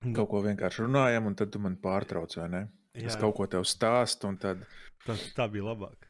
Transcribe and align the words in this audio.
kaut 0.00 0.30
ko 0.30 0.40
vienkārši 0.44 0.86
runājam, 0.86 1.26
un 1.28 1.36
tad 1.36 1.50
tu 1.52 1.60
man 1.62 1.76
pārtrauc, 1.80 2.36
vai 2.40 2.48
ne? 2.52 2.62
Es 2.96 3.16
kaut 3.20 3.36
ko 3.36 3.46
tev 3.50 3.66
stāstu, 3.68 4.30
un 4.30 4.38
tad. 4.40 4.62
Tas, 5.04 5.20
tā 5.36 5.46
bija 5.52 5.70
labāk. 5.70 6.08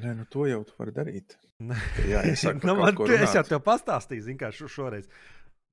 Nē, 0.00 0.14
nu 0.18 0.26
to 0.30 0.46
jau 0.48 0.62
tu 0.66 0.76
vari 0.78 0.92
darīt. 0.94 1.36
Jā, 2.08 2.22
iesaka, 2.28 2.64
nu, 2.68 2.76
man, 2.78 2.96
tu, 2.96 3.08
es 3.12 3.36
jau 3.36 3.44
tev 3.46 3.62
pastāstīju, 3.64 4.26
zinu, 4.28 4.40
kā 4.40 4.50
šo, 4.54 4.68
šoreiz. 4.70 5.08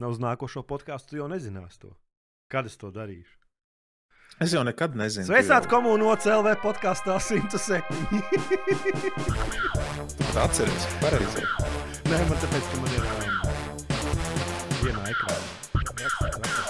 Nav 0.01 0.13
uz 0.13 0.21
nākošo 0.21 0.63
podkāstu, 0.69 1.13
tu 1.13 1.19
jau 1.21 1.27
nezināsi 1.31 1.83
to. 1.83 1.91
Kad 2.51 2.69
es 2.69 2.77
to 2.79 2.91
darīšu? 2.95 3.35
Es 4.43 4.53
jau 4.53 4.61
nekad 4.67 4.95
nezinu. 4.99 5.25
Sveicināti 5.27 5.67
jau... 5.67 5.73
komunā 5.77 6.15
CLV 6.21 6.55
podkāstā 6.63 7.17
107. 7.27 7.83
Tā 10.31 10.45
atceries, 10.45 10.89
pareizi. 11.03 11.43
Nē, 12.07 12.23
man 12.29 12.37
tāpēc, 12.45 12.71
ka 12.71 12.75
man 12.83 12.91
ir 12.95 13.03
um, 13.11 13.13
viena 14.83 15.07
ekrāna 15.11 16.66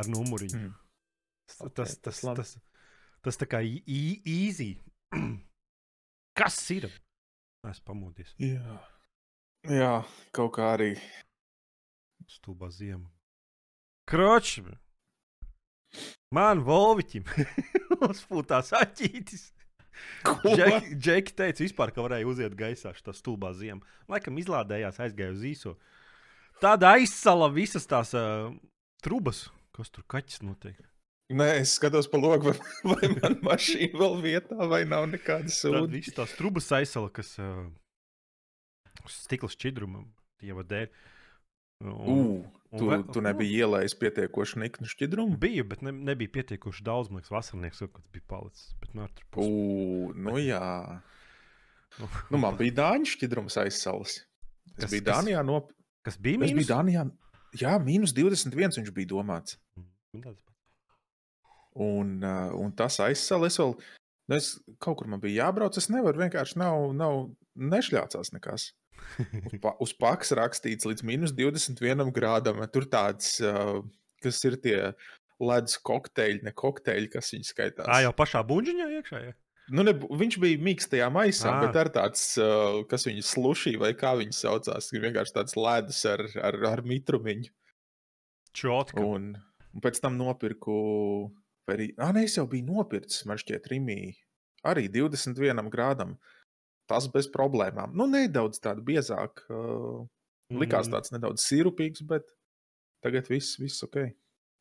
ar 0.00 0.10
numuriņu. 0.10 0.60
Mm. 0.60 0.74
Tas, 1.46 1.60
okay, 1.62 1.74
tas, 1.78 1.96
tas, 2.02 2.20
tas, 2.20 2.36
tas, 2.40 2.56
tas 3.26 3.40
tā 3.40 3.48
kā 3.50 3.62
easy. 3.62 4.74
Kas 6.38 6.58
ir? 6.74 6.88
Es 7.66 7.80
pamodies. 7.82 8.34
Jā. 8.42 8.78
Jā, 9.66 9.92
kaut 10.34 10.52
kā 10.58 10.72
arī. 10.76 10.92
Stulbā 12.30 12.68
ziema. 12.74 13.08
Kročs! 14.06 14.60
Man, 16.34 16.60
Volviķim, 16.66 17.26
uzpūtās 18.10 18.72
aķītis. 18.76 19.48
Džeki, 20.44 20.96
Džeki 21.00 21.34
teica, 21.38 21.64
vispār, 21.64 21.92
ka 21.94 22.04
varēja 22.04 22.28
uziet 22.28 22.56
gaisā 22.58 22.92
šī 22.94 23.14
stulbā 23.16 23.52
ziema. 23.56 23.80
Laikam 24.10 24.38
izlādējās, 24.38 25.00
aizgāja 25.02 25.34
uz 25.34 25.44
īso. 25.48 25.74
Tāda 26.60 26.94
aizsala 26.96 27.48
visas 27.52 27.88
tās 27.88 28.12
uh, 28.16 28.52
trubas, 29.04 29.46
kas 29.76 29.92
tur 29.92 30.06
kaķis 30.10 30.42
noteikti. 30.46 30.86
Nē, 31.36 31.46
es 31.58 31.72
skatos 31.74 32.06
pa 32.06 32.20
logu, 32.22 32.52
vai, 32.52 32.92
vai 32.92 33.08
man 33.16 33.40
mašīna 33.46 33.98
vēl 33.98 34.20
vietā, 34.22 34.58
vai 34.70 34.84
nav 34.86 35.08
nekāda 35.10 35.50
sūda. 35.50 35.82
Tad 35.82 35.96
viss 35.96 36.14
tās 36.14 36.36
trubas 36.38 36.70
aizsala, 36.76 37.10
kas 37.14 37.32
uh, 37.42 37.64
stikla 39.10 39.50
šķidrumam, 39.50 40.06
jau 40.46 40.62
dēļ. 40.62 40.86
Un, 41.82 42.20
uh, 42.22 42.78
tu, 42.78 42.88
tu 43.12 43.24
nebiji 43.24 43.58
ielējis 43.64 43.96
pietiekoši 44.00 44.62
niknu 44.62 44.88
šķidrumu? 44.88 45.36
Biju, 45.42 45.66
bet 45.72 45.82
ne, 45.84 45.92
nebija 45.92 46.32
pietiekoši 46.38 46.86
daudz. 46.86 47.10
Man 47.10 47.20
liekas, 47.20 47.34
vasarnieks 47.34 47.82
kaut 47.82 47.96
kas 47.98 48.06
bija 48.14 48.28
palicis. 48.30 48.70
Bet, 48.80 48.94
nu, 48.96 49.10
uh, 49.42 50.14
nu, 50.14 50.38
jā. 50.40 50.62
Nu, 51.98 52.08
nu, 52.30 52.40
man 52.46 52.56
bija 52.62 52.78
dāņu 52.84 53.16
šķidrums 53.16 53.58
aizsalis. 53.66 54.20
Es 54.76 54.86
kas, 54.86 54.94
biju 54.94 55.08
Dānijā 55.10 55.42
no. 55.46 55.64
Kas 56.06 56.20
bija 56.22 56.38
mīnus? 56.38 56.54
Es 56.54 56.60
biju 56.62 56.70
Dānijā. 56.70 57.08
Jā, 57.60 57.76
mīnus 57.82 58.14
21 58.16 58.80
viņš 58.80 58.92
bija 58.96 59.12
domāts. 59.14 59.58
Mm, 60.14 60.34
un, 61.86 62.16
un 62.56 62.74
tas 62.76 63.00
aizsalis 63.04 63.60
vēl. 63.62 63.76
Nu, 64.26 64.34
es 64.34 64.56
kaut 64.82 64.98
kur 64.98 65.10
man 65.10 65.22
bija 65.22 65.44
jābrauc. 65.44 65.76
Es 65.78 65.90
nevaru 65.92 66.24
vienkārši 66.24 66.58
nav, 66.58 66.88
nav 66.98 67.28
nešļācās 67.56 68.32
nekas 68.34 68.72
uz, 69.46 69.58
pa, 69.62 69.74
uz 69.82 69.92
paks 69.96 70.32
rakstīts 70.36 70.88
līdz 70.88 71.06
minus 71.06 71.34
21 71.36 72.12
grādam. 72.16 72.62
Tur 72.72 72.88
tāds, 72.90 73.36
kas 74.24 74.42
ir 74.48 74.58
tie 74.62 74.78
ledus 75.42 75.76
kokteļi, 75.84 76.42
ne 76.46 76.52
kokteļi, 76.56 77.10
kas 77.12 77.32
viņi 77.34 77.50
skaitās. 77.50 77.88
Tā 77.88 78.02
jau 78.06 78.14
pašā 78.16 78.42
buļģiņā 78.48 78.88
iekšā. 78.98 79.22
Ja? 79.26 79.34
Nu, 79.74 79.82
ne, 79.82 79.92
viņš 79.94 80.36
bija 80.42 80.58
mīkstajā 80.62 81.06
maisā, 81.10 81.50
à. 81.50 81.62
bet 81.64 81.78
ar 81.80 81.90
tāds, 81.94 82.22
uh, 82.38 82.84
kas 82.90 83.06
viņa 83.08 83.24
slušī 83.26 83.74
vai 83.82 83.90
kā 83.98 84.12
viņi 84.18 84.36
saucās, 84.38 84.92
ir 84.94 85.02
vienkārši 85.02 85.34
tāds 85.34 85.56
ledus 85.58 86.04
ar, 86.06 86.22
ar, 86.38 86.58
ar 86.70 86.82
mitrumiņu. 86.86 87.50
Čotka. 88.56 89.02
Un, 89.02 89.32
un 89.74 89.84
pēc 89.84 89.98
tam 90.04 90.14
nopirku, 90.20 90.76
vai 91.66 91.78
arī, 91.80 91.88
ah, 91.98 92.14
nē, 92.14 92.24
es 92.28 92.38
jau 92.38 92.46
biju 92.50 92.68
nopircis, 92.70 93.26
man 93.26 93.42
šķiet, 93.42 93.66
Rimī, 93.72 94.00
arī 94.70 94.86
21 94.92 95.66
grādam. 95.74 96.14
Tas 96.86 97.10
bez 97.10 97.26
problēmām. 97.34 97.96
Nu, 97.98 98.06
nedaudz 98.06 98.62
tāda 98.62 98.84
biezāk. 98.86 99.42
Uh, 99.50 100.06
likās 100.54 100.86
mm. 100.86 100.94
tāds 100.94 101.10
nedaudz 101.10 101.42
sirupīgs, 101.42 102.04
bet 102.06 102.30
tagad 103.02 103.26
viss, 103.32 103.58
viss 103.58 103.82
ok. 103.82 104.04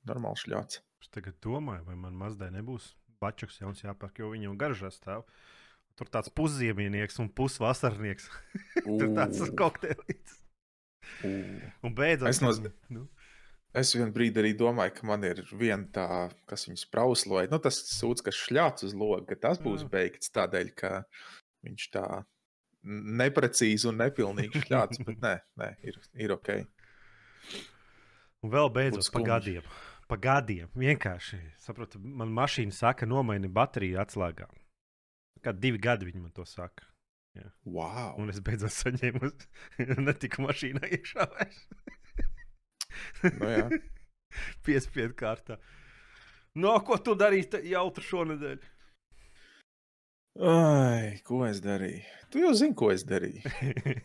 Normāls 0.09 0.41
šļāts. 0.41 0.81
Es 1.01 1.13
tagad 1.13 1.37
domāju, 1.45 1.85
vai 1.85 1.95
man 1.97 2.17
mazdai 2.17 2.49
nebūs 2.53 2.95
bačuks 3.25 3.59
jauns 3.61 3.83
jāpērk, 3.83 4.21
jo 4.21 4.31
viņam 4.35 4.57
garžā 4.61 4.93
stāv. 4.93 5.25
Tur 5.95 6.09
tāds 6.11 6.31
pusziemnieks 6.35 7.21
un 7.23 7.29
pusvasarnieks. 7.31 8.29
Tur 8.85 9.11
tāds 9.15 9.43
kokteilīts. 9.57 10.41
Un 11.85 11.93
beidzot, 11.95 12.27
es, 12.29 12.41
no, 12.43 12.51
nu. 12.91 13.05
es 13.77 13.93
vienu 13.95 14.11
brīdi 14.15 14.41
arī 14.41 14.51
domāju, 14.57 14.95
ka 14.97 15.07
man 15.07 15.23
ir 15.27 15.41
viena 15.53 15.85
tā, 15.95 16.07
kas 16.49 16.67
viņu 16.67 16.81
sprausloja. 16.81 17.51
Nu, 17.51 17.61
tas 17.63 17.79
sūds, 17.93 18.25
kas 18.25 18.37
šļāts 18.47 18.87
uz 18.89 18.95
loga, 18.97 19.23
ka 19.31 19.39
tas 19.47 19.61
būs 19.61 19.85
Jā. 19.85 19.91
beigts 19.93 20.33
tādēļ, 20.35 20.71
ka 20.75 20.93
viņš 21.65 21.89
tā 21.95 22.07
neprecīzi 23.21 23.89
un 23.89 24.01
nepilnīgi 24.01 24.65
šļāts, 24.65 25.01
bet 25.07 25.21
nē, 25.23 25.35
nē 25.61 25.71
ir, 25.87 25.99
ir 26.27 26.35
ok. 26.35 26.51
Un 28.45 28.53
vēl 28.53 28.69
beidzot, 28.73 29.09
pa 29.13 29.23
gadiem. 29.25 29.65
Pa 30.05 30.17
gadiem 30.21 30.69
vienkārši. 30.77 31.39
Saprotu, 31.61 31.99
man 31.99 32.33
mašīna 32.33 32.75
saka, 32.75 33.07
nomaini 33.09 33.49
bateriju 33.49 33.97
atslēgā. 34.03 34.47
Kā 35.45 35.53
divi 35.53 35.81
gadi 35.81 36.09
viņi 36.09 36.21
man 36.21 36.33
to 36.35 36.45
saka. 36.49 36.85
Jā. 37.35 37.49
Wow. 37.67 38.13
Un 38.21 38.31
es 38.31 38.39
beidzot 38.43 38.71
saņēmu, 38.71 39.31
ne 40.07 40.13
tikai 40.15 40.45
mašīnā 40.45 40.91
iekšā. 40.97 41.25
no, 43.39 43.49
jā. 43.49 43.65
Piespiedu 44.67 45.17
kārtā. 45.17 45.57
No, 46.55 46.77
ko 46.87 46.97
tu 47.03 47.17
darīsi 47.19 47.65
jautru 47.67 48.05
šonadēļ? 48.05 48.61
Ai, 50.35 51.21
ko 51.23 51.45
es 51.47 51.61
darīju? 51.63 52.01
Tu 52.33 52.41
jau 52.41 52.49
zini, 52.59 52.75
ko 52.75 52.89
es 52.91 53.05
darīju. 53.07 53.47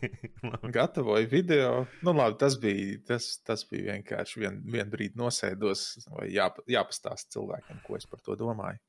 Gatavoju 0.77 1.27
video. 1.27 1.71
Nu, 2.07 2.13
labi, 2.15 2.37
tas 2.39 2.55
bija, 2.61 3.01
tas, 3.09 3.33
tas 3.43 3.65
bija 3.67 3.97
vienkārši 3.97 4.39
vien, 4.39 4.61
vien 4.71 4.87
brīdi 4.93 5.19
nosēdos, 5.19 6.05
vai 6.13 6.29
jā, 6.31 6.47
jāpastāsta 6.71 7.35
cilvēkiem, 7.35 7.81
ko 7.83 7.99
es 7.99 8.07
par 8.07 8.23
to 8.23 8.37
domāju. 8.39 8.79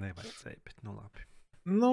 Nevajadzēja, 0.00 0.60
bet 0.66 0.84
nu 0.84 0.98
labi. 0.98 1.24
Nu, 1.72 1.92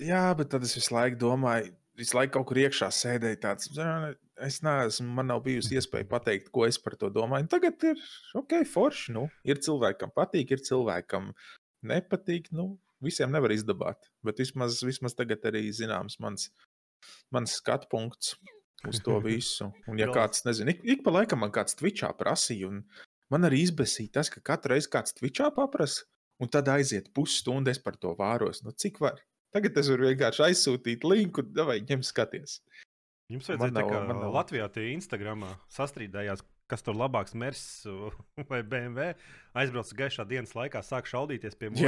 jā, 0.00 0.24
bet 0.38 0.54
tad 0.54 0.64
es 0.64 0.72
visu 0.78 0.96
laiku 0.96 1.20
domāju, 1.20 1.74
visu 2.00 2.16
laiku 2.16 2.38
kaut 2.38 2.48
kur 2.48 2.62
iekšā 2.64 2.88
sēdēju 2.92 3.40
tāds. 3.44 3.68
Es 4.46 4.62
neesmu, 4.64 5.10
man 5.20 5.28
nav 5.34 5.44
bijusi 5.44 5.76
iespēja 5.76 6.08
pateikt, 6.08 6.48
ko 6.52 6.64
es 6.64 6.80
par 6.80 6.96
to 6.96 7.12
domāju. 7.12 7.50
Tagad 7.52 7.84
ir 7.92 8.00
ok, 8.40 8.62
forši. 8.72 9.12
Nu, 9.16 9.28
ir 9.44 9.60
cilvēkam 9.60 10.16
patīk, 10.16 10.56
ir 10.56 10.64
cilvēkam 10.64 11.34
nepatīk. 11.92 12.48
Nu, 12.56 12.78
visiem 13.04 13.32
nevar 13.32 13.54
izdabāt. 13.54 14.08
Bet 14.26 14.40
vismaz, 14.42 14.80
vismaz 14.86 15.16
tagad 15.18 15.44
arī 15.48 15.66
zināms 15.74 16.18
mans, 16.22 16.50
mans 17.34 17.56
skatu 17.60 17.90
punkts 17.92 18.34
uz 18.88 19.00
to 19.04 19.18
visu. 19.26 19.70
Un, 19.86 20.00
ja 20.00 20.08
kāds, 20.12 20.44
nezinu, 20.48 20.74
ik, 20.74 20.82
ik 20.96 21.04
pa 21.06 21.14
laikam 21.18 21.44
man 21.44 21.54
kāds 21.54 21.78
Twitchā 21.78 22.12
prasīja, 22.18 22.70
un 22.70 22.82
man 23.32 23.48
arī 23.48 23.64
izbēsīja 23.66 24.18
tas, 24.20 24.32
ka 24.32 24.44
katru 24.44 24.74
reizi 24.74 24.92
kāds 24.92 25.16
Twitchā 25.16 25.50
paprasa, 25.56 26.06
un 26.42 26.52
tad 26.52 26.68
aiziet 26.72 27.12
pusstundu, 27.16 27.72
es 27.72 27.80
par 27.82 27.96
to 28.00 28.12
vāros. 28.18 28.62
Nu, 28.64 28.74
cik 28.76 29.00
var? 29.02 29.22
Tagad 29.54 29.78
es 29.80 29.88
varu 29.88 30.10
vienkārši 30.10 30.42
aizsūtīt 30.50 31.06
linku, 31.08 31.44
vai 31.64 31.78
ņem 31.86 32.02
skaties. 32.04 32.60
Jums 33.32 33.48
vajadzēja 33.50 33.74
tā 33.74 33.86
kā 33.88 34.02
nav... 34.06 34.28
Latvijā 34.34 34.66
tie 34.74 34.90
Instagramā 34.92 35.54
sastrīdējās, 35.72 36.44
kas 36.70 36.84
tur 36.86 36.98
labāks 36.98 37.34
Mers 37.38 37.62
vai 38.50 38.60
BMW. 38.62 39.14
Aizbrauc 39.56 39.90
gaišā 39.98 40.26
dienas 40.28 40.54
laikā, 40.58 40.82
sāk 40.86 41.08
šaudīties 41.10 41.58
pie 41.58 41.72
mums. 41.72 41.82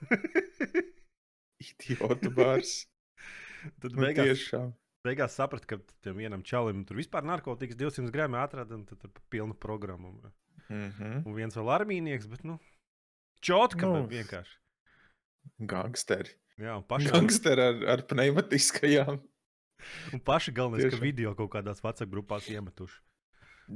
Idiotu 1.66 2.32
bārs. 2.34 2.84
Tad 3.82 3.94
nu, 3.96 4.02
beigās, 4.04 4.28
tiešām. 4.28 4.72
beigās 5.06 5.36
sapratu, 5.38 5.68
ka 5.70 5.78
tam 6.04 6.20
vienam 6.20 6.42
čalim 6.46 6.84
tur 6.86 7.00
vispār 7.00 7.26
narkotikas 7.26 7.78
200 7.80 8.12
gramu 8.14 8.38
atrada 8.40 8.76
un 8.76 8.84
tad 8.88 9.06
pilna 9.32 9.54
programma. 9.54 10.12
Mm 10.68 10.90
-hmm. 10.90 11.22
Un 11.26 11.34
viens 11.34 11.56
vēl 11.56 11.70
armīnieks, 11.78 12.28
bet 12.30 12.44
nu, 12.44 12.58
čotka 13.40 13.86
nu, 13.86 14.06
vienkārši. 14.10 14.58
Gangsteri. 15.58 16.30
Jā, 16.58 16.76
un 16.76 16.82
paši. 16.82 17.10
Gangsteri 17.12 17.62
ar, 17.62 17.82
ar 17.94 18.02
pneimatiskajām. 18.02 19.20
Un 20.12 20.20
paši 20.20 20.52
galvenais, 20.52 20.84
Tiešām. 20.84 20.98
ka 20.98 21.04
video 21.04 21.34
kaut 21.34 21.52
kādās 21.52 21.82
WhatsApp 21.84 22.10
grupās 22.10 22.48
iemetuši. 22.48 23.02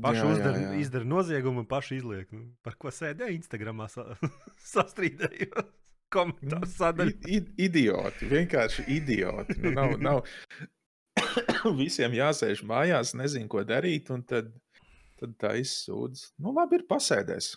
Paši 0.03 0.27
uzdara, 0.27 0.75
izdara 0.79 1.05
noziegumu 1.05 1.61
un 1.61 1.67
paši 1.67 1.97
izliek. 1.97 2.33
Nu, 2.33 2.55
par 2.63 2.77
ko 2.79 2.89
sēdēja 2.89 3.35
Instagramā 3.35 3.89
sa 3.89 4.17
sastrīdējos 4.75 5.80
komentāru 6.13 6.67
nu, 6.67 6.71
sadaļu. 6.75 7.17
I, 7.31 7.41
idioti, 7.67 8.29
vienkārši 8.31 8.87
idioti. 8.97 9.57
Nu, 9.65 9.73
nav, 9.77 9.97
nav. 10.03 10.23
Visiem 11.81 12.15
jāsēž 12.17 12.65
mājās, 12.69 13.15
nezinu, 13.19 13.49
ko 13.53 13.65
darīt, 13.67 14.11
un 14.15 14.25
tad, 14.27 14.51
tad 15.21 15.37
tā 15.41 15.55
izsūdz. 15.61 16.31
Nu, 16.43 16.55
labi, 16.57 16.81
ir 16.81 16.87
pasēdēs. 16.91 17.55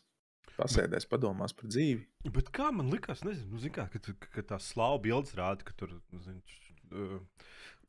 Pasēdēs, 0.54 1.08
padomās 1.10 1.56
par 1.58 1.72
dzīvi. 1.72 2.04
Bet 2.34 2.52
kā 2.54 2.70
man 2.76 2.92
likās, 2.94 3.24
nezinu, 3.26 3.58
nu, 3.58 3.74
kā, 3.74 3.88
ka, 3.90 4.14
ka 4.36 4.46
tā 4.54 4.60
slāņa 4.62 5.02
bildes 5.02 5.34
rāda, 5.40 5.66
ka 5.66 5.74
tur 5.80 5.96
zin, 6.22 6.44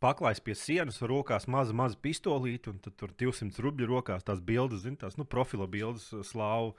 paklājs 0.01 0.41
pie 0.45 0.57
sienas, 0.57 1.03
rokās 1.05 1.45
maza, 1.51 1.77
maza 1.77 2.01
pistolīte, 2.01 2.73
un 2.73 2.81
tur 2.81 3.13
200 3.21 3.61
rubļu 3.67 3.91
rokās 3.91 4.25
tās 4.25 4.41
bildes, 4.41 4.87
zin, 4.87 4.97
tās 4.97 5.21
nu, 5.21 5.29
profila 5.29 5.69
bildes 5.69 6.09
slāņa 6.33 6.73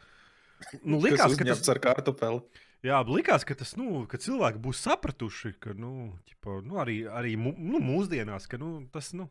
Nu, 0.83 0.99
Likās, 1.03 1.19
kas 1.19 1.19
ka 1.19 1.27
tas, 1.27 1.59
uzņemts 1.59 1.71
ar 1.73 1.81
kartupeli. 1.83 2.61
Jā, 2.85 2.99
likās, 3.09 3.45
ka 3.47 3.57
tas, 3.57 3.73
nu, 3.79 4.03
ka 4.09 4.19
cilvēki 4.21 4.61
būs 4.61 4.83
sapratuši, 4.85 5.55
ka, 5.61 5.73
nu, 5.77 6.13
ķipa, 6.29 6.59
nu 6.65 6.79
arī, 6.81 7.01
arī 7.09 7.33
nu, 7.39 7.81
mūsdienās, 7.83 8.47
ka, 8.51 8.59
nu, 8.61 8.77
tas, 8.93 9.11
nu, 9.17 9.29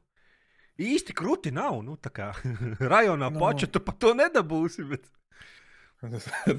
īsti 0.80 1.14
krūti 1.16 1.52
nav. 1.54 1.80
Nu, 1.86 1.96
tā 2.00 2.12
kā 2.14 2.32
rajonā 2.92 3.30
Nu. 3.30 3.38
no. 3.38 3.42
paču 3.42 3.70
tu 3.70 3.82
pat 3.84 4.00
to 4.02 4.14
nedabūsi. 4.18 4.86
Bet... 4.90 5.06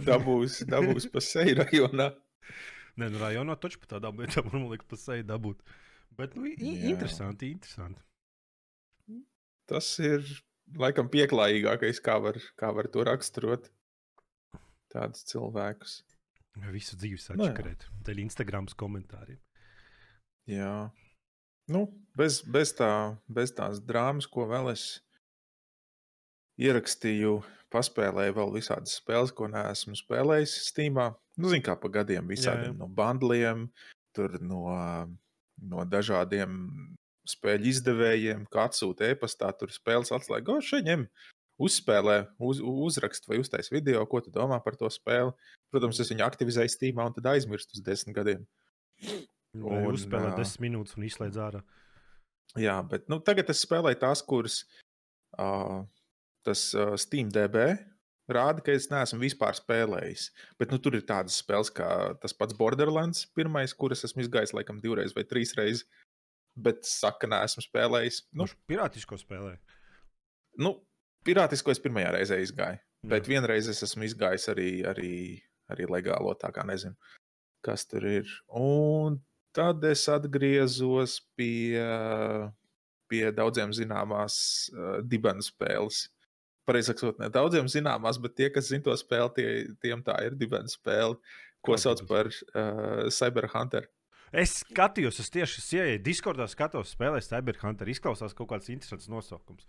dabūs, 0.08 0.64
dabūs 0.70 1.10
pa 1.14 1.22
seju 1.22 1.60
rajonā. 1.62 2.10
Nē, 2.96 3.12
nu, 3.12 3.20
rajonā 3.20 3.58
taču 3.60 3.82
pat 3.84 3.98
tādā 3.98 4.12
veidā, 4.16 4.44
man 4.48 4.70
liekas, 4.72 4.88
pa 4.90 5.00
seju 5.00 5.28
dabūt. 5.28 5.62
Bet, 6.16 6.36
nu, 6.40 6.48
interesanti, 6.48 7.52
interesanti. 7.52 8.00
Tas 9.68 9.90
ir 10.00 10.24
laikam 10.80 11.10
pieklājīgākais, 11.12 12.00
kā 12.06 12.16
var, 12.24 12.40
kā 12.60 12.72
var 12.74 12.88
to 12.94 13.04
raksturot. 13.06 13.68
Tādus 14.94 15.26
cilvēkus. 15.28 15.98
Visu 16.72 16.98
dzīvi 17.00 17.18
Nu, 17.18 17.22
jā. 17.22 17.25
sačakarēt. 17.28 17.88
Dēļ 18.07 18.22
Instagram 18.25 18.69
komentāriem. 18.80 19.40
Jā. 20.50 20.90
Nu, 21.72 21.88
bez, 22.18 22.42
bez, 22.46 22.75
tā, 22.78 23.18
bez 23.28 23.54
tās 23.57 23.81
drāmas, 23.81 24.28
ko 24.30 24.46
vēl 24.50 24.69
es 24.75 24.86
ierakstīju, 26.62 27.40
paspēlēju 27.74 28.36
vēl 28.38 28.54
visādas 28.56 29.00
spēles, 29.02 29.34
ko 29.36 29.50
neesmu 29.52 29.98
spēlējis 29.98 30.54
Steamā. 30.69 31.10
Nu, 31.36 31.50
zinu, 31.52 31.66
kā 31.66 31.75
pa 31.80 31.92
gadiem, 31.92 32.30
visādiem 32.31 32.72
jā. 32.72 32.80
no 32.80 32.88
bandliem, 32.88 33.66
tur 34.16 34.38
no, 34.40 34.69
no 35.60 35.88
dažādiem 35.90 36.62
spēļu 37.28 37.72
izdevējiem, 37.72 38.46
kā 38.54 38.68
atsūta 38.69 39.10
e-pastā, 39.10 39.50
tur 39.58 39.74
spēles 39.74 40.13
atslēga. 40.16 40.46
Go, 40.48 40.60
šeit 40.63 40.86
ņem, 40.88 41.08
uzspēlē, 41.62 42.18
uz, 42.44 42.60
uzrakst 42.60 43.30
vai 43.30 43.40
uztais 43.42 43.72
video, 43.72 44.04
ko 44.10 44.22
tu 44.24 44.34
domā 44.34 44.60
par 44.63 44.78
to 44.80 44.90
spēli. 44.92 45.34
Protams, 45.72 46.00
es 46.04 46.12
viņu 46.12 46.25
aktivizēju 46.25 46.72
Steamā 46.72 47.07
un 47.07 47.16
tad 47.16 47.31
aizmirstu 47.31 47.78
uz 47.78 47.86
desmit 47.86 48.18
gadiem. 48.18 48.46
Un, 49.56 49.88
uzspēlēt 49.92 50.34
ā, 50.34 50.38
desmit 50.40 50.68
minūtes 50.68 50.98
un 51.00 51.07
izslēdz 51.07 51.42
ārā. 51.42 51.63
Jā, 52.60 52.78
bet 52.88 53.10
nu, 53.12 53.19
tagad 53.24 53.50
es 53.52 53.63
spēlēju 53.66 54.00
tās, 54.04 54.22
kuras 54.24 54.62
uh, 55.40 55.84
tas 56.48 56.69
uh, 56.75 56.96
Steam 57.00 57.31
DB 57.34 57.74
rāda, 58.31 58.63
ka 58.66 58.74
es 58.74 58.88
neesmu 58.92 59.22
vispār 59.22 59.56
spēlējis. 59.58 60.30
Bet 60.60 60.74
nu, 60.74 60.80
tur 60.81 60.98
ir 60.98 61.06
tādas 61.08 61.38
spēles, 61.42 61.72
kā 61.74 61.90
tas 62.22 62.34
pats 62.38 62.58
Borderlands, 62.58 63.25
pirmais, 63.38 63.75
kuras 63.78 64.04
esmu 64.08 64.25
izgājis 64.25 64.56
laikam 64.56 64.81
divreiz 64.84 65.16
vai 65.16 65.25
trīs 65.28 65.54
reizes. 65.58 65.86
Bet 66.56 66.88
saka, 66.88 67.28
neesmu 67.28 67.66
spēlējis. 67.66 68.22
Nu, 68.40 68.48
pirātisko 68.69 69.19
spēlē. 69.19 69.58
nu, 70.63 70.78
pirātisko 71.25 71.74
es 71.74 71.81
pirmajā 71.83 72.13
reizē 72.16 72.39
izgāju. 72.44 72.80
Jā. 72.80 73.12
Bet 73.12 73.30
vienreiz 73.30 73.69
es 73.72 73.83
esmu 73.86 74.07
izgājis 74.07 74.50
arī, 74.54 74.69
arī, 74.88 75.13
arī 75.72 75.88
legālo, 75.89 76.33
tā 76.42 76.51
kā 76.56 76.66
nezinu, 76.68 76.95
kas 77.66 77.86
tur 77.89 78.06
ir. 78.10 78.30
Un 78.56 79.19
tad 79.56 79.83
es 79.88 80.06
atgriezos 80.12 81.19
pie, 81.38 81.80
pie 83.12 83.24
daudziem 83.36 83.74
zināmās 83.75 84.38
uh, 84.74 85.00
dibenu 85.06 85.45
spēles. 85.45 86.06
Pareizāk 86.66 86.98
sakot, 86.98 87.19
ne 87.22 87.30
daudziem 87.30 87.68
zināmās, 87.69 88.18
bet 88.22 88.33
tie, 88.39 88.50
kas 88.54 88.72
zina 88.72 88.88
to 88.88 88.95
spēli, 88.98 89.33
tie, 89.38 89.50
tiem 89.86 90.01
tā 90.06 90.18
ir 90.25 90.38
dibenu 90.39 90.72
spēle, 90.72 91.19
ko 91.66 91.77
sauc 91.77 92.01
par 92.10 92.31
uh, 92.31 93.06
Cyberhunter. 93.13 93.86
Es 94.36 94.57
skatījos, 94.63 95.22
es 95.22 95.30
tieši 95.31 95.62
ienāku 95.63 96.01
Discordā, 96.04 96.48
skatos, 96.50 96.95
spēlēju 96.95 97.27
Cyberhunter. 97.30 97.89
Izklausās 97.94 98.33
kaut 98.36 98.50
kāds 98.51 98.72
interesants 98.74 99.07
nosaukums. 99.12 99.68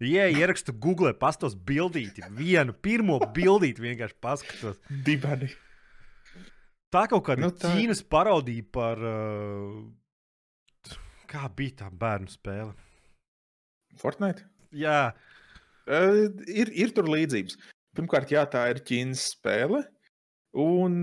Ja 0.00 0.28
ierakstu 0.32 0.72
Google, 0.72 1.12
pastos 1.12 1.54
bildīti, 1.54 2.24
vienu 2.36 2.72
pirmo 2.72 3.18
bildīti 3.36 3.84
vienkārši 3.84 4.16
paskatos. 4.24 4.78
Dibeni. 5.04 5.50
Tā 6.90 7.04
kaut 7.10 7.26
kāda 7.26 7.44
Nu, 7.44 7.50
tā... 7.54 7.74
Ķīnas 7.76 8.00
parodija 8.10 8.64
par. 8.72 8.98
Uh, 8.98 10.94
kā 11.30 11.44
bija 11.56 11.84
tā 11.84 11.90
bērnu 11.92 12.32
spēle? 12.32 12.72
Fortnite? 14.00 14.48
Jā, 14.74 15.12
Uh, 15.90 16.28
ir, 16.46 16.70
ir 16.76 16.92
tur 16.94 17.08
līdzības. 17.10 17.56
Pirmkārt, 17.98 18.30
jā, 18.30 18.44
tā 18.50 18.66
ir 18.70 18.82
ķīnas 18.86 19.24
spēle. 19.34 19.82
Un 20.60 20.94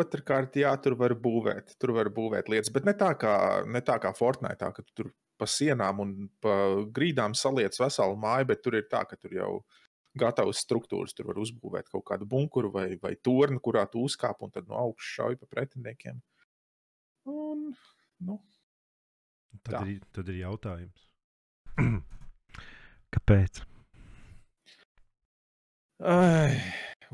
otrkārt, 0.00 0.56
jā, 0.60 0.72
tur 0.80 0.96
var 1.00 1.14
būvēt, 1.20 1.74
tur 1.80 1.92
var 1.96 2.08
būvēt 2.12 2.48
lietas, 2.48 2.72
bet 2.72 2.86
ne 2.88 2.94
tā 2.96 3.10
kā, 3.20 3.34
ne 3.68 3.82
tā 3.84 3.98
kā 4.00 4.14
Fortnite, 4.16 4.56
tā, 4.62 4.70
ka 4.72 4.84
tu 4.84 4.94
tur 4.96 5.10
pa 5.42 5.48
sienām 5.50 6.02
un 6.04 6.16
pa 6.42 6.56
grīdām 6.94 7.34
saliec 7.38 7.76
veselu 7.80 8.18
māju, 8.22 8.48
bet 8.52 8.62
tur 8.62 8.78
ir 8.78 8.86
tā, 8.90 9.02
ka 9.10 9.18
tur 9.18 9.34
jau 9.34 9.52
gatavas 10.18 10.60
struktūras, 10.62 11.14
tur 11.16 11.30
var 11.30 11.40
uzbūvēt 11.42 11.88
kaut 11.90 12.04
kādu 12.12 12.28
bunkuru 12.28 12.70
vai, 12.74 12.86
vai 13.02 13.14
torni, 13.16 13.58
kurā 13.64 13.86
tu 13.90 14.04
uzkāp 14.06 14.44
un 14.44 14.52
tad 14.54 14.68
no 14.70 14.78
augšas 14.78 15.16
šauj 15.16 15.38
pa 15.40 15.48
pretiniekiem. 15.56 16.20
Un, 17.32 17.70
nu, 18.26 18.38
tad, 19.62 19.74
Tā. 19.74 19.82
ir, 19.94 20.02
tad 20.14 20.30
ir 20.32 20.42
jautājums. 20.42 21.08
Kāpēc? 23.14 23.62
ai, 26.02 26.60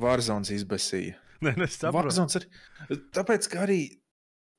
Vārzonas 0.00 0.50
izbēsīja. 0.54 1.18
Nē, 1.44 1.54
es 1.62 1.76
saprotu. 1.78 2.08
Warzone 2.08 2.40
ir. 2.40 3.02
Tāpēc, 3.14 3.46
ka 3.52 3.62
arī 3.66 3.82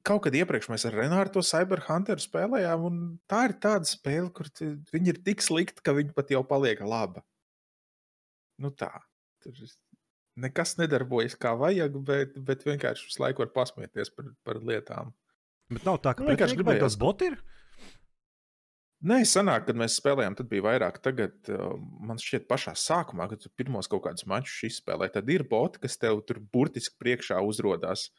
kaut 0.07 0.23
kad 0.25 0.35
iepriekš 0.35 0.69
mēs 0.71 0.85
ar 0.89 0.97
Renāru 0.97 1.33
to 1.33 1.43
Cyberhunteru 1.45 2.23
spēlējām, 2.23 2.85
un 2.87 3.03
tā 3.29 3.45
ir 3.49 3.57
tāda 3.63 3.89
spēle, 3.89 4.29
kur 4.35 4.49
viņi 4.93 5.13
ir 5.13 5.21
tik 5.25 5.43
slikti, 5.45 5.83
ka 5.85 5.95
viņi 5.97 6.15
pat 6.15 6.33
jau 6.33 6.43
paliek 6.47 6.81
laba. 6.85 7.23
Nu 8.59 8.71
tā. 8.75 8.91
Tur 9.43 9.55
nekas 10.39 10.75
nedarbojas 10.79 11.37
kā 11.39 11.53
vajag, 11.59 11.95
bet, 12.07 12.35
bet 12.47 12.65
vienkārši 12.67 13.07
visu 13.07 13.23
laiku 13.23 13.45
var 13.45 13.53
pasmieties 13.55 14.11
par, 14.15 14.33
par 14.47 14.59
lietām. 14.63 15.13
Bet 15.69 15.85
nav 15.85 15.99
tā, 16.03 16.15
ka 16.17 16.25
Nu, 16.25 16.33
vienkārši 16.33 16.59
tas 16.81 16.97
boti 16.99 17.31
ir. 17.31 17.39
Nē, 18.99 19.21
sanāk, 19.23 19.63
kad 19.69 19.77
mēs 19.79 19.95
spēlējām, 19.95 20.35
tad 20.35 20.49
bija 20.51 20.65
vairāk. 20.65 20.97
Tagad 21.03 21.51
uh, 21.53 21.77
man 22.03 22.19
šķiet, 22.19 22.49
pašā 22.49 22.73
sākumā, 22.75 23.29
kad 23.31 23.39
tu 23.39 23.51
pirmos 23.55 23.87
kaut 23.87 24.03
kādus 24.03 24.25
mačus 24.27 24.65
izspēlē, 24.67 25.07
tad 25.13 25.29
ir 25.31 25.45
boti, 25.47 25.79
kas 25.85 25.95
tev 26.01 26.19
tur 26.27 26.41
burtiski 26.43 26.99
priekšā 26.99 27.39
uzrādās. 27.47 28.09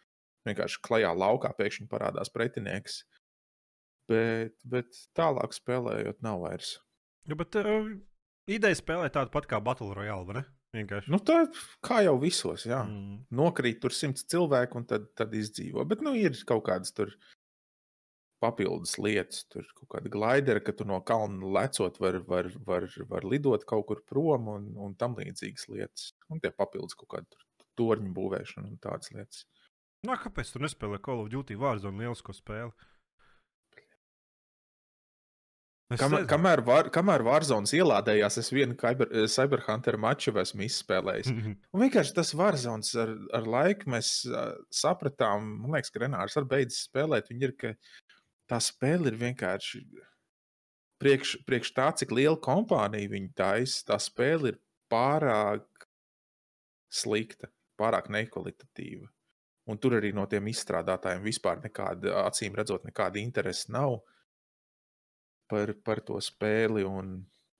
Vienkārši 0.48 0.80
klajā 0.86 1.10
laukā 1.16 1.50
pēkšņi 1.58 1.88
parādās 1.90 2.32
pretinieks. 2.32 3.02
Bet, 4.10 4.56
bet 4.66 4.96
tālāk 5.14 5.52
spēlējot, 5.54 6.22
nav 6.26 6.40
vairs. 6.42 6.78
Ja, 7.28 7.36
bet 7.38 7.54
uh, 7.60 7.92
ideja 8.50 8.78
spēlē 8.78 9.10
tāda 9.12 9.30
pati 9.30 9.50
kā 9.52 9.60
Battle 9.62 9.92
Royale, 9.94 10.26
vai 10.26 10.40
ne? 10.40 10.46
Vienkārši. 10.74 11.10
Nu, 11.10 11.18
tā 11.26 11.44
kā 11.82 12.00
jau 12.06 12.14
visos, 12.22 12.64
jā. 12.66 12.84
Mm. 12.86 13.20
Nokrīt 13.34 13.80
tur 13.82 13.94
simts 13.94 14.26
cilvēku 14.30 14.78
un 14.78 14.86
tad, 14.90 15.08
tad 15.18 15.34
izdzīvo. 15.34 15.82
Bet 15.90 16.02
nu, 16.06 16.14
ir 16.18 16.36
kaut 16.46 16.62
kādas 16.68 16.94
tur 16.94 17.12
papildus 18.40 18.96
lietas. 19.02 19.44
Tur 19.52 19.66
kaut 19.76 19.90
kāda 19.96 20.12
glaidera, 20.12 20.62
ka 20.64 20.74
tu 20.76 20.86
no 20.88 21.00
kalna 21.06 21.52
lecot, 21.58 21.98
var, 22.02 22.20
var, 22.28 22.50
var, 22.66 22.86
var 23.10 23.26
lidot 23.26 23.66
kaut 23.68 23.88
kur 23.90 24.02
prom 24.08 24.50
un, 24.54 24.68
un 24.80 24.94
tam 24.98 25.18
līdzīgas 25.18 25.68
lietas. 25.72 26.12
Un 26.30 26.42
tie 26.42 26.52
papildus 26.54 26.96
kaut 26.98 27.12
kāda 27.16 27.28
tur 27.34 27.46
torņu 27.80 28.14
būvēšana 28.16 28.70
un 28.70 28.78
tādas 28.82 29.12
lietas. 29.14 29.44
Nā, 30.08 30.16
kāpēc 30.16 30.54
tu 30.54 30.62
nespēlē 30.62 31.00
Call 31.04 31.20
of 31.24 31.28
Duty 31.32 31.58
Warzone 31.60 32.00
lielisko 32.00 32.32
spēli? 32.32 32.72
Es 35.90 35.98
Kamēr, 36.30 36.60
var, 36.62 36.86
kamēr 36.94 37.24
Vārzonas 37.26 37.72
ielādējās, 37.74 38.36
es 38.38 38.52
vienu 38.54 38.76
Cyber, 38.78 39.08
Cyberhunter 39.26 39.96
maču 39.98 40.30
esmu 40.38 40.62
izspēlējis. 40.68 41.32
Un 41.34 41.82
vienkārši 41.82 42.14
tas 42.14 42.30
Vārzonas 42.38 42.92
ar, 43.02 43.10
ar 43.34 43.48
laiku 43.56 43.90
mēs 43.90 44.12
uh, 44.30 44.52
sapratām, 44.70 45.50
man 45.64 45.74
liekas, 45.74 45.90
ka 45.90 46.04
Renārs 46.04 46.38
arī 46.38 46.50
beidzis 46.54 46.86
spēlēt. 46.86 47.32
Viņa 47.34 47.48
ir, 47.48 47.56
ka 47.58 47.74
tā 48.54 48.62
spēle 48.62 49.10
ir 49.10 49.18
vienkārši 49.18 49.82
priekš, 51.02 51.36
priekš 51.50 51.74
tā, 51.74 51.90
cik 51.98 52.14
liela 52.14 52.38
kompānija 52.38 53.10
viņa 53.10 53.34
taisa. 53.42 53.82
Tā 53.90 53.98
spēle 53.98 54.54
ir 54.54 54.60
pārāk 54.94 55.88
slikta, 57.02 57.50
pārāk 57.82 58.12
nekvalitatīva. 58.14 59.10
Un 59.68 59.78
tur 59.78 59.98
arī 59.98 60.12
no 60.16 60.24
tiem 60.26 60.48
izstrādātājiem 60.50 61.22
vispār 61.22 61.60
nekāda, 61.62 62.14
acīm 62.26 62.54
redzot, 62.56 62.86
nekāda 62.88 63.20
interese 63.20 63.68
nav 63.70 63.98
par, 65.50 65.74
par 65.84 66.00
to 66.06 66.16
spēli. 66.24 66.82
Un, 66.88 67.12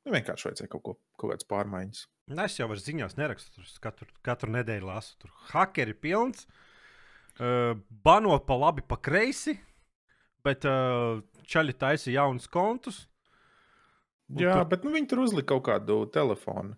nu, 0.07 0.14
vienkārši 0.14 0.49
vajadzēja 0.49 0.73
kaut, 0.73 0.83
ko, 0.87 0.95
kaut 1.21 1.35
kādas 1.35 1.47
pārmaiņas. 1.50 2.07
Nu, 2.30 2.38
Es 2.47 2.57
jau 2.59 2.69
ar 2.71 2.78
ziņās 2.80 3.16
nerakstu. 3.19 3.52
Tur 3.59 3.69
katru, 3.85 4.09
katru 4.26 4.50
nedēļu 4.54 4.87
lasu. 4.88 5.16
Tur 5.23 5.33
hakeri 5.52 5.95
pilns. 5.99 6.47
Uh, 7.40 7.76
bano 8.04 8.37
pa 8.47 8.57
labi, 8.59 8.83
pa 8.87 8.97
kreisi. 9.02 9.57
Bet 10.47 10.64
uh, 10.69 11.21
čaļi 11.50 11.75
taisa 11.78 12.11
jaunus 12.14 12.49
kontus. 12.49 13.04
Jā, 14.38 14.54
tur- 14.61 14.69
bet 14.71 14.85
nu, 14.87 14.92
viņi 14.95 15.11
tur 15.11 15.25
uzlika 15.26 15.52
kaut 15.57 15.66
kādu 15.69 16.00
telefonu. 16.14 16.76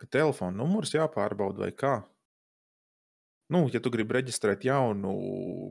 Ka 0.00 0.06
telefona 0.18 0.56
numurs 0.56 0.92
jāpārbauda 0.96 1.66
vai 1.66 1.72
kā. 1.76 1.98
Nu, 3.48 3.62
ja 3.72 3.80
tu 3.80 3.88
gribi 3.90 4.12
reģistrēt 4.18 4.66
jaunu 4.68 5.12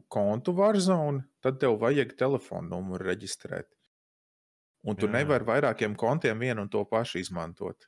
kontu 0.10 0.54
Warzone, 0.58 1.28
tad 1.46 1.60
tev 1.62 1.76
vajag 1.82 2.16
telefona 2.18 2.72
numuru 2.72 3.06
reģistrēt. 3.06 3.68
Un 4.88 4.96
tu 4.98 5.06
Jā. 5.10 5.14
nevari 5.20 5.46
vairākiem 5.46 5.94
kontiem 6.00 6.40
vienu 6.42 6.64
un 6.66 6.70
to 6.74 6.82
pašu 6.90 7.20
izmantot. 7.22 7.86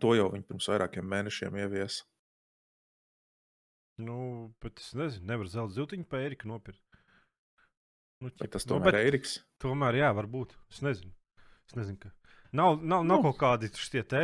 To 0.00 0.14
jau 0.16 0.30
viņi 0.32 0.46
pirms 0.48 0.68
vairākiem 0.72 1.04
mēnešiem 1.10 1.56
ieviesa. 1.60 2.06
Nu, 4.00 4.48
bet 4.62 4.80
es 4.80 4.92
nezinu, 4.96 5.26
nevar 5.28 5.48
zelta 5.52 5.74
ziltiņu 5.76 6.06
pēriku 6.08 6.48
nopirkt. 6.48 6.80
Nu, 8.20 8.30
ķip, 8.32 8.46
tas 8.54 8.64
nu, 8.64 8.74
tomēr 8.76 8.94
bet 8.94 9.00
ir 9.02 9.08
Eriks? 9.10 9.34
tomēr, 9.60 9.98
jā, 10.00 10.08
varbūt. 10.16 10.54
Es 10.72 10.80
nezinu. 10.84 11.12
Es 11.68 11.76
nezinu 11.76 12.00
ka... 12.00 12.12
Nav, 12.56 12.80
nav, 12.80 13.04
nav 13.04 13.20
Nu. 13.20 13.28
kaut 13.28 13.38
kādi 13.40 13.68
šie 13.76 14.02
te 14.08 14.22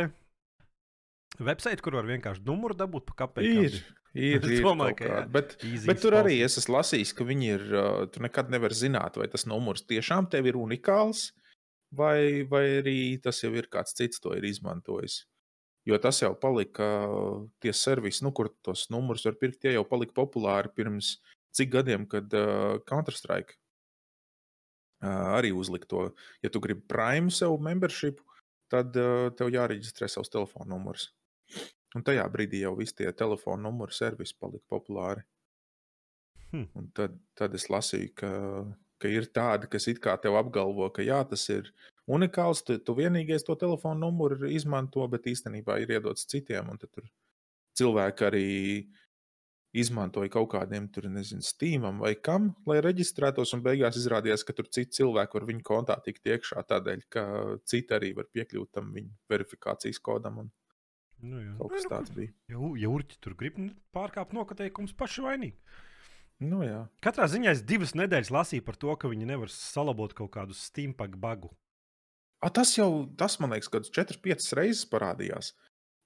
websaiti, 1.39 1.83
kur 1.85 1.95
var 1.99 2.09
vienkārši 2.09 2.43
numuru 2.45 2.75
dabūt 2.77 3.05
pa 3.11 3.15
kapeiku. 3.25 3.67
Ir. 3.69 3.77
Ir, 4.17 4.41
Es 4.41 4.63
domāju, 4.65 4.95
ka 4.97 5.07
jā. 5.09 5.21
bet, 5.29 5.55
bet 5.85 5.99
tur 6.01 6.15
arī 6.17 6.39
es 6.41 6.57
esmu 6.57 6.77
lasījis, 6.79 7.13
ka 7.13 7.27
viņi 7.27 7.49
ir. 7.53 7.65
Tu 8.13 8.23
nekad 8.25 8.49
nevari 8.53 8.77
zināt, 8.77 9.19
vai 9.21 9.27
tas 9.29 9.45
numurs 9.49 9.85
tiešām 9.85 10.29
tev 10.31 10.49
ir 10.49 10.57
unikāls, 10.57 11.27
vai, 11.93 12.43
vai 12.49 12.63
arī 12.79 12.99
tas 13.21 13.43
jau 13.43 13.51
ir 13.53 13.69
kāds 13.71 13.93
cits 13.97 14.23
to 14.23 14.33
ir 14.37 14.47
izmantojis. 14.49 15.21
Jo 15.87 15.95
tas 16.03 16.17
jau 16.19 16.33
palika, 16.35 16.87
tie 17.63 17.71
servisi, 17.71 18.25
nu, 18.25 18.33
kur 18.35 18.49
tos 18.65 18.89
numurus 18.91 19.23
var 19.29 19.37
pirkt, 19.39 19.61
tie 19.63 19.77
jau 19.77 19.85
palika 19.87 20.17
populāri 20.17 20.73
pirms 20.75 21.13
cik 21.55 21.71
gadiem, 21.77 22.03
kad 22.09 22.33
uh, 22.35 22.77
Counter-Strike 22.89 23.55
uh, 25.03 25.37
arī 25.37 25.53
uzlika 25.55 25.87
to. 25.89 26.03
Ja 26.43 26.51
tu 26.53 26.61
gribi 26.63 26.83
Prime 26.91 27.31
sev 27.33 27.55
membership, 27.63 28.19
tad 28.71 28.97
uh, 28.99 29.29
tev 29.37 29.53
jāreģistrē 29.55 30.09
savs 30.11 30.33
telefona 30.33 30.67
numurs. 30.73 31.09
Un 31.95 32.03
tajā 32.03 32.25
brīdī 32.31 32.61
jau 32.65 32.73
visi 32.75 32.97
tie 32.99 33.11
telefona 33.15 33.63
numuru 33.63 33.95
servisi 33.95 34.35
palika 34.39 34.65
populāri. 34.75 35.23
Hm. 36.51 36.67
Un 36.79 36.89
tad, 36.95 37.15
tad 37.37 37.55
es 37.55 37.67
lasīju, 37.71 38.11
ka, 38.19 38.31
ka 39.01 39.11
ir 39.11 39.29
tādi, 39.35 39.69
kas 39.71 39.87
it 39.91 40.01
kā 40.03 40.15
tev 40.21 40.35
apgalvo, 40.39 40.89
ka 40.95 41.05
jā, 41.05 41.21
tas 41.29 41.47
ir 41.53 41.71
unikāls, 42.07 42.63
tu, 42.67 42.77
tu 42.79 42.95
vienīgais 42.97 43.47
to 43.47 43.55
telefona 43.59 43.99
numuru 44.05 44.51
izmanto, 44.51 45.07
bet 45.11 45.27
īstenībā 45.31 45.79
ir 45.83 45.97
iedots 45.97 46.27
citiem. 46.31 46.71
Un 46.71 46.79
tad 46.81 46.91
tur 46.95 47.07
cilvēki 47.77 48.27
arī 48.29 48.47
izmantoja 49.77 50.31
kaut 50.33 50.49
kādiem 50.53 50.87
tur, 50.93 51.09
nezinu, 51.11 51.43
Steamam 51.45 51.99
vai 52.03 52.13
kam, 52.15 52.51
lai 52.69 52.79
reģistrētos. 52.83 53.53
Un 53.57 53.63
beigās 53.65 53.99
izrādījās, 53.99 54.45
ka 54.47 54.55
tur 54.57 54.69
citi 54.71 55.01
cilvēki 55.01 55.37
var 55.37 55.47
viņu 55.51 55.65
kontā 55.67 55.97
tikt 56.05 56.31
iekšā 56.31 56.63
tādēļ, 56.71 57.03
ka 57.13 57.25
citi 57.67 57.95
arī 57.97 58.13
var 58.17 58.29
piekļūt 58.33 58.71
tam 58.79 58.93
viņa 58.95 59.13
verifikācijas 59.33 59.99
kodam. 60.03 60.45
Un 60.45 60.49
Nu, 61.25 61.39
jā. 61.41 61.53
kaut 61.57 61.71
Nē, 61.73 61.77
kas 61.77 61.85
nu, 61.87 61.91
tāds 61.93 62.13
bija. 62.13 62.31
Ja, 62.51 62.71
ja 62.83 62.89
urķi 62.93 63.19
tur 63.23 63.35
grib 63.37 63.57
nu, 63.61 63.71
pārkāpt 63.95 64.35
noteikumus 64.37 64.93
paši 64.97 65.25
vainīgi. 65.25 65.55
Nu, 66.45 66.61
jā. 66.61 66.83
Katrā 67.01 67.25
ziņā 67.31 67.55
es 67.55 67.63
divas 67.65 67.95
nedēļas 67.97 68.29
lasīju 68.33 68.65
par 68.67 68.77
to, 68.77 68.93
ka 69.01 69.09
viņi 69.09 69.29
nevar 69.29 69.49
salabot 69.49 70.13
kaut 70.17 70.29
kādu 70.35 70.57
steampunk 70.57 71.17
bagu. 71.21 71.49
A, 72.45 72.51
tas 72.53 72.75
jau, 72.77 73.07
tas 73.17 73.39
man 73.41 73.55
liekas, 73.55 73.71
kad 73.73 73.89
4-5 73.89 74.51
reizes 74.59 74.85
parādījās. 74.91 75.55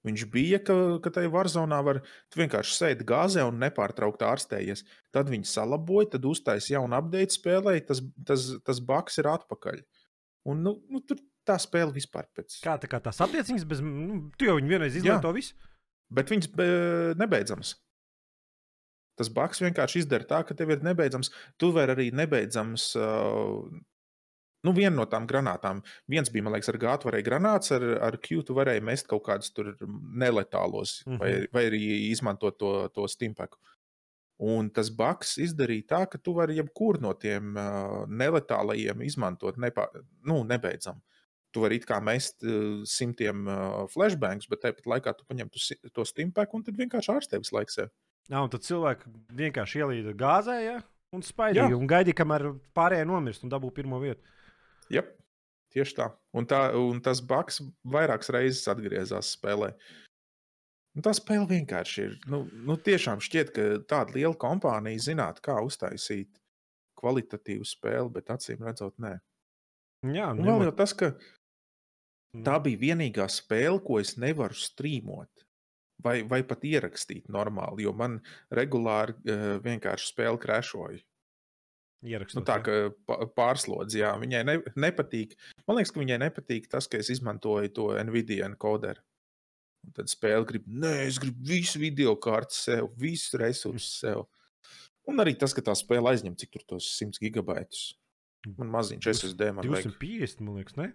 Viņš 0.06 0.22
bija, 0.32 0.58
ka, 0.64 0.74
ka 1.04 1.12
tajā 1.14 1.30
varzonā 1.30 1.78
var 1.86 2.00
vienkārši 2.34 2.74
sēdi 2.74 3.06
gāzē 3.06 3.44
un 3.46 3.60
nepārtraukti 3.62 4.26
ārstējies. 4.26 4.82
Tad 5.14 5.28
viņi 5.30 5.46
salaboja, 5.46 6.14
tad 6.16 6.24
uztaisīja 6.26 6.80
jaunu 6.80 6.96
update 6.98 7.36
spēlē, 7.36 7.76
tas, 7.86 8.00
tas, 8.26 8.48
tas 8.66 8.80
baks 8.82 9.20
ir 9.22 9.28
atpakaļ. 9.30 9.84
Un, 10.50 10.64
nu, 10.64 10.74
nu, 10.90 11.02
tur 11.06 11.20
tā 11.48 11.58
spēle 11.62 11.94
vispār 11.94 12.28
pēc. 12.36 12.58
Kā, 12.64 12.76
tā 12.80 12.90
kā 12.90 13.00
tās 13.02 13.20
attiecības, 13.24 13.68
bez, 13.68 13.80
nu, 13.84 14.18
tu 14.38 14.48
jau 14.48 14.58
viņu 14.58 14.74
vienreiz 14.74 14.98
izlaiž 14.98 15.22
to 15.24 15.32
visu. 15.36 15.56
Bet 16.12 16.30
viņas 16.32 16.50
be, 16.56 16.68
nebeidzamas. 17.20 17.76
Tas 19.20 19.28
baks 19.32 19.60
vienkārši 19.62 20.02
izdara 20.02 20.28
tā, 20.28 20.42
ka 20.48 20.56
tev 20.56 20.72
ir 20.72 20.84
nebeidzams. 20.84 21.30
Tu 21.60 21.70
vari 21.74 21.94
arī 21.94 22.06
nebeidzams. 22.16 22.92
Uh, 22.96 23.66
nu, 24.66 24.72
viena 24.76 24.94
no 24.96 25.06
tām 25.10 25.26
granātām. 25.28 25.82
Viens 26.10 26.30
bija, 26.32 26.46
man 26.46 26.56
liekas, 26.56 26.70
ar 26.72 26.78
gātu 26.80 27.08
varēja 27.10 27.28
granāts, 27.28 27.74
ar, 27.76 27.84
ar 28.08 28.16
Q 28.22 28.42
tu 28.48 28.56
varēji 28.56 28.84
mest 28.88 29.08
kaut 29.10 29.24
kādus 29.28 29.52
tur 29.54 29.74
neletālos, 29.82 31.02
mm. 31.04 31.12
-hmm. 31.12 31.20
vai, 31.20 31.32
vai 31.52 31.64
arī 31.70 31.82
izmantot 32.10 32.58
to, 32.58 32.72
to 32.94 33.08
stimpaku. 33.08 33.60
Un 34.42 34.70
tas 34.74 34.88
baks 34.90 35.36
izdarīja 35.38 35.86
tā, 35.86 36.02
ka 36.10 36.18
tu 36.18 36.34
vari 36.34 36.56
jebkuru 36.56 37.02
no 37.04 37.12
tiem 37.14 37.52
uh, 37.54 38.02
neletālajiem 38.08 39.04
izmantot 39.06 39.56
nepā, 39.56 39.86
nu, 40.26 40.42
nebeidzam. 40.44 41.02
Tu 41.52 41.60
vari 41.60 41.76
it 41.76 41.84
kā 41.88 41.98
mest 42.00 42.40
uh, 42.46 42.80
simtiem 42.88 43.44
uh, 43.44 43.82
flashbangs, 43.92 44.48
bet 44.48 44.62
tāpat 44.64 44.88
laikā 44.88 45.12
tu 45.18 45.26
paņem 45.28 45.50
to 45.92 46.06
stimpaku 46.08 46.56
un 46.56 46.64
tad 46.64 46.78
vienkārši 46.80 47.12
ārstē 47.12 47.42
visu 47.42 47.56
laiku. 47.58 47.88
Jā, 48.30 48.40
un 48.40 48.52
tad 48.52 48.64
cilvēki 48.64 49.12
vienkārši 49.36 49.82
ielīda 49.82 50.14
gāzē 50.16 50.56
ja? 50.64 50.78
un 51.12 51.24
spaidīja. 51.26 51.72
Un 51.76 51.88
gaidīja, 51.90 52.16
kamēr 52.22 52.46
pārējie 52.76 53.08
nomirst 53.08 53.44
un 53.44 53.52
dabū 53.52 53.72
pirmo 53.74 53.98
vietu. 54.02 54.22
Jā, 54.92 55.04
tieši 55.74 55.98
tā. 55.98 56.08
Un, 56.36 56.46
tā, 56.48 56.62
un 56.78 57.02
tas 57.04 57.20
baks 57.24 57.60
vairākas 57.84 58.32
reizes 58.32 58.70
atgriezās 58.72 59.34
spēlē. 59.36 59.72
Un 60.92 61.04
tā 61.04 61.14
spēle 61.16 61.48
vienkārši 61.48 62.02
ir. 62.04 62.16
Nu, 62.28 62.42
nu, 62.68 62.76
tiešām 62.76 63.20
šķiet, 63.24 63.52
ka 63.56 63.68
tāda 63.88 64.16
liela 64.16 64.36
kompānija 64.36 65.00
zinātu, 65.00 65.44
kā 65.44 65.56
uztaisīt 65.64 66.40
kvalitatīvu 67.00 67.64
spēli, 67.66 68.10
bet 68.12 68.32
acīm 68.34 68.60
redzot, 68.66 68.98
nē. 69.02 69.16
Jā, 70.12 70.32
Un 70.34 70.42
vēl 70.44 70.66
jau 70.66 70.74
tas, 70.76 70.92
ka. 70.98 71.12
Tā 72.46 72.58
bija 72.64 72.80
vienīgā 72.80 73.28
spēle, 73.30 73.80
ko 73.84 74.00
es 74.00 74.16
nevaru 74.20 74.56
strīmot. 74.56 75.46
Vai, 76.02 76.16
vai 76.26 76.40
pat 76.42 76.64
ierakstīt 76.66 77.28
normāli, 77.30 77.84
jo 77.84 77.92
man 77.94 78.16
regulāri 78.50 79.14
uh, 79.22 79.42
vienkārši 79.62 80.08
spēle 80.10 80.40
krešoja. 80.42 80.98
ierakstot. 82.02 82.40
Nu, 82.40 82.46
tā 82.48 82.56
kā 82.66 83.26
pārslodzi, 83.36 84.00
jā, 84.00 84.10
viņai 84.18 84.40
ne, 84.48 84.56
nepatīk. 84.82 85.36
Man 85.68 85.78
liekas, 85.78 85.92
ka 85.94 86.02
viņai 86.02 86.18
nepatīk 86.24 86.66
tas, 86.72 86.88
ka 86.90 86.98
es 86.98 87.12
izmantoju 87.14 87.70
to 87.76 87.86
Nvidia 88.08 88.48
encoderu. 88.50 88.98
Un 89.86 89.94
tad 89.94 90.10
spēle 90.10 90.46
grib, 90.48 90.66
nē, 90.66 90.92
es 91.06 91.20
gribu 91.22 91.46
visu 91.52 91.78
video 91.82 92.16
kārtu 92.18 92.54
sev, 92.54 92.90
visu 92.98 93.38
resursu 93.38 93.92
sev. 93.92 94.26
Un 95.10 95.22
arī 95.22 95.36
tas, 95.38 95.54
ka 95.54 95.62
tā 95.62 95.74
spēle 95.78 96.10
aizņem 96.10 96.34
cik 96.38 96.52
tur 96.54 96.66
tos 96.74 96.90
100 96.98 97.22
gigabaitus. 97.22 97.92
Man 98.58 98.70
maziņš 98.74 99.08
SSD 99.12 99.52
man 99.54 99.66
vajag. 99.66 99.90
250, 99.94 100.42
man 100.46 100.58
liekas, 100.58 100.78
ne? 100.78 100.90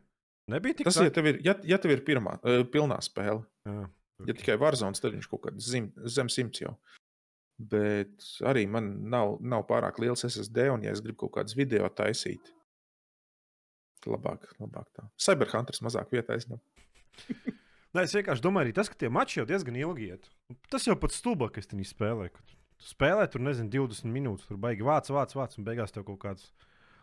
Nebija 0.47 0.79
tik 0.79 0.87
Tas, 0.87 0.99
ja 1.03 1.11
tev 1.11 1.27
ir, 1.27 1.41
ja, 1.43 1.57
ja 1.67 1.79
tev 1.81 1.91
ir 1.91 2.03
pirmā, 2.07 2.37
uh, 2.39 2.61
pilnā 2.71 2.97
spēle, 3.03 3.43
Jā, 3.67 3.87
ja 4.29 4.35
tikai 4.37 4.55
Varzonas, 4.61 5.01
tad 5.03 5.15
viņš 5.15 5.27
kaut 5.31 5.43
kāds 5.47 5.67
zim, 5.67 5.89
zem 6.07 6.31
simts 6.31 6.63
jau. 6.63 6.77
Bet 7.57 8.23
arī 8.45 8.67
man 8.69 8.89
nav, 9.11 9.37
nav 9.41 9.65
pārāk 9.67 9.99
liels 9.99 10.23
SSD, 10.27 10.69
un 10.71 10.85
ja 10.85 10.93
es 10.93 11.01
gribu 11.03 11.25
kaut 11.25 11.35
kādas 11.39 11.57
video 11.57 11.89
taisīt, 11.89 12.51
labāk, 14.07 14.45
labāk 14.61 14.87
tā. 14.95 15.07
Cyberhunters 15.19 15.83
mazāk 15.83 16.13
vietā 16.13 16.37
aizņem. 16.37 16.61
Nē, 17.97 18.03
es 18.05 18.13
vienkārši 18.13 18.43
domāju, 18.45 18.67
arī 18.67 18.75
tas, 18.77 18.91
ka 18.91 18.99
tie 18.99 19.09
mači 19.11 19.39
jau 19.39 19.47
diezgan 19.49 19.79
ilgi 19.79 20.11
iet. 20.11 20.29
Tas 20.71 20.85
jau 20.87 20.95
pats 21.01 21.17
stulbākais 21.17 21.67
tajā 21.67 21.87
spēlē. 21.91 22.29
kad 22.35 22.55
Tu 22.77 22.91
spēlē 22.91 23.25
tur, 23.31 23.41
nezinu, 23.41 23.71
20 23.73 24.11
minūtes, 24.13 24.45
tur 24.45 24.59
baigi 24.61 24.85
vāc, 24.85 25.09
vāc, 25.09 25.33
vāc, 25.33 25.55
un 25.57 25.65
beigās 25.65 25.93
tev 25.95 26.05
kaut 26.05 26.19
kāds 26.21 26.51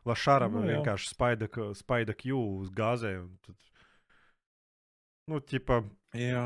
lašāra 0.09 0.51
Nu, 0.53 0.63
jā. 0.65 0.79
vienkārši 0.79 1.11
spaida, 1.15 1.49
spaida 1.79 2.15
kļūda 2.17 2.65
uz 2.65 2.71
gāzē. 2.77 3.15
un 3.23 3.31
Tad, 3.45 3.57
nu, 5.33 5.41
ķipa, 5.41 5.83
Jā, 6.15 6.45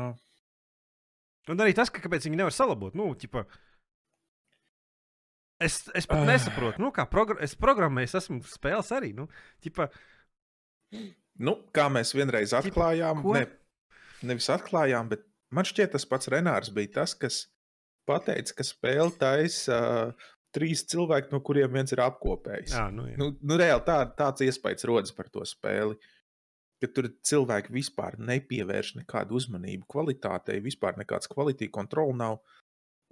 un 1.49 1.59
arī 1.61 1.75
tas, 1.77 1.89
ka, 1.93 2.01
kāpēc 2.01 2.25
viņi 2.25 2.39
nevar 2.39 2.53
salabot. 2.55 2.95
Nu, 2.97 3.11
ķipa, 3.19 3.43
es, 5.59 5.81
es 5.93 6.07
pat 6.09 6.23
Ah. 6.23 6.25
nesaprotu, 6.25 6.79
nu, 6.81 6.91
kā 6.95 7.05
progr 7.09 7.37
es 7.43 7.55
programmēju, 7.55 8.09
es 8.09 8.15
esmu 8.21 8.39
spēles 8.47 8.91
arī. 8.95 9.11
Nu, 9.17 9.27
ķipa, 9.61 9.89
nu, 11.39 11.55
kā 11.75 11.89
mēs 11.91 12.15
vienreiz 12.15 12.53
atklājām, 12.57 13.21
ko? 13.23 13.33
ne, 13.37 13.45
nevis 14.23 14.49
atklājām, 14.49 15.09
bet 15.11 15.25
man 15.51 15.67
šķiet, 15.67 15.91
tas 15.97 16.05
pats 16.05 16.31
Renārs 16.31 16.71
bija 16.73 16.93
tas, 17.01 17.13
kas 17.13 17.43
pateica, 18.09 18.55
ka 18.57 18.63
spēle 18.65 19.11
taisa 19.19 19.77
uh, 20.09 20.29
trīs 20.55 20.83
cilvēki, 20.89 21.31
no 21.33 21.41
kuriem 21.45 21.73
viens 21.73 21.93
ir 21.93 22.01
apkopējis. 22.03 22.75
jā, 22.75 22.85
nu, 22.93 23.07
jā. 23.09 23.17
Nu, 23.21 23.31
nu, 23.41 23.57
reāli 23.59 23.85
tā, 23.87 23.99
tāds 24.17 24.45
iespējas 24.45 24.87
rodas 24.89 25.15
par 25.15 25.29
to 25.33 25.45
spēli. 25.47 25.97
Ka 26.79 26.87
tur 26.95 27.09
cilvēki 27.27 27.73
vispār 27.75 28.15
nepievērš 28.23 28.93
nekādu 29.01 29.35
uzmanību 29.35 29.87
kvalitātei, 29.91 30.61
vispār 30.63 30.95
nekādas 30.99 31.27
kvalitātes 31.31 31.75
kontrola 31.75 32.15
nav. 32.15 32.39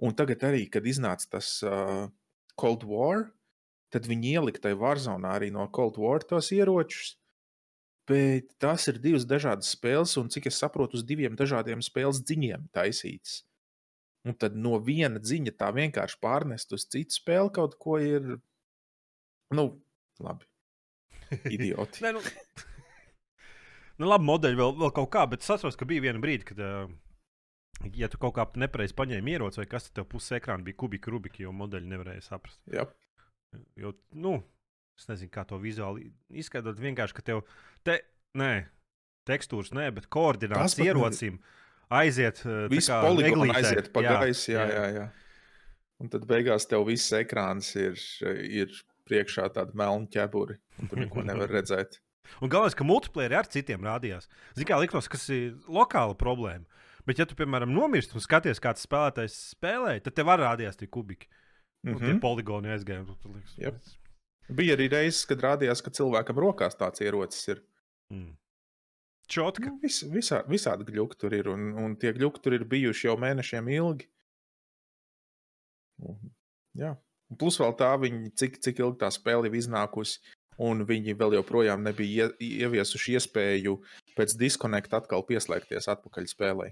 Un 0.04 0.14
tagad 0.16 0.46
arī, 0.48 0.64
kad 0.72 0.86
iznāca 0.86 1.34
tas 1.36 1.58
uh, 1.66 2.06
Cold 2.58 2.86
War, 2.88 3.26
tad 3.92 4.08
viņi 4.08 4.34
ielika 4.38 4.62
tajā 4.64 4.78
Warzonā 4.80 5.34
arī 5.36 5.50
no 5.52 5.66
Cold 5.74 5.98
War 6.00 6.24
tos 6.24 6.52
ieročus. 6.54 7.16
Bet 8.08 8.54
tās 8.62 8.86
ir 8.88 9.02
divas 9.04 9.26
dažādas 9.28 9.68
spēles, 9.74 10.14
un 10.16 10.30
cik 10.32 10.48
es 10.48 10.56
saprotu, 10.62 10.96
uz 10.96 11.04
diviem 11.04 11.34
dažādiem 11.36 11.82
spēles 11.84 12.22
dziņiem 12.24 12.70
taisītas. 12.72 13.42
Un 14.28 14.36
tad 14.36 14.56
no 14.60 14.76
viena 14.84 15.22
dziņa 15.22 15.54
tā 15.56 15.70
vienkārši 15.72 16.18
pārnest 16.20 16.74
uz 16.76 16.84
citu 16.92 17.16
spēli 17.16 17.52
kaut 17.56 17.78
ko 17.80 17.96
ir. 18.02 18.34
Nu, 19.56 19.70
labi. 20.20 20.44
Idioti. 21.48 22.02
Nē, 22.04 22.12
nu, 22.18 22.22
nu, 24.02 24.08
labi, 24.10 24.28
modeļi 24.28 24.60
vēl, 24.60 24.74
vēl 24.84 24.94
kaut 25.00 25.10
kā, 25.14 25.24
bet 25.32 25.44
es 25.44 25.52
atceros, 25.54 25.78
ka 25.80 25.88
bija 25.88 26.04
viena 26.08 26.20
brīdi, 26.22 26.46
kad, 26.50 26.60
uh, 26.60 27.88
ja 27.96 28.10
tu 28.12 28.20
kaut 28.20 28.36
kā 28.36 28.44
nepareizi 28.60 28.96
paņēmi 28.98 29.36
ieroci, 29.36 29.62
vai 29.62 29.68
kas 29.70 29.88
tad 29.88 30.00
tev 30.00 30.08
pusē 30.12 30.42
ekrāna 30.42 30.66
bija 30.66 30.80
kubika, 30.84 31.12
rubika, 31.14 31.40
jo 31.42 31.54
modeļi 31.56 31.94
nevarēja 31.94 32.26
saprast. 32.28 32.60
Jā, 32.72 32.84
Jo, 33.80 33.94
nu, 34.20 34.34
es 34.98 35.06
nezinu, 35.08 35.30
kā 35.32 35.44
to 35.48 35.56
vizuāli 35.62 36.10
izskaidrot. 36.36 36.80
Vienkārši, 36.82 37.16
ka 37.16 37.24
tev, 37.24 37.38
te, 37.86 37.94
nē, 38.38 38.52
tekstūras, 39.28 39.72
nē, 39.76 39.86
bet 39.96 40.08
koordinācijas 40.12 40.76
pat 40.76 40.82
ne- 40.82 40.88
ierocim 40.90 41.38
aiziet. 41.90 42.42
tā 42.44 42.68
Viss 42.72 42.88
poligons 42.88 43.54
aiziet 43.56 43.92
pa 43.92 44.02
Jā, 44.04 44.18
gaisu. 44.20 44.52
Jā, 44.52 44.66
jā, 44.72 44.86
jā. 44.96 45.06
Un 45.98 46.08
tad 46.08 46.26
beigās 46.30 46.66
tev 46.70 46.84
viss 46.86 47.10
ekrāns 47.12 47.72
ir, 47.76 47.96
ir 48.44 48.70
priekšā 49.08 49.48
tāda 49.54 49.74
melna 49.74 50.06
ķēburi, 50.06 50.58
un 50.82 50.88
tu 50.88 50.96
neko 51.00 51.22
nevar 51.30 51.48
redzēt. 51.50 51.98
Un 52.44 52.48
galvenais, 52.52 52.74
ka 52.76 52.84
multiplayer 52.84 53.32
ar 53.40 53.46
citiem 53.48 53.80
rādījās. 53.82 54.28
Zini, 54.54 54.66
kā 54.68 54.76
liktos, 54.78 55.08
kas 55.08 55.24
ir 55.32 55.54
lokāla 55.66 56.14
problēma. 56.14 56.66
Bet, 57.08 57.18
ja 57.18 57.24
tu, 57.24 57.34
piemēram, 57.34 57.70
nomirsti 57.72 58.14
un 58.14 58.20
skaties, 58.20 58.60
kāds 58.60 58.84
spēlētājs 58.84 59.36
spēlē, 59.54 59.94
tad 60.04 60.12
tev 60.14 60.26
var 60.28 60.38
rādīties 60.44 60.76
tie 60.76 60.86
kubiki. 60.92 61.26
Mm 61.86 61.94
-hmm. 61.94 61.98
Tie 62.04 62.12
Mhm. 62.12 62.18
poligoni 62.20 62.68
aizgāja. 62.68 63.06
Jep. 63.56 63.78
Bija 64.50 64.76
arī 64.76 64.90
reizes, 64.92 65.24
kad 65.26 65.38
rādījās, 65.40 65.82
ka 65.82 65.90
cilvēkam 65.90 66.36
rokās 66.36 66.76
tāds 66.76 67.00
ierocis 67.00 67.48
ir. 67.48 67.62
Mm. 68.12 68.36
Čotka. 69.28 69.68
Nu, 69.68 69.78
vis, 69.82 70.00
visā, 70.08 70.40
visādi 70.48 70.86
gļuki 70.88 71.18
tur 71.20 71.36
ir, 71.36 71.50
un, 71.52 71.70
un 71.76 71.96
tie 72.00 72.14
gļuki 72.16 72.40
tur 72.44 72.56
ir 72.56 72.64
bijuši 72.68 73.10
jau 73.10 73.18
mēnešiem 73.20 73.68
ilgi. 73.76 74.08
Un, 76.08 76.32
jā. 76.78 76.94
Un 77.28 77.36
plus 77.40 77.58
vēl 77.60 77.74
tā, 77.76 77.92
viņi, 78.00 78.32
cik, 78.40 78.56
cik 78.64 78.80
ilgi 78.80 79.02
tā 79.02 79.10
spēle 79.12 79.50
ir 79.50 79.58
iznākusi, 79.58 80.22
un 80.64 80.80
viņi 80.88 81.14
vēl 81.18 81.36
joprojām 81.36 81.84
nebija 81.84 82.30
ie, 82.40 82.48
ieviesuši 82.64 83.18
iespēju 83.18 83.76
pēc 84.16 84.34
diskonekta 84.40 85.02
atkal 85.02 85.26
pieslēgties 85.28 85.90
atpakaļ 85.92 86.30
spēlē. 86.32 86.70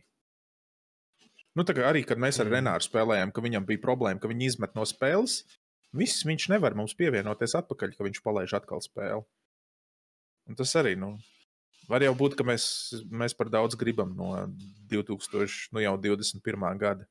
Nu, 1.56 1.64
tā 1.64 1.76
kā 1.76 1.86
arī, 1.88 2.02
kad 2.08 2.20
mēs 2.20 2.40
ar 2.40 2.48
Mm. 2.48 2.56
Renāru 2.56 2.84
spēlējām, 2.84 3.32
ka 3.32 3.44
viņam 3.44 3.68
bija 3.68 3.84
problēma, 3.84 4.20
ka 4.20 4.28
viņi 4.28 4.50
izmet 4.50 4.74
no 4.76 4.84
spēles, 4.84 5.44
viss 5.92 6.24
viņš 6.24 6.50
nevar 6.52 6.76
mums 6.76 6.96
pievienoties 6.96 7.56
atpakaļ, 7.56 7.94
ka 7.96 8.04
viņš 8.04 8.20
palaiž 8.24 8.56
atkal 8.58 8.80
spēli. 8.84 9.24
Un 10.46 10.58
tas 10.58 10.74
arī, 10.76 10.96
nu, 11.00 11.16
Var 11.88 12.02
jau 12.02 12.14
būt, 12.18 12.34
ka 12.38 12.42
mēs, 12.46 12.64
mēs 13.14 13.34
par 13.38 13.50
daudz 13.52 13.76
gribam 13.78 14.14
no 14.18 14.32
2021. 14.90 16.78
gada. 16.80 17.06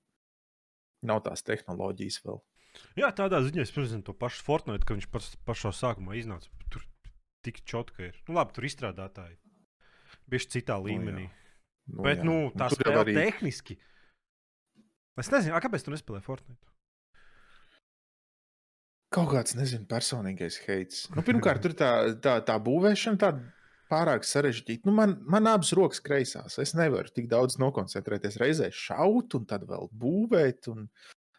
Nav 1.06 1.22
tās 1.24 1.44
tehnoloģijas 1.46 2.20
vēl. 2.26 2.42
Jā, 3.00 3.08
tādā 3.16 3.40
ziņā 3.46 3.64
es 3.64 3.72
nezinu 3.76 4.04
to 4.04 4.14
pašu 4.18 4.44
Fortnite, 4.44 4.84
ka 4.88 4.98
viņš 4.98 5.08
pats 5.14 5.32
pašā 5.48 5.72
sākumā 5.76 6.18
iznāca. 6.20 6.52
Tur 6.74 6.84
tik 7.46 7.62
čotka 7.64 8.10
ir. 8.10 8.18
Nu, 8.28 8.36
labi, 8.36 8.56
tur 8.58 8.68
izstrādātāji. 8.68 9.38
Bieži 10.28 10.50
citā 10.58 10.76
līmenī. 10.82 11.30
Nu, 11.88 12.02
Bet, 12.04 12.20
jā. 12.20 12.26
nu, 12.28 12.38
Un 12.50 12.58
tā 12.58 12.68
jau 12.72 12.80
spēle 12.80 13.04
arī- 13.04 13.16
tehniski. 13.20 13.78
Es 15.22 15.30
nezinu, 15.32 15.54
a, 15.56 15.62
kāpēc 15.64 15.86
tu 15.86 15.94
nespēlēji 15.94 16.26
Fortnite. 16.26 16.72
Kaut 19.16 19.30
kāds, 19.32 19.54
nezinu, 19.56 19.86
personīgais 19.88 20.58
heits. 20.66 21.06
Nu, 21.16 21.22
pirmkārt, 21.24 21.62
tur 21.64 21.76
tā, 21.78 21.92
tā, 22.20 22.34
tā 22.44 22.58
būvēšana 22.60 23.22
tāda 23.22 23.46
pārāk 23.92 24.26
sarežģīta. 24.28 24.88
Nu, 24.88 24.94
man, 24.98 25.18
man 25.30 25.50
abas 25.50 25.74
rokas 25.78 26.02
kreisās. 26.04 26.58
Es 26.62 26.74
nevaru 26.78 27.12
tik 27.14 27.30
daudz 27.32 27.60
nokoncentrēties 27.62 28.40
reizē, 28.42 28.72
šaut 28.74 29.38
un 29.38 29.46
tad 29.50 29.68
vēl 29.70 29.90
būvēt. 29.94 30.70
Un, 30.74 30.88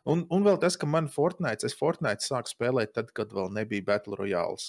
un, 0.07 0.25
un 0.33 0.47
vēl 0.47 0.61
tas, 0.63 0.79
ka 0.81 0.89
man 0.91 1.11
Fortnite, 1.13 1.67
es 1.69 1.77
Fortnite 1.79 2.27
sāku 2.27 2.53
spēlēt 2.53 2.95
tad, 2.99 3.13
kad 3.17 3.35
vēl 3.35 3.51
nebija 3.57 3.87
Battle 3.91 4.19
Royale. 4.21 4.63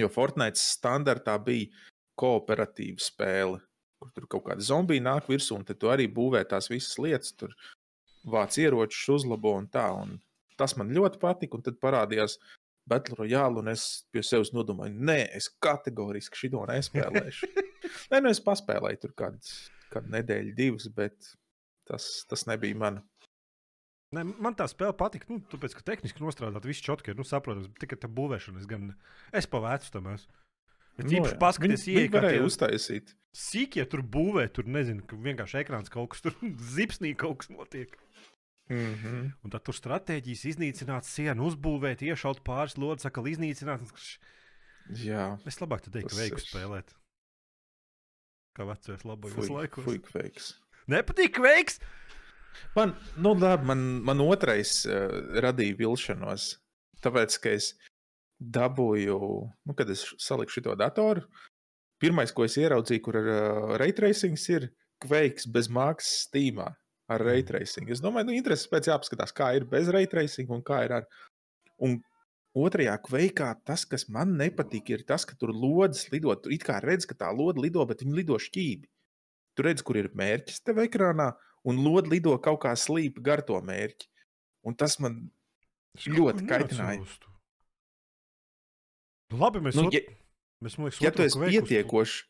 Jo 0.00 0.10
Fortnite 0.10 0.58
standartā 0.58 1.36
bija 1.42 1.70
kooperatīva 2.18 3.02
spēle, 3.02 3.60
kur 3.98 4.10
tur 4.14 4.26
kaut 4.30 4.48
kāda 4.48 4.64
zombija 4.64 5.02
nāk 5.02 5.30
virsū, 5.30 5.58
un 5.58 5.66
tu 5.66 5.90
arī 5.90 6.08
būvē 6.10 6.42
tās 6.50 6.70
visas 6.70 6.98
lietas, 7.02 7.34
tur 7.38 7.54
vāc 8.26 8.58
ieročus, 8.58 9.06
uzlabo 9.18 9.54
un 9.58 9.68
tā. 9.70 9.86
Un 9.94 10.18
tas 10.58 10.76
man 10.78 10.92
ļoti 10.94 11.20
patika, 11.22 11.58
un 11.58 11.64
tad 11.66 11.78
parādījās 11.82 12.38
Battle 12.86 13.16
Royale, 13.18 13.62
un 13.62 13.70
es 13.72 14.04
pie 14.12 14.20
sevis 14.26 14.50
nodomāju, 14.52 14.92
nē, 15.08 15.18
es 15.38 15.48
kategoriski 15.64 16.36
šo 16.44 16.66
nespēlēšu. 16.68 17.48
nē, 18.12 18.20
nu 18.20 18.28
es 18.32 18.42
paspēlēju 18.44 19.00
tur 19.06 19.14
kādu, 19.16 19.40
kādu 19.94 20.12
nedēļu, 20.12 20.52
divas, 20.58 20.88
bet 20.92 21.30
tas, 21.88 22.10
tas 22.28 22.44
nebija 22.50 22.76
man. 22.76 23.00
Ne, 24.14 24.22
man 24.38 24.54
tā 24.54 24.68
spēle 24.70 24.94
patika. 24.94 25.26
Nu, 25.32 25.40
tāpēc, 25.50 25.72
ka 25.74 25.82
tehniski 25.90 26.22
nostrādāt 26.22 26.68
visu 26.68 26.84
čotku 26.86 27.10
ir 27.10 27.16
nu, 27.18 27.24
saprotams. 27.26 27.66
bet 27.72 27.80
Tikai 27.82 27.96
tā 28.04 28.06
būvēšana, 28.14 28.60
es 28.62 28.68
gan 28.70 28.92
es 29.34 29.48
pavēcu 29.50 29.90
tam. 29.96 30.12
Es 30.14 30.28
Nu, 30.94 31.08
īpaši 31.10 31.34
jā. 31.34 31.38
paskaties, 31.42 31.82
Viņi- 31.88 31.94
viņi 31.96 32.06
ieejot, 32.06 32.12
kā 32.14 32.28
tie 32.30 32.42
uztaisīt. 32.46 33.08
sīkie 33.34 33.82
tur 33.90 34.04
būvē, 34.06 34.44
tur 34.54 34.68
nezinu, 34.70 35.02
ka 35.10 35.16
vienkārši 35.18 35.56
ekrāns 35.64 35.90
kaut 35.90 36.12
kas 36.12 36.20
tur 36.22 36.36
zipsnī 36.76 37.16
kaut 37.18 37.40
kas 37.40 37.50
notiek. 37.50 37.96
Mm 38.68 38.94
-hmm. 38.94 39.32
Un 39.44 39.50
tad 39.50 39.62
tur 39.64 39.74
stratēģijas 39.76 40.44
iznīcināt 40.54 41.04
sienu, 41.04 41.44
uzbūvēt, 41.50 42.02
iešaut 42.02 42.40
pāris 42.44 42.78
lodes, 42.80 43.04
atkal 43.04 43.24
iznīcināt. 43.28 43.80
Jā, 45.04 45.38
Es 45.46 45.60
labāk 45.60 45.80
te 45.84 45.90
teiktu, 45.90 46.08
ka 46.08 46.16
veiku 46.16 46.38
ir- 46.38 46.44
spēlēt. 46.44 46.94
Kā 48.56 48.64
vecais 48.66 49.04
labajos 49.04 49.34
fuck, 49.34 49.50
laikos. 49.50 49.84
fuck 49.84 50.06
fakes. 50.08 50.54
Nepatīk 50.88 51.40
veiks! 51.42 51.80
Man, 52.76 52.94
nu, 53.16 53.34
labi, 53.34 53.64
man, 53.64 53.78
man 54.04 54.20
otrais 54.20 54.86
uh, 54.86 54.92
radīja 55.42 55.76
vilšanos. 55.76 56.58
Tāpēc, 57.02 57.40
ka 57.40 57.50
es 57.50 57.74
dabūju, 58.40 59.18
nu, 59.66 59.74
kad 59.74 59.90
es 59.90 60.14
saliku 60.18 60.50
šo 60.50 60.76
datoru, 60.76 61.24
pirmais, 61.98 62.32
ko 62.32 62.44
es 62.44 62.56
ieraudzīju, 62.56 63.00
kur 63.02 63.16
ir 63.16 63.28
uh, 63.28 63.76
raytracing, 63.76 64.38
ir 64.48 64.70
kveiks 65.00 65.46
bez 65.46 65.68
maksas 65.68 66.28
Steamā 66.28 66.74
ar 67.08 67.20
Mm. 67.20 67.26
raytracing. 67.26 67.90
Es 67.90 68.00
domāju, 68.00 68.30
nu, 68.30 68.32
interesanti 68.38 68.72
pēc 68.74 68.88
jāapskatās, 68.90 69.32
kā 69.36 69.54
ir 69.56 69.64
bez 69.68 69.88
raytracing 69.88 70.50
un 70.50 70.62
kā 70.62 70.84
ir 70.84 70.92
ar. 70.92 71.06
Un 71.78 71.98
otrajā 72.56 72.96
kveikā 73.02 73.50
tas, 73.64 73.84
kas 73.84 74.08
man 74.08 74.36
nepatīk, 74.38 74.90
ir 74.90 75.04
tas, 75.04 75.24
ka 75.24 75.34
tur 75.36 75.52
lodes 75.52 76.08
lido. 76.12 76.34
Tur 76.34 76.52
it 76.52 76.64
kā 76.64 76.80
redz, 76.82 77.06
ka 77.06 77.14
tā 77.14 77.30
lode 77.36 77.60
lido, 77.60 77.84
bet 77.86 78.00
viņi 78.00 78.14
lido 78.14 78.38
šķīvi. 78.38 78.88
Tur 79.54 79.64
redz, 79.68 79.82
kur 79.82 79.96
ir 79.96 80.08
mērķis 80.14 80.62
tev 80.64 80.80
ekrānā, 80.82 81.34
un 81.64 81.76
lode 81.84 82.08
lido 82.08 82.36
kaut 82.38 82.62
kā 82.62 82.74
slīpa 82.74 83.22
gar 83.22 83.42
to 83.42 83.60
mērķi. 83.60 84.08
Un 84.64 84.74
tas 84.74 84.98
man 84.98 85.30
Es 85.94 86.08
Ļoti 86.10 86.48
kaitināja. 86.50 87.04
Nu, 89.30 89.38
labi, 89.38 89.60
mēs, 89.62 89.76
Nu, 89.78 89.86
ja, 89.94 90.00
mēs 90.64 90.74
man 90.74 90.88
liekas, 90.88 91.00
ja 91.04 91.12
tu 91.14 91.22
esi 91.22 91.38
pietiekoši, 91.38 92.24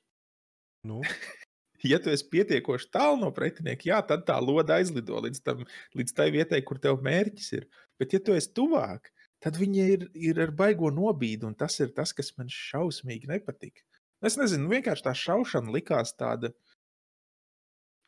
Nu, 0.85 1.01
ja 1.89 1.99
tu 2.03 2.13
esi 2.13 2.27
pietiekoši 2.33 2.91
tālu 2.95 3.21
no 3.23 3.31
pretinieka, 3.35 3.89
jā, 3.91 4.01
tad 4.09 4.25
tā 4.29 4.37
lode 4.43 4.73
aizlido 4.75 5.21
līdz, 5.25 5.43
tam, 5.45 5.65
līdz 5.99 6.15
tai 6.17 6.31
vietai, 6.35 6.63
kur 6.67 6.81
tev 6.83 7.03
mērķis 7.05 7.51
ir. 7.59 7.67
Bet, 8.01 8.15
ja 8.17 8.23
tu 8.25 8.37
esi 8.37 8.53
tuvāk, 8.57 9.11
tad 9.45 9.59
viņi 9.61 9.85
ir, 9.97 10.07
ir 10.17 10.41
ar 10.41 10.55
baigo 10.57 10.91
nobīdi, 10.95 11.45
un 11.49 11.57
tas 11.59 11.77
ir 11.85 11.93
tas, 11.97 12.15
kas 12.17 12.33
man 12.39 12.49
šausmīgi 12.51 13.31
nepatīk. 13.31 13.85
Es 14.25 14.39
nezinu, 14.41 14.71
vienkārši 14.73 15.05
tā 15.05 15.13
šaušana 15.21 15.73
likās 15.75 16.15
tāda. 16.17 16.55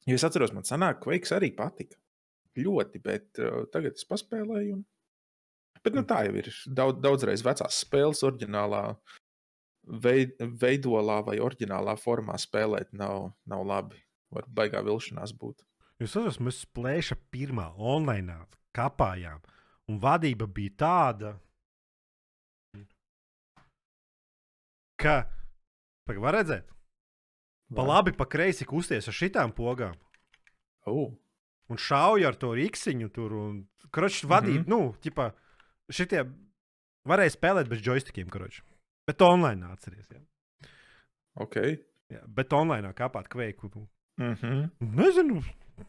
Jo 0.09 0.17
es 0.17 0.25
atceros, 0.25 0.55
man 0.57 0.65
sanāk, 0.65 1.01
ka 1.01 1.11
Kveiks 1.11 1.35
arī 1.37 1.51
patika. 1.57 1.99
Ļoti, 2.57 3.01
bet 3.05 3.41
uh, 3.43 3.67
tagad 3.73 3.99
es 3.99 4.07
paspēlēju. 4.09 4.79
Un... 4.79 4.85
Bet 5.85 5.97
nu, 5.99 6.07
tā 6.09 6.23
jau 6.25 6.39
ir. 6.41 6.49
Daudz, 6.73 7.03
daudzreiz 7.05 7.45
vecās 7.45 7.83
spēles, 7.85 8.23
oriģinālā 8.25 8.85
veidolā 9.87 11.21
vai 11.27 11.39
oriģinālā 11.43 11.97
formā 12.01 12.37
spēlēt 12.41 12.93
nav, 12.93 13.33
nav 13.47 13.65
labi. 13.67 14.03
Var 14.35 14.49
baigā 14.51 14.83
vilšanās 14.83 15.33
būt. 15.39 15.63
Jūs 16.03 16.17
atceros, 16.19 16.41
mēs 16.43 16.65
plēša 16.77 17.17
pirmā 17.33 17.71
online 17.79 18.41
kapājām, 18.77 19.39
un 19.89 20.01
vadība 20.03 20.49
bija 20.51 20.75
tāda, 20.83 21.31
ka, 25.01 25.23
pagaid, 26.05 26.23
var 26.27 26.37
redzēt, 26.41 26.67
pa 27.73 27.81
Vai? 27.81 27.89
labi, 27.95 28.17
pa 28.19 28.27
kreisi 28.29 28.67
kusties 28.69 29.09
ar 29.09 29.17
šitām 29.17 29.55
pogām. 29.57 29.97
Oh. 30.87 31.15
Un 31.67 31.81
šauja 31.83 32.29
ar 32.31 32.37
to 32.39 32.53
rīksiņu 32.55 33.09
tur. 33.11 33.33
Un, 33.35 33.57
kroč, 33.91 34.21
vadība, 34.29 34.61
mm. 34.61 34.67
-hmm. 34.67 34.71
nu, 34.71 34.95
tipā, 35.03 35.33
šitie 35.91 36.23
varēja 37.09 37.35
spēlēt 37.35 37.71
bez 37.71 37.83
joystickiem, 37.83 38.29
kroč. 38.31 38.61
Bet 39.07 39.23
online 39.23 39.67
atceries. 39.73 40.09
Ja? 40.11 40.21
Okay. 41.45 41.77
Jā, 42.11 42.23
bet 42.27 42.53
online 42.53 42.93
kāpāt 42.95 43.29
kveiku. 43.29 43.71
Nu, 43.75 43.89
Mm 44.19 44.35
-hmm. 44.35 44.71
Nezinu, 44.81 45.43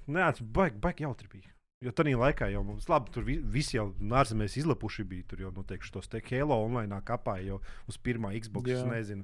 neatceros, 0.08 0.50
baigi, 0.52 0.78
baigi 0.78 1.04
jautri 1.04 1.28
bija. 1.28 1.52
Jo 1.82 1.92
tajā 1.92 2.18
laikā 2.18 2.52
jau 2.52 2.64
mums, 2.64 2.88
labi, 2.90 3.12
tur 3.12 3.24
vi- 3.24 3.38
visi 3.44 3.78
jau 3.78 3.94
ārzemēs 4.02 4.58
izlapuši 4.58 5.04
bija. 5.04 5.24
Tur 5.28 5.40
jau 5.40 5.52
noteikti 5.52 5.92
tos 5.92 6.08
te 6.08 6.22
Halo 6.30 6.56
online 6.66 7.02
kapāja 7.02 7.46
jau 7.46 7.62
uz 7.88 7.98
pirmā 7.98 8.34
Xbox. 8.42 8.68
Es 8.70 8.80
Jā. 8.84 8.90
nezinu. 8.92 9.24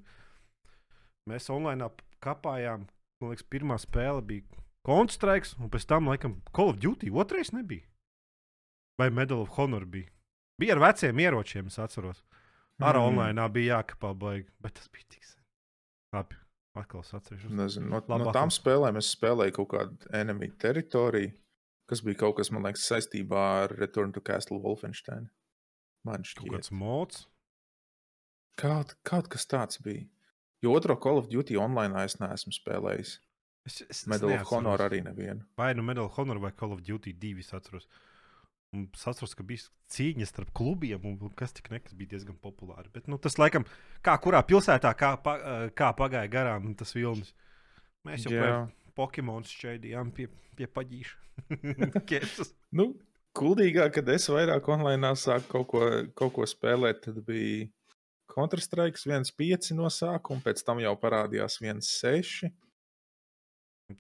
Mēs 1.30 1.50
online 1.50 1.90
kapājām, 2.22 2.88
man 3.22 3.30
liekas, 3.32 3.44
pirmā 3.50 3.78
spēle 3.78 4.22
bija 4.22 4.42
Counter-Strike, 4.88 5.60
un 5.64 5.70
pēc 5.70 5.86
tam, 5.86 6.06
laikam, 6.08 6.42
Call 6.56 6.70
of 6.70 6.78
Duty 6.78 7.10
otrais 7.12 7.52
nebija. 7.52 7.84
Vai 9.00 9.10
Medal 9.10 9.42
of 9.42 9.50
Honor 9.58 9.86
bija. 9.86 10.10
Bija 10.62 10.74
ar 10.76 10.80
veciem 10.80 11.18
ieročiem, 11.20 11.68
es 11.68 11.80
atceros. 11.80 12.24
Ar 12.82 12.98
mm. 12.98 13.04
online 13.10 13.50
bija 13.54 13.78
jākapā 13.78 14.14
baigi, 14.18 14.50
bet 14.64 14.76
tas 14.80 14.90
bija 14.94 15.06
tik 15.14 15.28
sen. 15.28 15.44
Labi, 16.16 16.40
atkal 16.80 17.04
es 17.04 17.14
atceros. 17.14 17.46
Nezinu, 17.54 17.92
no, 17.92 18.02
Labāk. 18.02 18.26
no 18.26 18.34
tām 18.36 18.54
spēlēm 18.54 18.98
es 19.02 19.12
spēlēju 19.14 19.56
kaut 19.60 19.70
kādu 19.76 20.14
enemy 20.18 20.50
teritoriju, 20.64 21.34
kas 21.90 22.02
bija 22.06 22.24
kaut 22.24 22.40
kas, 22.40 22.52
man 22.54 22.66
liekas, 22.66 22.88
saistībā 22.90 23.44
ar 23.66 23.76
Return 23.78 24.14
to 24.16 24.24
Castle 24.26 24.62
Wolfenstein. 24.64 25.30
Man 26.04 26.26
Kaut 26.26 26.32
šķiet, 26.34 26.56
kāds 26.56 26.74
mods. 26.76 27.28
kaut, 28.60 28.98
kaut 29.08 29.30
kas 29.32 29.48
tāds 29.48 29.80
bija. 29.84 30.08
Jo 30.64 30.74
otro 30.76 30.96
Call 30.96 31.20
of 31.20 31.30
Duty 31.32 31.58
online 31.60 32.04
es 32.04 32.18
neesmu 32.20 32.54
spēlējis. 32.56 33.18
Es, 33.68 33.82
es, 33.82 33.90
es 33.90 34.08
Medal 34.08 34.30
of 34.30 34.36
neatceros. 34.36 34.52
Honor 34.58 34.84
arī 34.86 35.00
nevienu. 35.04 35.46
Vai 35.60 35.74
nu 35.76 35.84
Medal 35.84 36.10
of 36.10 36.18
Honor 36.20 36.40
vai 36.44 36.52
Call 36.52 36.76
of 36.76 36.84
Duty 36.84 37.14
2. 37.20 37.40
Es 37.40 37.54
atceros. 37.56 37.88
Un 37.88 38.13
saprotu, 38.98 39.38
ka 39.40 39.46
bija 39.48 39.68
cīņas 39.94 40.32
starp 40.34 40.52
klubiem, 40.58 41.06
un 41.06 41.34
kas 41.38 41.56
tik 41.56 41.70
nekas 41.74 41.96
bija 41.98 42.16
diezgan 42.16 42.38
populāri. 42.42 42.92
Bet 42.94 43.10
nu, 43.12 43.20
tas, 43.22 43.38
laikam, 43.42 43.66
kā 44.06 44.16
kurā 44.24 44.42
pilsētā, 44.48 44.94
kā, 44.98 45.14
pa, 45.24 45.38
kā 45.78 45.92
pagāja 45.98 46.32
garām 46.32 46.74
tas 46.80 46.96
vilnis. 46.96 47.34
Mēs 48.08 48.28
jau 48.28 48.36
Jā. 48.36 48.58
Pokemons 48.98 49.50
šķēdījām 49.50 50.12
pie, 50.14 50.28
pie 50.58 50.70
paģīša. 50.70 51.20
Nu, 52.78 52.92
kuldīgāk, 53.38 53.96
kad 53.96 54.10
es 54.14 54.28
vairāk 54.30 54.68
online 54.70 55.14
sāku 55.18 55.50
kaut 55.50 55.68
ko, 55.72 55.88
kaut 56.18 56.34
ko 56.36 56.46
spēlēt, 56.50 57.04
tad 57.08 57.20
bija 57.26 57.68
Counter-Strike 58.34 58.98
1.5 58.98 59.74
no 59.78 59.90
sākuma, 59.94 60.42
pēc 60.46 60.64
tam 60.66 60.82
jau 60.82 60.94
parādījās 61.02 61.60
1.6. 61.62 62.50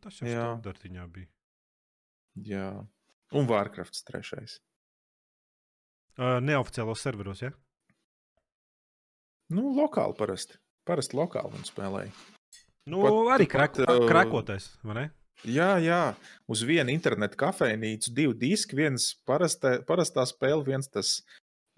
tas 0.02 0.20
jau 0.22 0.30
standartiņā 0.30 1.08
bija. 1.14 1.30
Jā, 2.50 2.70
un 3.38 3.50
Warcraft 3.50 4.04
3. 4.10 4.46
Uh, 6.14 6.38
neoficiālos 6.46 7.02
serveros, 7.02 7.42
ja? 7.42 7.50
Nu, 9.54 9.72
lokāli 9.78 10.16
parasti. 10.18 10.60
Parasti 10.88 11.18
lokāli 11.18 11.56
viņi 11.56 11.70
spēlēja. 11.72 12.14
Nu, 12.92 13.02
Pat- 13.06 13.36
arī 13.38 13.48
pat, 13.48 13.54
krako, 13.56 13.86
uh, 13.88 14.08
krakotais, 14.10 14.68
vai 14.84 14.98
ne? 15.00 15.06
Jā, 15.44 15.74
jā, 15.84 16.02
uz 16.48 16.62
vienu 16.64 16.94
internetu 16.94 17.40
kafejnīcu, 17.42 18.12
divi 18.16 18.36
diski, 18.46 18.78
viens 18.80 19.10
parastā, 19.28 19.80
parastā 19.88 20.24
spēle, 20.30 20.64
viens 20.68 20.88
tas 20.88 21.18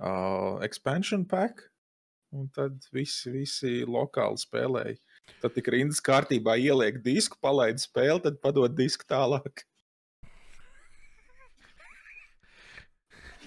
uh, 0.02 0.60
expansion 0.66 1.24
pack. 1.26 1.64
Un 2.36 2.50
tad 2.52 2.84
visi, 2.92 3.32
visi 3.32 3.86
lokāli 3.88 4.42
spēlēja. 4.42 4.98
Tad 5.42 5.54
tik 5.56 5.70
rindas 5.72 6.02
kārtībā 6.04 6.58
ieliek 6.60 7.00
disku, 7.06 7.40
palaid 7.42 7.80
spēli, 7.80 8.20
tad 8.26 8.42
padod 8.44 8.76
disku 8.76 9.08
tālāk. 9.08 9.64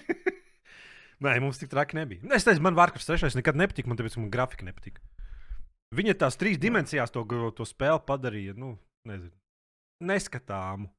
Nē, 1.23 1.35
mums 1.43 1.59
tik 1.59 1.71
traki 1.71 1.97
nebija. 1.99 2.23
Es 2.35 2.47
teicu, 2.47 2.63
man 2.63 2.77
Vārkas 2.77 3.07
trešais 3.07 3.35
nekad 3.35 3.57
nepatika, 3.59 3.91
man 3.91 3.99
tāpēc 3.99 4.15
man 4.19 4.29
grafika 4.33 4.67
nepatika. 4.67 5.03
Viņa 5.95 6.15
tās 6.21 6.37
trīs 6.39 6.59
dimensijās 6.61 7.11
to, 7.11 7.23
to 7.57 7.65
spēli 7.65 8.01
padarīja, 8.05 8.53
nu, 8.59 8.75
nezinu, 9.09 9.33
neskatāmu. 10.05 10.91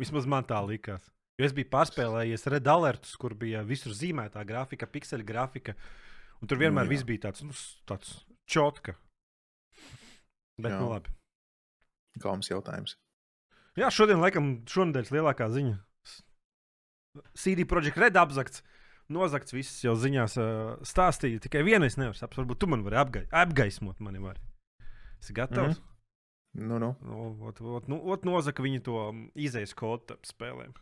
Vismaz 0.00 0.28
man 0.30 0.46
tā 0.48 0.60
likās. 0.64 1.10
Jo 1.40 1.48
es 1.48 1.54
biju 1.56 1.70
pārspēlējies 1.72 2.46
Red 2.52 2.68
Alertus, 2.70 3.14
kur 3.18 3.34
bija 3.38 3.64
visur 3.66 3.94
zīmētā 3.96 4.44
grafika, 4.46 4.88
pikseļa 4.88 5.26
grafika. 5.26 5.74
Un 6.42 6.50
tur 6.50 6.60
vienmēr 6.60 6.88
Nu, 6.88 6.98
bija 7.06 7.28
tāds, 7.28 7.42
nu, 7.46 7.54
tāds 7.88 8.14
čotka. 8.50 8.96
Bet, 10.60 10.72
Jā. 10.74 10.78
nu, 10.80 10.90
labi. 10.92 11.12
Galvenais 12.20 12.50
jautājums. 12.50 12.96
Jā, 13.78 13.88
šodien, 13.94 14.20
laikam, 14.20 14.58
šonadēļ 14.68 15.12
lielākā 15.14 15.48
ziņa. 15.52 15.78
CD 17.34 17.66
Projekt 17.68 17.98
Red 18.00 18.16
apzakts. 18.16 18.62
Nozagts 19.12 19.52
viss 19.52 19.82
jau 19.84 19.92
ziņās 19.98 20.36
uh, 20.40 20.76
stāstīja. 20.86 21.40
Tikai 21.42 21.64
vienu 21.66 21.84
es 21.88 21.98
nevaru 22.00 22.16
saprast. 22.16 22.40
Varbūt 22.40 22.62
tu 22.62 22.68
man 22.70 22.84
vari 22.86 22.96
apgai 23.02 23.24
apgaismot. 23.28 23.98
Mani 24.00 24.22
var. 24.22 24.38
Esi 25.20 25.34
gatavs? 25.36 25.78
Mm 25.78 25.88
Nu, 26.54 26.78
nu. 26.78 26.86
-hmm. 27.00 27.06
nu, 27.08 27.46
ot, 27.48 27.60
ot, 27.60 27.88
nu, 27.88 27.96
ot, 28.12 28.24
nozaka 28.24 28.62
viņi 28.62 28.82
to 28.84 29.14
izējas 29.34 29.74
kodu 29.74 30.18
spēlēm. 30.20 30.74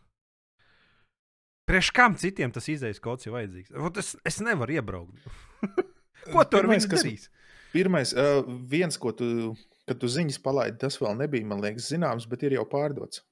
Priekš 1.71 1.91
kam 1.95 2.17
citiem 2.19 2.51
tas 2.51 2.67
izējas 2.69 2.99
kods 3.01 3.27
ir 3.27 3.33
vajadzīgs? 3.33 3.71
Ot, 3.79 3.97
es, 3.97 4.17
es 4.27 4.41
nevaru 4.41 4.73
iebraukt. 4.73 5.15
Ko 6.33 6.43
tu 6.45 6.59
ar 6.59 6.67
Pirmais, 6.67 6.83
viņu 6.83 6.91
kas- 6.91 7.05
darīsi? 7.05 7.31
Pirmais, 7.73 8.13
uh, 8.19 8.43
viens, 8.67 8.99
ko 8.99 9.13
tu, 9.15 9.55
kad 9.87 10.01
tu 10.03 10.09
ziņas 10.11 10.41
palaidi, 10.43 10.79
tas 10.83 10.99
vēl 10.99 11.15
nebija, 11.21 11.47
man 11.47 11.61
liekas, 11.63 11.87
zināms, 11.93 12.27
bet 12.27 12.43
ir 12.43 12.57
jau 12.59 12.65
pārdots. 12.67 13.23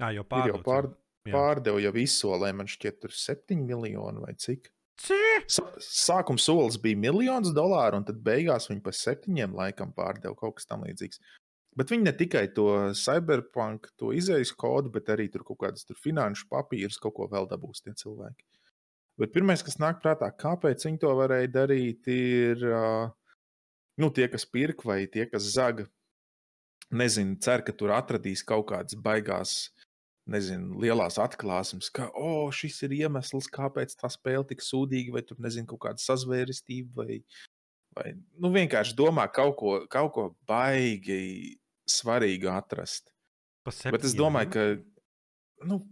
Jā, 0.00 0.08
jau 0.16 0.24
Ir 0.24 0.48
jau 0.48 0.62
pār, 0.64 0.88
Jā. 1.22 1.34
pārdevu, 1.36 1.78
jau 1.84 1.92
izsolē, 2.02 2.50
man 2.56 2.70
šķiet, 2.70 2.98
tur 3.04 3.12
7 3.14 3.60
miljoni 3.62 4.22
vai 4.24 4.32
cik. 4.38 4.72
Sākuma 5.82 6.38
solis 6.38 6.76
bija 6.82 6.98
miljons 6.98 7.52
dolāru, 7.54 8.00
un 8.00 8.06
tad 8.06 8.18
beigās 8.22 8.68
viņi 8.70 8.82
par 8.84 8.94
septiņiem 8.94 9.54
laikam 9.58 9.94
pārdeva 9.96 10.36
kaut 10.38 10.58
kas 10.58 10.68
tamlīdzīgs. 10.70 11.22
Bet 11.78 11.88
viņi 11.88 12.04
ne 12.04 12.12
tikai 12.12 12.44
to 12.56 12.66
cyberpunk, 12.98 13.88
to 13.96 14.10
izējas 14.12 14.52
kodu, 14.52 14.90
bet 14.92 15.08
arī 15.14 15.30
tur 15.32 15.46
kaut 15.48 15.62
kādas 15.62 15.86
tur 15.88 15.96
finanšu 15.96 16.50
papīrus, 16.50 17.00
kaut 17.00 17.16
ko 17.16 17.28
vēl 17.32 17.48
dabūs 17.48 17.80
tie 17.86 17.94
cilvēki. 17.96 18.44
Bet 19.20 19.32
pirmais, 19.32 19.62
kas 19.64 19.78
nāk 19.80 20.02
prātā, 20.04 20.28
kāpēc 20.36 20.84
viņi 20.84 21.00
to 21.00 21.14
varēja 21.16 21.48
darīt, 21.54 22.08
ir 22.12 22.66
uh, 22.68 23.08
nu, 24.00 24.10
tie, 24.12 24.28
kas 24.32 24.44
pirk 24.48 24.84
vai 24.88 25.04
tie, 25.06 25.26
kas 25.30 25.48
zaga. 25.54 25.86
Nezinu, 26.92 27.38
cer, 27.40 27.64
ka 27.64 27.72
tur 27.72 27.94
atradīs 27.96 28.44
kaut 28.44 28.66
kādas 28.68 28.98
baigās 29.00 29.70
nezinu, 30.30 30.78
lielās 30.82 31.18
atklāsmes, 31.22 31.90
ka 31.94 32.08
oh, 32.18 32.50
šis 32.54 32.82
ir 32.86 32.94
iemesls, 33.00 33.48
kāpēc 33.52 33.94
tā 33.98 34.10
spēle 34.12 34.46
tik 34.48 34.62
sūdīga, 34.64 35.16
vai 35.16 35.24
tur 35.26 35.40
nezinu, 35.42 35.66
kaut 35.72 35.82
kāda 35.86 36.02
sazvērestība, 36.02 37.02
vai, 37.02 37.18
vai 37.96 38.12
nu, 38.14 38.52
vienkārši 38.54 38.96
domā 38.98 39.26
kaut 39.34 39.56
ko, 39.58 39.74
kaut 39.90 40.12
ko 40.14 40.28
baigi 40.48 41.58
svarīgu 41.90 42.52
atrast. 42.54 43.10
Bet 43.66 44.06
es 44.06 44.14
domāju, 44.18 44.52
ka 44.54 45.66
nu, 45.68 45.82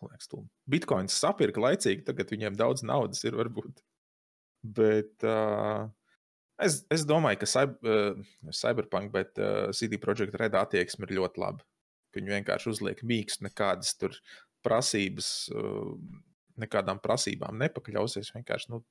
liekas, 0.00 0.30
bitkoins 0.70 1.16
sapirka 1.22 1.62
laicīgi, 1.62 2.04
tagad 2.06 2.30
viņiem 2.32 2.58
daudz 2.58 2.84
naudas 2.86 3.22
ir 3.26 3.36
varbūt. 3.38 3.82
Bet 4.60 5.24
uh, 5.24 5.88
es, 6.62 6.82
es 6.92 7.06
domāju, 7.08 7.40
ka 7.42 7.48
cyber, 7.48 7.78
uh, 8.14 8.54
Cyberpunk, 8.56 9.12
bet 9.14 9.38
uh, 9.40 9.70
CD 9.76 10.00
Projekt 10.02 10.36
Red 10.40 10.58
attieksme 10.58 11.08
ir 11.08 11.16
ļoti 11.20 11.42
laba. 11.42 11.64
Ka 12.10 12.20
Viņi 12.20 12.34
vienkārši 12.36 12.70
uzliek 12.72 13.02
mīkstu, 13.06 13.46
nekādas 13.46 13.94
tur 13.98 14.16
prasības, 14.66 15.48
uh, 15.54 15.94
nekādām 16.60 17.00
prasībām 17.02 17.58
nepakļausies. 17.62 18.32
Vienkārši 18.36 18.74
nu, 18.74 18.82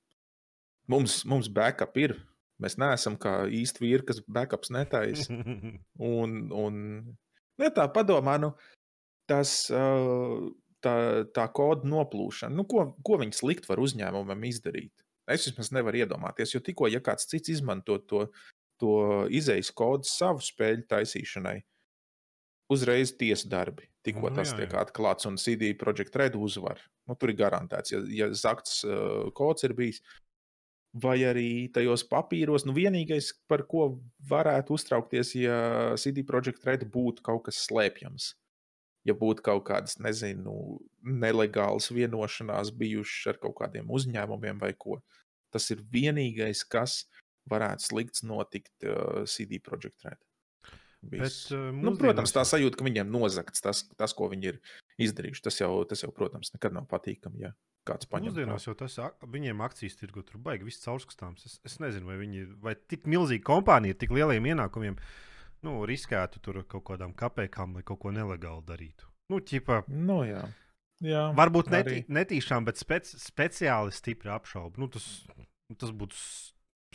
mums, 0.91 1.21
mums 1.29 1.51
backup 1.53 1.97
ir. 2.01 2.17
Mēs 2.59 2.75
neesam 2.79 3.15
kā 3.19 3.45
īsti 3.55 3.83
vīri, 3.85 4.05
kas 4.07 4.23
backups 4.27 4.73
netaisa. 4.75 5.31
Un, 6.09 6.39
un 6.55 6.79
ne, 7.59 7.69
tā 7.75 7.85
padomā, 7.95 8.35
nu, 8.41 8.49
tas, 9.29 9.53
uh, 9.71 10.49
tā, 10.83 10.95
tā 11.35 11.45
koda 11.55 11.87
noplūšana, 11.87 12.55
nu, 12.55 12.65
ko, 12.67 12.89
ko 13.05 13.19
viņi 13.21 13.37
slikt 13.39 13.69
var 13.69 13.81
uzņēmumam 13.83 14.45
izdarīt. 14.49 14.93
Es 15.29 15.45
vismaz 15.45 15.69
nevaru 15.75 16.01
iedomāties, 16.01 16.55
jo 16.55 16.61
tikko, 16.65 16.87
ja 16.89 17.01
kāds 17.05 17.27
cits 17.29 17.51
izmanto 17.53 17.99
to, 18.09 18.25
to 18.81 18.93
izējas 19.35 19.69
kodu 19.75 20.09
savu 20.09 20.41
spēļu 20.43 20.87
taisīšanai, 20.89 21.59
uzreiz 22.69 23.11
tiesa 23.17 23.49
darbi. 23.49 23.89
Tikko 24.05 24.29
Nu, 24.29 24.35
tas 24.37 24.53
jā, 24.53 24.61
tiek 24.61 24.73
jā. 24.73 24.85
atklāts 24.85 25.27
un 25.27 25.37
CD 25.41 25.73
Projekt 25.77 26.15
Red 26.19 26.37
uzvar. 26.39 26.79
Nu, 27.09 27.17
tur 27.19 27.33
ir 27.33 27.39
garantēts, 27.41 27.93
ja, 27.93 28.01
ja 28.13 28.29
zakts 28.37 28.83
uh, 28.87 29.29
kods 29.35 29.65
ir 29.67 29.75
bijis. 29.77 30.03
Vai 30.89 31.19
arī 31.27 31.69
tajos 31.73 32.01
papīros, 32.09 32.63
nu 32.65 32.73
vienīgais, 32.73 33.33
par 33.49 33.61
ko 33.69 33.99
varētu 34.29 34.73
uztraukties, 34.73 35.35
ja 35.37 35.57
CD 36.01 36.23
Projekt 36.25 36.65
Red 36.65 36.87
būtu 36.89 37.25
kaut 37.25 37.43
kas 37.49 37.61
slēpjams. 37.67 38.31
Ja 39.07 39.15
būtu 39.17 39.45
kaut 39.45 39.63
kādas, 39.69 39.97
nezinu, 40.01 40.79
nelegālas 41.05 41.87
vienošanās 41.93 42.73
bijušas 42.75 43.33
ar 43.33 43.39
kaut 43.41 43.55
kādiem 43.61 43.89
uzņēmumiem 43.95 44.59
vai 44.61 44.73
ko. 44.77 44.99
Tas 45.53 45.69
ir 45.73 45.85
vienīgais, 45.93 46.65
kas 46.67 47.03
varētu 47.49 47.85
slikts 47.85 48.25
notikt 48.25 48.73
uh, 48.85 49.23
CD 49.29 49.61
Projekt 49.63 50.05
Red. 50.05 50.19
Bet, 51.01 51.21
Viss. 51.23 51.51
uh, 51.55 51.69
Nu, 51.71 51.93
protams, 51.95 52.33
tā 52.35 52.41
sajūta, 52.43 52.75
ka 52.75 52.83
viņiem 52.83 53.07
nozagts 53.13 53.61
tas, 53.63 53.85
tas, 53.95 54.11
ko 54.13 54.27
viņi 54.29 54.49
ir 54.51 54.57
izdarījuši. 54.99 55.41
Tas 55.45 55.59
jau, 55.61 55.71
tas 55.87 56.03
jau 56.03 56.09
protams, 56.11 56.51
nekad 56.53 56.73
nav 56.75 56.89
patīkami, 56.91 57.45
ja 57.45 57.53
kāds 57.87 58.05
paņem. 58.11 58.33
Mūsdienās 58.33 58.67
jau 58.67 58.75
tas 58.75 58.97
viņiem 59.23 59.61
akcijas 59.63 59.95
tirgu 59.95 60.25
tur 60.27 60.41
baigi 60.43 60.67
viss 60.67 60.83
caurskatāms. 60.83 61.45
Es, 61.47 61.55
es 61.65 61.77
nezinu, 61.79 62.05
vai 62.11 62.17
viņi 62.19 62.41
ir, 62.43 62.49
vai 62.61 62.75
tik 62.75 63.07
milzīga 63.07 63.45
kompānija 63.47 63.95
ar 63.95 63.99
tik 64.03 64.11
lieliem 64.11 64.45
ienākumiem, 64.51 64.97
nu, 65.63 65.77
riskētu 65.87 66.43
tur 66.43 66.59
kaut 66.67 66.83
kādām 66.91 67.15
kapekām, 67.15 67.73
lai 67.79 67.83
kaut 67.87 67.99
ko 68.03 68.11
nelegāli 68.11 68.65
darītu. 68.67 69.07
Nu, 69.31 69.39
ķipa, 69.39 69.83
Nu, 69.87 70.19
jā. 70.27 70.43
jā 70.99 71.23
varbūt 71.37 71.71
netī, 71.71 72.03
netīšām, 72.11 72.65
bet 72.67 72.75
spec, 72.77 73.07
speciāli 73.23 73.95
stipri 73.95 74.29
apšaubu. 74.35 74.77
Nu, 74.83 74.87
tas, 74.91 75.07
tas 75.79 75.91
būtu 75.95 76.19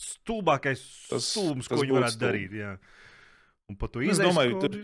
stulbākais 0.01 0.81
Tas- 1.09 1.29
stulbs, 1.33 1.69
tas 1.69 1.79
ko 1.79 1.83
viņi 1.85 1.97
varētu 1.99 2.17
stulbi. 2.19 2.27
darīt. 2.29 2.53
Jā. 2.61 2.73
Un 3.71 3.79
par 3.81 3.89
to 3.93 4.03
Es 4.05 4.19
izējas 4.19 4.31
domāju, 4.33 4.61
tur- 4.61 4.79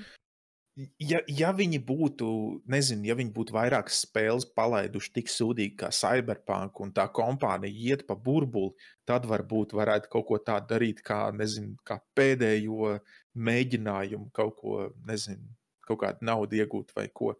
Ja, 1.02 1.18
ja 1.26 1.50
viņi 1.52 1.80
būtu, 1.84 2.26
nezinu, 2.70 3.04
ja 3.04 3.14
viņi 3.18 3.32
būtu 3.34 3.52
vairākas 3.52 3.98
spēles 4.06 4.46
palaiduši 4.56 5.12
tik 5.12 5.28
sūdīgi 5.28 5.74
kā 5.76 5.90
Cyberpunk 5.92 6.80
un 6.80 6.92
tā 6.96 7.04
kompānija 7.12 7.74
iet 7.90 8.06
pa 8.06 8.14
burbuli, 8.14 8.72
tad 9.04 9.26
varbūt 9.28 9.74
varētu 9.76 10.08
kaut 10.08 10.26
ko 10.28 10.38
tādu 10.38 10.70
darīt, 10.70 11.02
kā, 11.04 11.34
nezinu, 11.36 11.74
kā 11.84 11.98
pēdējo 12.16 12.94
mēģinājumu 13.36 14.30
kaut 14.32 14.56
ko, 14.62 14.78
nezinu, 15.10 15.42
kaut 15.84 16.00
kādu 16.04 16.24
naudu 16.30 16.56
iegūt 16.62 16.94
vai 16.96 17.08
ko. 17.12 17.34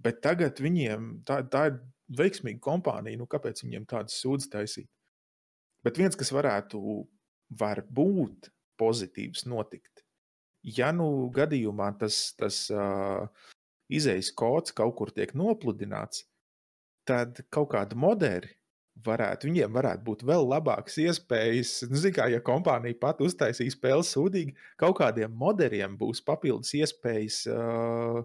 Bet 0.00 0.22
tagad 0.24 0.58
viņiem 0.58 1.22
tā, 1.28 1.42
tā 1.46 1.66
ir 1.70 1.78
veiksmīga 2.16 2.58
kompānija, 2.64 3.20
nu 3.20 3.28
kāpēc 3.30 3.62
viņiem 3.62 3.86
tādas 3.86 4.18
sūdzes 4.18 4.50
taisīt? 4.50 4.88
Bet 5.84 6.00
viens, 6.00 6.16
kas 6.16 6.32
varētu 6.32 6.80
būt 7.54 8.50
pozitīvs, 8.80 9.46
notikt, 9.46 10.02
ja 10.62 10.90
nu 10.92 11.30
gadījumā 11.34 11.92
tas, 12.00 12.20
tas 12.38 12.62
uh, 12.74 13.26
izējas 13.90 14.32
kods 14.36 14.74
kaut 14.76 14.96
kur 14.98 15.12
tiek 15.14 15.34
nopludināts, 15.38 16.24
tad 17.08 17.42
kaut 17.50 17.72
kādi 17.74 17.98
moderi 17.98 18.54
varētu, 19.04 19.48
viņiem 19.48 19.72
varētu 19.72 20.04
būt 20.04 20.24
vēl 20.28 20.44
labākas 20.50 20.98
iespējas. 21.00 21.72
Nu, 21.88 21.96
Zinām, 22.00 22.16
kā 22.18 22.26
ja 22.32 22.40
kompānija 22.44 22.98
pat 23.00 23.22
uztaisīs 23.24 23.76
spēli 23.78 24.04
sūdīgi, 24.06 24.56
kaut 24.80 24.98
kādiem 25.00 25.32
moderiem 25.32 25.96
būs 26.00 26.20
papildus 26.26 26.74
iespējas 26.76 27.42
uh, 27.48 28.20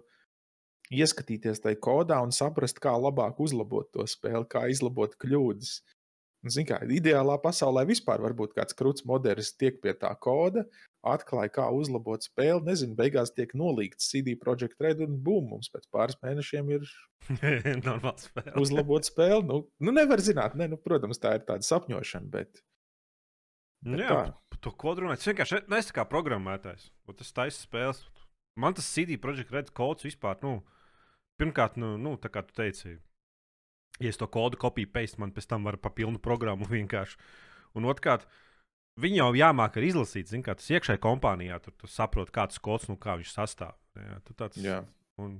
ieskatīties 0.92 1.62
tajā 1.64 1.80
kodā 1.82 2.20
un 2.22 2.34
saprast, 2.34 2.80
kā 2.82 2.94
labāk 2.98 3.40
uzlabot 3.42 3.88
to 3.94 4.06
spēli, 4.10 4.44
kā 4.50 4.66
izlabot 4.72 5.16
kļūdas. 5.22 5.78
Ziniet, 6.46 6.68
kā 6.68 6.78
ideālā 6.94 7.40
pasaulē 7.42 7.86
vispār 7.88 8.20
var 8.22 8.36
būt 8.36 8.52
kāds 8.54 8.76
krūts 8.76 9.06
modelis, 9.08 9.54
tiek 9.58 9.80
pie 9.82 9.96
tā 9.98 10.12
koda, 10.20 10.66
atklāja, 11.12 11.52
kā 11.58 11.66
uzlabot 11.74 12.24
spēli. 12.24 12.64
Nezinu, 12.66 12.96
beigās 12.98 13.32
tiek 13.36 13.52
nolīgts 13.58 14.10
CD 14.12 14.36
Projekt 14.40 14.80
Red 14.82 15.02
un 15.04 15.18
bum, 15.22 15.48
mums 15.54 15.70
pēc 15.72 15.88
pāris 15.94 16.18
mēnešiem 16.22 16.72
ir 16.76 16.86
spēle. 18.26 18.54
uzlabot 18.62 19.08
spēli. 19.08 19.42
Nu, 19.48 19.62
nu 19.82 19.94
nevar 19.94 20.22
zināt, 20.24 20.56
ne, 20.58 20.70
nu, 20.72 20.80
protams, 20.82 21.20
tā 21.22 21.36
ir 21.38 21.46
tāda 21.48 21.66
sapņošana, 21.66 22.30
bet. 22.32 22.62
bet 23.86 24.04
Jā, 24.04 24.20
to 24.60 24.74
kodu 24.74 25.06
runāt. 25.06 25.22
Es 25.22 25.30
vienkārši 25.30 25.64
neesmu 25.72 25.98
kā 25.98 26.06
programmētājs. 26.10 26.90
Tas 27.16 27.34
taisa 27.36 27.60
spēles. 27.60 28.04
Man 28.56 28.76
tas 28.76 28.88
CD 28.88 29.18
Projekt 29.20 29.52
Red 29.52 29.74
kods 29.76 30.06
vispār, 30.06 30.38
nu, 30.42 30.62
pirmkārt, 31.40 31.76
nu, 31.80 31.96
nu 32.00 32.16
tā 32.20 32.32
kā 32.32 32.40
tu 32.46 32.56
teici 32.56 32.96
ja 34.00 34.12
es 34.12 34.18
to 34.20 34.28
kodu 34.28 34.58
kopiju 34.60 34.90
paste, 34.92 35.20
man 35.20 35.32
pēc 35.34 35.48
tam 35.50 35.66
var 35.68 35.78
pa 35.80 35.92
pilnu 35.92 36.20
programmu 36.22 36.68
vienkārši. 36.76 37.18
Un 37.76 37.88
otrkārt, 37.90 38.26
viņi 39.00 39.20
jau 39.20 39.30
jāmāk 39.36 39.78
arī 39.78 39.90
izlasīt, 39.92 40.30
zin, 40.30 40.42
kā 40.46 40.56
tas 40.56 40.68
iekšējā 40.72 41.00
kompānijā, 41.02 41.58
tur 41.64 41.74
tu 41.80 41.90
saproti, 41.90 42.34
kāds 42.34 42.60
kods, 42.62 42.88
nu, 42.90 42.98
kā 43.00 43.16
viņš 43.20 43.34
sastāv. 43.34 43.76
Jā, 43.96 44.18
tu 44.26 44.36
tāds, 44.36 44.58
Jā. 44.60 44.80
un, 45.22 45.38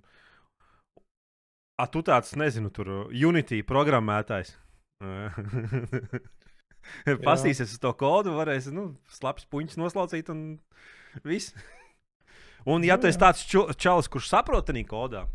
a, 1.77 1.89
tu 1.93 2.03
tāds, 2.07 2.33
nezinu, 2.39 2.73
tur 2.75 2.93
Unity 3.11 3.63
programmētājs. 3.67 4.55
Pasīsies 7.27 7.75
uz 7.75 7.81
to 7.83 7.91
kodu, 7.99 8.37
varēsi 8.37 8.73
nu, 8.75 8.93
slapjas 9.11 9.49
puņus 9.51 9.79
noslaucīt 9.81 10.31
un 10.33 10.45
viss. 11.27 11.57
Un, 12.67 12.83
ja 12.87 12.97
tu 12.99 13.11
esi 13.11 13.21
tāds 13.21 13.45
čalis, 13.47 14.09
kurš 14.11 14.31
saprot 14.31 14.67
tādā 14.67 14.83
kodā, 14.89 15.27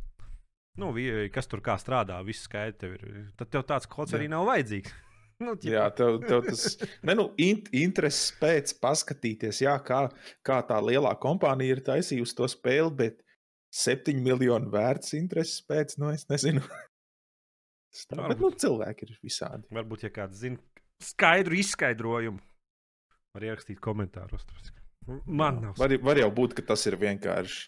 nu, 0.81 0.91
kas 1.31 1.47
tur 1.51 1.61
kā 1.63 1.77
strādā, 1.79 2.17
viss 2.27 2.47
skaidrs 2.47 2.79
tev 2.81 2.97
ir. 2.97 3.05
Tad 3.39 3.51
tev 3.53 3.63
tāds 3.67 3.87
kods 3.91 4.11
Jā. 4.11 4.19
arī 4.19 4.27
nav 4.31 4.47
vajadzīgs. 4.49 4.91
Nu, 5.45 5.55
ķipa. 5.57 5.73
jā, 5.73 5.83
tev, 5.97 6.19
tev 6.21 6.43
tas 6.45 6.75
ne, 7.07 7.15
nu, 7.17 7.31
in, 7.41 7.63
intereses 7.73 8.29
pēc 8.37 8.75
paskatīties, 8.83 9.63
jā, 9.65 9.73
kā, 9.85 10.03
kā 10.45 10.59
tā 10.69 10.77
lielā 10.83 11.15
kompānija 11.21 11.77
ir 11.77 11.81
taisījusi 11.87 12.37
to 12.37 12.49
spēli, 12.51 12.91
bet 12.99 13.23
7 13.73 14.21
miljonu 14.21 14.69
vērts 14.73 15.15
intereses 15.17 15.63
pēc, 15.65 15.97
nu, 16.01 16.11
es 16.13 16.27
nezinu. 16.29 16.61
Tā, 18.11 18.21
bet, 18.23 18.39
nu, 18.39 18.51
cilvēki 18.55 19.07
ir 19.07 19.17
visādi. 19.19 19.65
Varbūt, 19.75 20.05
ja 20.05 20.11
kāds 20.13 20.37
zina 20.39 20.61
skaidru 21.01 21.57
izskaidrojumu, 21.59 22.39
var 23.35 23.47
ierakstīt 23.47 23.81
komentāros. 23.83 24.45
Man 25.25 25.61
nav. 25.63 25.75
Var, 25.79 25.97
var 26.03 26.19
jau 26.21 26.29
būt, 26.35 26.55
ka 26.57 26.65
tas 26.71 26.85
ir 26.87 26.97
vienkārši 27.01 27.67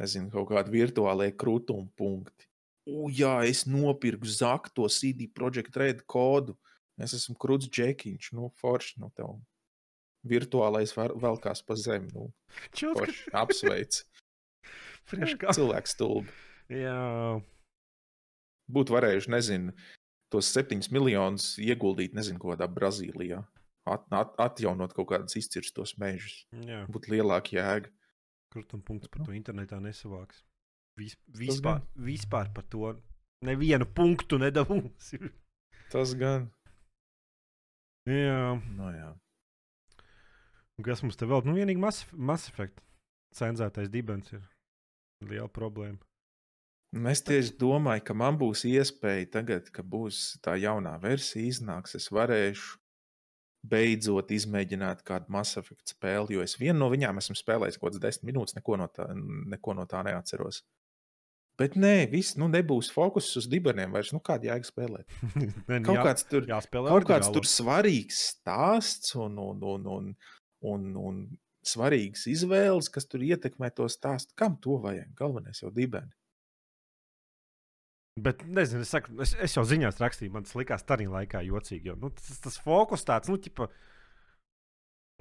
nezinu, 0.00 0.30
kaut 0.32 0.48
kādi 0.50 0.74
virtuālie 0.74 1.30
krūtuma 1.38 1.86
punkti. 1.98 2.48
O, 2.84 3.08
jā, 3.12 3.36
es 3.48 3.64
nopirku 3.68 4.28
zakto 4.28 4.88
CD 4.92 5.28
Projekt 5.32 5.76
Red 5.80 6.02
kodu. 6.10 6.56
Es 7.02 7.14
esmu 7.16 7.34
krūts 7.40 7.70
džekiņš, 7.74 8.30
nu, 8.38 8.50
forši, 8.60 9.00
nu, 9.02 9.10
tev 9.16 9.34
virtuālais 10.24 10.94
velkās 10.96 11.62
pa 11.66 11.76
zemi. 11.78 12.10
Nu, 12.14 12.28
forši, 12.78 13.26
apsveic. 13.36 14.00
Cilvēks 15.56 15.96
stulbi. 15.96 16.32
Jā. 16.72 17.40
Būtu 18.72 18.94
varējuši, 18.94 19.32
nezinu, 19.34 19.74
tos 20.32 20.48
septiņus 20.54 20.88
miljonus 20.94 21.50
ieguldīt, 21.60 22.14
nezinu, 22.16 22.40
kādā 22.40 22.68
Brazīlijā. 22.70 23.42
At, 23.84 24.06
at, 24.16 24.32
atjaunot 24.40 24.94
kaut 24.96 25.10
kādus 25.10 25.36
izcirstos 25.36 25.98
mežus. 26.00 26.46
Būtu 26.88 27.12
lielāka 27.12 27.58
jēga. 27.58 27.92
Krustuma 28.54 28.86
punkts 28.86 29.10
par 29.12 29.26
to 29.26 29.34
internetā 29.36 29.76
nesavāks. 29.82 30.40
Vis, 30.96 31.18
vispār, 31.36 31.82
vispār 31.98 32.48
par 32.54 32.64
to 32.70 32.94
nevienu 33.44 33.84
punktu 33.84 34.38
nedabūs. 34.40 35.10
Tas 35.92 36.14
gan. 36.16 36.48
Jā. 38.10 38.56
No, 38.76 38.90
jā. 38.92 39.10
Kas 40.84 41.04
mums 41.04 41.16
te 41.16 41.28
vēl? 41.30 41.44
Nu, 41.46 41.54
vienīgi 41.56 41.80
Mass, 41.80 42.04
mass 42.12 42.50
Effect 42.50 42.82
cenzētais 43.34 43.90
dibens 43.90 44.32
ir 44.34 44.42
liela 45.24 45.48
problēma. 45.48 46.00
Es 47.10 47.24
tieši 47.26 47.56
domāju, 47.58 48.04
ka 48.06 48.14
man 48.14 48.36
būs 48.38 48.62
iespēja 48.68 49.26
tagad, 49.40 49.70
kad 49.74 49.86
būs 49.90 50.36
tā 50.44 50.54
jaunā 50.62 50.94
versija, 51.02 51.42
iznāks, 51.50 51.96
es 51.98 52.06
varēšu 52.14 52.76
beidzot 53.66 54.30
izmēģināt 54.36 55.02
kādu 55.06 55.32
Mass 55.34 55.58
Effect 55.58 55.94
spēli, 55.94 56.36
jo 56.36 56.44
es 56.44 56.54
vienu 56.60 56.76
no 56.82 56.90
viņām 56.92 57.18
esmu 57.18 57.34
spēlējis 57.38 57.80
kaut 57.80 57.88
kādas 57.88 58.02
desmit 58.04 58.30
minūtes, 58.30 58.54
neko 58.58 58.78
no 58.78 58.86
tā, 58.92 59.08
neko 59.54 59.74
no 59.78 59.88
tā 59.90 60.04
neatceros. 60.06 60.60
Bet 61.60 61.76
nē, 61.78 62.08
viss 62.10 62.34
nu, 62.34 62.48
nebūs 62.50 62.88
fokus 62.90 63.28
uz 63.38 63.46
dibeniem 63.50 63.92
vairs. 63.94 64.10
Nu, 64.14 64.18
kāda 64.24 64.50
jēga 64.50 64.66
spēlēt? 64.66 65.18
kaut 65.86 65.94
jā, 65.94 66.06
kāds 66.08 66.26
tur, 66.26 66.48
kaut 66.74 67.06
kāds 67.06 67.30
tur 67.34 67.46
svarīgs 67.46 68.24
stāsts 68.32 69.14
un, 69.14 69.38
un, 69.38 69.62
un, 69.62 69.86
un, 69.94 70.08
un, 70.72 70.88
un 70.98 71.22
svarīgas 71.64 72.26
izvēles, 72.32 72.90
kas 72.92 73.06
tur 73.06 73.22
ietekmē 73.22 73.70
to 73.76 73.86
stāstu. 73.92 74.34
Kam 74.38 74.58
to 74.64 74.80
vajag? 74.82 75.14
Galvenais 75.18 75.62
jau 75.62 75.70
dibeni. 75.74 76.10
Bet, 78.14 78.44
nezinu, 78.46 78.84
es, 78.86 78.90
saku, 78.94 79.14
es, 79.22 79.32
es 79.42 79.56
jau 79.56 79.64
ziņās 79.66 79.98
rakstīju, 79.98 80.34
man 80.34 80.44
tas 80.46 80.54
likās 80.58 80.84
arī 80.94 81.08
laikā 81.10 81.40
jocīgi. 81.46 81.90
Jo, 81.90 81.96
nu, 81.98 82.10
tas, 82.14 82.42
tas 82.42 82.58
fokus 82.62 83.02
tāds, 83.06 83.30
nu, 83.30 83.38
tipa, 83.42 83.66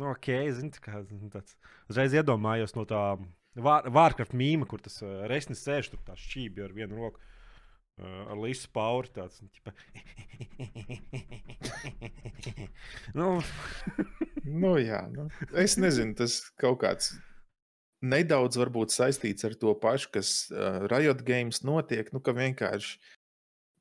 nu, 0.02 0.12
ok, 0.12 0.30
zinu, 0.58 0.82
kā 0.82 1.02
nu, 1.08 1.30
tāds. 1.34 1.58
Uzreiz 1.90 2.14
iedomājos 2.14 2.78
no 2.78 2.86
tā 2.90 3.02
Vārkrafta 3.56 4.34
mīmīma, 4.34 4.68
kur 4.70 4.82
tas 4.82 4.98
uh, 5.04 5.24
resnis 5.30 5.62
sēž 5.66 5.92
tur 5.92 6.02
tā 6.08 6.18
šķībi 6.18 6.66
ar 6.66 6.74
vienu 6.74 6.98
roku. 6.98 7.22
Uh, 8.02 8.32
ar 8.34 8.40
Līsu 8.42 8.72
Pauri 8.74 9.12
tāds 9.14 9.38
tipa... 9.54 9.74
nu, 13.20 13.36
nu, 14.48 14.72
jā, 14.82 15.04
nu, 15.14 15.28
es 15.62 15.78
nezinu, 15.78 16.16
tas 16.18 16.40
kaut 16.58 16.80
kāds 16.82 17.12
nedaudz 18.04 18.58
varbūt 18.58 18.96
saistīts 18.96 19.46
ar 19.46 19.54
to 19.60 19.76
pašu, 19.78 20.10
kas 20.18 20.32
uh, 20.50 20.88
Riot 20.90 21.22
Games 21.28 21.62
notiek. 21.62 22.10
Nu, 22.16 22.24
ka 22.24 22.34
vienkārši 22.34 22.98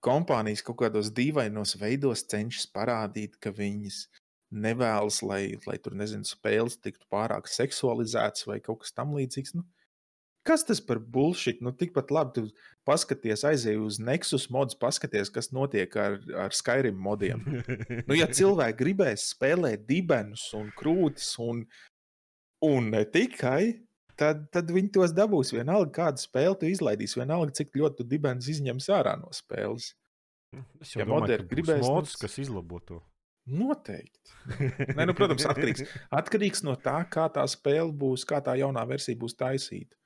kompānijas 0.04 0.64
kaut 0.66 0.82
kādos 0.82 1.08
dīvainos 1.16 1.78
veidos 1.80 2.26
cenšas 2.28 2.68
parādīt, 2.74 3.40
ka 3.40 3.54
viņas 3.54 4.04
nevēlas, 4.52 5.20
lai, 5.26 5.42
lai 5.66 5.78
tur, 5.82 5.96
nezinu, 5.98 6.26
spēles 6.28 6.78
tiktu 6.82 7.06
pārāk 7.12 7.48
seksualizētas 7.50 8.46
vai 8.48 8.58
kaut 8.64 8.82
kas 8.84 8.94
tamlīdzīgs. 8.96 9.54
Nu, 9.56 9.64
kas 10.46 10.66
tas 10.68 10.82
par 10.84 11.00
bullshit? 11.00 11.62
Nu, 11.64 11.72
tikpat 11.76 12.12
labi, 12.14 12.34
tu 12.36 12.68
paskaties, 12.88 13.44
aizej 13.48 13.78
uz 13.80 14.00
Nexus 14.02 14.48
modus, 14.52 14.78
paskaties, 14.78 15.30
kas 15.32 15.52
notiek 15.54 15.96
ar, 15.96 16.18
ar 16.46 16.56
Skyrim 16.56 16.98
modiem. 17.00 17.44
nu, 18.08 18.18
ja 18.18 18.28
cilvēki 18.28 18.78
gribēs 18.82 19.30
spēlēt 19.34 19.86
dibenus 19.88 20.48
un 20.58 20.70
krūtis 20.78 21.32
un, 21.42 21.64
un 22.66 22.92
ne 22.92 23.04
tikai, 23.08 23.78
tad, 24.18 24.46
tad 24.54 24.70
viņi 24.72 24.92
tos 24.98 25.14
dabūs. 25.16 25.54
Vienalga, 25.56 25.90
kādu 26.02 26.22
spēli 26.22 26.60
tu 26.60 26.70
izlaidīsi, 26.70 27.20
vienalga, 27.22 27.56
cik 27.62 27.74
ļoti 27.78 28.02
tu 28.02 28.08
dibens 28.08 28.50
izņems 28.52 28.90
ārā 28.98 29.16
no 29.20 29.32
spēles. 29.34 29.92
Es 30.82 30.92
jau 30.92 31.00
ja 31.00 31.08
domāju, 31.08 31.40
ka 31.40 31.48
gribēs 31.54 31.86
mods, 31.86 32.18
kas 32.20 32.36
izlabo 32.42 32.82
to. 32.84 33.00
Noteikti. 33.50 34.35
Nē, 34.96 35.07
nu, 35.09 35.14
protams, 35.18 35.46
atkarīgs, 35.50 35.87
atkarīgs 36.20 36.62
no 36.66 36.76
tā, 36.78 37.00
kā 37.11 37.26
tā 37.35 37.44
spēle 37.50 37.90
būs, 37.90 38.26
kā 38.28 38.42
tā 38.44 38.55
jaunā 38.61 38.85
versija 38.88 39.18
būs 39.18 39.35
taisīta. 39.38 39.96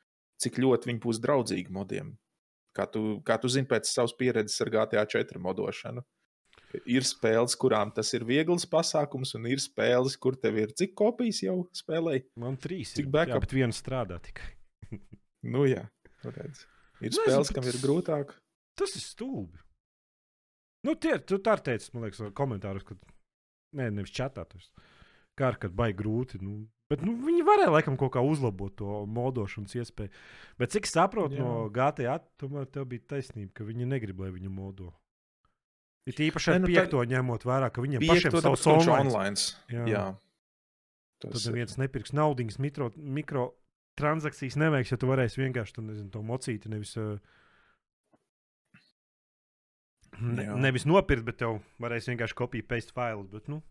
Cik 0.40 0.60
ļoti 0.60 0.90
viņi 0.90 1.02
būs 1.04 1.20
draudzīgi 1.24 1.72
modiem. 1.72 2.14
Kā 2.76 2.84
tu, 2.92 3.22
kā 3.24 3.38
tu 3.40 3.48
zini 3.48 3.68
pēc 3.68 3.88
savas 3.88 4.12
pieredzes 4.16 4.60
ar 4.60 4.72
GTA 4.72 5.06
4 5.08 5.40
modošanu 5.40 6.04
ir 6.84 7.06
spēles, 7.06 7.56
kurām 7.58 7.92
tas 7.94 8.10
ir 8.16 8.24
viegls 8.26 8.66
pasākums, 8.68 9.34
un 9.38 9.46
ir 9.48 9.62
spēles, 9.62 10.16
kur 10.20 10.36
tev 10.40 10.58
ir 10.60 10.72
cik 10.76 10.94
kopijas 10.98 11.42
jau 11.44 11.58
spēlēji? 11.76 12.26
Man 12.42 12.58
trīs. 12.60 12.92
Cik 12.96 13.08
backup? 13.12 13.36
Jā, 13.36 13.42
bet 13.44 13.54
viena 13.56 13.76
strādā 13.76 14.18
tikai. 14.22 14.50
nu 15.54 15.66
jā, 15.68 15.86
redz. 16.24 16.66
Ir 17.00 17.12
Nezinu, 17.12 17.22
spēles, 17.22 17.52
kam 17.56 17.68
ir 17.68 17.80
grūtāk. 17.82 18.34
Tas 18.76 18.96
ir 18.96 19.04
stulbi. 19.04 19.60
Nu, 20.86 20.94
tie, 21.00 21.16
tu 21.18 21.38
tā 21.42 21.56
teici, 21.64 21.90
man 21.94 22.06
liekas, 22.06 22.22
komentāros, 22.36 22.84
ka. 22.86 22.96
Nē, 23.76 23.90
nevis 23.94 24.14
čatā. 24.14 24.46
Tas. 24.48 24.68
Kā 25.36 25.50
ar 25.50 25.58
kad 25.60 25.74
baigi 25.76 25.98
grūti. 25.98 26.40
Nu, 26.44 26.66
bet 26.90 27.02
nu, 27.04 27.16
viņi 27.26 27.44
varēja 27.46 27.72
laikam 27.74 27.98
kaut 28.00 28.14
kā 28.14 28.22
uzlabot 28.24 28.76
to 28.78 29.02
modošanas 29.10 29.74
iespēju. 29.76 30.12
Bet 30.60 30.76
cik 30.76 30.88
saprotu 30.88 31.40
no 31.40 31.66
GTA, 31.72 32.20
tomēr 32.40 32.70
tev 32.72 32.86
bija 32.92 33.04
taisnība, 33.16 33.52
ka 33.56 33.66
viņi 33.68 33.88
negrib, 33.90 34.22
lai 34.22 34.30
viņu 34.34 34.52
modo. 34.52 34.92
Ir 36.06 36.22
īpaši 36.28 36.52
ar 36.52 36.60
ne, 36.60 36.62
nu, 36.62 36.70
piekto 36.70 37.02
tā... 37.02 37.10
ņemot 37.10 37.44
vērā, 37.48 37.68
ka 37.74 37.82
viņiem 37.82 38.04
pašiem 38.06 38.30
ir 38.30 38.44
savs 38.46 38.66
online. 38.70 39.10
online. 39.10 39.46
Jā. 39.74 39.86
Jā. 39.90 40.04
Tas 41.24 41.40
Tad 41.40 41.50
neviens 41.50 41.74
ir... 41.74 41.80
nepirks 41.82 42.14
naudas, 42.14 42.60
mikro, 42.62 42.92
mikro 42.96 43.48
transakcijas 43.98 44.58
neveiks, 44.60 44.92
ja 44.92 45.00
tu 45.00 45.08
varēsi 45.10 45.40
vienkārši 45.40 45.74
tu, 45.78 45.82
nezinu, 45.82 46.12
to 46.14 46.22
mocīti. 46.22 46.70
Nevis, 46.70 46.94
uh... 47.00 47.18
Ne, 50.20 50.44
Jā. 50.46 50.56
nevis 50.56 50.86
nopirkt, 50.88 51.24
bet 51.26 51.36
tev 51.42 51.58
varēs 51.82 52.08
vienkārši 52.08 52.34
kopiju 52.38 52.66
paste 52.68 52.92
failus. 52.96 53.28
Bet, 53.32 53.48
nu, 53.52 53.62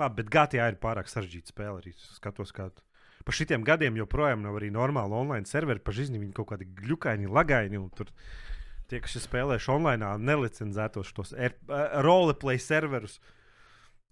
labi, 0.00 0.22
bet 0.22 0.30
GTA 0.32 0.70
ir 0.72 0.78
pārāk 0.80 1.10
sarežģīta 1.10 1.52
spēle. 1.52 1.82
Arī 1.82 1.92
skatos, 1.98 2.52
kā 2.54 2.70
pa 3.24 3.32
šitiem 3.32 3.64
gadiem 3.64 3.96
joprojām 3.96 4.42
nav 4.44 4.58
arī 4.60 4.70
normāli 4.72 5.12
online 5.16 5.48
serveri. 5.48 5.80
Pažizni 5.80 6.20
viņi 6.20 6.34
kaut 6.36 6.50
kādi 6.52 6.66
glukaini, 6.68 7.26
lagaini. 7.28 7.78
tie, 8.88 9.00
kas 9.00 9.16
spēlējuši 9.26 9.70
online, 9.72 10.04
nelicenzētos 10.20 11.12
tos 11.16 11.32
er- 11.32 11.56
eh, 11.68 12.02
roleplay 12.04 12.58
serverus. 12.60 13.18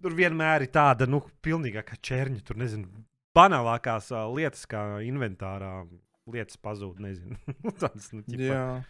Tur 0.02 0.10
vienmēr 0.10 0.62
ir 0.62 0.68
tāda, 0.68 1.06
nu, 1.06 1.20
pilnīgākā 1.42 1.98
čērņa. 2.00 2.42
Tur 2.44 2.56
nezinu, 2.56 2.88
banālākās 3.36 4.10
ā, 4.10 4.24
lietas, 4.34 4.66
kā 4.66 4.98
inventārā 5.04 5.86
lietas 6.26 6.56
pazūd. 6.56 6.98
Nezinu, 6.98 7.36
tādas, 7.80 8.12
nu, 8.12 8.22
ķipa, 8.22 8.48
Jā. 8.48 8.84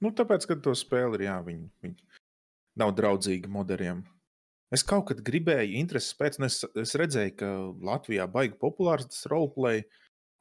Nu, 0.00 0.14
tāpēc, 0.16 0.46
ka 0.48 0.56
to 0.64 0.72
spēli 0.78 1.18
ir, 1.18 1.26
jā, 1.28 1.36
viņi, 1.44 1.68
viņi 1.84 2.20
nav 2.80 2.94
draudzīgi 2.96 3.50
moderiem. 3.52 4.02
Es 4.74 4.84
kaut 4.86 5.08
kad 5.08 5.22
gribēju, 5.26 5.74
intereses 5.80 6.14
pēc, 6.16 6.38
un 6.38 6.46
es, 6.46 6.60
es 6.78 6.94
redzēju, 6.98 7.32
ka 7.40 7.48
Latvijā 7.88 8.28
baigi 8.30 8.54
populārs 8.60 9.08
tas 9.10 9.26
roleplay. 9.32 9.82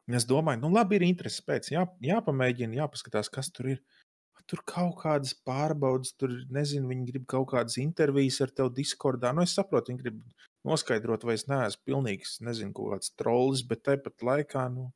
Es 0.09 0.25
domāju, 0.29 0.61
nu, 0.63 0.69
labi, 0.73 0.97
ir 0.97 1.07
intereses 1.07 1.41
pēc, 1.45 1.71
jā, 1.73 1.83
jāpamēģina, 2.05 2.79
jāpaskatās, 2.83 3.29
kas 3.33 3.51
tur 3.53 3.75
ir. 3.75 3.81
Tur 4.49 4.63
kaut 4.65 4.95
kādas 5.03 5.35
pārbaudas, 5.45 6.15
tur 6.17 6.31
nezinu, 6.49 6.87
viņi 6.89 7.03
grib 7.05 7.25
kaut 7.29 7.51
kādas 7.51 7.75
intervijas 7.77 8.39
ar 8.41 8.49
tevi 8.57 8.79
Discordā. 8.79 9.29
Nu, 9.35 9.43
es 9.45 9.53
saprotu, 9.53 9.91
viņi 9.91 10.01
grib 10.01 10.23
noskaidrot, 10.65 11.21
vai 11.27 11.35
es 11.37 11.45
neesmu 11.51 11.83
pilnīgs, 11.85 12.39
nezinu, 12.47 12.73
kaut 12.73 12.95
kāds 12.95 13.13
trolls, 13.19 13.61
bet 13.69 13.83
tāpat 13.85 14.25
laikā, 14.25 14.63
nu, 14.73 14.87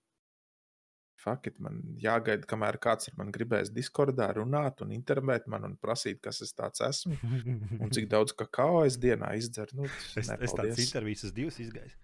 fakti, 1.24 1.54
man 1.64 1.80
jāgaida, 2.02 2.48
kamēr 2.50 2.78
kāds 2.84 3.10
ar 3.10 3.18
mani 3.20 3.34
gribēs 3.36 3.72
Discordā 3.74 4.30
runāt 4.38 4.84
un 4.86 4.94
intervēt 4.96 5.48
man 5.52 5.68
un 5.70 5.78
prasīt, 5.82 6.22
kas 6.24 6.44
es 6.46 6.54
tāds 6.58 6.84
esmu 6.86 7.18
un 7.80 7.94
cik 7.96 8.10
daudz 8.14 8.36
kakao 8.38 8.84
es 8.88 9.00
dienā 9.02 9.34
izdzeru. 9.40 9.84
Nu, 9.84 9.90
Es, 10.20 10.30
nē, 10.30 10.38
es 10.46 10.54
tādas 10.54 10.80
intervijas 10.84 11.26
esmu 11.28 11.38
divas 11.40 11.60
izgājis. 11.64 11.98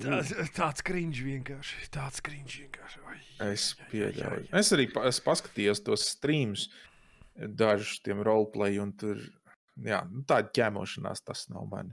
Tas, 0.00 0.30
tāds 0.54 0.84
krīņš 0.86 1.20
vienkārši. 1.26 1.80
Tāds 1.92 2.22
krīņš 2.24 2.58
vienkārši. 2.62 3.00
Ai, 3.10 3.18
Es 3.50 3.72
pieļauju. 3.90 4.46
Es 4.54 4.70
arī 4.76 4.86
pa, 4.92 5.08
es 5.10 5.18
paskatījos 5.24 5.82
tos 5.84 6.06
streamus, 6.14 6.68
dažus 7.34 7.98
tiem 8.06 8.22
roleplay, 8.24 8.78
un 8.82 8.94
tur 8.96 9.18
jā, 9.82 10.04
nu, 10.10 10.22
tāda 10.28 10.52
ķēmošanās 10.54 11.24
tas 11.26 11.48
nav 11.50 11.66
man. 11.72 11.92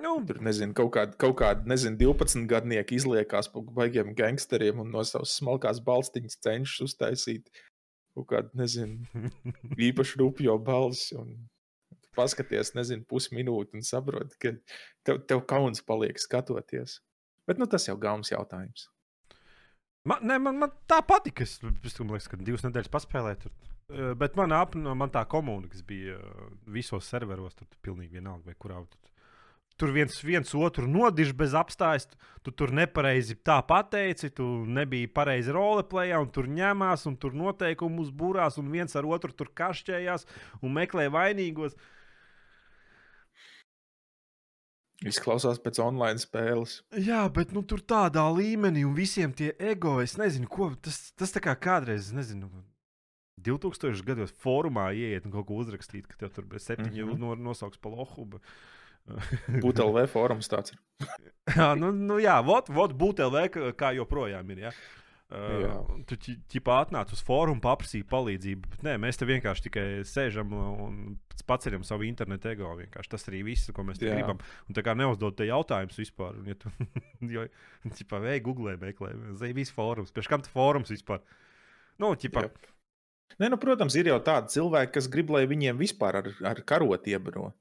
Nu, 0.00 0.14
Tur 0.24 0.38
nezinu, 0.40 0.72
kaut 0.76 0.94
kāda, 0.94 1.16
kaut 1.20 1.34
kāda 1.42 1.68
nezinu, 1.68 1.98
12 2.00 2.46
gadnieki 2.48 2.96
izliekās 2.96 3.50
par 3.52 3.66
baigiem 3.76 4.14
gangsteriem 4.16 4.80
un 4.80 4.88
no 4.94 5.02
savas 5.04 5.34
smalkās 5.36 5.82
balstiņas 5.84 6.38
cenšas 6.40 6.86
uztaisīt 6.88 7.50
kaut 8.16 8.28
kādu, 8.30 8.52
nezinu, 8.56 9.04
īpaši 9.88 10.20
rupjo 10.20 10.56
balsi. 10.64 11.16
Un 11.20 11.34
paskaties, 12.16 12.74
nezinu, 12.76 13.04
pusminūti 13.08 13.78
un 13.78 13.84
saproti, 13.86 14.38
ka 14.40 14.54
tev, 15.06 15.22
tev 15.28 15.44
kauns 15.48 15.84
paliek 15.84 16.20
skatoties. 16.20 16.98
Bet 17.48 17.60
nu, 17.60 17.68
tas 17.68 17.88
jau 17.88 17.96
gauns 18.00 18.30
jautājums. 18.32 18.86
man, 20.08 20.24
ne, 20.28 20.38
man, 20.38 20.58
man 20.62 20.74
tā 20.88 21.00
patika. 21.06 21.44
Es, 21.44 21.58
domāju, 21.60 22.28
ka 22.30 22.40
divas 22.40 22.64
nedēļas 22.66 22.92
paspēlēju. 22.92 23.40
Tur. 23.44 23.54
Eh, 23.92 24.12
Bet 24.18 24.36
man, 24.38 24.54
ap, 24.56 24.76
man 24.76 25.10
tā 25.12 25.24
komūna, 25.28 25.68
kas 25.72 25.84
bija 25.86 26.18
eh, 26.18 26.44
visos 26.76 27.08
serveros, 27.08 27.56
tur 27.58 27.68
pilnīgi 27.84 28.20
vienalga, 28.20 28.52
vai 28.52 28.58
kurā. 28.60 28.82
Tur, 28.92 29.11
tur 29.82 29.90
viens, 29.90 30.18
viens 30.22 30.54
otru 30.54 30.86
nodiž 30.86 31.32
bez 31.34 31.56
apstājas. 31.58 32.06
Tu, 32.06 32.18
tu 32.46 32.52
tur 32.54 32.70
nepareizi 32.74 33.34
tā 33.42 33.58
pateici, 33.66 34.30
tu 34.30 34.46
nebija 34.70 35.10
pareizi 35.10 35.54
roleplayā, 35.54 36.20
un 36.22 36.30
tur 36.30 36.46
ņemās, 36.46 37.08
un 37.10 37.16
tur 37.18 37.34
noteikumus 37.34 38.12
būrās, 38.14 38.60
un 38.62 38.70
viens 38.70 38.94
ar 38.94 39.08
otru 39.10 39.34
tur 39.34 39.50
kašķējās 39.58 40.28
un 40.62 40.78
meklē 40.78 41.08
vainīgos. 41.10 41.74
Izklausās 45.02 45.58
pēc 45.58 45.80
online 45.82 46.22
spēles. 46.22 46.76
Jā, 46.94 47.24
bet 47.34 47.50
nu, 47.50 47.64
tur 47.66 47.82
tādā 47.82 48.22
līmenī 48.30 48.84
un 48.86 48.94
visiem 48.94 49.32
tie 49.34 49.50
ego, 49.58 49.96
es 49.98 50.14
nezinu, 50.14 50.46
ko 50.46 50.70
tas, 50.78 51.08
tas 51.18 51.34
tā 51.34 51.42
kā 51.42 51.56
kādreiz, 51.58 52.12
nezinu, 52.14 52.46
2000 53.42 54.06
gados 54.06 54.30
fórumā 54.44 54.92
ieiet 54.94 55.26
un 55.26 55.34
kaut 55.34 55.48
ko 55.48 55.58
uzrakstīt, 55.58 56.06
ka 56.06 56.20
tev 56.20 56.30
tur 56.36 56.46
bija 56.46 56.62
septiņi 56.68 57.02
mm. 57.02 57.16
-hmm. 57.18 57.42
nosauks 57.42 57.82
pa 57.82 57.90
lohu. 57.90 58.28
bet- 58.36 58.46
BTLV 59.62 60.06
fórums 60.12 60.50
tāds 60.50 60.74
ir. 60.74 60.80
jā, 61.58 61.72
nu, 61.78 61.92
nu 61.92 62.18
jā, 62.22 62.38
vot, 62.46 62.70
vot 62.72 62.94
BTLV 62.96 63.74
kā- 63.78 63.94
joprojām 63.98 64.52
ir. 64.54 64.66
Jā. 64.68 64.74
Uh, 65.32 66.02
tu 66.04 66.18
ķipā 66.20 66.74
atnāc 66.82 67.12
uz 67.14 67.22
fórumu, 67.24 67.62
paprasīji 67.64 68.04
palīdzību. 68.10 68.72
Bet 68.74 68.82
nē, 68.84 68.98
mēs 69.00 69.16
te 69.16 69.24
vienkārši 69.24 69.64
tikai 69.64 69.84
sēžam 70.04 70.50
un 70.52 70.98
paceļam 71.48 71.86
savu 71.88 72.04
internetu 72.04 72.50
ego. 72.50 72.74
Vienkārši. 72.76 73.12
Tas 73.14 73.24
arī 73.30 73.40
viss, 73.46 73.70
ko 73.72 73.84
mēs 73.88 74.00
gribam. 74.02 74.42
Un 74.68 74.76
tā 74.76 74.84
kā 74.84 74.92
neuzdod 74.98 75.38
te 75.38 75.48
jautājumus 75.48 75.96
vispār. 76.02 76.36
Un, 76.36 76.50
ja 76.52 76.58
tu, 76.60 76.72
jo, 77.36 77.46
ķipā, 77.96 78.20
vei, 78.26 78.42
googlē, 78.44 78.76
meklē, 78.82 79.14
zai, 79.40 79.54
viss 79.56 79.72
fórums. 79.72 80.12
Pēc 80.12 80.28
kam 80.28 80.44
tu 80.44 80.52
fórums 80.52 80.92
vispār? 80.92 81.24
Nu, 82.02 82.12
ķipā. 82.12 82.44
Nē, 83.40 83.48
nu, 83.48 83.56
protams, 83.56 83.96
ir 83.96 84.12
jau 84.12 84.20
tādi 84.20 84.52
cilvēki, 84.52 84.92
kas 84.98 85.08
grib, 85.08 85.32
lai 85.32 85.46
viņiem 85.48 85.80
vispār 85.80 86.20
ar, 86.20 86.28
ar 86.52 86.60
karot 86.68 87.08
iebaro. 87.08 87.54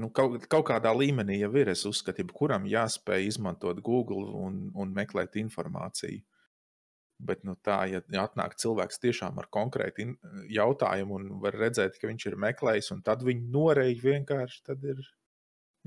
Nu, 0.00 0.08
kaut, 0.14 0.46
kaut 0.48 0.64
kādā 0.70 0.92
līmenī 0.96 1.38
jau 1.42 1.50
ir. 1.60 1.70
Es 1.72 1.84
uzskatu, 1.88 2.24
ka 2.28 2.38
kuram 2.38 2.68
jāspēj 2.68 3.26
izmantot 3.28 3.82
Google 3.84 4.30
un, 4.40 4.62
un 4.78 4.94
meklēt 4.96 5.36
informāciju. 5.40 6.22
Bet 7.22 7.44
nu, 7.46 7.54
tā, 7.62 7.84
ja 7.86 8.00
atnāk 8.22 8.56
cilvēks 8.58 8.98
tiešām 9.02 9.36
ar 9.38 9.46
konkrētu 9.52 10.08
jautājumu 10.50 11.20
un 11.20 11.28
var 11.44 11.54
redzēt, 11.54 12.00
ka 12.00 12.10
viņš 12.10 12.26
ir 12.32 12.38
meklējis, 12.48 12.88
un 12.96 13.04
tad 13.06 13.22
viņi 13.26 13.46
noreļ 13.52 13.92
vienkārši, 14.02 14.62
tad 14.66 14.82
ir, 14.82 15.04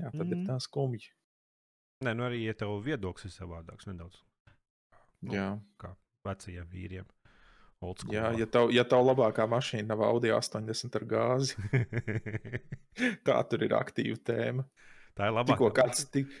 jā, 0.00 0.08
tad 0.08 0.22
mm. 0.22 0.30
Mhm. 0.30 0.38
ir 0.38 0.48
tā 0.48 0.56
skumji. 0.64 1.10
nē, 2.06 2.14
nu 2.16 2.24
arī, 2.28 2.40
ja 2.46 2.54
tev 2.56 2.78
viedoklis 2.86 3.28
ir 3.28 3.36
savādāks 3.36 3.90
nedaudz 3.90 4.22
Nu. 5.26 5.32
Jā, 5.32 5.50
vecajiem 6.26 6.66
vīriem. 6.70 7.15
Jā 8.12 8.30
ja, 8.38 8.48
tev, 8.48 8.70
ja 8.72 8.86
tev 8.88 9.04
labākā 9.04 9.44
mašīna 9.50 9.90
nav 9.92 10.02
Audi 10.08 10.32
80 10.32 10.96
ar 10.96 11.06
gāzi, 11.10 11.56
tā 13.26 13.38
tur 13.50 13.66
ir 13.66 13.74
aktīva 13.76 14.16
tēma. 14.24 14.64
tā 15.18 15.28
ir 15.28 15.40
Tikko 15.42 15.68
labāk. 15.68 15.76
kāds, 15.76 16.06
tik, 16.12 16.32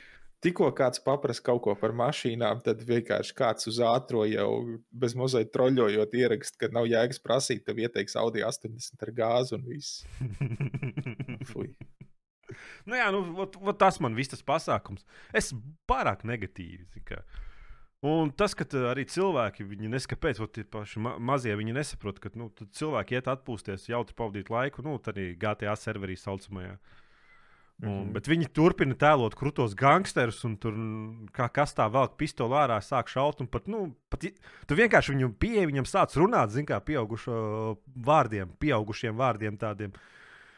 tikko 0.44 0.70
kāds 0.76 1.02
paprasa 1.04 1.44
kaut 1.44 1.62
ko 1.66 1.74
par 1.78 1.92
mašīnām, 1.96 2.62
tad 2.64 2.80
vienkārši 2.88 3.36
kāds 3.36 3.68
uz 3.68 3.82
ātrā 3.84 4.24
jau 4.32 4.50
bez 4.90 5.16
mazliet 5.18 5.52
troļļojot 5.52 6.16
ierakst, 6.22 6.56
ka 6.60 6.72
nav 6.72 6.88
jēgas 6.88 7.20
prasīt, 7.20 7.66
tev 7.68 7.84
ieteiks 7.84 8.16
Audi 8.20 8.44
80 8.46 9.06
ar 9.06 9.14
gāzi 9.20 9.56
un 9.58 9.68
viss. 9.68 10.04
Fui. 11.52 11.68
Nu, 12.86 12.94
jā, 12.94 13.10
nu, 13.12 13.22
ot, 13.42 13.58
ot, 13.58 13.76
tas 13.80 13.98
man 14.00 14.16
viss 14.16 14.30
tas 14.32 14.44
pasākums. 14.46 15.04
Es 15.36 15.50
pārāk 15.90 16.24
negatīvi. 16.28 16.86
zini 16.94 17.06
kā. 17.08 17.20
Un 18.04 18.28
tas, 18.36 18.52
ka 18.54 18.66
arī 18.92 19.06
cilvēki, 19.08 19.64
viņi 19.64 19.88
neskapēc, 19.88 20.40
ot, 20.44 20.52
tie 20.52 20.66
paši 20.68 21.00
ma 21.00 21.14
mazie, 21.18 21.54
viņi 21.56 21.72
nesaprot, 21.78 22.20
ka 22.20 22.28
nu, 22.36 22.50
cilvēki 22.52 23.16
iet 23.16 23.30
atpūsties, 23.32 23.88
jautri 23.88 24.14
pavadīt 24.18 24.52
laiku, 24.52 24.84
nu, 24.84 24.98
arī 25.00 25.30
GTA 25.40 25.72
serverī 25.80 26.18
saucamajā. 26.20 26.76
Un, 27.82 27.88
Mhm. 28.08 28.12
bet 28.14 28.24
viņi 28.24 28.46
turpina 28.56 28.94
tēlot 28.96 29.34
krūtos 29.36 29.74
gangsterus, 29.76 30.42
un 30.48 30.56
tur 30.56 30.72
mm, 30.72 31.28
kā 31.28 31.52
kas 31.52 31.74
tā 31.76 31.84
velk 31.92 32.16
pistoli 32.16 32.56
ārā, 32.56 32.80
sāk 32.80 33.08
šaut. 33.12 33.42
Pat, 33.50 33.66
nu, 33.68 33.94
pat, 34.08 34.24
tu 34.66 34.74
vienkārši 34.74 35.12
viņam 35.12 35.34
pieeji, 35.36 35.66
viņam 35.68 35.84
sāc 35.84 36.16
runāt, 36.16 36.54
zināmā 36.54 36.80
pieaugušo 36.80 37.76
vārdiem, 38.00 38.48
pieaugušiem 38.56 39.16
vārdiem 39.16 39.58
tādiem. 39.60 39.92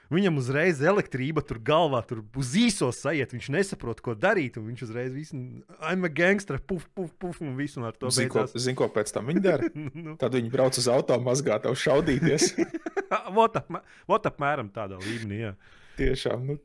Viņam 0.09 0.39
uzreiz 0.41 0.79
elektrība 0.81 1.43
tur 1.45 1.59
galvā, 1.61 1.99
tur 2.09 2.23
uz 2.41 2.55
īso 2.57 2.89
sajiet. 2.97 3.35
Viņš 3.37 3.49
nesaprot, 3.53 3.99
ko 4.05 4.15
darīt. 4.17 4.57
Viņš 4.57 4.85
uzreiz 4.87 5.13
visu, 5.13 5.37
I'm 5.85 6.07
a 6.09 6.11
gangster, 6.13 6.57
puf, 6.65 6.87
puf, 6.97 7.11
puf, 7.21 7.43
un 7.45 7.53
visu 7.59 7.83
un 7.83 7.91
ar 7.91 7.97
to 7.99 8.09
Zini, 8.09 8.31
ko, 8.33 8.47
beidzās. 8.47 8.65
zin, 8.65 8.77
ko 8.79 8.89
pēc 8.95 9.13
tam 9.13 9.29
viņi 9.29 9.43
dara? 9.45 9.69
nu, 10.07 10.15
Tad 10.21 10.39
viņi 10.39 10.53
brauc 10.55 10.81
uz 10.81 10.89
auto, 10.89 11.19
mazgā 11.21 11.59
tev 11.65 11.77
šaudīties. 11.77 12.55
vot, 13.39 13.61
apmē, 13.61 13.83
vot 14.09 14.31
apmēram 14.33 14.73
tādā 14.73 14.97
līmenī. 15.05 15.43
Jā. 15.43 15.53
Tiešām, 15.99 16.49
nu, 16.49 16.57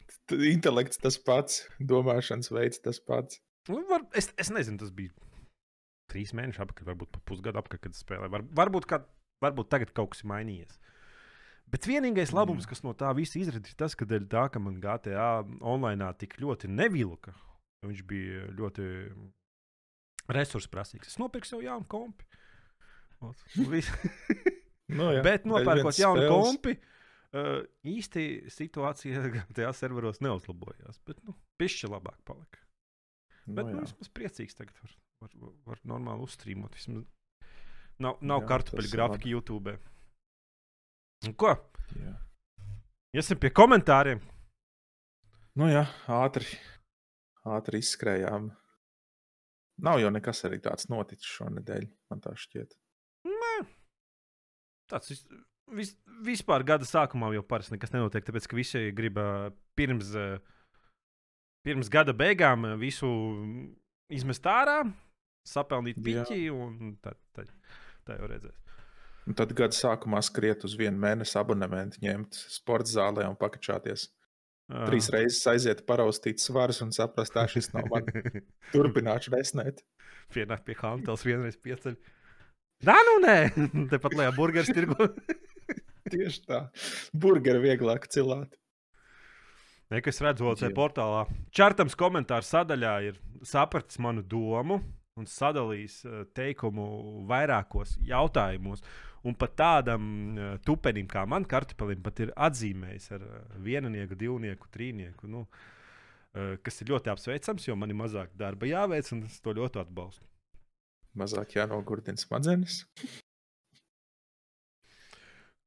intelekts 0.47 1.01
tas 1.03 1.19
pats, 1.19 1.65
domāšanas 1.83 2.51
veids 2.53 2.79
tas 2.85 3.01
pats. 3.03 3.41
Nu, 3.67 3.81
var, 3.89 4.07
es, 4.15 4.29
es 4.39 4.53
nezinu, 4.55 4.79
tas 4.79 4.93
bija 4.95 5.11
trīs 6.13 6.31
mēneši 6.37 6.63
atpakaļ, 6.63 6.87
varbūt 6.91 7.19
pusgadu 7.27 7.59
atpakaļ, 7.59 7.81
kad 7.87 7.97
spēlēju. 7.97 8.31
Var, 8.33 8.47
varbūt, 8.59 8.87
kad, 8.89 9.07
varbūt 9.43 9.71
tagad 9.73 9.93
kaut 9.97 10.13
kas 10.13 10.23
ir 10.23 10.29
mainījies. 10.31 10.79
Bet 11.73 11.87
vienīgais 11.89 12.29
labums, 12.35 12.67
kas 12.69 12.83
no 12.85 12.93
tā 12.93 13.09
visa 13.17 13.39
izrādās, 13.41 13.73
ir 13.73 13.79
tas, 13.79 13.95
ka 13.97 14.05
dēļ 14.05 14.27
tā, 14.29 14.45
ka 14.53 14.61
man 14.61 14.77
GTA 14.81 15.29
online 15.65 16.11
tik 16.21 16.37
ļoti 16.41 16.69
nevilka, 16.69 17.33
viņš 17.81 18.03
bija 18.09 18.49
ļoti 18.53 18.85
resursu 20.33 20.69
prasīgs. 20.69 21.09
Es 21.09 21.19
nopirku 21.21 21.49
sev 21.49 21.63
jaunu 21.65 21.89
kompi. 21.89 22.27
Viss. 23.69 23.89
Nu, 24.93 25.07
jā, 25.15 25.21
Bet 25.25 25.45
nopērkot 25.47 25.95
jaunu 25.97 26.19
spēles. 26.19 26.33
kompi, 26.33 26.73
uh, 27.39 27.61
īsti 27.87 28.51
situācija 28.51 29.21
tajā 29.55 29.71
serveros 29.73 30.19
neuzlabojās. 30.21 30.99
Bet, 31.07 31.21
nu, 31.25 31.33
pišķi 31.57 31.89
labāk 31.89 32.19
palika. 32.27 32.59
Bet 33.47 33.69
nu, 33.71 33.77
jā. 33.79 33.85
vismaz 33.87 34.11
priecīgs 34.13 34.59
tagad 34.59 34.75
var, 34.83 34.93
var, 35.23 35.55
var, 35.71 35.81
normāli 35.87 36.27
uzstrīmot. 36.27 36.75
Vismaz 36.77 37.07
Nav, 38.03 38.17
nav 38.25 38.43
Jā, 38.43 38.49
kartupeļu 38.49 38.89
grafika 38.89 39.21
labi. 39.21 39.33
YouTube. 39.33 39.73
Nu, 41.23 41.33
ko? 41.39 41.53
Jā. 41.95 42.13
Iesim 43.15 43.39
pie 43.39 43.51
komentāriem. 43.53 44.21
Nu 45.59 45.69
jā, 45.69 45.83
ātri, 46.09 46.47
ātri 47.45 47.79
izskrējām. 47.83 48.49
Nav 49.83 49.99
jau 50.01 50.09
nekas 50.13 50.43
arī 50.47 50.59
tāds 50.63 50.89
noticis 50.89 51.29
šonadēļ, 51.37 51.85
man 52.11 52.21
tā 52.23 52.33
šķiet. 52.37 52.73
Tas 54.89 55.09
vis, 55.09 55.21
vis, 55.73 55.93
vispār 56.25 56.65
gada 56.67 56.87
sākumā 56.87 57.31
jau 57.33 57.45
parasti 57.47 57.75
nekas 57.75 57.93
nenotiek, 57.93 58.25
tāpēc 58.27 58.49
ka 58.49 58.57
visi 58.57 58.83
grib 58.95 59.17
pirms, 59.77 60.11
pirms 61.65 61.91
gada 61.93 62.13
beigām 62.17 62.67
visu 62.81 63.09
izmest 64.13 64.45
ārā, 64.49 64.81
sapelnīt 65.47 66.01
piķi 66.03 66.49
un 66.53 66.97
tad, 67.03 67.17
tad, 67.37 67.49
tā 68.07 68.19
jau 68.19 68.29
redzēs. 68.29 68.62
Un 69.23 69.37
tad 69.39 69.53
gada 69.55 69.75
sākumā 69.75 70.19
skriet 70.25 70.65
uz 70.67 70.73
vienu 70.79 70.99
mēnesi 70.99 71.37
abonementu, 71.39 72.01
ņemt 72.03 72.35
sporta 72.51 72.91
zālē 72.91 73.27
un 73.29 73.37
pakačāties. 73.39 74.09
Ā. 74.71 74.85
Trīs 74.87 75.07
reizes 75.11 75.43
aiziet, 75.47 75.83
paraustīt 75.87 76.43
svarus 76.43 76.81
un 76.83 76.91
saprast, 76.95 77.35
ka 77.35 77.45
šis 77.51 77.71
nav 77.75 77.87
man. 77.91 78.07
Turpināšu 78.73 79.31
resnēt. 79.35 79.83
Pienāk 80.33 80.63
pie 80.67 80.75
Hantels 80.79 81.23
vienreiz 81.27 81.55
pieceļ. 81.59 81.95
Nē, 82.87 82.97
nu 83.07 83.15
nē, 83.23 83.37
tepat 83.93 84.15
lejā 84.19 84.33
burgeris 84.35 84.71
tirgu. 84.75 85.07
Tieši 86.13 86.43
tā. 86.47 86.65
Burgeri 87.15 87.63
vieglāk 87.63 88.09
cilāt. 88.11 88.57
Nē, 89.91 90.01
kas 90.03 90.19
Jā. 90.71 90.75
portālā. 90.75 91.23
Čārtams 91.55 91.95
komentāru 91.99 92.47
sadaļā 92.47 92.93
ir 93.07 93.19
sapratis 93.47 93.99
manu 94.03 94.23
domu 94.25 94.81
un 95.19 95.27
sadalījis 95.29 95.97
eh, 96.07 96.21
teikumu 96.35 96.85
vairākos 97.29 97.97
jautājumos. 98.07 98.83
Un 99.23 99.37
pat 99.39 99.55
tādam 99.59 100.05
eh, 100.35 100.53
tupenim 100.65 101.07
kā 101.09 101.25
man, 101.29 101.45
kartupelim, 101.49 102.01
pat 102.03 102.23
ir 102.25 102.33
atzīmējis 102.47 103.11
ar 103.17 103.25
eh, 103.27 103.57
viennieku, 103.65 104.17
divnieku, 104.19 104.69
trīnieku. 104.73 105.29
Nu, 105.31 105.47
kas 106.33 106.81
ir 106.81 106.89
ļoti 106.89 107.11
apsveicams, 107.13 107.67
jo 107.67 107.75
man 107.77 107.91
ir 107.93 107.97
mazāk 107.99 108.31
darba 108.33 108.65
jāveic, 108.65 109.05
un 109.13 109.19
es 109.27 109.35
to 109.45 109.53
ļoti 109.53 109.77
atbalstu. 109.83 110.25
Mazāk 111.21 111.53
jānogurdina 111.59 112.17
smadzenes. 112.17 112.79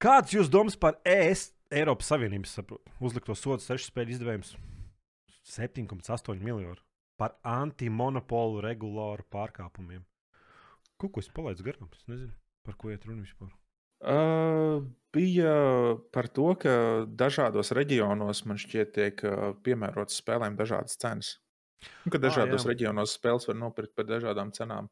Kāds 0.03 0.35
jūs 0.35 0.51
domas 0.51 0.75
par 0.75 0.99
ES, 1.07 1.53
Eiropas 1.71 2.11
Savienības 2.11 2.57
uzlikto 2.99 3.39
sodu 3.39 3.63
sešu 3.63 3.93
spēļu 3.93 4.17
izdevējums 4.17 4.53
7,8 5.55 6.43
miljonu 6.43 6.83
par 7.21 7.37
antimonopolu 7.47 8.63
regulāru 8.65 9.27
pārkāpumiem? 9.33 10.05
Ko, 10.97 11.11
es 11.21 11.29
palaidu 11.33 11.67
garām? 11.67 11.89
Es 11.93 12.05
nezinu, 12.09 12.33
par 12.65 12.77
ko 12.81 12.93
iet 12.93 13.05
runa 13.09 13.25
vispār. 13.25 13.53
Uh, 13.97 14.85
bija 15.17 15.53
par 16.13 16.29
to, 16.29 16.51
ka 16.61 16.77
dažādos 17.09 17.73
reģionos 17.77 18.45
man 18.49 18.61
šķiet, 18.61 18.93
tiek 18.93 19.25
piemērotas 19.65 20.21
spēlēm 20.21 20.57
dažādas 20.59 20.99
cenas. 21.01 21.37
Un, 22.05 22.13
ka 22.13 22.21
dažādos 22.21 22.65
jā. 22.65 22.73
reģionos 22.73 23.17
spēles 23.17 23.49
var 23.49 23.59
nopirkt 23.61 23.97
par 23.97 24.09
dažādām 24.09 24.53
cenām. 24.57 24.89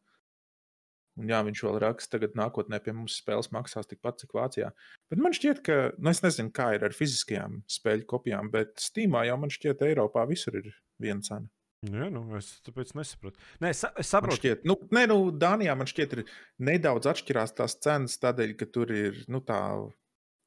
Un, 1.20 1.28
jā, 1.30 1.40
viņš 1.46 1.60
vēl 1.66 1.78
raksta, 1.84 2.18
ka 2.20 2.30
nākotnē 2.40 2.80
pie 2.82 2.94
mums 2.96 3.18
spēles 3.20 3.52
maksās 3.54 3.88
tikpat, 3.90 4.24
cik 4.24 4.34
Vācijā. 4.34 4.72
Bet 5.12 5.20
man 5.22 5.36
šķiet, 5.36 5.60
ka, 5.66 5.76
nu, 5.98 6.10
es 6.10 6.24
nezinu, 6.24 6.50
kā 6.54 6.72
ir 6.74 6.86
ar 6.88 6.96
fiziskajām 6.96 7.60
spēļu 7.70 8.08
kopijām, 8.10 8.50
bet 8.54 8.74
Steamā 8.82 9.26
jau 9.28 9.38
man 9.44 9.52
šķiet, 9.54 9.84
Eiropā 9.88 10.26
visur 10.30 10.58
ir 10.58 10.72
viena 11.00 11.22
cena. 11.24 11.46
Jā, 11.84 12.06
nu, 12.12 12.22
es 12.38 12.48
tāpēc 12.64 12.94
nesaprotu. 12.96 13.40
Nē, 13.60 13.72
es, 13.74 13.82
es 13.84 14.06
Man 14.06 14.08
saprotu, 14.08 14.40
šķiet, 14.40 14.62
nu, 14.68 14.76
nē, 14.94 15.04
nu, 15.10 15.18
Dānijā 15.36 15.74
man 15.76 15.88
šķiet, 15.90 16.14
ir 16.16 16.30
nedaudz 16.64 17.10
atšķirās 17.10 17.52
tās 17.58 17.76
cenas, 17.82 18.16
tādēļ, 18.22 18.54
ka 18.60 18.68
tur 18.72 18.92
ir 18.94 19.18
nu, 19.32 19.42
tā 19.44 19.58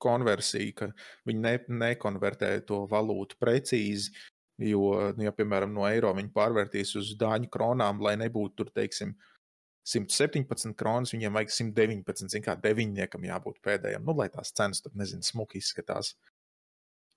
konversija, 0.02 0.74
ka 0.78 0.90
viņi 1.28 1.44
ne, 1.44 1.54
nekonvertē 1.84 2.52
to 2.70 2.86
valūtu 2.90 3.38
precīzi. 3.42 4.16
Jo, 4.58 5.12
nu, 5.14 5.28
ja, 5.28 5.34
piemēram, 5.38 5.76
no 5.76 5.86
eiro 5.86 6.10
viņi 6.18 6.34
pārvērtīs 6.34 6.96
uz 6.98 7.12
dāņu 7.20 7.52
kronām, 7.54 8.02
lai 8.02 8.16
nebūtu 8.18 8.64
tur, 8.64 8.72
teiksim, 8.74 9.14
117 9.88 10.74
kronas, 10.80 11.14
viņiem 11.14 11.38
vajag 11.38 11.54
119, 11.54 12.32
zin 12.34 12.44
kā 12.44 12.58
deviņniekam 12.64 13.28
jābūt 13.30 13.62
pēdējiem, 13.64 14.04
nu, 14.08 14.18
lai 14.18 14.28
tās 14.34 14.50
cenas 14.58 14.82
tur, 14.84 14.96
nezinu, 14.98 15.24
smuki 15.24 15.62
izskatās. 15.62 16.16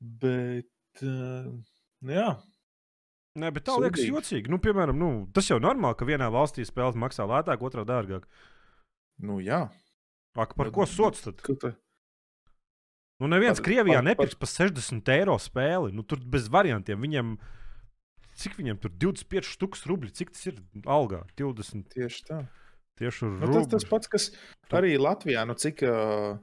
Bet, 0.00 0.68
uh, 1.00 1.48
nu, 2.04 2.12
jā, 2.12 2.28
Nē, 3.38 3.52
bet 3.54 3.64
tā 3.64 3.76
liekas 3.78 4.00
Sūdīgi. 4.02 4.10
jocīgi. 4.16 4.50
Nu, 4.50 4.58
piemēram, 4.58 4.96
nu, 4.98 5.10
tas 5.32 5.46
jau 5.48 5.60
normāli, 5.62 5.96
ka 5.96 6.04
vienā 6.08 6.26
valstī 6.34 6.64
spēle 6.66 6.94
maksā 6.98 7.26
lētāk, 7.30 7.60
otrā 7.62 7.84
dārgāk. 7.86 8.24
nu, 9.22 9.38
jā. 9.38 9.70
Ak, 10.36 10.54
par 10.56 10.66
Bet- 10.66 10.74
ko 10.74 10.84
sots 10.86 11.22
tad? 11.22 11.36
Tu- 11.42 11.74
Nu, 13.20 13.26
neviens 13.28 13.60
Par- 13.60 13.66
Krievijā 13.68 14.00
par- 14.00 14.02
nepirks 14.04 14.34
par 14.34 14.48
60 14.48 15.08
eiro 15.08 15.36
spēli. 15.36 15.92
Nu, 15.92 16.02
tur 16.02 16.18
bez 16.18 16.48
variantiem. 16.48 16.96
Viņam, 16.98 17.38
cik 18.34 18.56
viņam 18.56 18.80
tur 18.80 18.88
25 18.90 19.44
stūks 19.44 19.84
rubļi, 19.86 20.10
cik 20.12 20.30
tas 20.32 20.46
ir 20.46 20.54
algā? 20.86 21.26
20 21.36 21.84
Tieši 21.92 22.24
tā. 22.24 22.48
tieši 22.98 23.28
Nu, 23.38 23.52
tas 23.52 23.66
tas 23.66 23.84
pats, 23.84 24.06
kas 24.08 24.30
arī 24.70 24.96
Latvijā, 24.98 25.46
nu, 25.46 25.52
cik, 25.54 25.80
ā, 25.84 26.40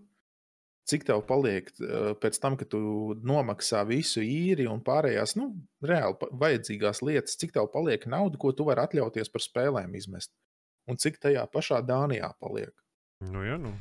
cik 0.88 1.06
tev 1.08 1.24
paliek 1.28 1.70
ā, 1.76 2.14
pēc 2.22 2.40
tam, 2.44 2.58
kad 2.60 2.72
tu 2.72 2.80
nomaksā 3.28 3.84
visu 3.90 4.24
īri 4.24 4.68
un 4.72 4.82
pārējās 4.86 5.36
nu, 5.40 5.52
reāli 5.84 6.32
vajadzīgās 6.44 7.04
lietas, 7.06 7.38
cik 7.42 7.56
tev 7.58 7.70
paliek 7.74 8.08
nauda, 8.10 8.40
ko 8.42 8.54
tu 8.56 8.68
vari 8.68 8.86
atļauties 8.86 9.32
par 9.34 9.44
spēlēm 9.44 9.96
izmest. 10.00 10.34
Un 10.88 11.00
cik 11.00 11.20
tajā 11.24 11.44
pašā 11.52 11.82
Dānijā 11.84 12.32
paliek. 12.40 12.74
Nu, 13.28 13.44
jā, 13.44 13.58
nu. 13.60 13.74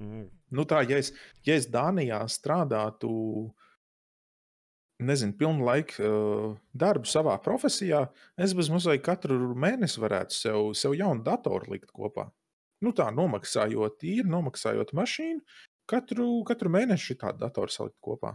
Mm. 0.00 0.28
Nu, 0.56 0.64
tā, 0.64 0.80
ja, 0.88 1.00
es, 1.00 1.12
ja 1.44 1.58
es 1.60 1.68
Dānijā 1.68 2.22
strādātu, 2.32 3.10
nezinu, 5.04 5.36
pilnu 5.36 5.66
laiku 5.68 6.00
uh, 6.04 6.58
darbu 6.76 7.08
savā 7.08 7.36
profesijā, 7.44 8.06
es 8.40 8.56
bez 8.56 8.72
mazliet 8.72 9.04
katru 9.04 9.52
mēnesi 9.52 10.00
varētu 10.00 10.36
sev, 10.36 10.70
sev 10.78 10.96
jaunu 10.96 11.24
datoru 11.26 11.74
likt 11.74 11.92
kopā. 11.92 12.30
Nu, 12.80 12.94
tā 12.96 13.10
nomaksājot 13.12 14.00
īri, 14.08 14.28
nomaksājot 14.32 14.94
mašīnu, 14.96 15.42
katru, 15.90 16.28
katru 16.48 16.72
mēnesi 16.72 17.14
šādu 17.14 17.42
datoru 17.42 17.74
salikt 17.74 17.98
kopā. 18.04 18.34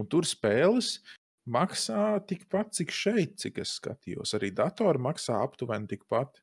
Un 0.00 0.08
tur 0.10 0.26
spēles 0.26 0.98
maksā 1.46 2.18
tikpat, 2.28 2.72
cik 2.74 2.92
šeit, 2.94 3.36
cik 3.40 3.60
es 3.62 3.76
skatījos. 3.78 4.34
Arī 4.38 4.50
datori 4.56 5.02
maksā 5.02 5.38
aptuveni 5.44 5.90
tikpat. 5.92 6.40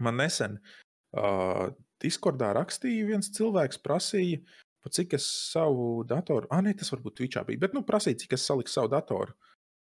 Man 0.00 0.20
nesen 0.20 0.58
uh, 0.60 1.68
Discordā 2.00 2.54
rakstīja 2.56 3.08
viens 3.08 3.28
cilvēks, 3.36 3.80
prasīja, 3.84 4.40
cik 4.88 5.14
es 5.18 5.26
savu 5.52 6.04
datoru, 6.08 6.48
ah, 6.50 6.62
nē, 6.64 6.72
tas 6.78 6.88
varbūt 6.94 7.18
Twitchā 7.18 7.44
bija, 7.48 7.60
bet 7.66 7.74
nu, 7.76 7.82
prasīja, 7.84 8.22
cik 8.22 8.36
es 8.38 8.46
saliku 8.48 8.72
savu 8.72 8.88
datoru. 8.94 9.34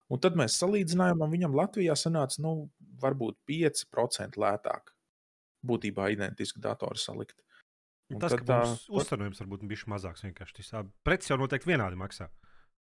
Un 0.10 0.22
tad 0.24 0.38
mēs 0.40 0.56
salīdzinājām, 0.62 1.22
un 1.22 1.34
viņam 1.34 1.58
Latvijā 1.58 1.94
sanāca, 2.00 2.40
nu, 2.42 2.70
varbūt 3.02 3.38
5% 3.50 4.40
lētāk. 4.40 4.94
Būtībā 5.68 6.08
identiski 6.14 6.62
datoru 6.64 6.98
salikt. 7.02 7.36
Un 8.10 8.20
Tas, 8.24 8.32
ka 8.40 8.44
tā- 8.48 8.78
uzsverojums 8.90 9.42
varbūt 9.44 9.66
bija 9.68 9.90
mazāks, 9.92 10.24
vienkārši 10.24 10.54
tas 10.62 10.70
tā. 10.72 10.84
Preces 11.04 11.30
jau 11.30 11.38
noteikti 11.38 11.68
vienādi 11.68 12.00
maksā. 12.00 12.30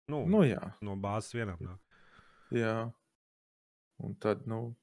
Nu, 0.09 0.23
Nu, 0.25 0.41
jā, 0.47 0.73
no 0.81 0.95
bāzes 0.97 1.33
nāk. 1.45 1.77
jā. 2.51 2.91
Un 4.01 4.15
tad, 4.15 4.47
nu, 4.47 4.75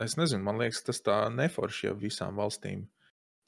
es 0.00 0.16
nezinu, 0.16 0.42
man 0.42 0.56
liekas, 0.56 0.82
tas 0.82 1.00
tā 1.04 1.28
neforši 1.28 1.88
jau 1.90 1.94
visām 2.00 2.36
valstīm. 2.40 2.86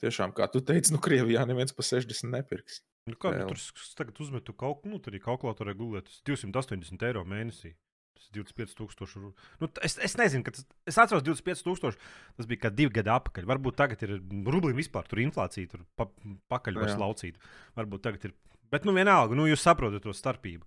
Tiešām, 0.02 0.34
kā 0.36 0.50
tu 0.52 0.60
teici, 0.60 0.92
nu, 0.92 0.98
Krievijā 0.98 1.46
neviens 1.48 1.72
pa 1.72 1.82
60 1.82 2.28
nepirks. 2.30 2.82
Nu, 3.08 3.14
kā, 3.16 3.32
nu, 3.32 3.48
tur 3.48 3.56
es 3.56 3.94
tagad 3.96 4.20
uzmetu 4.20 4.52
kaut 4.52 4.84
nu, 4.84 4.98
tur 5.00 5.14
ir 5.16 5.20
kalkulatorā 5.24 5.72
gulēt 5.74 6.12
280 6.28 7.02
eiro 7.08 7.24
mēnesī. 7.24 7.72
Tas 8.18 8.26
ir 8.32 8.42
25,000. 8.42 9.20
ru- 9.22 9.32
Nu, 9.62 9.68
es, 9.86 9.94
es 10.02 10.16
nezinu, 10.18 10.42
ka 10.44 10.50
tas, 10.56 10.66
atceros 10.98 11.22
25,000. 11.22 11.94
Tas 12.36 12.46
bija 12.50 12.64
kā 12.66 12.70
divi 12.74 12.90
gadi 12.98 13.12
atpakaļ. 13.14 13.46
Varbūt 13.46 13.76
tagad 13.78 14.02
ir 14.02 14.16
rublim 14.50 14.74
vispār, 14.76 15.06
tur 15.08 15.22
inflācija, 15.22 15.70
tur 15.70 15.84
pa, 15.96 16.08
pakaļ 16.50 16.80
var 16.82 16.90
Jā. 16.90 16.96
slaucīt. 16.98 17.38
Varbūt 17.78 18.02
tagad 18.08 18.24
ir. 18.28 18.34
Bet, 18.72 18.84
nu, 18.84 18.92
vienalga, 18.92 19.38
nu, 19.38 19.46
jūs 19.48 19.62
saprotat 19.64 20.02
to 20.04 20.12
starpību. 20.12 20.66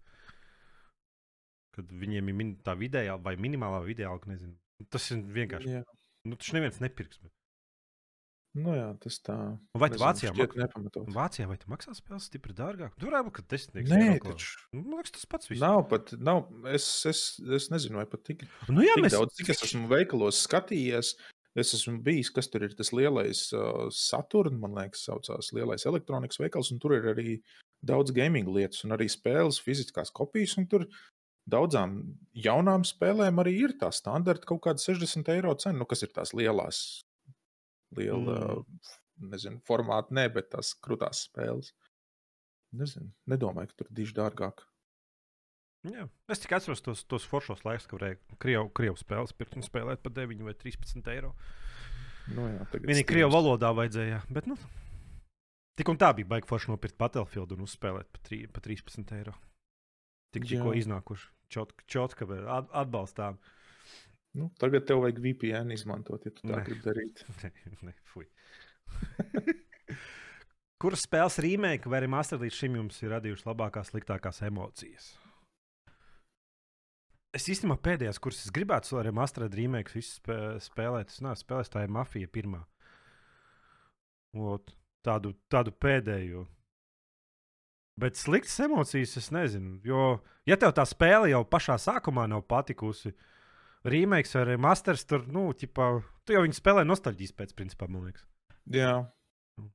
Kad 1.75 1.91
viņiem 1.91 2.31
ir 2.31 2.35
min, 2.35 2.55
tā 2.65 2.73
vidējā 2.79 3.19
vai 3.23 3.35
minimālā 3.39 3.83
vidējā 3.85 4.09
alga, 4.11 4.31
nezinu. 4.33 4.55
Tas 4.89 5.05
ir 5.13 5.21
vienkārši. 5.23 5.75
Jā. 5.77 5.83
Nu, 6.27 6.35
tas 6.39 6.49
neviens 6.55 6.79
nepirks. 6.83 7.19
Bet. 7.21 7.31
Nu, 8.51 8.73
jā, 8.75 8.87
tas 8.99 9.15
tā. 9.23 9.35
Vai 9.79 9.87
nezinu, 9.87 10.03
Vācijā, 10.03 10.31
šķiet 10.33 10.41
mak 10.41 10.55
nepamatot. 10.59 11.11
Vācijā 11.15 11.47
vai 11.47 11.55
maksā 11.71 11.93
spēles 11.95 12.25
stipri 12.27 12.55
dārgāk? 12.55 12.97
Tur 12.99 13.13
varbūt, 13.15 13.37
ka 13.37 13.43
desmitnieks 13.53 13.91
Nē, 13.93 14.15
taču. 14.25 14.49
Nu, 14.75 14.81
Man 14.89 14.99
liekas, 14.99 15.13
tas 15.15 15.29
pats 15.31 15.47
viss. 15.47 15.61
Nav 15.63 15.85
pat, 15.91 16.11
nav, 16.19 16.49
es, 16.67 16.87
es, 17.07 17.21
es 17.39 17.69
nezinu, 17.71 18.01
vai 18.01 18.07
pat 18.11 18.25
tik, 18.27 18.43
Nu, 18.67 18.83
jā, 18.83 18.97
tik 18.97 19.05
mēs 19.05 19.15
daudz, 19.15 19.37
cik 19.39 19.53
es 19.53 19.63
esmu 19.69 19.87
veikalos 19.91 20.41
skatījies. 20.49 21.13
Es 21.61 21.71
esmu 21.75 21.97
bijis, 22.03 22.31
kas 22.31 22.47
tur 22.51 22.63
ir 22.63 22.75
tas 22.75 22.91
lielais 22.95 23.39
uh, 23.55 23.87
Saturn, 23.91 24.59
man 24.59 24.75
liekas, 24.75 25.03
saucās 25.07 25.51
lielais 25.55 25.87
elektronikas 25.87 26.39
veikals, 26.39 26.71
un 26.71 26.79
tur 26.79 26.95
ir 26.95 27.07
arī 27.11 27.37
daudz 27.83 28.13
gaming 28.15 28.51
lietas, 28.51 28.83
un 28.87 28.95
arī 28.95 29.07
spēles, 29.11 29.59
fiziskās 29.63 30.11
kopijas, 30.15 30.55
un 30.59 30.67
tur 30.71 30.87
daudzām 31.51 31.97
jaunām 32.37 32.85
spēlēm 32.87 33.41
arī 33.43 33.55
ir 33.65 33.75
tā 33.79 33.89
standarta 33.95 34.47
kaut 34.47 34.63
kāda 34.67 34.83
60 34.83 35.31
eiro 35.35 35.55
cena, 35.59 35.81
nu, 35.81 35.87
kas 35.89 36.05
ir 36.05 36.13
tās 36.15 36.31
lielās, 36.37 37.01
liela 37.97 38.39
Mm. 38.55 39.31
nezinu, 39.31 39.61
formāti, 39.67 40.15
ne, 40.17 40.27
bet 40.29 40.51
tās 40.53 40.73
krūtās 40.81 41.25
spēles. 41.27 41.73
Nezinu, 42.71 43.11
nedomāju, 43.27 43.71
ka 43.71 43.81
tur 43.81 43.87
diži 43.91 44.15
dārgāk. 44.17 44.63
Jā. 45.83 46.05
Es 46.29 46.39
tikai 46.39 46.59
atceros 46.59 46.83
tos, 46.85 47.03
tos 47.09 47.25
foršos 47.25 47.63
laikus, 47.65 47.87
kad 47.89 47.97
varēja 47.99 48.17
krievu, 48.41 48.69
krievu 48.77 48.99
spēles 49.01 49.33
pirkt 49.33 49.57
un 49.57 49.65
spēlēt 49.65 50.03
par 50.03 50.13
9 50.13 50.43
vai 50.45 50.53
13 50.53 51.09
eiro. 51.09 51.33
Nu, 52.29 52.45
tagad 52.69 52.85
Vienīgi 52.85 53.09
krievu 53.09 53.33
valodā 53.33 53.71
vajadzēja. 53.73 54.21
Bet, 54.29 54.45
nu, 54.47 54.57
tik 55.79 55.89
un 55.89 55.97
tā 55.97 56.11
bija 56.15 56.29
baigi 56.35 56.47
forši 56.51 56.69
nopirkt 56.69 56.99
Battlefield 57.01 57.55
un 57.57 57.65
uzspēlēt 57.65 58.11
par, 58.13 58.21
tri, 58.27 58.43
par 58.45 58.61
13 58.67 59.15
eiro. 59.17 59.33
Tik 60.31 60.45
tikko 60.47 60.75
iznākuši. 60.77 61.31
Čotka, 61.51 61.83
čotka 61.91 62.27
atbalstām. 62.77 63.41
Nu, 64.37 64.47
tagad 64.61 64.85
tev 64.87 65.01
vajag 65.03 65.19
VPN 65.19 65.73
izmantot, 65.75 66.23
ja 66.25 66.31
tu 66.31 66.45
tā 66.45 66.55
Nē. 66.55 66.63
gribi 66.67 66.85
darīt. 66.85 67.25
Ne, 67.43 67.51
ne, 67.89 67.95
fuj. 68.13 68.27
Kuras 70.81 71.03
spēles 71.05 71.37
remake 71.43 71.89
vai 71.91 71.99
arī 72.01 72.07
master 72.09 72.39
līdz 72.41 72.55
šim 72.57 72.79
jums 72.79 73.01
ir 73.03 73.11
radījušas 73.13 73.49
labākās, 73.51 73.91
sliktākās 73.91 74.41
emocijas? 74.47 75.11
Es 77.37 77.45
īstenībā 77.47 77.77
pēdējās, 77.79 78.19
kuras 78.19 78.41
es 78.43 78.51
gribētu 78.51 78.97
arī 78.99 79.11
masterēt 79.15 79.53
remake, 79.55 79.93
visu 79.95 80.17
spē, 80.17 80.37
spēlēt, 80.63 81.13
es 81.13 81.21
neesmu 81.23 81.45
spēlējis, 81.45 81.71
tā 81.71 81.83
ir 81.85 81.93
mafija 81.95 82.31
pirmā. 82.31 82.63
Ot, 84.35 84.73
tādu, 85.05 85.35
tādu 85.51 85.71
pēdējo. 85.75 86.43
Bet 88.01 88.17
sliktas 88.19 88.57
emocijas 88.65 89.15
es 89.19 89.29
nezinu. 89.31 89.77
Jo, 89.85 90.03
ja 90.47 90.57
tev 90.59 90.73
tā 90.75 90.83
spēle 90.87 91.29
jau 91.31 91.43
pašā 91.47 91.77
sākumā 91.79 92.25
nav 92.31 92.43
patikusi, 92.51 93.13
remakes 93.87 94.35
vai 94.35 94.43
arī 94.45 94.57
masters, 94.61 95.05
tur, 95.09 95.25
nu, 95.31 95.49
ķipā, 95.57 95.87
tu 96.25 96.35
jau 96.35 96.43
viņu 96.45 96.57
spēlē 96.57 96.85
nostalģijas 96.87 97.35
pēc, 97.37 97.55
principā, 97.57 97.89
man 97.91 98.09
liekas. 98.09 98.25
Jā. 98.71 98.93
Nu. 99.59 99.69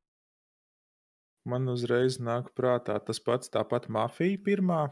Man 1.50 1.68
uzreiz 1.70 2.20
nāk 2.22 2.52
prātā 2.58 2.98
tas 3.02 3.20
pats, 3.22 3.52
tāpat 3.52 3.90
mafija 3.92 4.40
pirmā. 4.46 4.86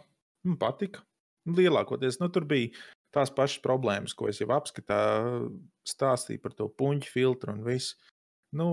Man 0.44 0.58
patika. 0.60 1.04
Lielākoties 1.44 2.20
nu, 2.22 2.30
tur 2.32 2.46
bija 2.48 2.72
tās 3.14 3.30
pašas 3.34 3.62
problēmas, 3.64 4.14
ko 4.16 4.28
es 4.30 4.40
jau 4.40 4.48
apskatā 4.54 4.98
stāstīju 5.86 6.42
par 6.42 6.54
to 6.56 6.68
puņu 6.80 7.10
filtru 7.10 7.52
un 7.54 7.64
visu. 7.66 7.98
Nu, 8.56 8.68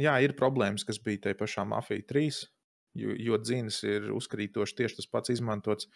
jā, 0.00 0.16
ir 0.24 0.36
problēmas, 0.38 0.84
kas 0.88 1.00
bija 1.02 1.26
tajā 1.26 1.38
pašā 1.38 1.64
mafija 1.68 2.04
3, 2.10 2.40
jo, 3.00 3.14
jo 3.28 3.38
dzīves 3.40 3.82
ir 3.86 4.10
uzkrītoši 4.16 4.80
tieši 4.80 5.00
tas 5.00 5.10
pats 5.10 5.32
izmantots. 5.36 5.88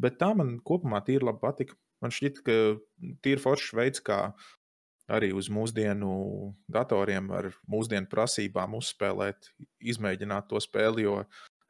Bet 0.00 0.18
tā 0.20 0.32
man 0.36 0.58
kopumā 0.64 1.02
tīri 1.06 1.28
labi 1.28 1.42
patika. 1.42 1.76
Man 2.00 2.14
šķiet, 2.14 2.40
ka 2.46 2.56
tīri 3.24 3.42
foršs 3.42 3.74
veids, 3.76 4.02
kā 4.04 4.32
arī 5.10 5.32
uz 5.36 5.50
mūsdienu 5.52 6.10
datoriem 6.70 7.30
ar 7.34 7.50
mūsdienu 7.70 8.08
prasībām 8.10 8.76
uzspēlēt, 8.78 9.50
izmēģināt 9.92 10.48
to 10.52 10.60
spēli. 10.62 11.06
Jo 11.08 11.20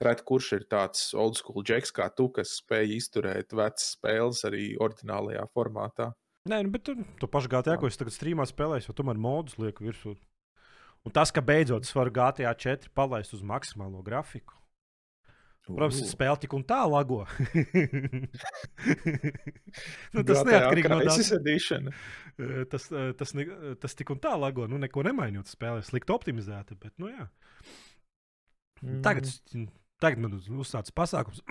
reti 0.01 0.27
kurš 0.29 0.53
ir 0.59 0.67
tāds 0.71 1.11
old 1.17 1.39
school 1.41 1.65
džeks 1.67 1.93
kā 1.97 2.09
tu, 2.17 2.29
kas 2.35 2.59
spēj 2.61 2.97
izturēt 2.97 3.57
vecas 3.57 3.95
spēles 3.97 4.45
arī 4.49 4.73
oriģinālajā 4.81 5.47
formātā. 5.57 6.11
Nē, 6.49 6.63
nu, 6.65 6.73
bet 6.73 6.87
tu, 6.89 6.95
tu 7.21 7.29
pašu 7.29 7.51
GTA, 7.53 7.77
ko 7.81 7.89
es 7.91 8.01
tagad 8.01 8.17
strīmā 8.17 8.47
spēlēju, 8.49 8.89
jau 8.89 8.97
tomēr 8.97 9.21
modus 9.21 9.59
lieku 9.61 9.85
virsū. 9.85 10.15
Un 11.05 11.13
tas, 11.17 11.33
ka 11.33 11.45
beidzot 11.45 11.85
es 11.85 11.93
varu 11.97 12.13
GTA 12.17 12.53
4 12.57 12.93
palaist 12.97 13.37
uz 13.37 13.45
maksimālo 13.45 14.01
grafiku. 14.05 14.60
Protams, 15.69 16.01
spēle 16.11 16.39
tik 16.41 16.55
un 16.57 16.65
tā 16.67 16.81
lago. 16.89 17.21
nu, 20.15 20.23
tas 20.27 20.43
neatkarīgi 20.47 20.91
no 20.91 20.99
tā, 21.05 21.15
Edition. 21.37 21.91
Eh, 22.41 22.63
tas, 22.73 22.89
tas, 23.21 23.35
ne, 23.39 23.47
tas 23.83 23.97
tik 23.99 24.11
un 24.15 24.21
tā 24.23 24.33
lago. 24.41 24.67
Nu, 24.71 24.81
neko 24.83 25.05
nemainot 25.07 25.51
spēlē, 25.51 25.85
slikti 25.87 26.15
optimizēta. 26.15 26.77
Bet, 26.81 26.95
nu, 27.03 27.11
jā. 27.13 27.29
Tagad, 29.05 29.29
Mm. 29.53 29.67
tagad 30.01 30.23
man 30.25 30.33
uz- 30.39 30.49
uzsācis 30.49 30.95
pasākums, 30.97 31.43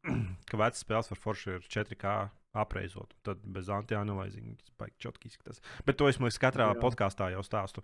ka 0.48 0.56
vecas 0.60 0.84
spēles 0.86 1.10
var 1.10 1.18
forši 1.18 1.56
ar 1.58 1.64
4K 1.66 2.12
apreizot. 2.56 3.10
Tad 3.26 3.42
bez 3.42 3.66
anti-analīzing 3.68 4.54
baigi 4.78 4.94
čotki 5.02 5.28
izskatās. 5.28 5.58
Bet 5.84 5.98
to 5.98 6.06
es 6.08 6.20
mums 6.22 6.38
katrā 6.40 6.70
Jā. 6.70 6.78
podkāstā 6.80 7.32
jau 7.34 7.42
stāstu. 7.44 7.82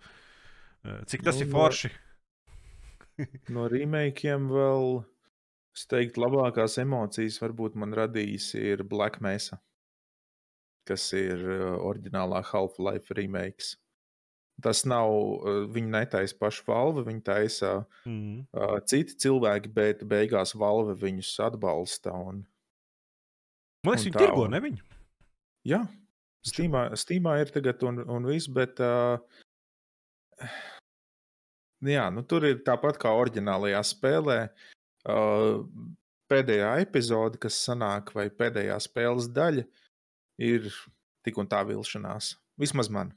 Cik 1.11 1.21
tas 1.23 1.35
Nu, 1.37 1.43
ir 1.45 1.51
forši? 1.51 1.91
No 3.53 3.67
remakiem 3.69 4.47
vēl, 4.49 5.03
es 5.73 5.85
teiktu, 5.89 6.21
labākās 6.23 6.77
emocijas 6.81 7.39
varbūt 7.41 7.75
man 7.79 7.93
radījis 7.97 8.51
ir 8.59 8.83
Black 8.87 9.21
Mesa, 9.21 9.57
kas 10.89 11.07
ir 11.17 11.39
uh, 11.41 11.77
oriģinālā 11.81 12.43
Half-Life 12.51 13.15
remakes. 13.17 13.75
Tas 14.61 14.83
nav, 14.85 15.09
uh, 15.09 15.63
viņi 15.73 15.89
netaisa 15.95 16.37
pašu 16.39 16.67
valvi, 16.67 17.07
viņi 17.09 17.23
taisa 17.25 17.71
Mm. 18.05 18.45
uh, 18.53 18.77
citi 18.85 19.15
cilvēki, 19.23 19.71
bet 19.73 20.03
beigās 20.05 20.53
valve 20.55 20.93
viņus 20.99 21.31
atbalsta. 21.47 22.13
Un, 22.13 22.43
Man 23.83 23.95
liekas, 23.97 24.05
viņi 24.05 24.19
tirgo, 24.19 24.45
ne 24.47 24.59
viņi? 24.63 24.83
jā, 25.67 25.81
Steamā, 26.43 26.89
Steamā 26.99 27.37
ir 27.41 27.49
tagad 27.55 27.81
un, 27.87 28.03
un 28.07 28.25
viss, 28.27 28.47
bet 28.51 28.79
uh, 28.83 29.17
jā, 31.95 32.05
nu, 32.13 32.23
tur 32.27 32.45
ir 32.47 32.61
tāpat 32.67 32.99
kā 33.01 33.11
oriģinālajā 33.15 33.81
spēlē. 33.87 34.37
Pēdējā 36.31 36.69
epizode, 36.81 37.37
kas 37.41 37.57
sanāk, 37.67 38.13
vai 38.15 38.29
pēdējā 38.33 38.77
spēles 38.81 39.27
daļa, 39.35 39.65
ir 40.41 40.69
tik 41.25 41.37
un 41.41 41.49
tā 41.51 41.59
vilšanās. 41.67 42.33
Vismaz 42.59 42.89
man. 42.89 43.11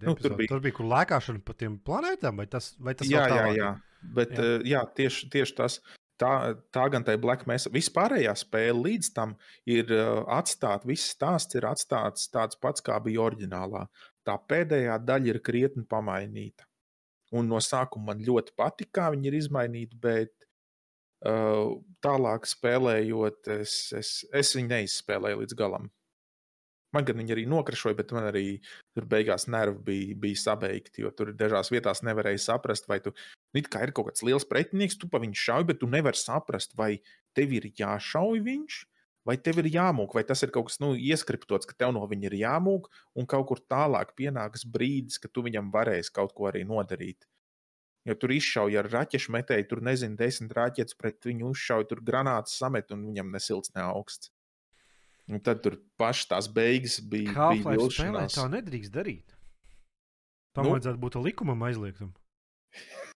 Nu, 0.00 0.14
tur 0.16 0.30
bija- 0.32 0.36
bija... 0.38 0.48
tur 0.48 0.60
bija 0.64 0.76
kur 0.78 0.86
lēkāšana 0.88 1.42
pa 1.44 1.52
tiem 1.58 1.74
planētām, 1.84 2.38
vai 2.40 2.46
tas, 2.46 2.70
tas 2.96 3.08
jā, 3.10 3.26
jā, 3.28 3.48
jā. 3.58 3.72
Bet 4.14 4.30
Jā. 4.30 4.62
jā. 4.64 4.82
Tieši, 4.96 5.28
tieši 5.34 5.56
tas. 5.58 5.80
Tā, 6.18 6.30
tā 6.74 6.84
gan 6.90 7.04
tai 7.06 7.14
Black 7.20 7.44
Mesa, 7.46 7.70
vispārējā 7.70 8.32
spēle 8.34 8.80
līdz 8.86 9.10
tam 9.14 9.36
ir 9.70 9.86
atstāta, 10.26 10.86
viss 10.88 11.12
stāsts 11.14 11.54
ir 11.54 11.62
atstāts 11.68 12.26
tāds 12.32 12.58
pats, 12.58 12.82
kā 12.82 12.96
bija 13.04 13.20
oriģinālā. 13.28 13.84
Tā 14.26 14.34
pēdējā 14.50 14.96
daļa 15.04 15.30
ir 15.34 15.38
krietni 15.46 15.84
pamainīta. 15.86 16.64
Un 17.32 17.46
no 17.46 17.60
sākuma 17.62 18.14
man 18.14 18.24
ļoti 18.24 18.54
patika, 18.56 18.90
kā 19.02 19.10
viņi 19.14 19.30
ir 19.30 19.36
izmainīti, 19.38 20.00
bet 20.00 20.47
tālāk 21.18 22.46
spēlējot, 22.46 23.48
es, 23.58 23.78
es, 23.98 24.12
es 24.32 24.52
viņu 24.56 24.70
neizspēlēju 24.74 25.40
līdz 25.42 25.58
galam. 25.58 25.88
Man 26.94 27.04
gan 27.04 27.18
viņi 27.20 27.34
arī 27.34 27.42
nokrašoja, 27.50 27.96
bet 27.98 28.14
man 28.16 28.30
arī 28.30 28.44
tur 28.96 29.04
beigās 29.10 29.44
nervi 29.50 29.82
bija, 29.90 30.14
bija 30.22 30.40
sabeigti, 30.40 31.02
jo 31.02 31.10
tur 31.12 31.34
dažās 31.36 31.68
vietās 31.74 32.00
nevarēja 32.06 32.40
saprast, 32.46 32.88
vai 32.88 32.96
tu 33.04 33.12
Nu, 33.54 33.62
it 33.62 33.70
kā 33.72 33.80
ir 33.86 33.94
kaut 33.96 34.10
kāds 34.10 34.24
liels 34.26 34.44
pretinieks, 34.48 34.98
tu 35.00 35.08
pa 35.08 35.20
viņu 35.22 35.38
šauj, 35.40 35.64
bet 35.70 35.78
tu 35.80 35.88
nevari 35.88 36.20
saprast, 36.20 36.74
vai 36.76 36.98
tev 37.36 37.54
ir 37.56 37.70
jāšauj 37.78 38.42
viņš, 38.44 38.80
vai 39.28 39.38
tev 39.40 39.62
ir 39.62 39.70
jāmūk, 39.72 40.16
vai 40.18 40.24
tas 40.28 40.44
ir 40.44 40.52
kaut 40.52 40.68
kas 40.68 40.76
nu, 40.84 40.92
ieskriptots, 40.92 41.68
ka 41.68 41.76
tev 41.80 41.94
no 41.96 42.04
viņa 42.10 42.28
ir 42.28 42.36
jāmūk, 42.42 42.90
un 43.16 43.28
kaut 43.30 43.48
kur 43.48 43.62
tālāk 43.72 44.12
pienāks 44.20 44.66
brīdis, 44.68 45.16
ka 45.22 45.32
tu 45.32 45.46
viņam 45.48 45.72
varēsi 45.72 46.12
kaut 46.20 46.36
ko 46.36 46.50
arī 46.52 46.66
nodarīt. 46.68 47.24
Jo 48.08 48.14
tur 48.16 48.32
izšauja 48.32 48.80
ar 48.80 48.88
raķešu 48.88 49.32
metēju, 49.34 49.66
tur 49.68 49.82
nezinu, 49.84 50.16
desmit 50.16 50.54
raķetes 50.56 50.96
pret 50.96 51.26
viņu 51.28 51.50
uzšauja, 51.52 51.88
tur 51.90 52.00
granātas 52.04 52.56
samet, 52.56 52.88
un 52.94 53.04
viņam 53.10 53.34
nesilts 53.34 53.74
ne 53.74 53.84
augsts. 53.84 54.32
Un 55.28 55.42
tad 55.44 55.60
tur 55.60 55.76
pašas 56.00 56.30
tās 56.30 56.46
beigas 56.48 57.02
bija. 57.04 57.28
bija 57.28 57.36
Half-Life 57.36 57.90
spēlē 57.98 58.22
tā 58.32 58.46
nedrīkst 58.48 58.94
darīt. 58.94 59.34
Tam 60.56 60.64
Nu. 60.64 60.70
nu? 60.70 60.76
vajadzētu 60.76 61.02
būt 61.02 61.18
likumam 61.20 61.66
aizliegtam. 61.68 62.14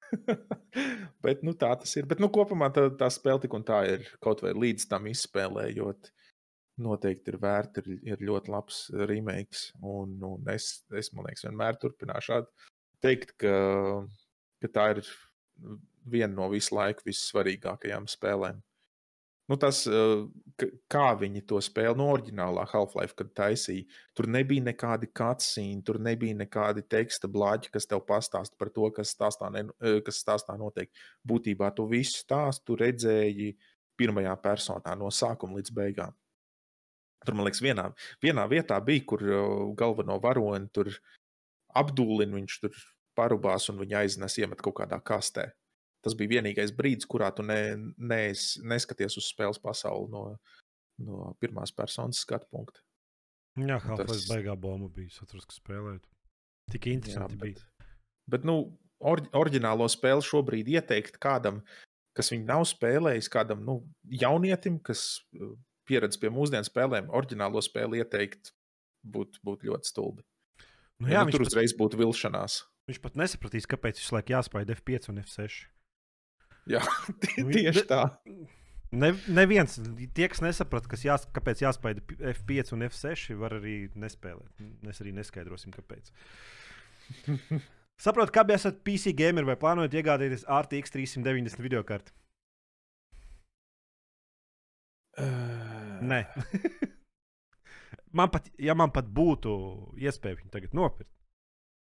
Bet 1.24 1.43
nu, 1.45 1.53
tā 1.53 1.74
tas 1.82 1.93
ir. 2.01 2.09
Bet 2.09 2.22
nu, 2.22 2.30
kopumā 2.32 2.70
tā, 2.72 2.86
tā 2.97 3.11
spēle 3.12 3.45
tik 3.45 3.57
un 3.59 3.66
tā 3.68 3.82
ir 3.93 4.09
kaut 4.24 4.41
vai 4.45 4.55
līdz 4.57 4.89
tam 4.89 5.11
izspēlējot. 5.11 6.11
Noteikti 6.78 7.32
ir 7.34 7.39
vērts, 7.43 7.82
ir, 7.82 8.01
ir 8.14 8.24
ļoti 8.24 8.53
labs 8.55 8.80
remakes. 9.11 9.68
Un, 9.82 10.16
un 10.24 10.51
es, 10.55 10.70
es, 10.95 11.11
man 11.12 11.26
liekas, 11.26 11.45
vienmēr 11.49 11.78
turpināšu 11.82 12.41
teikt, 13.05 13.34
ka, 13.43 13.53
ka 14.63 14.73
tā 14.73 14.89
ir 14.97 15.05
viena 16.09 16.35
no 16.35 16.49
visu 16.53 16.75
laiku 16.77 17.07
vissvarīgākajām 17.09 18.09
spēlēm. 18.11 18.63
Nu, 19.49 19.57
tas, 19.57 19.87
eh, 19.89 20.69
kā 20.93 21.07
viņi 21.17 21.41
to 21.49 21.57
spēli 21.65 21.97
no 21.97 22.11
oriģinālā 22.13 22.67
Half-Life, 22.69 23.15
kad 23.17 23.31
taisīja, 23.33 23.87
tur 24.17 24.29
nebija 24.29 24.67
nekādi 24.67 25.09
cutscene, 25.09 25.81
tur 25.85 25.97
nebija 26.05 26.37
nekādi 26.37 26.85
teksta 26.85 27.31
blāķi, 27.33 27.73
kas 27.73 27.89
tev 27.89 28.03
pastāsta 28.05 28.59
par 28.61 28.69
to, 28.75 28.91
kas 28.93 29.15
stāstā, 29.15 29.49
ne, 29.53 29.65
eh, 29.81 30.03
kas 30.05 30.21
stāstā 30.21 30.59
notiek. 30.61 30.93
Būtībā 31.27 31.75
tu 31.75 31.89
visu 31.89 32.21
stāstu 32.21 32.77
redzēji 32.77 33.57
pirmajā 33.97 34.37
personā, 34.43 34.97
no 34.99 35.09
sākuma 35.09 35.57
līdz 35.57 35.73
beigām. 35.73 36.13
Tur, 37.25 37.35
man 37.35 37.47
liekas, 37.47 37.63
vienā, 37.65 37.95
vienā 38.23 38.45
vietā 38.53 38.85
bija, 38.85 39.07
kur 39.07 39.25
eh, 39.25 39.75
galveno 39.75 40.21
varoni 40.21 40.69
tur 40.71 40.93
apdūlina, 41.75 42.37
viņš 42.37 42.61
tur 42.61 42.77
parubās 43.19 43.66
un 43.73 43.81
viņa 43.83 44.05
aiznes 44.05 44.39
iemet 44.39 44.62
kaut 44.64 44.79
kādā 44.81 45.01
kastē. 45.03 45.49
Tas 46.07 46.14
bija 46.14 46.37
vienīgais 46.39 46.71
brīdis, 46.79 47.09
kurā 47.11 47.33
tu 47.35 47.43
ne, 47.43 47.59
nees, 47.99 48.53
neskaties 48.62 49.19
uz 49.19 49.27
spēles 49.33 49.59
pasauli 49.62 50.07
no, 50.12 50.23
no 51.03 51.33
pirmās 51.43 51.75
personas 51.75 52.21
skatu 52.23 52.47
punkta. 52.55 52.85
Jā, 53.59 53.81
Tas- 53.81 53.89
Half-Life 53.91 54.29
baigā 54.31 54.55
bomba 54.55 54.87
bija. 54.95 55.11
Es 55.11 55.19
atceros, 55.25 55.49
ka 55.51 55.57
spēlēju. 55.57 55.99
Tik 56.71 56.87
interesanti 56.93 57.35
Jā, 57.35 57.41
bija. 57.43 57.55
bet, 57.81 57.97
bet 58.35 58.47
nu, 58.47 58.59
or, 59.01 59.23
oriģinālo 59.41 59.89
spēli 59.91 60.23
šobrīd 60.23 60.71
ieteikt 60.77 61.19
kādam, 61.23 61.62
kas 62.14 62.31
viņu 62.31 62.47
nav 62.47 62.62
spēlējis, 62.71 63.31
kādam 63.33 63.64
nu, 63.66 63.81
jaunietim, 64.23 64.79
kas 64.85 65.03
uh, 65.35 65.57
pieredz 65.89 66.19
pie 66.21 66.31
mūsdienu 66.35 66.66
spēlēm, 66.69 67.11
oriģinālo 67.11 67.62
spēli 67.64 68.03
ieteikt, 68.05 68.53
būtu 69.03 69.43
būt 69.47 69.66
ļoti 69.66 69.91
stulbi. 69.91 70.23
Nu, 70.99 71.07
Jā, 71.09 71.15
jā, 71.15 71.21
nu, 71.23 71.29
viņš, 71.31 71.37
tur 71.37 71.45
pat, 71.45 71.51
uzreiz 71.53 71.75
būtu 71.79 71.99
vilšanās. 72.01 72.55
viņš 72.91 73.01
pat 73.05 73.19
nesapratīs, 73.21 73.69
kāpēc 73.71 74.01
visu 74.01 74.15
laiku 74.17 74.33
jāspēj 74.35 74.67
F5 74.75 75.11
un 75.13 75.21
F6. 75.23 75.59
Jā, 76.75 76.81
tie- 77.23 77.45
Nu, 77.45 77.53
tieši 77.55 77.85
tā. 77.89 78.01
Ne, 78.91 79.11
neviens, 79.29 79.77
tie, 80.17 80.27
kas 80.33 80.41
nesaprata, 80.41 80.89
kas 80.89 81.03
jās, 81.05 81.27
kāpēc 81.37 81.61
jāspēj 81.61 81.99
F5 82.35 82.73
un 82.75 82.87
F6, 82.89 83.35
var 83.39 83.55
arī 83.59 83.75
nespēlēt. 84.01 84.63
Mēs 84.87 85.03
arī 85.05 85.13
neskaidrosim, 85.19 85.75
kāpēc. 85.77 86.09
Saprotu, 88.01 88.33
kā 88.35 88.45
bija 88.49 88.57
esat 88.61 88.81
PC 88.87 89.13
gamer 89.19 89.45
vai 89.49 89.57
plānojat 89.61 89.95
iegādāties 89.99 90.45
RTX 90.49 90.95
390 90.95 91.61
video 91.63 91.83
karti? 91.87 92.15
Nē. 95.19 96.21
man 98.13 98.31
pat, 98.33 98.51
ja 98.59 98.77
man 98.79 98.93
pat 98.95 99.09
būtu 99.15 99.53
iespēja 100.01 100.41
viņu 100.41 100.53
tagad 100.55 100.77
nopirkt, 100.77 101.13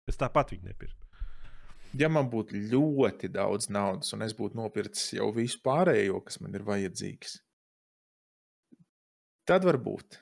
es 0.10 0.20
tāpat 0.20 0.54
viņu 0.54 0.70
nepirktu. 0.70 1.02
Ja 1.96 2.10
man 2.12 2.28
būtu 2.32 2.60
ļoti 2.74 3.30
daudz 3.32 3.70
naudas, 3.72 4.12
un 4.16 4.26
es 4.26 4.36
būtu 4.36 4.60
nopircis 4.60 5.16
jau 5.16 5.30
visu 5.36 5.62
pārējo, 5.64 6.20
kas 6.26 6.42
man 6.44 6.56
ir 6.58 6.66
vajadzīgs, 6.68 7.38
tad 9.48 9.68
varbūt. 9.68 10.20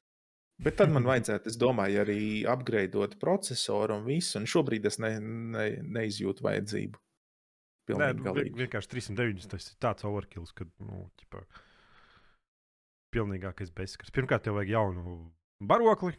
Bet 0.63 0.77
tad 0.77 0.93
man 0.93 1.07
vajadzētu, 1.09 1.49
es 1.49 1.57
domāju, 1.59 2.03
arī 2.03 2.21
apgleznot 2.49 3.17
procesoru 3.21 3.97
un 3.97 4.05
visu. 4.07 4.37
Un 4.39 4.49
šobrīd 4.49 4.85
es 4.89 4.99
ne, 5.01 5.15
ne, 5.19 5.67
neizjūtu 5.97 6.45
vajadzību. 6.45 7.01
Nē, 7.99 8.13
nu, 8.15 8.31
vienkārši 8.31 8.93
390 8.93 9.51
tas 9.51 9.65
ir 9.67 9.79
tāds 9.83 10.05
overkills, 10.07 10.53
ka, 10.55 10.63
nu, 10.85 11.01
ķipa, 11.19 11.41
pilnīgākais 13.11 13.73
bezskars. 13.75 14.13
Pirmkārt, 14.15 14.45
tev 14.45 14.55
vajag 14.55 14.71
jaunu 14.77 15.17
barokli, 15.69 16.15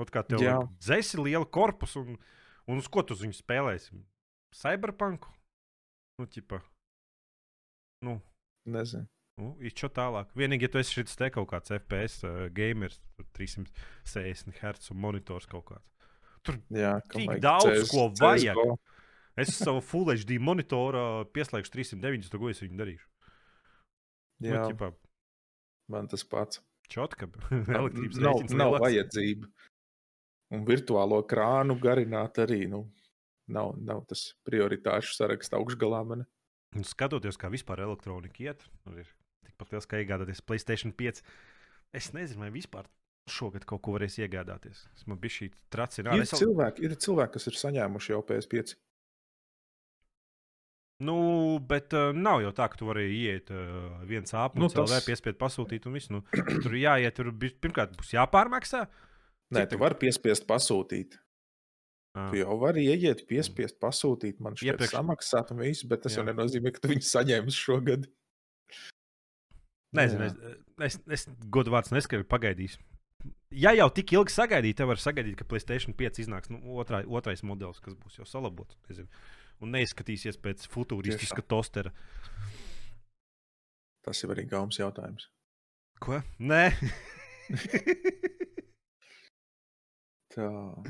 otrkārt, 0.00 0.30
tev 0.30 0.42
Jā. 0.42 0.56
vajag 0.58 0.72
dzēsi, 0.84 1.20
lielu 1.24 1.46
korpusu, 1.46 2.04
un, 2.04 2.18
un 2.68 2.82
uz 2.82 2.88
ko 2.90 3.04
tu 3.06 3.16
uz 3.16 3.24
viņu 3.24 3.38
spēlēsi? 3.38 3.98
Cyberpunk? 4.56 5.28
Nu, 6.18 6.26
ķipa, 6.26 6.60
nu, 8.06 8.18
Nezinu. 8.68 9.08
Nu, 9.38 9.52
Izčo 9.62 9.86
tālāk. 9.94 10.32
Vienīgi, 10.38 10.66
ja 10.66 10.72
tu 10.72 10.80
esi 10.80 10.96
šis 10.96 11.14
te 11.18 11.28
kaut 11.30 11.46
kāds 11.52 11.70
FPS 11.70 12.24
uh, 12.26 12.38
gamers, 12.54 12.98
tur 13.14 13.26
360 13.38 14.56
Hz 14.58 14.96
monitors 14.98 15.46
kaut 15.50 15.68
kāds. 15.70 15.92
Jā, 16.74 16.96
kam 17.06 17.22
Tik 17.22 17.42
daudz, 17.44 17.68
CS 17.68 17.92
ko 17.92 18.08
vajag. 18.18 18.58
CS:GO. 18.58 18.78
Es 19.38 19.52
savu 19.54 19.82
Full 19.84 20.10
HD 20.10 20.40
monitoru 20.42 21.00
pieslēgšu 21.30 21.70
390, 21.70 22.32
tad 22.32 22.42
ko 22.42 22.50
es 22.50 22.62
viņu 22.64 22.80
darīšu? 22.80 23.06
Nu, 24.42 24.50
Jā, 24.50 24.64
ķipā, 24.70 24.90
man 25.94 26.10
tas 26.10 26.24
pats. 26.26 26.62
Čotka, 26.92 27.28
elektrības 27.80 28.20
nav, 28.22 28.42
nav 28.50 28.74
lielāks. 28.74 28.84
vajadzība. 28.86 29.50
Un 30.56 30.64
virtuālo 30.64 31.20
krānu 31.28 31.76
garināt 31.80 32.40
arī 32.40 32.62
nu, 32.72 32.86
nav, 33.52 33.74
nav 33.84 34.04
tas 34.08 34.30
prioritāšu 34.48 35.16
sarakstā 35.18 35.60
augšgalā. 35.60 36.00
Man. 36.08 36.24
Un 36.76 36.86
skatoties, 36.88 37.36
kā 37.40 37.50
vispār 37.52 37.84
elektronika 37.84 38.44
iet, 38.46 38.64
nu, 38.88 38.96
ir 39.00 39.10
tikpat 39.46 39.74
liels, 39.74 39.88
kā 39.88 40.00
iegādāties 40.00 40.44
Playstation 40.44 40.94
5. 40.96 41.22
Es 41.96 42.10
nezinu, 42.16 42.44
vai 42.44 42.52
vispār 42.54 42.88
šogad 43.28 43.64
kaut 43.68 43.82
ko 43.84 43.94
varēs 43.96 44.18
iegādāties. 44.22 44.86
Es 44.96 45.06
man 45.08 45.20
bija 45.20 45.36
šī 45.36 45.50
tracina. 45.72 46.16
Ir, 46.16 46.28
cilvēki, 46.28 46.84
ir 46.88 46.96
cilvēki, 46.96 47.34
kas 47.36 47.48
ir 47.50 47.58
saņēmuši 47.60 48.14
jau 48.14 48.22
PS5. 48.28 48.76
Nu, 50.98 51.14
bet 51.62 51.94
uh, 51.94 52.10
nav 52.10 52.40
jau 52.42 52.50
tā, 52.56 52.66
ka 52.72 52.78
tu 52.80 52.88
vari 52.88 53.06
iet 53.14 53.52
uh, 53.54 54.00
viens 54.08 54.34
āpums, 54.34 54.64
Nu, 54.64 54.68
tas... 54.72 54.90
LV 54.90 55.06
piespiedu 55.06 55.38
pasūtīt 55.38 55.86
un 55.86 55.94
viss. 55.94 56.10
Nu, 56.10 56.24
tur 56.64 56.74
jāiet, 56.74 57.14
tur 57.14 57.30
pirmkārt 57.38 57.94
būs 57.98 58.10
jāpārmaksā. 58.16 58.82
Nē, 59.54 59.64
tu 59.70 59.78
vari 59.80 59.96
piespiest 60.02 60.44
pasūtīt. 60.48 61.14
Ah. 62.18 62.32
Tu 62.32 62.40
jau 62.40 62.56
vari 62.58 62.88
ieiet, 62.90 63.22
piespiest 63.30 63.78
pasūtīt. 63.80 64.42
Man 64.42 64.58
šķiet, 64.58 64.74
Iepriekš- 64.74 64.96
samaksāt 64.96 65.54
un 65.54 65.62
viss, 65.62 65.86
bet 65.86 66.02
tas 66.02 66.16
Jā. 66.16 66.20
jau 66.20 66.26
nenozīmē, 66.32 66.74
ka 66.74 66.82
tu 66.82 66.90
viņus 66.90 67.14
saņēmis 67.14 67.62
šogad. 67.62 68.08
Nezinu, 69.96 70.26
es, 70.28 70.58
es, 70.84 70.98
es 71.14 71.26
godu 71.48 71.72
vārds 71.72 71.94
neskaidru 71.94 72.26
pagaidīšu. 72.28 72.82
Ja 73.56 73.70
jau 73.72 73.86
tik 73.94 74.12
ilgi 74.12 74.34
sagaidīt, 74.34 74.76
tad 74.76 74.90
var 74.90 75.00
sagaidīt, 75.00 75.38
ka 75.38 75.46
Playstation 75.48 75.94
5 75.96 76.20
iznāks 76.26 76.50
nu, 76.52 76.60
otrā, 76.80 77.00
otrais 77.06 77.40
modelis, 77.46 77.80
kas 77.80 77.96
būs 77.96 78.18
jau 78.20 78.26
salabots. 78.28 78.76
Nezinu. 78.90 79.08
Un 79.64 79.68
neizskatīsies 79.74 80.36
pēc 80.42 80.58
futūristiska 80.70 81.42
tostera. 81.46 81.90
Tas 84.06 84.16
ir 84.22 84.28
arī 84.34 84.44
gaumas 84.48 84.78
jautājums. 84.78 85.24
Ko? 86.02 86.14
Nē. 86.38 86.64
Tā. 90.34 90.46
Un, 90.46 90.78
ja 90.78 90.82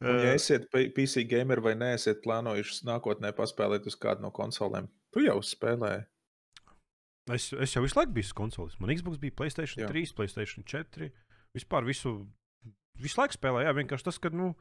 Uh, 0.00 0.22
esat 0.32 0.68
PC 0.70 1.26
gamer 1.28 1.60
vai 1.60 1.74
neesat 1.76 2.22
plānojuši 2.24 2.86
nākotnē 2.88 3.34
paspēlēt 3.36 3.88
uz 3.90 3.98
kādu 4.00 4.24
no 4.24 4.30
konsolēm, 4.32 4.86
tu 5.12 5.24
jau 5.24 5.36
spēlēji. 5.44 6.06
es, 7.34 7.50
es 7.52 7.74
jau 7.74 7.82
visu 7.84 7.98
laiku 7.98 8.14
biju 8.16 8.30
uz 8.30 8.36
konsoles. 8.38 8.78
Man 8.80 8.94
Xbox 8.94 9.20
bija 9.20 9.34
Playstation 9.36 9.82
Jā. 9.82 9.90
3, 9.90 10.14
Playstation 10.16 10.64
4. 10.64 11.10
Vispār 11.58 11.84
visu, 11.84 12.14
visu 13.02 13.20
laiku 13.20 13.36
spēlēju. 13.36 13.66
Jā, 13.66 13.74
vienkārši 13.76 14.06
tas, 14.06 14.20
ka 14.22 14.30
nu, 14.32 14.54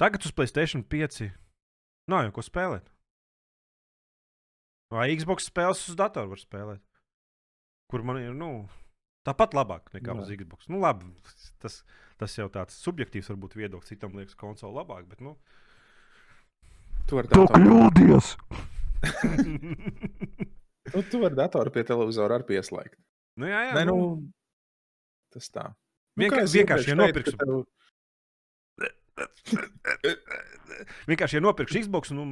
tagad 0.00 0.26
uz 0.26 0.34
Playstation 0.34 0.82
5 0.82 1.28
nav 2.10 2.26
jau 2.26 2.32
ko 2.38 2.44
spēlēt. 2.46 2.86
Vai 4.94 5.08
Xbox 5.18 5.48
spēles 5.50 5.80
uz 5.90 5.96
datoru 5.98 6.34
var 6.34 6.40
spēlēt? 6.42 6.82
Kur 7.90 8.02
man 8.06 8.20
ir, 8.20 8.32
nu, 8.34 8.68
tāpat 9.26 9.54
labāk 9.58 9.90
nekā 9.94 10.12
Jā. 10.14 10.18
uz 10.22 10.30
Xbox. 10.38 10.68
Nu, 10.70 10.78
labi, 10.82 11.08
tas, 11.62 11.80
tas 12.18 12.34
jau 12.38 12.46
tāds 12.54 12.78
subjektīvs, 12.82 13.30
varbūt 13.34 13.56
viedoklis. 13.58 13.90
Citam 13.94 14.14
liekas, 14.18 14.34
konsole 14.38 14.74
labāk, 14.78 15.06
bet, 15.10 15.20
nu. 15.22 15.36
Tu 17.06 17.18
vari 17.18 17.30
datoru, 17.30 17.50
kļūdies! 17.54 18.32
nu, 20.94 21.02
tu 21.10 21.20
vari 21.22 21.38
datoru 21.38 21.70
pie 21.74 21.84
televizora 21.86 22.38
arī 22.38 22.46
pieslēgt. 22.54 22.98
nu, 23.38 23.46
jā, 23.50 23.60
jā, 23.68 23.74
Nē, 23.76 23.84
nu, 23.90 23.96
nu, 23.98 24.08
tas 25.34 25.50
tā. 25.52 25.66
Vienkār- 26.16 26.40
kā 26.40 26.46
es 26.48 26.54
vienkārši, 26.56 26.90
ja 26.94 26.96
nopirkšu- 26.98 27.36
tev- 27.42 27.66
Vienkārši, 31.10 31.38
ja 31.38 31.42
nopirkšu 31.44 31.84
Xbox, 31.86 32.12
nu, 32.16 32.26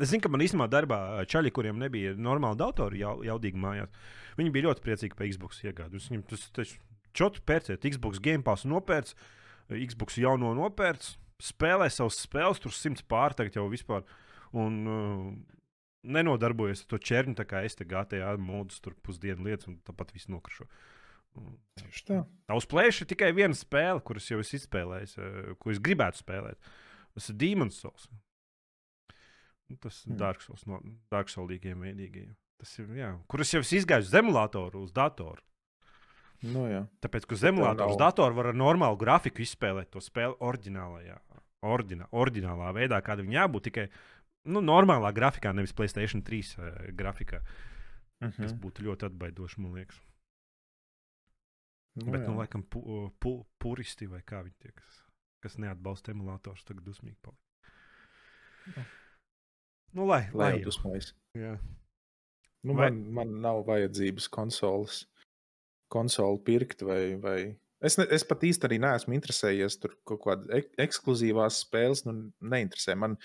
es 0.00 0.10
zinu, 0.12 0.22
ka 0.24 0.32
man 0.32 0.44
īstenībā 0.44 0.68
darbā 0.72 1.00
čaļi, 1.30 1.52
kuriem 1.56 1.80
nebija 1.80 2.14
normāla 2.18 2.58
datora, 2.60 2.98
jau, 2.98 3.14
jaudīgi 3.26 3.60
mājās, 3.60 3.92
viņi 4.40 4.54
bija 4.54 4.68
ļoti 4.68 4.84
priecīgi 4.84 5.18
par 5.18 5.30
Xbox 5.30 5.62
iegādi. 5.64 6.02
Viņam 6.10 6.26
tas 6.30 6.46
tas 6.56 6.74
čotu 7.16 7.42
pērciet, 7.46 7.86
Xbox 7.96 8.20
Game 8.22 8.44
Pass 8.46 8.68
nopērts, 8.68 9.16
Xbox 9.70 10.18
jauno 10.20 10.52
nopērts, 10.58 11.14
spēlē 11.40 11.88
savus 11.92 12.20
spēles, 12.20 12.60
tur 12.60 12.74
simts 12.74 13.06
pār 13.06 13.36
tagad 13.38 13.56
jau 13.56 13.68
vispār. 13.72 14.04
Un, 14.56 14.80
uh, 14.90 15.30
Nenodarbojas 16.00 16.80
ar 16.80 16.94
to 16.94 16.98
čērnu, 17.10 17.34
tā 17.36 17.44
kā 17.44 17.60
es 17.68 17.76
te 17.76 17.84
GTA 17.84 18.32
modus, 18.40 18.78
tur 18.80 18.94
pusdienu 19.04 19.44
lietas, 19.44 19.68
un 19.68 19.76
tāpat 19.84 20.14
viss 20.16 20.30
nokrušo. 20.32 20.64
Un 20.64 20.70
Tieši 21.80 22.04
tā. 22.08 22.26
Tā 22.48 22.56
uz 22.58 22.66
plēša 22.66 23.02
ir 23.04 23.08
tikai 23.14 23.30
viena 23.32 23.54
spēle, 23.56 24.02
kuras 24.04 24.26
jau 24.30 24.40
es 24.42 24.50
izspēlēju, 24.52 25.18
eh, 25.18 25.54
ko 25.58 25.70
es 25.70 25.78
gribētu 25.78 26.20
spēlēt. 26.22 26.56
Tas 27.14 27.30
ir 27.30 27.36
Demons 27.36 27.78
Souls. 27.80 28.08
Nu, 29.70 29.76
Tas 29.80 30.04
ir 30.06 30.10
Hmm. 30.12 30.18
Dark 30.18 30.40
Souls, 30.42 30.66
no 30.66 30.80
Dark 31.10 31.28
Soulīgiem 31.28 31.78
veidīgiem. 31.78 32.34
Tas 32.58 32.78
ir, 32.78 32.86
jā, 32.88 33.12
kuras 33.28 33.50
jau 33.54 33.60
es 33.60 33.70
izgāju 33.72 34.02
uz 34.02 34.10
emulātoru, 34.12 34.82
uz 34.82 34.92
datoru. 34.92 35.40
Nu, 36.42 36.66
jā. 36.68 36.88
Tāpēc, 37.00 37.26
ka 37.28 37.34
uz 37.36 37.40
tev 37.40 37.54
emulātoru, 37.54 37.90
uz 37.90 37.96
datoru 38.00 38.34
var 38.34 38.46
ar 38.46 38.54
normālu 38.54 38.98
grafiku 38.98 39.42
izspēlēt 39.44 39.90
to 39.90 40.00
spēli 40.00 40.36
oriģinālajā, 40.40 41.18
ordinā, 41.62 42.08
ordinālā 42.12 42.72
veidā, 42.74 43.00
kāda 43.04 43.22
viņa 43.22 43.36
jābūt. 43.46 43.62
Tikai 43.70 43.88
nu, 44.46 44.60
normālā 44.60 45.12
grafikā, 45.14 45.54
nevis 45.54 45.72
Playstation 45.72 46.22
3 46.22 46.56
uh, 46.58 46.90
grafikā, 46.96 47.40
kas 48.20 48.52
Mhm. 48.52 48.60
būtu 48.60 48.82
ļoti 48.88 49.08
atbaidoši, 49.10 49.58
man 49.58 49.72
liekas. 49.74 50.00
Nu, 51.98 52.12
Bet, 52.12 52.22
jā. 52.22 52.28
nu, 52.30 52.38
laikam, 52.38 52.62
pu, 52.70 52.80
pu, 53.22 53.32
puristi 53.58 54.06
vai 54.10 54.20
kā 54.26 54.44
viņi 54.46 54.56
tie, 54.62 54.70
kas, 54.76 55.00
kas 55.42 55.56
neatbalsta 55.58 56.12
emulators, 56.14 56.62
tagad 56.68 56.86
dusmīgi 56.86 57.18
paliek. 57.24 58.86
Nu, 59.96 60.06
lai, 60.06 60.28
lai, 60.30 60.52
Lai 60.52 60.52
jau 60.60 60.68
dusmojas. 60.68 61.10
Jā. 61.34 61.56
Nu, 62.62 62.76
Vai- 62.78 62.90
man, 62.90 63.00
man 63.16 63.32
nav 63.42 63.64
vajadzības 63.66 64.28
konsoles, 64.30 65.02
konsoli 65.90 66.38
pirkt. 66.46 66.84
Vai, 66.86 67.16
vai... 67.18 67.38
Es, 67.82 67.96
ne, 67.98 68.04
es 68.12 68.22
pat 68.28 68.44
īsti 68.46 68.68
arī 68.68 68.78
neesmu 68.84 69.16
interesējies 69.16 69.78
tur 69.80 69.96
kaut 70.06 70.20
kādā 70.26 70.60
ek 70.60 70.70
ekskluzīvās 70.86 71.62
spēles. 71.64 72.04
Nu, 72.06 72.14
neinteresē. 72.38 72.94
Man, 73.00 73.16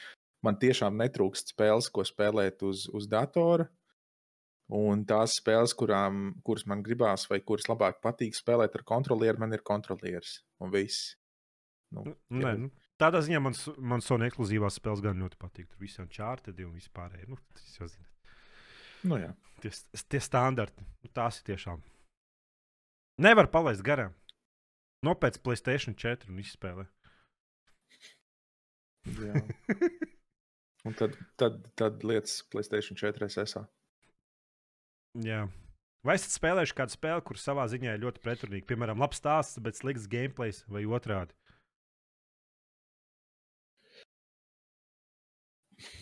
man 0.45 0.57
tiešām 0.61 0.97
netrūkst 1.03 1.53
spēles, 1.53 1.91
ko 1.93 2.05
spēlēt 2.07 2.63
uz, 2.65 2.87
uz 2.95 3.09
datora. 3.11 3.67
Un 4.73 5.03
tās 5.05 5.35
spēles, 5.37 5.75
kurām, 5.77 6.31
kuras 6.45 6.65
man 6.65 6.81
gribās, 6.85 7.27
vai 7.29 7.37
kuras 7.45 7.67
labāk 7.69 7.99
patīk 8.01 8.33
spēlēt 8.33 8.73
ar 8.79 8.83
kontrolieru, 8.87 9.37
man 9.43 9.53
ir 9.53 9.61
kontrolieris. 9.65 10.39
Un 10.63 10.73
viss. 10.73 11.11
Nu, 11.93 12.01
Nu, 12.05 12.41
Nē, 12.41 12.53
nu, 12.59 12.69
tādā 12.99 13.21
ziņā 13.23 13.39
man, 13.43 13.55
man 13.77 14.01
Sony 14.03 14.27
ekskluzīvās 14.29 14.79
spēles 14.79 15.03
gan 15.05 15.21
ļoti 15.21 15.37
patīk. 15.39 15.69
Tur 15.69 15.83
visiem 15.85 16.09
čārtedi 16.11 16.65
un 16.65 16.73
vispārēji. 16.75 17.29
Nu, 17.29 17.37
tas 17.53 17.77
jau 17.77 17.87
zina. 17.91 18.09
Nu, 19.05 19.19
jā. 19.21 19.29
tie, 19.61 19.71
tie 20.09 20.21
standarti, 20.23 20.81
nu, 21.05 21.11
tās 21.13 21.39
ir 21.39 21.51
tiešām. 21.51 21.83
Nevar 23.21 23.47
palaist 23.53 23.85
garām. 23.85 24.15
Nopēc 25.05 25.37
Playstation 25.45 25.93
4 25.95 26.31
un 26.33 26.41
izspēlē. 26.41 26.87
Un 30.85 30.93
tad, 30.97 31.15
tad, 31.37 31.61
tad 31.77 32.03
lietas 32.05 32.43
Playstation 32.49 32.97
4 32.97 33.29
SSA. 33.29 33.63
Jā. 35.23 35.45
Vai 36.05 36.17
esat 36.19 36.35
spēlējuši 36.35 36.75
kādu 36.77 36.93
spēli, 36.93 37.23
kur 37.25 37.39
savā 37.39 37.65
ziņā 37.71 37.95
ir 37.95 38.03
ļoti 38.03 38.21
pretrunīga? 38.21 38.67
Piemēram, 38.69 38.99
labs 39.01 39.21
stāsts, 39.21 39.61
bet 39.63 39.77
slikts 39.79 40.09
gameplay 40.11 40.53
vai 40.69 40.83
otrādi? 40.85 41.33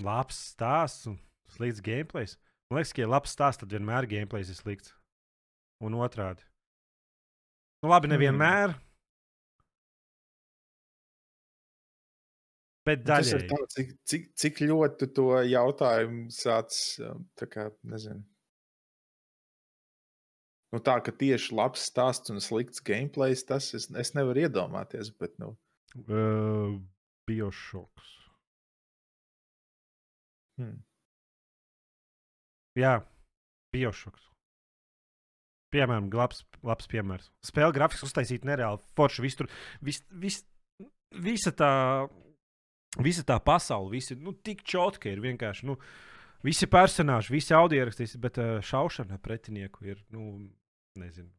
Labs 0.03 0.39
stāsts 0.51 1.07
un 1.11 1.19
slikts 1.55 1.83
gameplay. 1.83 2.27
Man 2.67 2.81
liekas, 2.81 2.91
ka, 2.95 3.03
ja 3.03 3.11
labs 3.11 3.31
stāsts, 3.35 3.61
tad 3.61 3.71
vienmēr 3.75 4.09
gameplay 4.09 4.43
ir 4.43 4.57
slikts. 4.57 4.91
Un 5.83 5.95
otrādi. 5.99 6.43
Nu, 7.83 7.91
labi, 7.91 8.11
nevienmēr. 8.11 8.73
Mm. 8.73 8.89
Bet 12.83 13.05
Tas 13.07 13.29
ir 13.31 13.45
tā, 13.47 13.57
cik, 13.71 13.95
cik, 14.03 14.29
cik 14.35 14.61
ļoti 14.65 14.99
tu 14.99 15.07
to 15.15 15.27
jautājumu 15.47 16.27
sāc, 16.35 16.75
um, 17.07 17.23
kā, 17.47 17.69
nezinu. 17.87 18.23
Nu, 20.73 20.81
tā, 20.81 20.97
ka 21.05 21.13
tieši 21.13 21.53
labs 21.53 21.83
stāsts 21.85 22.33
un 22.33 22.41
slikts 22.41 22.81
gameplay, 22.81 23.37
tas 23.47 23.69
es, 23.77 23.85
es 23.93 24.15
nevaru 24.17 24.47
iedomāties. 24.47 25.11
Bet, 25.21 25.37
nu, 25.41 25.53
Uh, 25.93 26.81
Biošoks. 27.29 28.13
hmm. 30.57 30.79
Jā, 32.79 32.97
Biošoks. 33.73 34.25
Piemēram, 35.73 36.09
labs, 36.13 36.41
labs 36.65 36.89
piemērs. 36.89 37.29
Spēle 37.45 37.73
grafiski 37.73 38.07
uztaisīta 38.09 38.49
nereāli. 38.49 38.81
Forši 38.97 39.25
viss 39.25 39.37
tur, 39.37 39.49
vis, 39.85 40.01
vis, 40.09 40.39
visa 41.13 41.53
tā, 41.53 41.71
visa 43.01 43.25
tā 43.25 43.37
pasaule, 43.41 43.93
visi 43.93 44.17
nu, 44.17 44.33
tik 44.33 44.65
čotki 44.65 45.13
ir 45.13 45.21
vienkārši. 45.21 45.69
Nu, 45.69 45.77
visi 46.45 46.69
personāļi, 46.69 47.33
visi 47.33 47.53
audio 47.57 47.81
ierakstīs, 47.81 48.17
bet 48.21 48.41
uh, 48.41 48.57
šaušana 48.65 49.21
pretinieku 49.21 49.93
ir, 49.93 50.01
nu, 50.13 50.49
nezinu, 50.99 51.29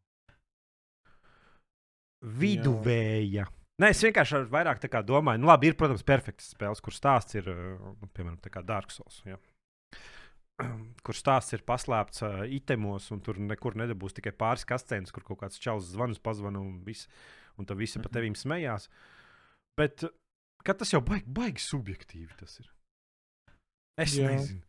viduvēja. 2.40 3.46
Nē, 3.82 3.90
es 3.90 4.02
vienkārši 4.07 4.44
vairāk 4.52 4.84
domāju, 5.02 5.42
nu, 5.42 5.50
labi, 5.50 5.70
ir, 5.70 5.76
protams, 5.78 6.05
perfekts 6.07 6.52
spēles, 6.55 6.82
kur 6.84 6.94
stāsts 6.94 7.34
ir, 7.40 7.48
uh, 7.50 7.94
nu, 8.00 8.09
piemēram, 8.14 8.38
Dark 8.66 8.94
Souls. 8.94 9.20
Ja. 9.26 9.40
Kur 11.07 11.16
stāsts 11.18 11.57
ir 11.57 11.64
paslēpts 11.66 12.22
uh, 12.22 12.44
itemos, 12.46 13.09
un 13.11 13.18
tur 13.26 13.40
nekur 13.42 13.74
nedabūs 13.74 14.14
tikai 14.14 14.30
pāris 14.38 14.62
kascēnas, 14.68 15.11
kur 15.11 15.24
kaut 15.26 15.40
kāds 15.40 15.59
čels 15.59 15.88
zvanus 15.90 16.22
pazvana, 16.22 16.61
un, 16.62 16.76
viss, 16.86 17.09
un 17.59 17.66
tad 17.66 17.80
visi 17.80 17.98
mm 17.98 18.05
-hmm. 18.05 18.12
pa 18.12 18.18
tevīm 18.20 18.36
smējās. 18.38 18.86
Bet 19.74 20.05
ka 20.64 20.76
tas 20.78 20.92
jau 20.92 21.00
baigi, 21.05 21.26
baigi 21.26 21.61
subjektīvi 21.64 22.38
tas 22.38 22.61
ir. 22.61 22.70
Es 24.00 24.14
Jā. 24.14 24.30
Jā. 24.30 24.30
nezinu. 24.30 24.62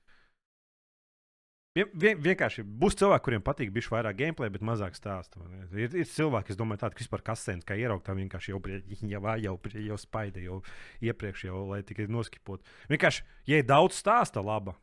Vien, 1.76 1.90
vien, 2.00 2.20
vienkārši 2.24 2.64
būs 2.64 2.96
cilvēki, 3.02 3.24
kuriem 3.26 3.42
patīk 3.44 3.72
bijis 3.76 3.90
vairāk 3.92 4.16
gameplay, 4.22 4.48
bet 4.52 4.64
mazāk 4.64 4.96
stāstu. 4.96 5.42
Ir, 5.76 5.92
ir 5.92 6.08
cilvēki, 6.08 6.48
kas 6.48 6.60
domā, 6.60 6.78
tādi, 6.80 6.96
ka 6.96 7.04
vispār 7.04 7.24
kasēns, 7.28 7.68
kā 7.68 7.76
ieraugt, 7.76 8.06
tā 8.08 8.16
vienkārši 8.16 8.54
jau, 8.54 8.62
jau, 9.14 9.22
jau, 9.44 9.56
jau, 9.90 9.98
spaida, 10.00 10.40
jau 10.40 10.62
iepriekš, 11.04 11.44
jau, 11.50 11.66
lai 11.74 11.82
tikai 11.84 12.08
noskipot. 12.08 12.64
Vienkārši, 12.94 13.28
ja 13.52 13.60
ir 13.60 13.68
daudz 13.68 14.00
stāsta 14.00 14.40
laba, 14.46 14.78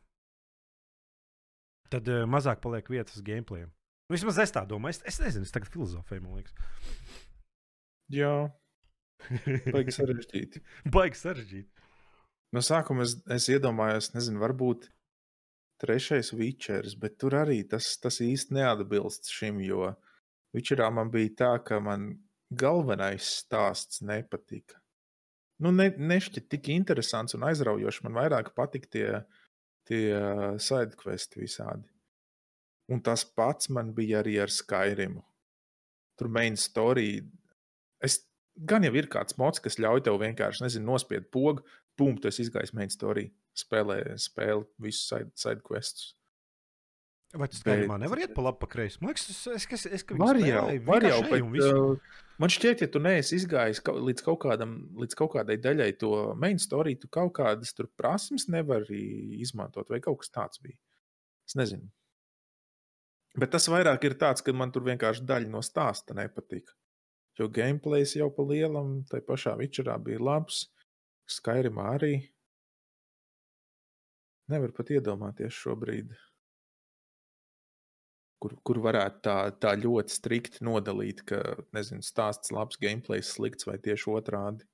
tad 1.89 2.13
uh, 2.13 2.27
mazāk 2.29 2.61
paliek 2.61 2.93
vietas 2.93 3.25
gameplayam. 3.25 3.73
Nu, 4.05 4.13
vismaz 4.13 4.37
es 4.45 4.53
tā 4.53 4.61
domāju, 4.69 4.99
es, 4.99 5.03
es 5.15 5.21
nezinu, 5.23 5.49
es 5.49 5.53
tagad 5.55 5.73
filozofēju, 5.73 6.27
man 6.27 6.43
liekas. 6.43 6.53
Jā, 8.13 8.35
baigi 9.73 9.97
sarežģīti. 9.97 10.61
Baigi 10.93 11.25
sarežģīti. 11.25 11.87
No 12.53 12.61
sākuma 12.61 13.07
es, 13.07 13.17
es 13.33 13.49
iedomājos, 13.49 14.13
nezinu, 14.13 14.43
varbūt 14.43 14.91
trešais 15.81 16.33
Witcheris, 16.35 16.97
bet 16.99 17.17
tur 17.21 17.37
arī 17.39 17.61
tas, 17.69 17.95
tas 18.01 18.19
īsti 18.23 18.59
neatbilst 18.59 19.31
šim, 19.33 19.61
jo 19.63 19.93
Witcherā 20.53 20.89
man 20.93 21.09
bija 21.13 21.33
tā, 21.39 21.51
ka 21.65 21.79
man 21.81 22.11
galvenais 22.53 23.25
stāsts 23.41 24.03
nepatika. 24.05 24.77
Nu, 25.63 25.71
ne, 25.71 25.89
nešķiet 25.95 26.49
tik 26.51 26.69
interesants 26.73 27.37
un 27.37 27.45
aizraujošs. 27.47 28.01
Man 28.05 28.17
vairāk 28.17 28.51
patika 28.57 28.89
tie, 28.95 29.07
tie 29.87 30.03
sidequesti 30.61 31.43
visādi. 31.43 31.87
Un 32.91 32.99
tas 33.05 33.23
pats 33.23 33.69
man 33.71 33.93
bija 33.95 34.19
arī 34.23 34.39
ar 34.43 34.51
Skyrimu. 34.51 35.23
Tur 36.19 36.29
main 36.29 36.57
story. 36.59 37.21
Es, 38.03 38.19
gan 38.55 38.83
jau 38.85 38.91
ir 38.99 39.07
kāds 39.11 39.37
mods, 39.39 39.61
kas 39.63 39.79
ļauj 39.79 40.03
tev 40.05 40.19
vienkārši, 40.21 40.65
nezinu, 40.65 40.91
nospiest 40.91 41.31
pogu, 41.33 41.63
pum, 41.97 42.17
tas 42.21 42.41
izgājis 42.43 42.75
main 42.75 42.91
story. 42.91 43.29
Spēlē, 43.57 44.01
spēlē 44.17 44.65
visus 44.81 45.07
side, 45.11 45.31
side 45.37 45.61
quests. 45.65 46.13
Vai 47.33 47.47
tas 47.49 47.63
skaidrībā 47.63 47.95
nevar 47.97 48.19
iet 48.21 48.33
pa 48.35 48.43
labi, 48.45 48.59
pa 48.61 48.67
kreisi? 48.69 48.99
Man 49.01 49.09
liekas, 49.09 49.25
es, 49.31 49.65
es, 49.65 49.85
es, 49.97 50.03
Var 50.05 50.39
jau, 50.45 50.65
var 50.85 51.05
jau, 51.07 51.17
bet 51.31 51.63
uh, 51.65 52.19
man 52.41 52.53
šķiet, 52.53 52.83
ja 52.85 52.89
tu 52.93 53.01
neesi 53.01 53.39
izgājis 53.39 53.81
kaut, 53.85 53.97
līdz, 54.05 54.21
kaut 54.25 54.37
kādam, 54.43 54.75
līdz 55.01 55.17
kaut 55.17 55.31
kādai 55.33 55.57
daļai 55.61 55.89
to 56.01 56.11
main 56.37 56.61
story, 56.61 56.93
tu 57.01 57.09
kaut 57.09 57.33
kādas 57.39 57.73
tur 57.73 57.89
prasmes 57.97 58.45
nevari 58.53 59.01
izmantot, 59.41 59.89
vai 59.89 60.01
kaut 60.05 60.21
kas 60.21 60.29
tāds 60.33 60.61
bija. 60.61 60.77
Es 61.49 61.57
nezinu. 61.57 61.89
Bet 63.33 63.49
tas 63.55 63.65
vairāk 63.65 64.05
ir 64.05 64.17
tāds, 64.21 64.45
ka 64.45 64.53
man 64.53 64.69
tur 64.73 64.85
vienkārši 64.85 65.25
daļa 65.25 65.49
no 65.49 65.63
stāsta 65.65 66.13
nepatika. 66.13 66.75
Jo 67.39 67.47
gameplays 67.49 68.13
jau 68.13 68.29
pa 68.29 68.45
lielam, 68.45 68.99
tai 69.09 69.23
pašā 69.25 69.55
Witcherā 69.57 69.97
bija 69.97 70.21
labs, 70.21 70.67
Skyrimā 71.33 71.87
arī. 71.95 72.13
Nevar 74.51 74.73
pat 74.75 74.91
iedomāties 74.91 75.55
šobrīd, 75.55 76.11
kur, 78.43 78.57
kur 78.67 78.81
varētu 78.83 79.23
tā, 79.23 79.37
tā 79.63 79.71
ļoti 79.79 80.11
strikti 80.11 80.65
nodalīt, 80.67 81.23
ka, 81.29 81.39
nezinu, 81.75 82.03
stāsts 82.03 82.51
labs, 82.51 82.79
gameplays 82.81 83.31
slikts 83.37 83.69
vai 83.69 83.77
tieši 83.79 84.11
otrādi. 84.11 84.67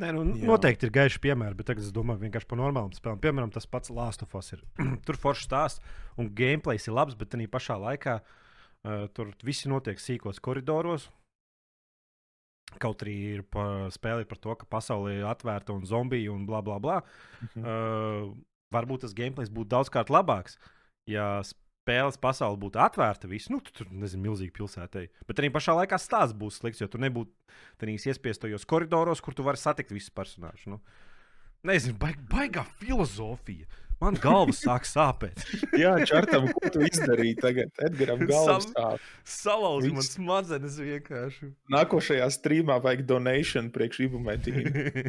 Nē, 0.00 0.10
nu, 0.12 0.24
Jā. 0.36 0.44
noteikti 0.48 0.88
ir 0.88 0.92
gaiši 0.92 1.20
piemēri, 1.24 1.56
bet 1.56 1.70
tagad 1.70 1.84
es 1.84 1.92
domāju 1.94 2.24
vienkārši 2.24 2.48
par 2.48 2.60
normālām 2.60 2.92
spēlēm. 2.96 3.20
Piemēram, 3.24 3.52
tas 3.52 3.68
pats 3.68 3.92
Last 3.92 4.24
of 4.24 4.34
Us 4.36 4.52
ir. 4.56 4.64
tur 5.08 5.18
foršs 5.20 5.48
stāsts 5.48 5.96
un 6.20 6.30
gameplay 6.36 6.80
ir 6.80 6.96
labs, 6.96 7.16
bet 7.16 7.36
arī 7.36 7.48
pašā 7.52 7.78
laikā 7.80 8.18
uh, 8.20 9.06
tur 9.16 9.32
viss 9.44 9.68
notiek 9.68 10.00
sīkos 10.00 10.40
koridoros. 10.44 11.08
Kaut 12.82 13.04
arī 13.04 13.16
ir 13.36 13.44
par, 13.52 13.86
spēle 13.94 14.26
par 14.28 14.40
to, 14.42 14.54
ka 14.58 14.68
pasaule 14.70 15.18
ir 15.18 15.28
atvērta 15.28 15.74
un 15.74 15.86
zombiji 15.88 16.30
un 16.32 16.46
bla 16.48 16.62
bla 16.64 16.80
bla. 16.82 17.00
Mhm. 17.42 17.64
Uh, 17.64 18.34
varbūt 18.74 19.06
tas 19.06 19.14
gameplays 19.16 19.52
būtu 19.52 19.70
daudzkārt 19.72 20.10
labāks, 20.10 20.58
ja 21.08 21.38
spēles 21.46 22.18
pasaule 22.18 22.58
būtu 22.60 22.80
atvērta. 22.82 23.30
Visu, 23.30 23.52
nu, 23.54 23.60
tu 23.62 23.72
tur 23.74 23.90
nezinu, 23.94 24.24
milzīgi 24.26 24.54
pilsētai. 24.56 25.06
Bet 25.28 25.40
arī 25.40 25.52
pašā 25.54 25.76
laikā 25.78 25.98
stāsts 26.02 26.36
būs 26.36 26.58
slikts, 26.60 26.82
jo 26.82 26.90
tu 26.90 27.00
nebūtu 27.02 27.30
tajos 27.80 28.08
iespiestojos 28.10 28.66
koridoros, 28.68 29.22
kur 29.22 29.36
tu 29.36 29.46
vari 29.46 29.60
satikt 29.60 29.94
visus 29.94 30.10
personāžus. 30.14 30.66
Nu, 30.72 30.80
nezinu, 31.66 31.96
baig, 32.02 32.18
baigā 32.30 32.66
filozofija. 32.80 33.70
Man 34.02 34.18
galva 34.20 34.52
sāk 34.52 34.84
sāpēt. 34.84 35.40
Jā, 35.82 35.94
Čārtam, 36.08 36.50
ko 36.52 36.68
tu 36.72 36.82
izdarīji 36.84 37.38
tagad? 37.40 37.70
Edgars 37.86 38.26
Sam- 38.44 38.66
sāp. 38.66 39.06
Salauzt 39.24 39.88
man 39.94 40.04
smadzenes 40.04 40.76
vienkārši. 40.82 41.48
Nākošajā 41.72 42.26
streamā 42.36 42.76
vajag 42.84 43.06
donation 43.08 43.70
priekš 43.72 44.02
ibumetīm. 44.10 44.60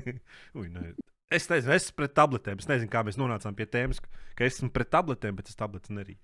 Ui, 0.58 0.70
nē. 0.72 0.94
es 1.36 1.50
nezinu, 1.52 1.74
es 1.76 1.90
esmu 1.90 2.00
pret 2.00 2.16
tabletēm. 2.16 2.64
Es 2.64 2.70
nezinu, 2.72 2.92
kā 2.94 3.04
mēs 3.04 3.20
nonācām 3.20 3.58
pie 3.60 3.68
tēmas, 3.76 4.00
ka 4.40 4.48
esmu 4.48 4.72
pret 4.76 4.94
tabletēm, 4.96 5.36
bet 5.42 5.52
es 5.52 5.60
tabletes 5.60 5.92
nerīju. 5.92 6.20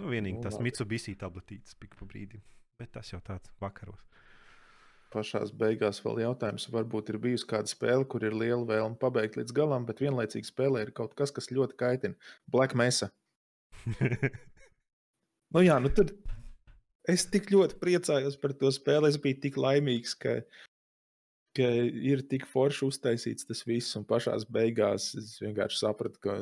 Nu, 0.00 0.12
vienīgi 0.12 0.38
Nu, 0.40 0.44
tas 0.44 0.58
labi. 0.58 0.68
Mitsubishi 0.68 1.16
tabletītes 1.20 1.76
pika 1.80 1.96
pa 2.00 2.08
brīdim. 2.08 2.44
Bet 2.80 2.92
tas 2.98 3.08
jau 3.12 3.20
tāds 3.24 3.48
vakaros. 3.64 4.00
Pašās 5.12 5.52
beigās 5.60 6.00
vēl 6.04 6.22
jautājums, 6.22 6.68
varbūt 6.72 7.12
ir 7.12 7.18
bijusi 7.22 7.48
kāda 7.50 7.70
spēle, 7.70 8.06
kur 8.08 8.24
ir 8.24 8.36
liela 8.36 8.64
vēlme 8.68 8.96
pabeigt 9.00 9.36
līdz 9.36 9.54
galam, 9.56 9.84
bet 9.88 10.00
vienlaicīgi 10.00 10.48
spēlē 10.48 10.86
ir 10.86 10.92
kaut 10.96 11.12
kas, 11.18 11.34
kas 11.34 11.50
ļoti 11.52 11.76
kaitina. 11.80 12.32
Black 12.52 12.76
Mesa. 12.78 13.12
Nu 15.52 15.60
jā, 15.60 15.74
nu 15.84 15.90
tad 15.92 16.14
es 17.12 17.26
tik 17.28 17.50
ļoti 17.52 17.76
priecājos 17.76 18.38
par 18.40 18.54
to 18.56 18.70
spēli. 18.72 19.10
Es 19.12 19.18
biju 19.20 19.36
tik 19.42 19.58
laimīgs, 19.60 20.14
ka, 20.16 20.38
ka 21.58 21.66
ir 22.08 22.22
tik 22.30 22.46
forši 22.48 22.86
uztaisīts 22.86 23.44
tas 23.50 23.60
viss, 23.68 23.92
un 24.00 24.06
pašā 24.08 24.38
beigās 24.48 25.10
es 25.20 25.34
vienkārši 25.42 25.82
sapratu, 25.82 26.22
ka 26.24 26.38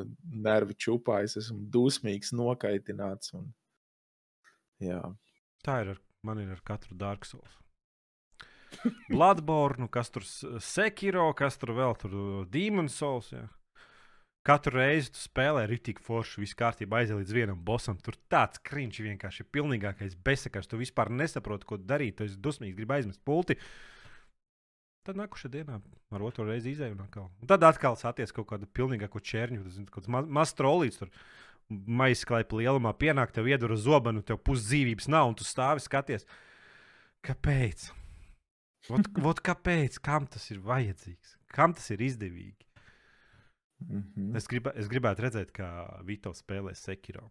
nervi 0.47 0.77
čupājas, 0.79 1.35
esmu 1.43 1.65
dusmīgs, 1.75 2.31
nokaitināts. 2.39 3.33
Un... 3.35 3.51
Jā, 4.79 5.01
Tā 5.61 5.81
ir 5.83 5.91
ar, 5.93 5.99
man 6.25 6.39
ir 6.41 6.53
ar 6.55 6.61
katru 6.65 6.95
Dark 6.97 7.27
Souls. 7.29 7.57
Bloodborne, 9.11 9.87
kas 9.91 10.11
tur 10.13 10.25
Sekiro, 10.25 11.29
kas 11.37 11.59
tur 11.61 11.75
vēl 11.77 11.97
tur 12.01 12.13
Demon's 12.51 12.97
Souls. 12.97 13.31
Jā. 13.33 13.45
Katru 14.41 14.79
reizi 14.79 15.11
tu 15.13 15.21
spēlē 15.21 15.67
rītīgi 15.69 16.01
forši, 16.01 16.39
viss 16.41 16.57
kārtībā 16.57 17.03
aiziet 17.03 17.19
līdz 17.19 17.33
vienam 17.35 17.59
bosam. 17.61 17.99
Tur 18.01 18.17
tāds 18.31 18.61
krīņš 18.65 19.03
vienkārši 19.05 19.43
ir 19.43 19.49
pilnīgākais 19.53 20.15
bezsakars. 20.25 20.69
Tu 20.69 20.79
vispār 20.81 21.11
nesaproti, 21.13 21.67
ko 21.69 21.77
darīt. 21.77 22.17
Tu 22.17 22.25
esi 22.25 22.39
dusmīgs, 22.41 22.73
gribi 22.79 22.97
aizmest 22.97 23.21
pulti. 23.27 23.59
Tad 25.05 25.17
nākamajā 25.17 25.53
dienā 25.53 25.77
ar 26.13 26.25
otru 26.25 26.47
reizi 26.49 26.73
izēju 26.73 26.97
un 26.97 27.05
atkal. 27.05 27.29
Un 27.41 27.53
tad 27.53 27.61
atkal 27.69 27.97
sāties 27.97 28.33
kaut 28.33 28.49
kādu 28.49 28.69
pilnīgāku 28.69 29.21
čērņu. 29.29 29.61
Tas 29.67 29.77
ir 29.77 29.87
kaut 29.89 30.01
kāds 30.01 30.13
ma 30.13 30.25
mazs 30.41 30.57
trolīts. 30.57 31.01
Tur 31.01 31.13
maisklaipa 31.69 32.57
lielumā 32.57 32.95
pienāk, 32.97 33.33
tev 33.35 33.49
iedur 33.49 33.77
uz 33.77 33.85
zobenu, 33.85 34.25
tev 34.25 34.41
pus 34.41 34.65
dzīvības 34.65 35.09
nav, 35.13 35.29
un 35.29 35.37
tu 35.37 35.45
stāvi 35.45 35.85
skaties. 35.85 36.25
Kāpēc? 37.25 37.91
Vot, 38.89 39.07
vot 39.21 39.39
kāpēc? 39.45 39.99
Kam 40.03 40.25
tas 40.31 40.47
ir 40.51 40.59
vajadzīgs? 40.65 41.35
Kam 41.53 41.75
tas 41.77 41.89
ir 41.93 42.01
izdevīgi? 42.01 42.65
Mhm. 43.81 44.31
Es, 44.37 44.47
gribē, 44.49 44.73
es 44.77 44.89
gribētu 44.89 45.25
redzēt, 45.25 45.51
kā 45.53 45.67
Vito 46.05 46.33
spēlē 46.37 46.73
Sekiro. 46.77 47.27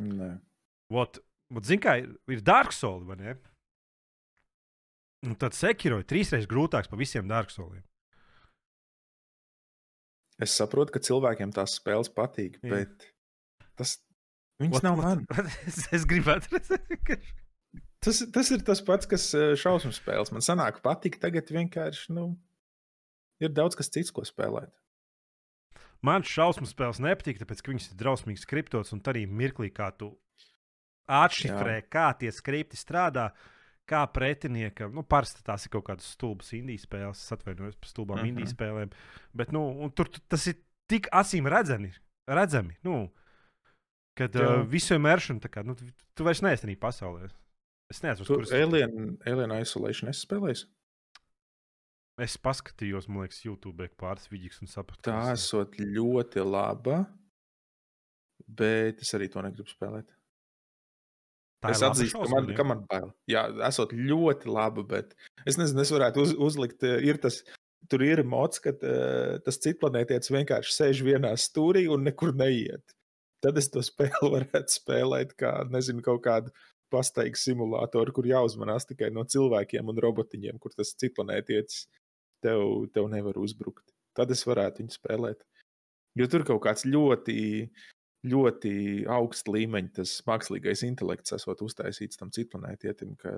Nē. 0.00 0.30
Vot, 0.92 1.18
vot 1.52 1.64
zini, 1.64 1.80
kā 1.82 1.96
ir, 2.02 2.10
ir 2.32 2.42
Dark 2.44 2.72
Souls, 2.76 3.04
vai 3.08 3.16
ne? 3.20 3.36
Un 5.26 5.34
tad 5.40 5.56
Sekiro 5.56 5.98
ir 6.02 6.08
trīsreiz 6.08 6.44
grūtāks 6.48 6.90
par 6.92 7.00
visiem 7.00 7.28
Dark 7.28 7.50
Souliem. 7.50 7.82
Es 10.44 10.52
saprotu, 10.52 10.92
ka 10.92 11.00
cilvēkiem 11.00 11.52
tās 11.56 11.78
spēles 11.80 12.10
patīk, 12.12 12.58
Jā. 12.60 12.68
bet 12.74 13.06
tas 13.80 13.94
viņas 14.60 14.76
Vot- 14.76 14.84
nav 14.84 14.98
man. 15.00 15.24
Es, 15.68 15.78
es 15.96 16.04
gribētu 16.08 16.52
redzēt, 16.52 16.92
ka 17.08 17.16
Tas, 18.00 18.20
tas 18.32 18.50
ir 18.50 18.60
tas 18.62 18.80
pats, 18.84 19.06
kas 19.08 19.34
eh, 19.34 19.54
šausmu 19.58 19.92
spēles. 19.96 20.32
Man 20.32 20.44
sanāk, 20.44 20.82
patīk. 20.84 21.18
Tagad 21.22 21.48
vienkārši 21.50 22.12
nu, 22.14 22.36
ir 23.40 23.48
daudz 23.56 23.74
kas 23.78 23.88
cits, 23.90 24.10
ko 24.14 24.22
spēlēt. 24.22 24.70
man 26.02 26.22
šausmu 26.22 26.66
spēles 26.68 27.00
nepatīk, 27.02 27.40
tāpēc 27.40 27.62
ka 27.64 27.72
viņas 27.72 27.90
ir 27.90 27.96
drausmīgi 27.98 28.38
skriptotas 28.44 28.92
un 28.92 29.00
arī 29.00 29.24
mirklī, 29.26 29.72
kā 29.74 29.88
tu 29.96 30.12
atšifrē, 31.08 31.80
Jā. 31.80 31.86
kā 31.90 32.06
tie 32.18 32.30
skripti 32.32 32.76
strādā. 32.78 33.30
Kā 33.86 34.00
pretiniekam, 34.10 34.90
nu, 34.92 35.04
parasti 35.06 35.44
tās 35.46 35.62
ir 35.64 35.70
kaut 35.70 35.84
kādas 35.86 36.08
stulbas 36.16 36.48
indijas 36.58 36.82
spēles, 36.88 37.20
es 37.22 37.32
atvainojos 37.36 37.76
par 37.78 37.86
stulbām 37.88 38.16
uh 38.18 38.22
Mhm. 38.22 38.24
-huh. 38.26 38.28
indijas 38.28 38.54
spēlēm. 38.54 38.90
Bet 39.32 39.52
nu, 39.52 39.90
tur 39.94 40.08
tu- 40.08 40.20
tas 40.28 40.46
ir 40.46 40.54
tik 40.88 41.06
acīm 41.12 41.46
redzami, 41.48 41.92
redzami 42.28 42.74
nu, 42.82 43.12
kad 44.16 44.32
Jā. 44.32 44.60
uh, 44.60 44.66
visu 44.68 44.94
kā 45.48 45.64
nu, 45.64 45.74
tu, 45.76 45.84
tu 46.14 46.24
vairs 46.24 46.42
neesi 46.42 46.66
tajā 46.66 46.76
pasaulē. 46.76 47.30
Es 47.92 48.00
Tu 48.00 48.24
kurš 48.34 48.50
Alien, 48.52 49.16
Alien 49.26 49.52
Isolation 49.60 50.10
esi 50.10 50.26
spēlējis? 50.26 50.64
es 52.18 52.34
paskatījos, 52.40 53.06
man 53.12 53.26
liekas, 53.26 53.42
YouTube 53.44 53.86
pāris 54.00 54.24
vidīgs 54.32 54.62
un 54.64 54.70
sapratu, 54.72 55.02
Tā 55.04 55.12
tas 55.12 55.26
ir- 55.28 55.34
esot 55.36 55.74
ļoti 55.76 56.44
laba, 56.48 57.02
bet 58.48 59.02
es 59.04 59.12
arī 59.14 59.28
to 59.30 59.42
negribu 59.44 59.68
spēlēt. 59.68 60.08
tā 61.62 61.70
es 61.74 61.82
ir 61.82 61.88
atzīstu, 61.90 62.22
ka 62.24 62.30
man, 62.32 62.54
ka 62.56 62.64
man 62.64 62.86
bail. 62.88 63.12
Jā, 63.28 63.44
esot 63.68 63.90
ļoti 63.92 64.46
laba, 64.48 64.82
bet 64.82 65.14
es 65.46 65.56
nezinu, 65.58 65.80
es 65.84 65.90
varētu 65.92 66.22
uz, 66.24 66.32
uzlikt, 66.34 66.82
eh, 66.82 67.00
ir 67.04 67.18
tas. 67.18 67.42
Tur 67.88 68.02
ir 68.02 68.24
mods, 68.24 68.58
ka 68.58 68.70
eh, 68.70 69.38
tas 69.44 69.58
citplanētietis 69.58 70.32
vienkārši 70.32 70.72
sēž 70.74 71.02
vienā 71.06 71.34
stūrī 71.38 71.84
un 71.92 72.02
nekur 72.04 72.32
neiet. 72.34 72.82
Tad 73.42 73.58
es 73.58 73.68
to 73.68 73.78
spēli 73.90 74.30
varētu 74.32 74.72
spēlēt 74.80 75.36
kā, 75.36 75.68
nezinu, 75.70 76.02
kaut 76.02 76.22
kādu 76.24 76.50
pastaigu 76.92 77.38
simulātoru, 77.40 78.14
kur 78.14 78.28
jāuzmanās 78.28 78.88
tikai 78.88 79.10
no 79.14 79.24
cilvēkiem 79.26 79.92
un 79.92 80.00
robotiņiem, 80.04 80.60
kur 80.62 80.74
tas 80.76 80.94
citplanētietis 81.00 81.86
tev, 82.44 82.86
tev 82.94 83.10
nevar 83.12 83.38
uzbrukt. 83.42 83.90
Tad 84.16 84.32
es 84.32 84.46
varētu 84.48 84.82
viņu 84.82 84.96
spēlēt. 84.96 85.44
Jo 86.16 86.28
tur 86.32 86.46
kaut 86.48 86.62
kāds 86.64 86.86
ļoti, 86.88 87.38
ļoti 88.26 88.72
augsts 89.12 89.50
līmeņa, 89.52 89.92
tas 90.00 90.16
mākslīgais 90.28 90.86
intelekts, 90.86 91.34
esot 91.36 91.62
uztaisīts 91.66 92.20
tam 92.20 92.32
citplanētietim. 92.32 93.16
ka 93.20 93.36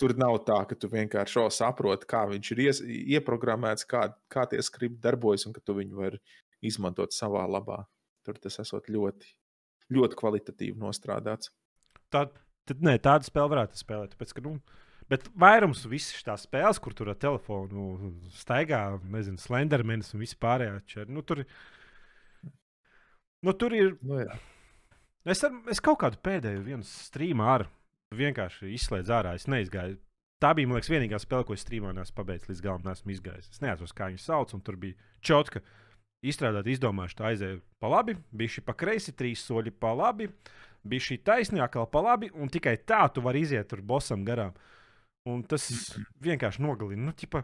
Tur 0.00 0.10
nav 0.18 0.40
tā, 0.42 0.56
ka 0.66 0.74
tu 0.74 0.88
vienkārši 0.90 1.38
o, 1.38 1.44
saproti, 1.54 2.06
kā 2.10 2.24
viņš 2.26 2.48
ir 2.50 2.62
ies, 2.64 2.80
ieprogrammēts, 3.14 3.86
kā, 3.86 4.08
kā 4.32 4.42
tie 4.50 4.58
skripti 4.66 4.98
darbojas, 5.04 5.46
un 5.46 5.54
ka 5.54 5.62
tu 5.62 5.76
viņu 5.76 6.00
vari 6.00 6.18
izmantot 6.66 7.14
savā 7.14 7.44
labā. 7.46 7.84
Tur 8.26 8.40
tas 8.42 8.58
esot 8.58 8.90
ļoti, 8.90 9.30
ļoti 9.94 10.18
kvalitatīvi 10.18 10.82
nostrādāts. 10.82 11.52
Tā, 12.10 12.24
tad, 12.68 12.82
nē, 12.84 12.96
tādu 13.02 13.28
spēli 13.28 13.52
varētu 13.54 13.80
spēlēt. 13.80 14.14
Tāpēc, 14.14 14.34
ka, 14.36 14.44
nu, 14.44 14.56
bet 15.12 15.28
vairums 15.40 15.84
visas 15.90 16.24
tās 16.26 16.46
spēles, 16.48 16.80
kur 16.82 16.96
tur 16.96 17.12
ar 17.12 17.20
telefonu 17.20 18.14
staigā, 18.38 18.82
nezinu, 19.12 19.40
slendermenis 19.40 20.14
un 20.14 20.24
vispārējā 20.24 20.80
čer, 20.90 21.12
nu, 21.12 21.24
tur, 21.26 21.44
nu, 23.44 23.56
tur 23.60 23.76
ir. 23.76 23.94
Nu, 24.04 24.22
jā. 24.24 24.40
Es, 25.24 25.40
ar, 25.46 25.54
es 25.72 25.80
kaut 25.80 26.02
kādu 26.02 26.20
pēdējo 26.24 26.64
vienu 26.66 26.84
streamu 26.84 27.46
ar 27.48 27.68
vienkārši 28.14 28.74
izslēdzu 28.76 29.14
ārā. 29.16 29.38
Es 29.38 29.48
neizgāju. 29.48 29.96
Tā 30.42 30.50
bija, 30.56 30.68
man 30.68 30.76
liekas, 30.76 30.90
vienīgā 30.92 31.16
spēle, 31.22 31.46
ko 31.48 31.54
es 31.56 31.62
streamā 31.64 31.94
neesmu 31.96 32.18
pabeidzis 32.18 32.50
līdz 32.50 32.60
galam, 32.64 32.82
neesmu 32.84 33.14
izgājis. 33.14 33.48
Es 33.54 33.62
neatceros, 33.64 33.94
kā 33.96 34.10
viņu 34.10 34.20
sauc, 34.20 34.52
un 34.52 34.60
tur 34.66 34.76
bija 34.80 34.98
čotka. 35.24 35.62
Izstrādāt, 36.24 36.68
izdomājuši, 36.72 37.16
tā 37.16 37.30
aizēja 37.30 37.60
pa 37.80 37.90
labi, 37.92 38.16
bija 38.32 38.56
šī 38.56 38.64
pa 38.64 38.74
kreisi, 38.80 39.12
trīs 39.16 39.44
soļi 39.44 39.72
pa 39.80 39.92
labi, 39.96 40.30
bija 40.84 41.06
šī 41.08 41.18
taisnība, 41.24 41.68
kā 41.72 41.84
pa 41.90 42.02
labi, 42.04 42.30
un 42.34 42.52
tikai 42.52 42.76
tā 42.86 43.04
tu 43.14 43.24
vari 43.24 43.44
iziet 43.44 43.68
tur 43.70 43.82
bosam 43.82 44.24
garām. 44.26 44.54
Un 45.28 45.40
tas 45.48 45.64
vienkārši 46.20 46.60
nogalina. 46.60 47.08
Nu, 47.08 47.14
ķipa, 47.16 47.40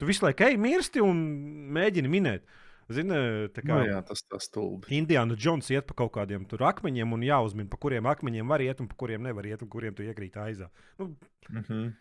tu 0.00 0.08
visu 0.08 0.26
laiku 0.26 0.44
ej 0.44 0.58
mirsti 0.60 1.02
un 1.04 1.24
mēģini 1.72 2.12
minēt. 2.12 2.44
Zini, 2.92 3.16
tā 3.56 3.62
kā 3.64 3.78
Nu, 3.78 3.86
jā, 3.88 4.00
tas 4.04 4.20
tas 4.28 4.44
stulbi. 4.44 4.90
Indiana 4.92 5.36
Jones 5.40 5.70
iet 5.72 5.86
pa 5.88 5.96
kaut 6.02 6.12
kādiem 6.18 6.44
tur 6.48 6.66
akmeņiem 6.68 7.14
un 7.16 7.24
jāuzmina, 7.24 7.70
pa 7.72 7.78
kuriem 7.80 8.04
akmeņiem 8.10 8.50
var 8.52 8.60
iet 8.60 8.82
un 8.84 8.90
pa 8.90 8.98
kuriem 9.00 9.24
nevar 9.24 9.48
iet 9.48 9.64
un 9.64 9.70
kuriem 9.72 9.96
tu 9.96 10.04
iekrīt 10.04 10.36
aizā. 10.36 10.68
Nu, 11.00 11.14
Mm 11.50 11.60
-hmm. 11.60 11.92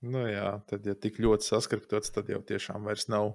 Nu, 0.00 0.24
jā, 0.24 0.60
tad, 0.66 0.86
ja 0.86 0.94
tik 0.94 1.18
ļoti 1.20 1.44
saskriptots, 1.44 2.12
tad 2.14 2.28
jau 2.28 2.40
tiešām 2.40 2.86
vairs 2.88 3.08
nav, 3.08 3.34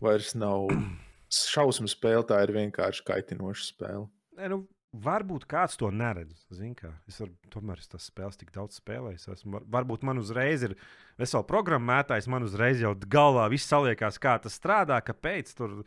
vairs 0.00 0.34
nav 0.34 0.68
šausmu 1.52 1.90
spēle. 1.90 2.22
Tā 2.26 2.42
ir 2.44 2.52
vienkārši 2.54 3.04
kaitinoša 3.04 3.64
spēle. 3.72 4.08
ne, 4.36 4.48
nu, 4.48 4.68
varbūt 4.94 5.46
kāds 5.50 5.76
to 5.78 5.90
neredz. 5.94 6.42
Kā. 6.78 6.90
Es 7.08 7.20
varu, 7.22 7.32
tomēr 7.52 7.78
es 7.78 7.88
tās 7.88 8.08
spēles 8.10 8.38
tik 8.40 8.50
daudz 8.52 8.80
spēlēju. 8.80 9.14
es 9.14 9.28
Esmu, 9.28 9.52
var- 9.58 9.66
varbūt 9.84 10.02
man 10.02 10.18
uzreiz 10.18 10.62
ir 10.66 10.76
vesela 11.18 11.44
programmētājs, 11.46 12.26
man 12.28 12.42
uzreiz 12.42 12.80
jau 12.80 12.94
galvā 12.94 13.48
viss 13.50 13.68
saliekās, 13.70 14.18
kā 14.18 14.40
tas 14.42 14.58
strādā, 14.58 15.00
kāpēc 15.02 15.54
tur. 15.54 15.84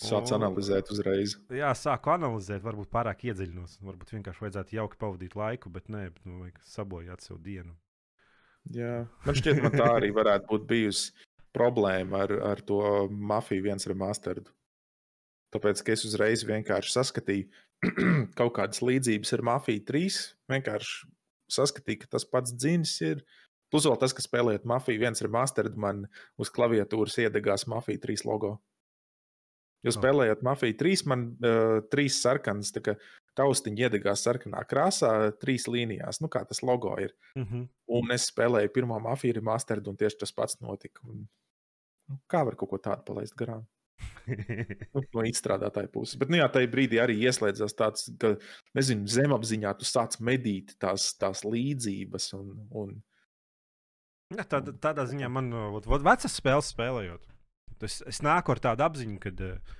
Sāc 0.00 0.32
O. 0.32 0.38
analizēt 0.38 0.88
uzreiz. 0.90 1.34
Jā, 1.52 1.74
sāku 1.76 2.08
analizēt, 2.14 2.62
varbūt 2.64 2.88
pārāk 2.88 3.20
iedziļinos. 3.28 3.82
Varbūt 3.84 4.14
vienkārši 4.16 4.40
vajadzētu 4.40 4.72
jauki 4.78 4.96
pavadīt 4.96 5.34
laiku, 5.36 5.68
bet 5.68 5.88
nē, 5.92 6.06
bet, 6.14 6.24
nu, 6.24 6.50
sabojāt 6.64 7.20
sev 7.20 7.36
dienu. 7.44 7.76
Jā. 8.72 9.06
Man 9.26 9.34
šķiet, 9.34 9.60
man 9.62 9.72
tā 9.72 9.90
arī 9.98 10.08
varētu 10.16 10.48
būt 10.48 10.64
bijusi 10.66 11.12
problēma 11.52 12.22
ar, 12.24 12.32
ar 12.52 12.62
to 12.64 13.08
mafiju 13.10 13.62
viens 13.68 13.84
remasteru. 13.86 14.46
Tāpēc, 15.52 15.82
ka 15.84 15.92
es 15.92 16.04
uzreiz 16.08 16.44
vienkārši 16.48 16.94
saskatīju 16.96 17.48
kaut 18.38 18.54
kādas 18.58 18.82
līdzības 18.84 19.34
ar 19.36 19.44
Mafiju 19.50 19.84
3. 19.88 20.18
Vienkārši 20.52 21.08
saskatīju, 21.50 22.02
ka 22.04 22.16
tas 22.16 22.26
pats 22.28 22.54
dzinis 22.54 22.96
ir. 23.04 23.22
Plus 23.70 23.86
vēl 23.86 23.98
tas, 24.00 24.14
ka 24.16 24.24
spēlējot 24.24 24.66
Mafiju 24.66 25.02
viens 25.04 25.22
remasteru, 25.22 25.72
man 25.78 26.04
uz 26.40 26.50
klaviatūras 26.54 27.20
iedegās 27.22 27.68
Mafija 27.70 28.02
3 28.02 28.26
logo. 28.26 28.56
Jo 29.86 29.94
spēlējot 29.96 30.42
Mafiju 30.44 30.76
3, 30.82 31.04
man 31.08 31.22
uh, 31.40 31.78
trīs 31.92 32.18
sarkanas 32.20 32.74
tā 32.74 32.82
kā 32.84 32.96
taustiņi 33.38 33.86
iedegās 33.86 34.24
sarkanā 34.26 34.62
krāsā, 34.68 35.12
trīs 35.40 35.64
līnijās, 35.70 36.20
nu 36.20 36.28
kā 36.32 36.42
tas 36.48 36.62
logo 36.66 36.92
ir. 37.00 37.14
Mm 37.36 37.44
-hmm. 37.44 37.68
Un 38.00 38.12
es 38.12 38.28
spēlēju 38.32 38.72
pirmo 38.74 38.98
mafiju 39.00 39.38
remasteru, 39.38 39.82
un 39.90 39.96
tieši 39.96 40.18
tas 40.20 40.32
pats 40.32 40.60
notika. 40.60 41.00
Un, 41.04 41.28
nu, 42.08 42.18
kā 42.28 42.44
var 42.44 42.56
kaut 42.56 42.70
ko 42.70 42.78
tādu 42.78 43.06
palaist 43.06 43.36
garām? 43.36 43.66
Nu, 44.94 45.00
no 45.16 45.22
izstrādātāja 45.26 45.90
puses. 45.90 46.14
Bet, 46.20 46.30
nu, 46.30 46.38
jā, 46.38 46.46
tajā 46.52 46.68
brīdī 46.70 47.00
arī 47.02 47.16
ieslēdzās 47.26 47.74
tāds, 47.74 48.04
ka, 48.20 48.36
nezinu, 48.78 49.08
zemapziņā 49.10 49.72
tu 49.80 49.88
sāc 49.88 50.14
medīt 50.22 50.76
tās, 50.82 51.08
tās 51.18 51.42
līdzības. 51.46 52.28
Un, 52.38 52.52
un, 52.70 52.92
Ja, 54.30 54.44
tādā, 54.46 54.70
tādā 54.78 55.02
ziņā 55.10 55.26
man 55.26 55.48
ir 55.50 56.04
vecas 56.06 56.36
spēles 56.38 56.68
spēlējot. 56.70 57.24
Es, 57.82 57.96
es 58.06 58.20
nāku 58.22 58.52
ar 58.54 58.60
tādu 58.62 58.84
apziņu, 58.86 59.16
ka 59.18 59.32
uh, 59.42 59.72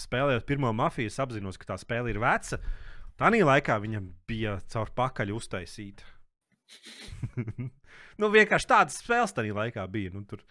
spēlējot 0.00 0.46
pirmo 0.48 0.72
mafiju, 0.74 1.12
es 1.12 1.20
apzinos, 1.22 1.58
ka 1.60 1.68
tā 1.68 1.78
spēle 1.78 2.10
ir 2.10 2.18
veca. 2.22 2.58
Tanī 3.20 3.44
laikā 3.46 3.76
viņa 3.84 4.00
bija 4.26 4.56
caur 4.72 4.90
pakaļ 4.96 5.30
uztaisīta. 5.36 6.06
nu, 8.18 8.30
vienkārši 8.34 8.70
tādas 8.70 8.98
spēles 8.98 9.36
tajā 9.36 9.54
laikā 9.54 9.84
bija. 9.92 10.14
Nu, 10.16 10.24
tur, 10.26 10.42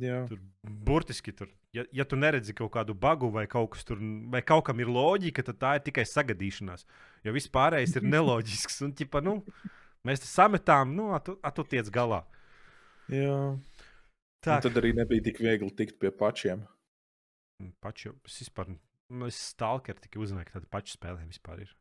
jā. 0.00 0.20
tur 0.30 0.40
burtiski 0.64 1.34
tur. 1.36 1.48
Ja, 1.76 1.84
ja 1.92 2.06
tu 2.08 2.18
neredzi 2.18 2.54
kaut 2.56 2.72
kādu 2.74 2.94
bagu 2.96 3.28
vai 3.32 3.46
kaut 3.50 3.74
kas 3.74 3.84
tur, 3.84 4.00
vai 4.32 4.40
kaut 4.44 4.64
kam 4.68 4.80
ir 4.80 4.90
loģika, 4.92 5.44
tad 5.46 5.58
tā 5.62 5.74
ir 5.78 5.84
tikai 5.88 6.06
sagadīšanās. 6.08 6.86
Jo 7.26 7.34
viss 7.36 7.52
pārējais 7.52 7.98
ir 7.98 8.06
neloģisks. 8.14 8.80
Un, 8.86 8.94
ķipa, 8.96 9.24
nu, 9.24 9.40
Mēs 10.06 10.22
te 10.22 10.28
sametām, 10.30 10.94
nu, 10.94 11.10
a 11.16 11.20
tu, 11.24 11.34
a 11.42 11.50
tu 11.54 11.64
tiec 11.66 11.88
galā. 11.94 12.20
Jā. 13.10 13.56
Tā 14.44 14.58
Un 14.58 14.66
tad 14.68 14.78
arī 14.78 14.92
nebija 14.94 15.24
tik 15.26 15.40
viegli 15.42 15.70
tikt 15.74 15.98
pie 16.02 16.12
pašiem. 16.14 16.62
pašu, 17.82 18.12
es 18.28 18.36
vispār, 18.44 18.70
nu, 19.10 19.26
es 19.26 19.38
stalkeru 19.50 20.02
tikai 20.04 20.20
uzzināju, 20.22 20.46
ka 20.50 20.58
tāda 20.58 20.70
paša 20.70 20.98
spēlē 20.98 21.24
vispār 21.26 21.64
ir. 21.64 21.72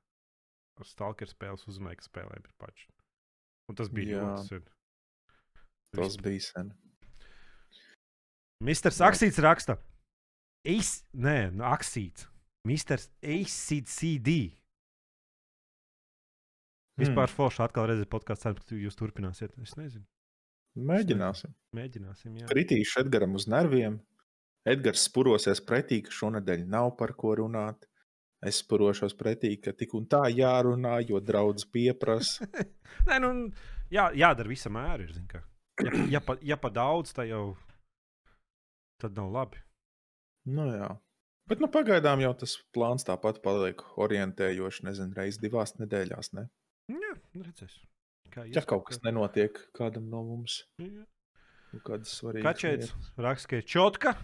Ar 0.80 0.90
stalkeru 0.90 1.32
spēles 1.32 1.68
uzzināju, 1.70 2.00
ka 2.00 2.08
spēlēm 2.08 2.48
ir 2.48 2.56
paši. 2.62 2.90
Un 3.70 3.78
tas 3.78 3.92
bija 3.94 4.16
Jā. 4.16 4.24
ļoti 4.24 4.50
sen. 4.50 4.66
Tas 5.96 6.18
bija 6.22 6.46
sen. 6.48 6.74
Misters 8.64 9.00
Jā. 9.02 9.10
Aksīts 9.12 9.40
raksta. 9.44 9.78
Eis, 10.66 11.04
nē, 11.14 11.52
nu, 11.54 11.64
Aksīts. 11.68 12.28
Misters 12.66 13.10
ACCD. 13.22 14.54
Vispār 16.98 17.28
Hmm. 17.28 17.36
forši 17.36 17.64
atkal 17.66 17.88
redzēt 17.92 18.08
podkāstu, 18.10 18.42
ceru, 18.42 18.56
ka 18.64 18.76
jūs 18.76 18.96
turpināsiet. 18.96 19.52
Es 19.62 19.76
nezinu. 19.76 20.06
Mēģināsim. 20.78 21.52
Mēģināsim, 21.76 22.40
jā. 22.40 22.48
Kritīšu 22.48 23.02
Edgars 23.04 23.36
uz 23.36 23.46
nerviem. 23.48 24.00
Edgars 24.66 25.04
spurosies 25.08 25.60
pretī, 25.62 26.02
ka 26.04 26.10
šonadēļ 26.10 26.66
nav 26.68 26.98
par 26.98 27.14
ko 27.14 27.36
runāt. 27.36 27.84
Es 28.42 28.62
spurošos 28.64 29.14
pretī, 29.16 29.62
ka 29.62 29.72
tik 29.74 29.94
un 29.94 30.06
tā 30.06 30.24
jārunā, 30.32 31.08
jo 31.08 31.20
draudz 31.20 31.66
pieprasa. 31.66 32.48
Nē, 33.08 33.20
nu, 33.22 33.52
jā, 33.92 34.10
jādara 34.16 34.48
visa 34.48 34.70
mēra. 34.70 35.04
Ir, 35.04 35.14
zini 35.14 35.28
kā. 35.28 35.42
ja, 35.84 35.92
ja, 36.10 36.20
pa, 36.20 36.38
ja 36.42 36.58
pa 36.58 36.70
daudz, 36.70 37.14
tad 37.14 37.28
jau 37.28 37.56
tad 39.02 39.18
nav 39.18 39.32
labi. 39.34 39.62
Nu, 40.46 40.68
jā. 40.74 40.92
Bet 41.50 41.62
nu, 41.62 41.70
pagaidām 41.70 42.22
jau 42.24 42.32
tas 42.42 42.56
plāns 42.74 43.06
tāpat 43.06 43.42
paliek 43.46 43.82
orientējošs, 44.02 44.84
nezinu, 44.88 45.14
reizes 45.18 45.42
divās 45.42 45.76
nedēļās. 45.78 46.32
Ne? 46.38 46.48
Jā, 46.90 47.14
nu, 47.34 47.44
redzēs. 47.46 47.76
Kā 48.34 48.48
Ja 48.50 48.64
kaut 48.66 48.88
kas 48.90 49.00
nenotiek 49.06 49.60
kādam 49.78 50.10
no 50.12 50.24
mums, 50.26 50.64
nu, 50.82 51.06
kādas 51.86 52.18
svarīgas 52.18 52.64
lietas. 52.66 52.94
raksta, 53.22 53.52
ka 53.52 53.62
ir 53.62 53.68
čotka. 53.70 54.16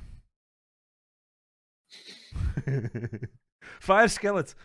Fire 3.85 4.09
skelets. 4.11 4.57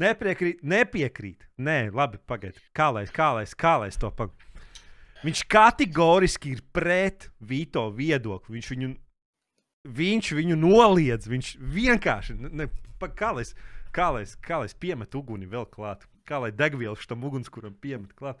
Nepiekrīt, 0.00 0.62
nepiekrīt. 0.64 1.44
Nē, 1.62 1.92
labi, 1.94 2.18
pagaidi. 2.28 2.60
Kā 2.76 2.88
lai, 2.94 3.04
kā 3.12 3.32
lai, 3.36 3.44
kā 3.58 3.76
lai 3.82 3.90
es 3.92 4.00
to 4.00 4.10
pag... 4.16 4.32
Viņš 5.22 5.44
kategoriski 5.52 6.56
ir 6.56 6.62
pret 6.74 7.28
Vito 7.46 7.84
viedokli. 7.94 8.56
Viņš 8.56 8.70
viņu, 8.72 8.88
viņš 9.88 10.32
viņu 10.38 10.56
noliedz. 10.58 11.26
Viņš 11.30 11.56
vienkārši, 11.58 12.36
ne, 12.52 12.68
pa- 12.98 13.08
kā 13.08 13.32
lai, 13.34 13.42
es- 13.42 13.54
kā 13.92 14.12
lai, 14.14 14.22
es- 14.22 14.36
kā 14.36 14.58
lai 14.58 14.66
es 14.66 14.74
piemetu 14.74 15.18
uguni 15.22 15.46
vēl 15.46 15.66
klāt. 15.70 16.02
Kā 16.26 16.40
lai 16.40 16.50
degvielu 16.52 16.96
šitam 16.96 17.22
ugunskuram 17.24 17.74
piemet 17.74 18.14
klāt. 18.14 18.36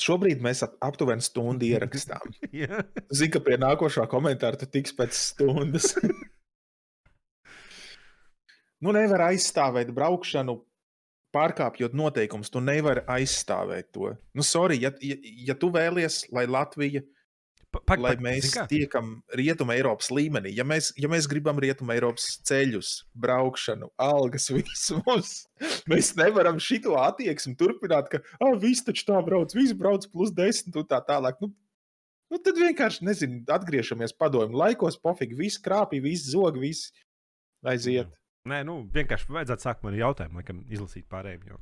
Šobrīd 0.00 0.40
mēs 0.40 0.62
ap, 0.64 0.74
aptuveni 0.80 1.20
stundu 1.22 1.66
ierakstām. 1.72 2.32
Jā. 2.52 2.82
Zinu, 3.12 3.32
ka 3.36 3.40
pie 3.40 3.56
nākošā 3.60 4.06
komentāra 4.08 4.56
tu 4.58 4.66
tiks 4.66 4.92
pēc 4.96 5.12
stundas. 5.12 5.92
nu, 8.82 8.92
nevar 8.96 9.20
aizstāvēt 9.28 9.92
braukšanu, 9.94 10.56
pārkāpjot 11.36 11.92
noteikumus. 11.92 12.48
Tu 12.50 12.60
nevari 12.64 13.04
aizstāvēt 13.04 13.92
to. 13.92 14.14
Nu, 14.34 14.42
sorry, 14.42 14.80
ja, 14.80 14.90
ja, 15.04 15.14
ja 15.50 15.54
tu 15.54 15.68
vēlies, 15.70 16.24
lai 16.32 16.46
Latvija, 16.48 17.02
Pa, 17.04 17.12
pa, 17.86 17.96
lai 18.00 18.14
pa- 18.16 18.24
mēs 18.28 18.52
tiekam 18.70 19.18
Rietumē 19.38 19.76
Eiropas 19.78 20.10
līmenī, 20.14 20.52
ja 20.56 20.66
mēs, 20.68 20.90
ja 20.98 21.10
mēs 21.10 21.28
gribam 21.30 21.60
Rietumē 21.62 21.98
Eiropas 21.98 22.26
ceļus, 22.48 22.92
braukšanu, 23.18 23.90
algas, 24.00 24.48
visu 24.56 25.00
mums, 25.06 25.32
mēs 25.90 26.14
nevaram 26.18 26.60
šito 26.62 26.96
attieksmi 27.00 27.56
turpināt, 27.60 28.10
ka 28.12 28.22
ah, 28.40 28.54
viss 28.60 28.86
taču 28.86 29.06
tā 29.10 29.22
brauc, 29.24 29.54
viss 29.56 29.76
brauc 29.76 30.06
plus 30.12 30.34
desmit 30.34 30.78
un 30.80 30.88
tā 30.88 31.00
tālāk. 31.06 31.40
Nu, 31.44 31.52
nu, 32.32 32.40
tad 32.42 32.60
vienkārši, 32.60 33.06
nezinu, 33.08 33.42
atgriežamies 33.54 34.16
padomju 34.18 34.58
laikos, 34.58 35.00
pofīgi, 35.02 35.38
viss 35.38 35.62
krāpī, 35.62 36.02
viss 36.04 36.30
zog, 36.32 36.60
viss 36.62 36.92
aiziet. 37.66 38.14
Nē, 38.48 38.62
nu, 38.64 38.80
vienkārši 38.94 39.32
vajadzētu 39.34 39.64
sākt 39.64 39.82
man 39.84 39.96
jautājumu, 39.98 40.40
laikam, 40.40 40.62
izlasīt 40.72 41.08
pārējiem. 41.10 41.50
Jo, 41.50 41.58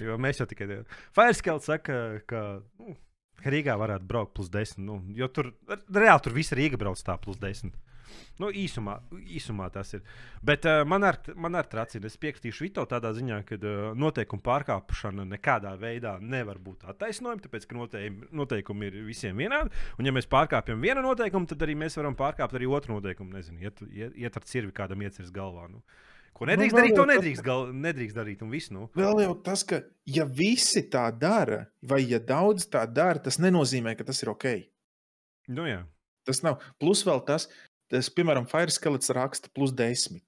jo 0.00 0.18
mēs 0.22 0.40
jau 0.40 0.46
tikai. 0.48 0.80
Fairskēls 1.16 1.66
saka, 1.68 1.98
ka 2.30 2.44
nu, 2.80 2.94
Rīgā 3.44 3.74
varētu 3.80 4.06
braukt 4.08 4.34
plus 4.36 4.50
10. 4.52 4.80
Nu, 4.84 5.00
jo 5.16 5.28
tur 5.28 5.52
reāli 5.68 6.24
tur 6.24 6.36
visa 6.36 6.56
Rīga 6.58 6.80
brauc 6.80 7.00
tā 7.04 7.18
plus 7.20 7.40
10. 7.42 7.74
Nu, 8.42 8.48
īsumā, 8.50 8.96
īsumā 9.14 9.68
tas 9.74 9.92
ir. 9.94 10.02
Bet 10.42 10.66
uh, 10.66 10.80
man 10.88 11.06
ar, 11.06 11.20
man 11.38 11.54
ar 11.58 11.68
tracina, 11.70 12.08
es 12.10 12.18
piekritīšu 12.20 12.66
Vito 12.66 12.84
tādā 12.90 13.12
ziņā, 13.14 13.40
ka 13.46 13.58
uh, 13.58 13.84
noteikuma 13.98 14.42
pārkāpšana 14.48 15.26
nekādā 15.30 15.74
veidā 15.78 16.16
nevar 16.22 16.58
būt 16.62 16.86
attaisnojama, 16.90 17.44
tāpēc 17.44 17.68
ka 17.70 17.78
noteikumi, 17.78 18.30
noteikumi 18.34 18.90
ir 18.90 18.98
visiem 19.06 19.38
vienādi. 19.38 19.70
Un, 19.98 20.08
ja 20.08 20.14
mēs 20.14 20.30
pārkāpjam 20.30 20.82
vienu 20.82 21.04
noteikumu, 21.06 21.50
tad 21.50 21.62
arī 21.66 21.78
mēs 21.84 21.98
varam 22.00 22.18
pārkāpt 22.18 22.58
arī 22.58 22.70
otru 22.70 22.96
noteikumu. 22.96 23.36
Nezinu, 23.38 23.62
iet, 23.62 23.84
iet, 23.90 24.18
iet 24.26 24.40
ar 24.40 24.50
cirvi 24.50 24.74
kādam 24.74 25.06
iecirs 25.06 25.30
galvā. 25.34 25.68
Nu. 25.70 25.84
Ko 26.34 26.48
nedrīkst 26.50 26.74
Nu, 26.74 26.80
darīt, 26.80 26.96
to 26.98 27.06
nedrīkst, 27.06 27.44
gal, 27.46 27.68
nedrīkst 27.70 28.18
darīt. 28.18 28.42
Viss, 28.50 28.72
nu. 28.74 28.88
Vēl 28.98 29.22
jau 29.22 29.34
tas, 29.46 29.62
ka 29.66 29.80
ja 30.10 30.26
visi 30.26 30.82
tā 30.90 31.06
dara, 31.14 31.64
vai 31.82 32.02
ja 32.02 32.18
daudz 32.18 32.66
tā 32.70 32.82
dara, 32.90 33.22
tas 33.22 33.38
nenozīmē, 33.38 33.94
ka 33.94 34.06
tas 34.08 34.22
ir 34.24 34.32
ok. 34.32 34.48
Nu, 35.54 35.68
jā. 35.70 35.84
Tas 36.26 36.42
nav. 36.42 36.62
Plus 36.82 37.04
vēl 37.06 37.22
tas, 37.28 37.46
tas 37.92 38.10
piemēram, 38.10 38.48
Fireskelets 38.50 39.12
raksta 39.14 39.52
plus 39.54 39.74
10. 39.76 40.24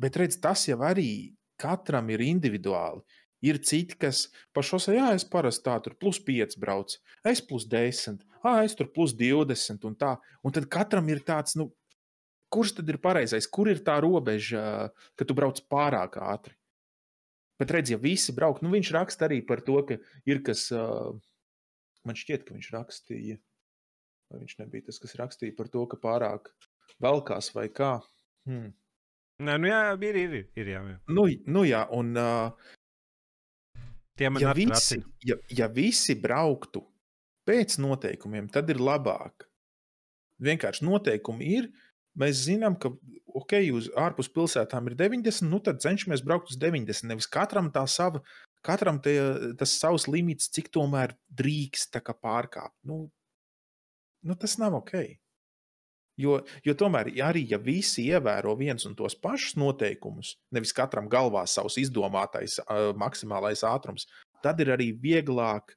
Bet 0.00 0.16
redz, 0.16 0.38
tas 0.40 0.64
jau 0.70 0.78
arī 0.86 1.34
katram 1.60 2.08
ir 2.14 2.24
individuāli. 2.24 3.04
Ir 3.42 3.58
citi, 3.58 3.96
kas 3.98 4.28
pašos, 4.54 4.86
jā, 4.94 5.08
es 5.16 5.26
parasti 5.26 5.66
tā 5.66 5.74
tur 5.82 5.96
plus 5.98 6.20
5 6.22 6.54
braucu, 6.62 7.00
es 7.26 7.42
plus 7.42 7.66
10, 7.66 8.20
ah, 8.46 8.60
es 8.62 8.76
tur 8.78 8.86
plus 8.94 9.12
20 9.18 9.82
un 9.88 9.96
tā. 9.98 10.12
Un 10.46 10.54
tad 10.54 10.68
katram 10.70 11.10
ir 11.10 11.24
tāds, 11.26 11.56
nu, 11.58 11.72
kurš 12.52 12.76
tad 12.78 12.90
ir 12.92 13.00
pareizais, 13.02 13.48
kur 13.48 13.70
ir 13.72 13.80
tā 13.84 13.98
robeža, 14.04 14.90
ka 15.18 15.26
tu 15.28 15.36
brauc 15.38 15.60
pārāk 15.72 16.18
ātri. 16.20 16.56
Bet 17.60 17.72
redz, 17.74 17.92
ja 17.92 17.98
visi 18.00 18.34
brauc, 18.34 18.60
nu 18.64 18.72
viņš 18.72 18.90
raksta 18.96 19.28
arī 19.28 19.40
par 19.46 19.62
to, 19.64 19.78
ka 19.86 19.98
ir 20.28 20.42
kas, 20.46 20.66
man 20.72 22.18
šķiet, 22.18 22.46
ka 22.46 22.56
viņš 22.56 22.70
rakstīja. 22.74 23.38
Vai 24.32 24.40
viņš 24.40 24.54
nebija 24.62 24.88
tas, 24.88 24.98
kas 25.02 25.16
rakstīja 25.20 25.54
par 25.58 25.68
to, 25.72 25.84
ka 25.90 25.98
pārāk 26.00 26.48
velkās 27.04 27.52
vai 27.54 27.68
kā? 27.72 27.98
Hmm. 28.48 28.72
Nē, 29.42 29.58
nu, 29.60 29.68
jā, 29.68 29.80
ir, 30.08 30.18
ir, 30.18 30.34
ir, 30.56 30.70
jā, 30.72 30.80
jā. 30.92 30.98
Nu, 31.12 31.26
nu 31.50 31.64
jā, 31.66 31.82
un 31.94 32.12
uh, 32.18 32.72
ja 34.20 34.52
visi, 34.56 35.00
ja, 35.26 35.36
ja 35.50 35.68
visi 35.72 36.16
brauktu 36.20 36.84
pēc 37.48 37.78
noteikumiem, 37.82 38.48
tad 38.52 38.70
ir 38.70 38.80
labāk. 38.82 39.48
Vienkārši 40.42 40.86
noteikumi 40.86 41.48
ir. 41.58 41.70
Mēs 42.18 42.44
zinām, 42.44 42.76
ka 42.76 42.92
ok, 43.32 43.56
uz 43.72 43.88
ārpus 43.98 44.28
pilsētām 44.32 44.90
ir 44.90 44.96
90, 44.98 45.48
nu 45.48 45.60
tad 45.64 45.80
cenšamies 45.84 46.24
braukt 46.26 46.52
uz 46.52 46.58
90. 46.60 47.08
Nevis 47.08 47.28
katram 47.30 47.70
tā 47.72 47.84
sava, 47.88 48.20
katram 48.66 49.00
tie, 49.02 49.16
tas 49.58 49.74
savs 49.80 50.08
limits, 50.10 50.50
cik 50.52 50.70
tomēr 50.74 51.16
drīkst 51.32 51.96
pārkāpt. 52.12 52.76
Nu, 52.88 53.06
nu, 54.22 54.38
tas 54.38 54.58
nav 54.60 54.76
ok. 54.82 54.96
Jo, 56.20 56.42
jo 56.60 56.74
tomēr, 56.76 57.08
arī 57.24 57.46
ja 57.48 57.58
visi 57.58 58.04
ievēro 58.12 58.52
viens 58.60 58.84
un 58.84 58.94
tos 58.94 59.14
pašus 59.16 59.56
noteikumus, 59.56 60.34
nevis 60.52 60.74
katram 60.76 61.08
galvā 61.08 61.46
savs 61.48 61.78
izdomātais 61.80 62.58
uh, 62.60 62.90
maksimālais 63.00 63.64
ātrums, 63.64 64.04
tad 64.44 64.60
ir 64.60 64.74
arī 64.74 64.90
vieglāk 64.92 65.72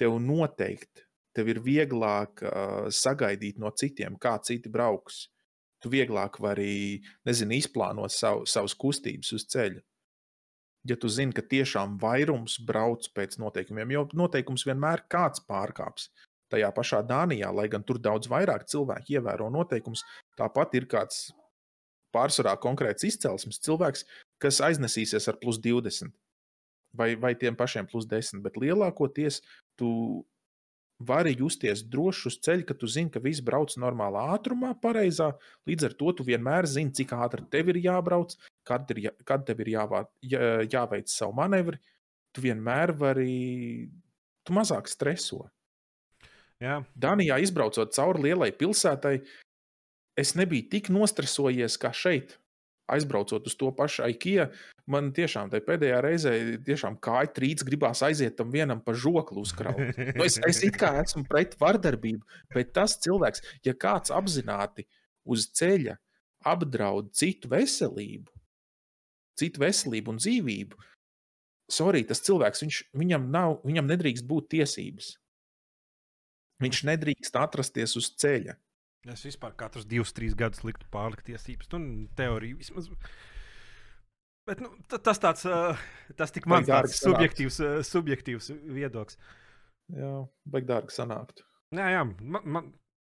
tev 0.00 0.16
noteikt. 0.22 1.04
Tev 1.34 1.50
ir 1.50 1.60
vieglāk 1.60 2.40
uh, 2.46 2.86
sagaidīt 2.94 3.58
no 3.58 3.72
citiem, 3.74 4.16
kā 4.22 4.38
citi 4.46 4.70
brauks. 4.70 5.26
Tu 5.84 5.90
vieglāk 5.92 6.38
vari 6.40 7.02
nezinu, 7.28 7.58
izplānot 7.58 8.12
savu, 8.14 8.46
savas 8.48 8.72
kustības 8.80 9.34
uz 9.36 9.44
ceļa. 9.52 9.82
Ja 10.88 10.96
tu 11.00 11.08
zini, 11.12 11.32
ka 11.36 11.44
tiešām 11.44 11.98
vairums 12.00 12.56
brauc 12.64 13.06
pēc 13.16 13.36
noteikumiem, 13.40 13.92
jo 13.92 14.06
noteikums 14.16 14.64
vienmēr 14.68 15.04
kāds 15.12 15.44
pārkāps. 15.44 16.08
Tajā 16.52 16.68
pašā 16.76 17.00
Dānijā, 17.08 17.50
lai 17.52 17.66
gan 17.72 17.84
tur 17.84 18.00
daudz 18.00 18.28
vairāk 18.32 18.66
cilvēku 18.68 19.16
ievēro 19.16 19.48
noteikumus, 19.52 20.04
tāpat 20.40 20.76
ir 20.80 20.88
kāds 20.88 21.30
pārsvarā 22.14 22.54
konkrēts 22.62 23.04
izcelsmes 23.08 23.60
cilvēks, 23.64 24.04
kas 24.40 24.60
aiznesīsies 24.64 25.28
ar 25.28 25.40
plus 25.40 25.60
20 25.60 26.12
vai, 26.96 27.14
vai 27.20 27.34
tiem 27.34 27.56
pašiem 27.58 27.88
plus 27.90 28.06
10. 28.08 28.42
Bet 28.44 28.56
lielākoties 28.60 29.40
tu 29.78 29.90
vari 30.98 31.34
justies 31.38 31.82
drošs 31.90 32.26
uz 32.30 32.36
ceļa, 32.44 32.66
ka 32.68 32.74
tu 32.78 32.86
zini, 32.90 33.10
ka 33.10 33.20
viss 33.22 33.42
brauc 33.44 33.72
normālā 33.80 34.22
ātrumā, 34.36 34.74
pareizā. 34.80 35.32
Līdz 35.68 35.88
ar 35.88 35.96
to 35.98 36.12
tu 36.12 36.26
vienmēr 36.26 36.68
zini, 36.70 36.92
cik 36.94 37.16
ātri 37.16 37.44
tev 37.50 37.72
ir 37.72 37.80
jābrauc, 37.82 38.36
kad, 38.66 38.88
ir, 38.94 39.08
jā- 39.08 39.16
kad 39.26 39.44
tev 39.46 39.60
ir 39.64 39.72
jāvā, 39.74 40.04
jā, 40.22 40.62
jāveic 40.70 41.10
savu 41.10 41.34
manevru. 41.40 41.78
Tu 42.34 42.42
vienmēr 42.42 42.94
vari, 42.98 43.90
tu 44.44 44.52
mazāk 44.52 44.88
streso. 44.90 45.44
Jā, 46.62 46.84
Danijā 46.96 47.40
izbraucot 47.42 47.92
cauri 47.94 48.30
lielai 48.30 48.50
pilsētai, 48.54 49.18
es 50.16 50.34
nebiju 50.38 50.68
tik 50.70 50.88
nostresojies 50.94 51.76
kā 51.78 51.90
šeit. 51.92 52.38
Aizbraucot 52.90 53.46
uz 53.46 53.56
to 53.56 53.70
pašu 53.76 54.04
IKEA, 54.12 54.48
man 54.90 55.10
tiešām 55.16 55.50
tajā 55.52 55.64
pēdējā 55.64 56.00
reizē 56.04 56.34
tiešām 56.66 56.98
kāja 57.04 57.30
trīc, 57.36 57.64
gribās 57.66 58.02
aiziet 58.04 58.36
tam 58.38 58.52
vienam 58.52 58.82
pa 58.84 58.92
žoklu 58.92 59.44
uzkraut. 59.44 59.80
Nu, 60.14 60.26
es, 60.26 60.38
es 60.46 60.60
it 60.66 60.76
kā 60.80 60.92
esmu 61.00 61.24
pret 61.30 61.56
vardarbību, 61.60 62.22
bet 62.54 62.74
tas 62.76 62.98
cilvēks, 63.04 63.44
ja 63.64 63.76
kāds 63.76 64.12
apzināti 64.14 64.86
uz 65.24 65.48
ceļa 65.56 65.96
apdraud 66.44 67.12
citu 67.16 67.48
veselību, 67.52 68.28
citu 69.40 69.64
veselību 69.64 70.12
un 70.12 70.20
dzīvību, 70.20 70.80
sorry, 71.72 72.04
tas 72.06 72.22
cilvēks, 72.26 72.64
viņš, 72.66 72.80
viņam, 73.00 73.28
nav, 73.32 73.58
viņam 73.64 73.88
nedrīkst 73.94 74.28
būt 74.28 74.52
tiesības. 74.56 75.14
Viņš 76.62 76.84
nedrīkst 76.86 77.36
atrasties 77.40 77.96
uz 77.98 78.12
ceļa. 78.20 78.54
Es 79.12 79.24
vispār 79.26 79.52
katrus 79.58 79.84
divus, 79.88 80.14
trīs 80.16 80.36
gadus 80.38 80.62
liktu 80.64 80.86
pārlikt 80.92 81.26
tiesības. 81.28 81.68
Nu, 81.74 82.06
teorija 82.16 82.56
vismaz. 82.56 82.88
Bet 84.48 84.60
nu, 84.64 84.70
tas 84.92 85.20
tāds, 85.20 85.44
tas 86.16 86.32
tik 86.32 86.48
mans 86.50 86.68
tāds 86.68 86.96
subjektīvs, 87.00 87.60
subjektīvs 87.88 88.50
viedoklis. 88.76 89.20
Jā, 89.92 90.14
baigi 90.48 90.68
dārgi 90.70 90.96
sanākt. 90.96 91.44
Jā, 91.74 91.90
jā, 91.92 92.02
man, 92.06 92.48
man, 92.56 92.72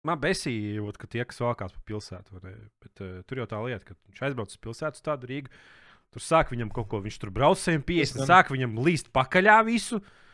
man 0.05 0.21
besīja, 0.21 0.81
ka 0.97 1.09
tie, 1.09 1.23
kas 1.29 1.41
valkās 1.41 1.73
pa 1.75 1.81
pilsētu, 1.89 2.41
bet 2.41 3.03
uh, 3.05 3.17
tur 3.29 3.41
jau 3.41 3.49
tā 3.49 3.61
lieta, 3.65 3.91
ka 3.91 3.97
viņš 4.09 4.23
aizbrauc 4.29 4.53
uz 4.53 4.61
pilsētu, 4.61 5.03
tādu 5.05 5.29
Rīgu. 5.29 5.53
Tur 6.13 6.23
sāk 6.23 6.53
viņam 6.53 6.69
kaut 6.73 6.87
ko, 6.89 7.01
viņš 7.03 7.17
tur 7.21 7.33
brauc 7.35 7.59
150, 7.61 8.25
sāk 8.29 8.53
viņam 8.53 8.77
līst 8.85 9.11
pakaļā 9.13 9.59
visu. 9.67 9.99
Uh, 9.99 10.24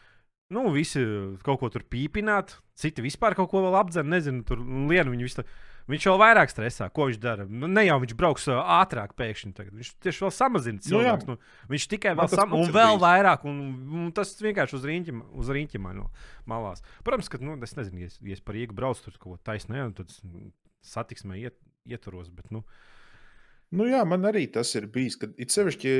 Nu, 0.52 0.68
visi 0.76 1.02
kaut 1.46 1.62
ko 1.62 1.70
tur 1.72 1.86
pīpināt, 1.88 2.58
citi 2.76 3.04
vispār 3.06 3.38
kaut 3.38 3.52
ko 3.54 3.62
vēl 3.64 3.78
apdzen, 3.80 4.10
nezinu, 4.12 4.44
tur 4.48 4.60
lienu 4.60 5.14
viņu 5.14 5.28
visu. 5.30 5.46
Viņš 5.90 6.06
vēl 6.08 6.20
vairāk 6.22 6.52
stresā, 6.52 6.88
ko 6.94 7.08
viņš 7.10 7.18
dara. 7.20 7.46
Nu, 7.50 7.68
ne 7.72 7.84
jau 7.84 7.98
viņš 8.04 8.14
brauks 8.20 8.46
ātrāk, 8.52 9.16
pēkšņi. 9.18 9.54
Tagad. 9.58 9.74
Viņš 9.80 9.90
tieši 10.06 10.24
vēl 10.24 10.32
samazina 10.36 10.84
cilvēku. 10.86 11.28
Nu, 11.28 11.36
nu, 11.40 11.72
viņš 11.74 11.88
tikai 11.96 12.14
vēl 12.20 12.30
samazina, 12.32 12.68
un 12.68 12.76
vēl 12.76 13.00
vairāk. 13.02 13.48
Un, 13.50 13.58
un 13.98 14.12
tas 14.16 14.36
vienkārši 14.44 14.78
uz 14.78 14.86
rīņķa, 14.88 15.18
uz 15.42 15.52
rīņķa 15.58 15.82
man, 15.84 16.04
malās. 16.50 16.86
Protams, 17.08 17.32
ka, 17.34 17.42
nu, 17.44 17.58
es 17.66 17.76
nezinu, 17.80 18.06
ja 18.06 18.12
es, 18.12 18.20
ja 18.22 18.38
es 18.38 18.46
par 18.46 18.56
Rīgu 18.60 18.78
braucu, 18.78 19.08
tur 19.08 19.18
kaut 19.18 19.34
ko 19.34 19.42
taisnu, 19.52 19.76
ne, 19.76 19.88
tad 19.98 20.14
satiksmē 20.86 21.42
iet, 21.42 21.58
ieturos. 21.90 22.30
Bet, 22.36 22.54
nu. 22.54 22.64
Nu 23.72 23.88
jā, 23.88 24.04
man 24.08 24.28
arī 24.28 24.46
tas 24.54 24.72
ir 24.78 24.88
bijis. 24.92 25.18
Kad, 25.20 25.34
it 25.42 25.52
sevišķi, 25.56 25.98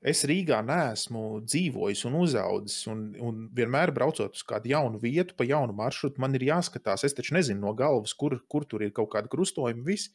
Es 0.00 0.22
Rīgā 0.24 0.62
neesmu 0.64 1.42
dzīvojis 1.44 2.06
un 2.08 2.14
uzaugusi, 2.22 2.86
un, 2.88 3.02
un 3.20 3.40
vienmēr 3.52 3.92
braucot 3.92 4.38
uz 4.38 4.44
kādu 4.48 4.70
jaunu 4.72 5.00
vietu, 5.02 5.34
pa 5.36 5.44
jaunu 5.44 5.74
maršrutu, 5.76 6.22
man 6.24 6.38
ir 6.38 6.46
jāskatās. 6.46 7.04
Es 7.04 7.16
taču 7.16 7.36
nezinu 7.36 7.60
no 7.66 7.74
galvas, 7.76 8.14
kur, 8.16 8.38
kur 8.48 8.64
tur 8.64 8.86
ir 8.86 8.94
kaut 8.96 9.10
kāda 9.12 9.28
krustojuma. 9.28 9.84
Viss. 9.84 10.08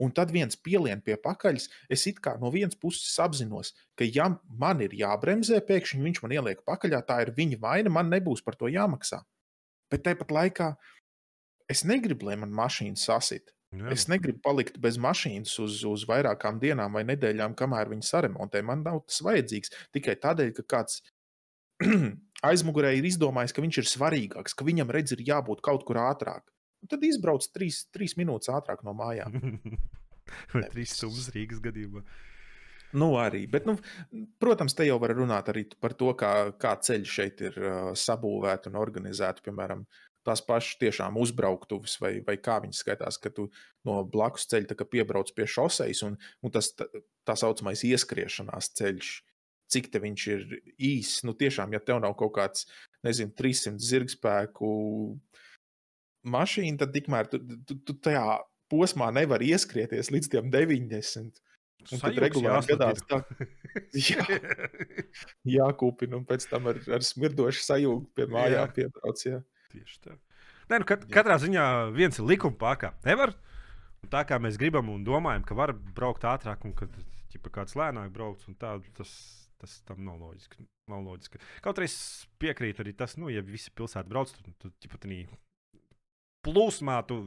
Un 0.00 0.10
tad 0.16 0.32
viens 0.32 0.56
pielien 0.56 1.02
pie 1.04 1.14
pakaļas, 1.20 1.68
es 1.92 2.06
it 2.08 2.22
kā 2.24 2.32
no 2.40 2.48
vienas 2.50 2.78
puses 2.80 3.12
apzinos, 3.20 3.74
ka, 4.00 4.06
ja 4.08 4.30
man 4.48 4.80
ir 4.80 4.94
jābremzē, 4.96 5.60
pēkšņi 5.68 6.00
viņš 6.06 6.22
man 6.24 6.32
ieliek 6.38 6.62
pakaļā, 6.64 7.02
tā 7.04 7.18
ir 7.26 7.34
viņa 7.36 7.58
vaina, 7.60 7.92
man 7.92 8.08
nebūs 8.08 8.40
par 8.46 8.56
to 8.56 8.70
jāmaksā. 8.72 9.20
Bet 9.92 10.06
tāpat 10.08 10.32
laikā 10.32 10.70
es 11.70 11.84
negribu, 11.84 12.30
lai 12.30 12.38
man 12.40 12.56
mašīna 12.56 12.96
sasit. 12.98 13.52
Jā. 13.70 13.86
Es 13.94 14.08
negribu 14.10 14.40
palikt 14.42 14.80
bez 14.82 14.96
mašīnas 14.98 15.52
uz, 15.62 15.76
uz 15.86 16.04
vairākām 16.10 16.58
dienām 16.62 16.96
vai 16.98 17.04
nedēļām, 17.06 17.54
kamēr 17.58 17.92
viņi 17.92 18.08
saremontē. 18.08 18.64
Man 18.66 18.82
nav 18.82 19.04
tas 19.06 19.20
vajadzīgs 19.22 19.70
tikai 19.94 20.16
tādēļ, 20.18 20.50
ka 20.56 20.64
kāds 20.74 20.98
aizmugurē 22.50 22.96
ir 22.98 23.06
izdomājis, 23.06 23.54
ka 23.54 23.62
viņš 23.62 23.78
ir 23.82 23.90
svarīgāks, 23.92 24.56
ka 24.58 24.66
viņam 24.66 24.90
redz 24.90 25.14
ir 25.14 25.22
jābūt 25.28 25.62
kaut 25.62 25.86
kur 25.86 26.02
ātrāk. 26.02 26.50
Un 26.82 26.90
tad 26.90 27.04
izbrauc 27.06 27.46
trīs, 27.54 27.84
trīs 27.94 28.16
minūtes 28.18 28.50
ātrāk 28.50 28.82
no 28.82 28.96
mājām. 28.96 29.38
vai 30.54 30.66
trīs 30.72 30.96
stundas 30.96 31.30
Rīgas 31.34 31.62
gadījumā. 31.62 32.02
Nu, 32.98 33.12
arī. 33.22 33.44
Bet, 33.46 33.68
nu, 33.70 33.76
protams, 34.42 34.74
te 34.74 34.86
jau 34.88 34.96
var 35.02 35.14
runāt 35.14 35.50
arī 35.52 35.62
par 35.78 35.94
to, 35.98 36.10
kā, 36.18 36.50
kā 36.58 36.74
ceļš 36.82 37.12
šeit 37.20 37.42
ir 37.46 37.58
uh, 37.60 37.74
sabūvēti 37.94 38.70
un 38.72 38.78
organizēti. 38.80 39.44
Piemēram, 39.46 39.84
tās 40.26 40.42
pašas 40.44 40.78
tiešām 40.80 41.16
uzbrauktuves, 41.20 41.96
vai, 42.02 42.12
vai 42.26 42.36
kā 42.40 42.58
viņas 42.64 42.82
skaitās, 42.84 43.18
ka 43.22 43.32
tu 43.34 43.48
no 43.88 44.00
blakus 44.04 44.46
ceļa 44.50 44.76
piebrauc 44.84 45.32
pie 45.36 45.48
šoseis, 45.48 46.02
un, 46.06 46.18
un 46.44 46.54
tas 46.54 46.72
tā, 46.76 46.88
tā 47.28 47.36
saucamais 47.40 47.84
ieskriešanās 47.88 48.72
ceļš. 48.80 49.16
Cik 49.70 49.86
te 49.92 50.00
viņš 50.02 50.22
ir 50.34 50.46
īss, 50.82 51.20
nu 51.22 51.32
tiešām, 51.38 51.76
ja 51.76 51.80
tev 51.80 52.00
nav 52.02 52.16
kaut 52.18 52.34
kāds, 52.34 52.66
nezinu, 53.06 53.30
300 53.38 53.78
zirgspēku 53.86 54.70
mašīna, 56.26 56.80
tad 56.82 56.96
tikmēr 56.96 57.30
tu, 57.30 57.38
tu, 57.68 57.76
tu 57.86 57.94
tajā 58.02 58.40
posmā 58.70 59.12
nevar 59.14 59.42
ieskrieties 59.42 60.10
līdz 60.14 60.34
90. 60.50 61.40
Un 61.88 62.02
tad 62.02 62.18
regulāri 62.20 62.74
gadās 62.74 63.00
tā, 63.08 63.22
jā, 64.10 64.24
jākūpina 65.48 66.18
un 66.18 66.26
pēc 66.28 66.44
tam 66.50 66.68
ar, 66.68 66.80
ar 66.92 67.04
smirdošu 67.06 67.64
sajūgu 67.64 68.10
pie 68.16 68.26
mājām 68.30 68.74
piebrauc. 68.76 69.22
Jā. 69.24 69.40
Tieši 69.70 70.00
tā. 70.06 70.16
Nē, 70.70 70.80
nu, 70.82 70.86
kat, 70.88 71.06
katrā 71.12 71.36
ziņā 71.42 71.64
viens 71.94 72.18
ir 72.18 72.26
likuma 72.26 72.58
pārkāpums. 72.58 73.06
Nevar. 73.06 73.34
Tā 74.10 74.22
kā 74.24 74.38
mēs 74.40 74.56
gribam 74.60 74.88
un 74.88 75.02
domājam, 75.04 75.44
ka 75.44 75.56
var 75.58 75.74
braukt 75.74 76.24
ātrāk, 76.24 76.62
un 76.64 76.72
ka 76.76 76.88
ķipa, 77.30 77.52
kāds 77.58 77.76
lēnāk 77.76 78.08
brauc, 78.14 78.42
tā, 78.58 78.72
tas, 78.96 79.12
tas 79.60 79.76
tam 79.86 80.00
nav 80.06 80.16
loģiski. 80.22 80.64
Nav 80.90 81.04
loģiski. 81.04 81.42
Kaut 81.62 81.78
arī 81.78 81.90
es 81.90 81.98
piekrītu 82.42 82.82
arī 82.84 82.94
tas, 82.96 83.18
nu, 83.20 83.28
ja 83.30 83.44
visi 83.44 83.72
pilsēti 83.76 84.10
brauc, 84.10 84.32
tad 84.32 84.48
tu, 84.48 84.72
tu, 84.72 84.88
tu, 84.88 85.12
plūsmā 86.46 87.00
tu 87.08 87.20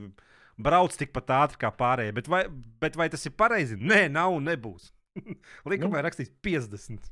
brauc 0.57 0.95
tikpat 0.97 1.33
ātri 1.37 1.61
kā 1.63 1.71
pārējie. 1.77 2.15
Bet 2.17 2.29
vai, 2.31 2.43
bet 2.81 2.97
vai 2.99 3.09
tas 3.13 3.25
ir 3.29 3.35
pareizi? 3.37 3.77
Nē, 3.79 4.05
nav 4.13 4.35
un 4.37 4.49
nebūs. 4.49 4.91
Likumā 5.69 5.99
nu. 5.99 6.05
rakstīts 6.07 6.33
50. 6.45 7.11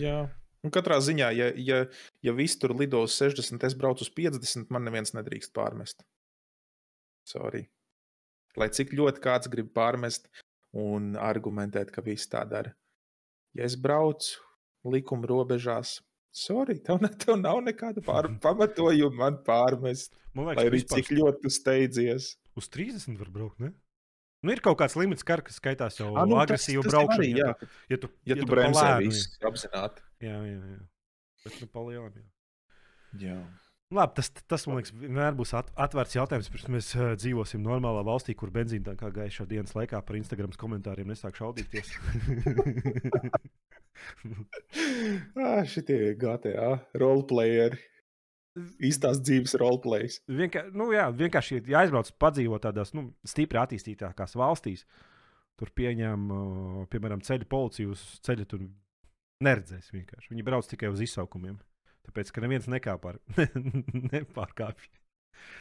Jā. 0.00 0.24
Un 0.64 0.72
katrā 0.72 0.96
ziņā, 1.04 1.28
ja, 1.36 1.50
ja, 1.60 1.82
ja 2.24 2.32
viss 2.36 2.56
tur 2.60 2.72
lido 2.76 3.02
uz 3.04 3.16
60, 3.20 3.66
es 3.68 3.76
braucu 3.76 4.06
uz 4.06 4.10
50, 4.16 4.70
man 4.72 4.86
neviens 4.88 5.12
nedrīkst 5.12 5.52
pārmest. 5.56 6.06
Sorry. 7.28 7.66
Lai 8.56 8.70
cik 8.72 8.94
ļoti 8.96 9.20
kāds 9.24 9.50
grib 9.52 9.72
pārmest 9.76 10.30
un 10.72 11.14
argumentēt, 11.20 11.92
ka 11.92 12.04
viss 12.06 12.30
tā 12.30 12.46
dara. 12.48 12.72
Ja 13.54 13.68
es 13.68 13.76
braucu 13.76 14.40
likuma 14.88 15.28
robežās, 15.28 15.98
sorry, 16.34 16.78
tev, 16.84 17.02
ne, 17.04 17.10
tev 17.12 17.36
nav 17.40 17.60
nekāda 17.66 18.02
pār, 18.04 18.30
pamatojuma 18.44 19.20
man 19.20 19.40
pārmest. 19.46 20.16
Man 20.32 20.48
liekas, 20.48 20.62
lai 20.62 20.70
arī 20.70 20.82
cik 20.94 21.12
ļoti 21.14 21.44
tu 21.44 21.52
steidzies. 21.52 22.34
Uz 22.58 22.70
30 22.72 23.20
var 23.20 23.30
braukt, 23.34 23.60
ne? 23.60 23.74
Nu, 24.44 24.48
ir 24.52 24.60
kaut 24.64 24.76
kāds 24.82 24.94
limits, 25.00 25.24
kar, 25.26 25.40
kas 25.44 25.56
skaitās 25.60 25.94
jau 26.00 26.08
A, 26.12 26.14
nu, 26.28 26.34
agresīvu 26.42 26.82
braukšanu. 26.84 27.22
Arī, 27.22 27.28
jā. 27.40 27.48
Ja 27.48 27.52
tu, 27.56 27.64
ja 27.88 27.96
tu, 28.02 28.06
ja 28.28 28.34
tu 28.40 28.44
bremzē 28.50 28.88
visu 29.00 29.24
apzināti. 29.48 29.98
Jā, 30.24 30.38
jā, 30.44 30.60
jā. 30.74 30.80
Bet 31.44 31.54
nu 31.62 31.66
palielam, 31.72 32.12
jā. 32.18 32.26
Jā. 33.24 33.38
Labi, 33.94 34.12
tas, 34.16 34.30
tas 34.50 34.64
man 34.66 34.76
liekas, 34.80 34.92
vienmēr 34.96 35.34
būs 35.38 35.52
at, 35.56 35.68
atvērts 35.86 36.16
jautājums, 36.16 36.50
pirms 36.50 36.68
mēs 36.72 36.86
uh, 36.96 37.00
dzīvosim 37.20 37.60
normālā 37.62 38.02
valstī, 38.06 38.32
kur 38.36 38.50
benzīna 38.52 38.84
tā 38.90 38.94
kā 38.98 39.06
gaišā 39.14 39.44
dienas 39.48 39.74
laikā 39.76 39.96
par 40.04 40.14
Instagram 40.18 40.52
komentāriem 40.58 41.08
nesāk 41.12 41.34
šaudīties. 41.38 41.88
šitie 45.70 45.98
GTA 46.20 46.70
roleplayeri 47.00 47.78
īstās 48.54 49.20
dzīves 49.22 49.56
roleplays. 49.60 50.20
Vienkār, 50.30 50.70
nu, 50.76 50.90
jā, 50.94 51.08
vienkārši 51.14 51.60
ja 51.70 51.82
aizbrauc 51.82 52.10
padzīvot 52.22 52.64
tādās 52.66 52.94
nu, 52.96 53.08
stipri 53.26 53.60
attīstītākās 53.60 54.36
valstīs. 54.38 54.84
Tur 55.58 55.70
pieņem, 55.74 56.24
uh, 56.34 56.80
piemēram, 56.90 57.22
ceļu 57.22 57.46
policiju 57.50 57.94
uz 57.94 58.02
ceļa. 58.26 58.46
Tur 58.50 58.64
neredzēs 59.44 59.92
vienkārši. 59.94 60.32
Viņi 60.32 60.46
brauc 60.46 60.68
tikai 60.70 60.90
uz 60.90 61.02
izsaukumiem. 61.04 61.60
Tāpēc, 62.08 62.30
ka 62.34 62.42
neviens 62.44 62.66
nekāpār, 62.70 63.20
nepārkāpj. 64.14 64.90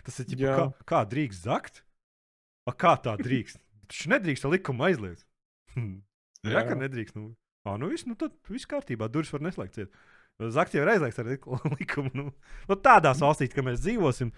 Tas 0.05 0.19
ir 0.21 0.29
ģipa, 0.33 0.55
kā, 0.57 0.65
kā 0.89 1.03
drīkst 1.09 1.45
zakt? 1.47 1.83
A, 2.69 2.73
kā 2.75 2.95
tā 3.03 3.15
drīkst? 3.19 3.61
Taču 3.91 4.11
nedrīkst 4.13 4.47
likumu 4.49 4.87
aizliegt. 4.87 5.25
jā, 5.75 6.55
jā, 6.55 6.65
ka 6.67 6.77
nedrīkst. 6.79 7.17
Nu, 7.19 7.33
à, 7.67 7.77
nu, 7.79 7.89
viss, 7.91 8.07
nu 8.09 8.17
tad 8.19 8.35
viss 8.51 8.69
kārtībā, 8.69 9.09
durvis 9.11 9.33
var 9.33 9.43
neslēgt. 9.45 9.79
Ciet. 9.79 9.97
Zakti 10.41 10.79
jau 10.79 10.85
ir 10.85 10.93
aizliegts 10.95 11.21
ar 11.21 11.29
likumu. 11.79 12.11
Nu, 12.17 12.25
nu, 12.69 12.77
tādās 12.79 13.21
valstīs, 13.23 13.53
kā 13.53 13.65
mēs 13.65 13.83
dzīvosim. 13.83 14.33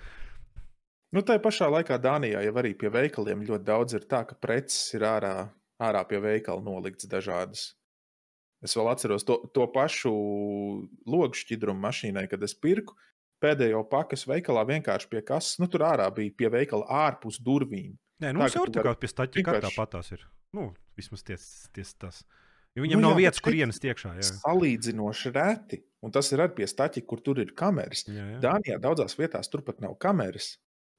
Nu, 1.16 1.24
tā 1.24 1.38
pašā 1.40 1.70
laikā 1.72 1.98
Dānijā 2.02 2.42
jau 2.44 2.56
arī 2.60 2.74
pie 2.76 2.92
veikaliem 2.92 3.46
ļoti 3.48 3.68
daudz 3.68 3.96
ir 3.96 4.08
tā, 4.10 4.26
ka 4.28 4.36
preces 4.36 4.90
ir 4.98 5.06
ārā, 5.08 5.48
ārā 5.80 6.04
pie 6.10 6.20
veikala 6.20 6.64
nolikts 6.66 7.08
dažādas. 7.08 7.70
Es 8.66 8.74
vēl 8.76 8.90
atceros 8.92 9.24
to, 9.28 9.38
to 9.54 9.68
pašu 9.72 10.12
logu 11.06 11.38
šķidrumu 11.38 11.86
mašīnai, 11.86 12.26
kad 12.32 12.44
es 12.44 12.56
pirku 12.58 12.98
pēdējo 13.44 13.84
pakas 13.92 14.26
veikalā 14.28 14.64
vienkārši 14.68 15.10
pie 15.12 15.22
kases. 15.26 15.60
Nu, 15.62 15.70
tur 15.72 15.86
ārā 15.88 16.08
bija 16.16 16.34
pie 16.36 16.50
veikala 16.52 16.88
ārpus 17.06 17.38
durvīm. 17.44 17.94
Nē, 18.24 18.32
nu, 18.34 18.42
tas 18.42 18.56
jau 18.56 18.66
tā 18.72 18.84
kā 18.84 18.96
pie 19.00 19.12
staķa 19.12 19.40
vienkārši... 19.42 19.62
kā 19.62 19.70
tāpatās 19.70 20.12
ir. 20.16 20.26
Nu, 20.56 20.70
vismaz 20.98 21.24
ties, 21.28 21.46
ties 21.76 21.94
tas. 22.00 22.24
Jo 22.76 22.84
viņam 22.84 23.00
nu, 23.00 23.08
nav 23.08 23.16
jā, 23.16 23.24
vietas, 23.24 23.42
kur 23.44 23.56
ienes 23.56 23.80
iekšā. 23.80 24.10
Jā. 24.20 24.26
Salīdzinoši 24.42 25.32
reti. 25.36 25.80
Un 26.04 26.12
tas 26.14 26.28
ir 26.36 26.44
arī 26.44 26.58
pie 26.58 26.68
staķa, 26.68 27.06
kur 27.08 27.22
tur 27.24 27.40
ir 27.40 27.54
kameras. 27.58 28.04
Jā, 28.10 28.26
jā. 28.34 28.42
Dānijā 28.44 28.82
daudzās 28.84 29.16
vietās 29.16 29.50
turpat 29.52 29.80
nav 29.84 29.96
kameras. 30.02 30.58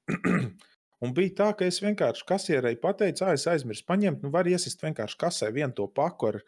Un 1.05 1.13
bija 1.13 1.35
tā, 1.37 1.51
ka 1.53 1.67
es 1.69 1.77
vienkārši 1.83 2.25
kasierei 2.25 2.73
pateicu, 2.81 3.27
ah, 3.27 3.35
es 3.37 3.45
aizmirsu 3.49 3.85
paņemt, 3.85 4.23
nu, 4.25 4.31
var 4.33 4.49
iesist 4.49 4.81
vienkārši 4.81 5.19
kasē 5.21 5.51
vienu 5.53 5.75
to 5.77 5.85
paku 5.93 6.31
ar, 6.31 6.39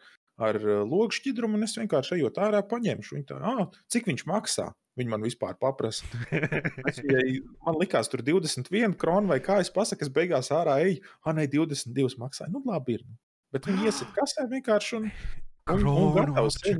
ar 0.42 0.58
uh, 0.58 0.80
logu 0.82 1.14
šķidrumu, 1.14 1.54
un 1.54 1.68
es 1.68 1.76
vienkārši 1.78 2.16
ejot 2.18 2.40
ārā 2.42 2.64
paņemšu. 2.66 3.14
Viņa 3.14 3.28
tā, 3.30 3.38
ah, 3.46 3.62
cik 3.94 4.10
viņš 4.10 4.26
maksā? 4.26 4.66
Viņa 4.98 5.14
man 5.14 5.22
vispār 5.22 5.54
paprasa. 5.62 6.10
Es 6.90 6.98
viņai, 6.98 7.38
man 7.62 7.78
likās, 7.78 8.10
tur 8.10 8.26
21 8.26 8.98
kronu 8.98 9.30
vai 9.30 9.38
kā 9.44 9.60
es 9.62 9.70
pasaku, 9.70 10.02
es 10.02 10.10
beigās 10.10 10.50
ārā 10.50 10.80
eju, 10.88 10.98
ah, 11.22 11.36
nē, 11.36 11.46
22 11.54 12.18
maksāja. 12.18 12.50
Nu, 12.50 12.66
labi 12.66 12.98
ir. 12.98 13.06
Bet 13.54 13.66
viņi 13.68 13.88
iesit 13.90 14.12
kasē 14.18 14.46
vienkārši 14.50 14.96
un, 15.00 15.10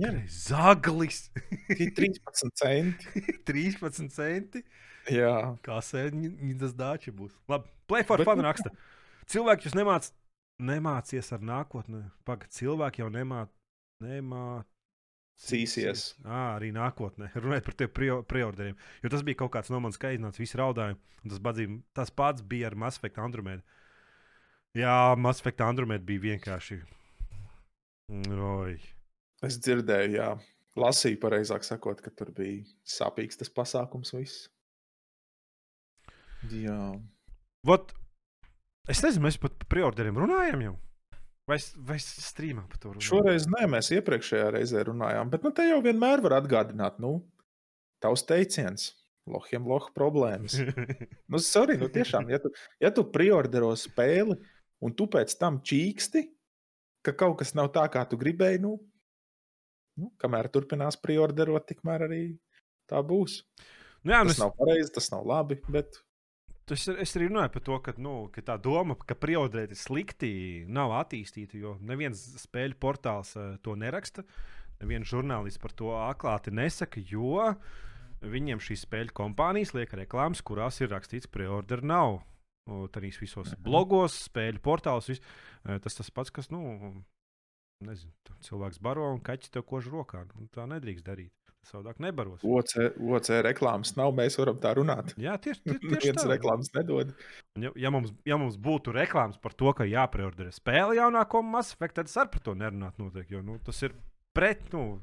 ņemt. 0.01 0.31
Zaglis! 0.35 1.21
Tie 1.79 1.91
13 1.97 2.55
centi. 2.63 3.25
13 3.51 4.11
centi. 4.15 4.65
Jā, 5.11 5.35
Kā 5.65 5.79
sēņas 5.83 6.75
dāķi 6.79 7.15
būs. 7.17 7.35
Labi, 7.51 7.71
play 7.91 8.05
for 8.07 8.21
Bet 8.21 8.29
fun 8.29 8.43
nu 8.43 8.47
raksta. 8.47 8.71
Cilvēki 9.31 9.67
jūs 9.69 9.77
nemāc, 9.79 10.11
nemācies 10.61 11.31
ar 11.35 11.43
nākotni. 11.47 12.03
Pagaid, 12.29 12.51
cilvēki 12.55 13.03
jau 13.05 13.09
nemāc. 13.15 13.51
nemāc 14.05 14.67
Cīsies. 15.41 16.03
À, 16.21 16.59
arī 16.59 16.69
nākotnē. 16.77 17.31
Runājot 17.43 17.65
par 17.71 17.77
tiem 17.81 17.93
prio- 17.97 18.23
preorderiem. 18.29 18.77
Jo 19.01 19.11
tas 19.13 19.23
bija 19.25 19.39
kaut 19.41 19.55
kāds 19.55 19.71
no 19.73 19.81
manas 19.81 19.97
skaiznāts, 19.97 20.41
visi 20.41 20.59
raudāja. 20.61 20.99
un 21.25 21.33
Tas, 21.33 21.41
badzīja, 21.41 21.79
tas 21.97 22.13
pats 22.13 22.45
bija 22.45 22.69
ar 22.69 22.77
Mass 22.77 23.01
Effect 23.01 23.21
Andromedu. 23.23 23.65
Jā, 24.79 25.17
Mass 25.19 25.43
Effect 25.43 25.63
Andromedu 25.67 26.07
bija 26.07 26.25
vienkārši. 26.29 26.79
Oi. 28.11 28.77
es 29.47 29.59
dzirdēju, 29.63 30.17
jā. 30.19 30.31
Lasīju, 30.79 31.19
pareizāk 31.23 31.67
sakot, 31.67 32.01
ka 32.03 32.13
tur 32.15 32.31
bija 32.35 32.63
sāpīgs 32.87 33.41
tas 33.41 33.51
pasākums. 33.51 34.15
Viss. 34.15 34.45
Jā, 36.55 36.79
Vot, 37.67 37.93
es 38.89 39.03
nezinu, 39.05 39.27
mēs 39.27 39.37
pat 39.41 39.57
par 39.61 39.69
preorderiem 39.75 40.17
runājam 40.23 40.63
jau. 40.65 40.77
Vai, 41.51 41.59
vai 41.89 41.97
strīmā 42.01 42.63
par 42.71 42.79
to 42.81 42.93
runāju? 42.93 43.09
šoreiz 43.09 43.49
nē, 43.51 43.67
mēs 43.73 43.91
iepriekšējā 43.97 44.47
reizē 44.55 44.85
runājām, 44.87 45.33
bet 45.33 45.45
nu, 45.45 45.51
te 45.53 45.67
jau 45.67 45.81
vienmēr 45.85 46.23
var 46.25 46.39
atgādināt, 46.39 47.01
nu, 47.03 47.19
tavs 48.03 48.25
teiciens. 48.29 48.93
Lohiem 49.31 49.67
lohu 49.69 49.91
problēmas. 49.95 50.57
Nu, 51.31 51.39
sorry, 51.39 51.77
nu 51.79 51.87
tiešām, 51.93 52.31
ja 52.33 52.41
tu, 52.43 52.51
ja 52.83 52.89
tu 52.91 53.05
priordero 53.13 53.69
spēli 53.79 54.35
un 54.85 54.95
tu 54.97 55.09
pēc 55.11 55.35
tam 55.41 55.61
čīksti, 55.67 56.25
ka 57.07 57.15
kaut 57.17 57.39
kas 57.41 57.55
nav 57.57 57.73
tā, 57.75 57.87
kā 57.93 58.05
tu 58.09 58.19
gribēji, 58.21 58.63
nu, 58.65 58.77
nu 60.01 60.13
kamēr 60.21 60.51
turpinās 60.53 61.01
priorderot, 61.01 61.67
tikmēr 61.69 62.07
arī 62.09 62.23
tā 62.91 63.03
būs. 63.07 63.41
nu, 64.05 64.15
jā, 64.15 64.23
nu, 64.25 64.33
Tas 64.33 64.39
es, 64.39 64.45
nav 64.45 64.55
pareizi, 64.59 64.95
tas 64.97 65.11
nav 65.13 65.27
labi, 65.29 65.61
bet 65.69 66.01
es, 66.75 66.87
es 66.89 67.15
arī 67.19 67.29
runāju 67.31 67.53
par 67.55 67.65
to, 67.67 67.79
ka, 67.85 67.95
nu, 68.03 68.15
ka 68.35 68.45
tā 68.47 68.57
doma, 68.63 68.97
ka 69.07 69.17
priorderēt 69.19 69.75
ir 69.75 69.81
slikti, 69.81 70.33
nav 70.71 70.95
attīstīta. 71.01 71.59
Jo 71.61 71.77
neviens 71.87 72.23
spēļu 72.45 72.79
portāls 72.81 73.35
uh, 73.39 73.55
to 73.65 73.77
neraksta. 73.79 74.25
Neviens 74.81 75.11
žurnālists 75.11 75.61
par 75.61 75.75
to 75.77 75.93
atklāti 75.99 76.55
nesaka, 76.57 77.03
jo 77.05 77.51
viņiem 78.21 78.61
šīs 78.65 78.87
spēļu 78.87 79.15
kompānijas 79.17 79.75
liek 79.77 79.93
reklāmas, 79.97 80.43
kurās 80.45 80.81
ir 80.81 80.93
rakstīts, 80.93 81.29
ka 81.29 81.39
preorder 81.39 81.85
nav. 81.85 82.23
Tādīs 82.95 83.19
visos 83.21 83.51
Mhm. 83.55 83.63
blogos, 83.67 84.17
spēļu 84.29 84.61
portālos. 84.65 85.09
Vis, 85.11 85.21
eh, 85.67 85.79
tas 85.79 85.95
tas 85.99 86.11
pats, 86.11 86.31
kas, 86.31 86.51
nu, 86.51 86.61
nezinu, 87.85 88.13
cilvēks 88.47 88.81
baro 88.85 89.09
un 89.15 89.21
kaķis 89.25 89.51
tev 89.55 89.65
kož 89.69 89.89
rokā. 89.93 90.27
Nu, 90.39 90.49
tā 90.55 90.67
nedrīkst 90.69 91.05
darīt. 91.07 91.31
Savādāk 91.61 91.99
nebaros. 92.01 92.41
OC, 92.43 93.43
reklāmas 93.45 93.91
nav, 93.99 94.15
mēs 94.17 94.39
varam 94.41 94.57
tā 94.63 94.71
runāt. 94.79 95.13
Jā, 95.21 95.35
tieši, 95.37 95.61
tie- 95.63 95.75
tieši 95.81 95.91
Neviens 95.93 96.25
tā. 96.25 96.29
reklāmas 96.33 96.71
nedod. 96.73 97.11
Ja, 97.61 97.71
ja, 97.77 97.91
mums, 97.93 98.15
ja 98.25 98.39
mums 98.41 98.57
būtu 98.57 98.95
reklāmas 98.97 99.37
par 99.41 99.53
to, 99.53 99.71
ka 99.77 99.85
jāpreorderē 99.85 100.49
spēle 100.57 100.97
jaunāko 100.97 101.43
Mass 101.45 101.75
Effect, 101.75 101.95
tad 102.01 102.07
es 102.09 102.17
arī 102.17 102.31
par 102.33 102.41
to 102.41 102.55
nerunātu. 102.57 103.05
Noteikti, 103.05 103.37
jo 103.37 103.43
nu, 103.43 103.59
tas 103.63 103.83
ir 103.83 103.93
pret. 104.33 104.73
Nu, 104.73 105.03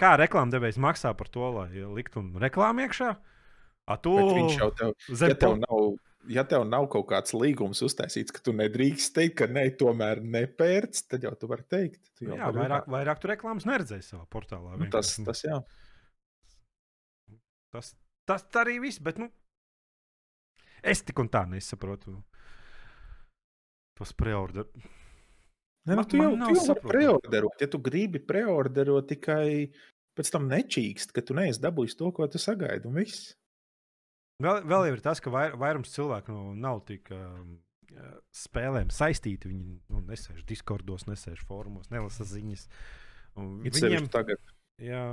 kā 0.00 0.14
reklāmdevējs 0.24 0.80
maksā 0.80 1.12
par 1.16 1.28
to, 1.28 1.50
lai 1.52 1.68
liktu 1.84 2.24
reklāmu 2.40 2.88
iekšā? 2.88 3.10
A, 3.86 3.98
tu, 4.00 4.16
Bet 4.16 4.32
viņš 4.40 4.56
jau 4.56 4.70
tev, 4.72 4.94
ja 5.20 5.34
tev, 5.36 5.58
nav, 5.60 5.98
ja 6.30 6.44
tev 6.48 6.64
nav 6.68 6.86
kaut 6.92 7.06
kāds 7.10 7.34
līgums 7.36 7.82
uztaisīts, 7.84 8.32
ka 8.34 8.42
tu 8.44 8.54
nedrīkst 8.56 9.14
teikt, 9.16 9.36
ka 9.40 9.48
nē, 9.50 9.66
tomēr 9.80 10.22
nepērc, 10.22 11.00
tad 11.10 11.26
jau 11.26 11.32
tu 11.38 11.48
vari 11.50 11.66
teikt. 11.70 12.00
Tu 12.18 12.28
jau 12.28 12.38
Jā, 12.38 12.50
vairāk, 12.54 12.88
vairāk 12.90 13.22
tu 13.22 13.30
reklāmas 13.30 13.66
neredzēji 13.68 14.06
savā 14.06 14.24
portālā. 14.30 14.76
Nu, 14.80 14.88
tas, 14.92 15.14
vienkārši. 15.18 15.26
tas 15.28 15.44
jā. 15.46 15.60
tas, 17.74 17.94
tas 18.28 18.46
arī 18.62 18.78
viss. 18.86 19.02
Bet, 19.04 19.20
nu, 19.22 19.30
es 20.82 21.04
tik 21.06 21.22
un 21.22 21.30
tā 21.32 21.44
nesaprotu. 21.50 22.18
Tos 23.94 24.10
preorder. 24.18 24.66
Ne, 25.84 25.94
nu, 25.98 26.02
tu 26.08 26.18
jau, 26.18 26.32
tu 26.34 26.54
jau 26.56 26.66
vari 26.72 26.88
preorderot. 26.88 27.60
Ja 27.62 27.68
tu 27.70 27.78
gribi 27.84 28.18
preorderot, 28.24 29.06
tikai 29.12 29.68
pēc 30.16 30.30
tam 30.32 30.48
nečīkst, 30.50 31.12
ka 31.14 31.22
tu 31.26 31.36
neesi 31.36 31.62
dabūjis 31.62 31.98
to, 31.98 32.10
ko 32.14 32.26
tu 32.30 32.40
sagaidi. 32.40 32.88
Un 32.90 33.02
viss. 33.02 33.34
Vēl, 34.42 34.64
vēl 34.66 34.88
ir 34.90 35.02
tas, 35.04 35.20
ka 35.22 35.30
vair, 35.30 35.54
vairums 35.60 35.92
cilvēku 35.94 36.34
nu, 36.34 36.54
nav 36.58 36.80
tik 36.88 37.10
um, 37.14 37.54
spēlēm 38.34 38.90
saistīti. 38.94 39.50
Viņi 39.52 39.78
nu, 39.92 40.02
nesēž 40.08 40.42
diskordos, 40.48 41.06
nesēž 41.06 41.44
fórumos, 41.46 41.90
nelasa 41.94 42.26
ziņas. 42.26 42.66
Un 43.38 43.62
Viņiem, 43.66 44.08
tagad. 44.14 44.42
jā, 44.82 45.04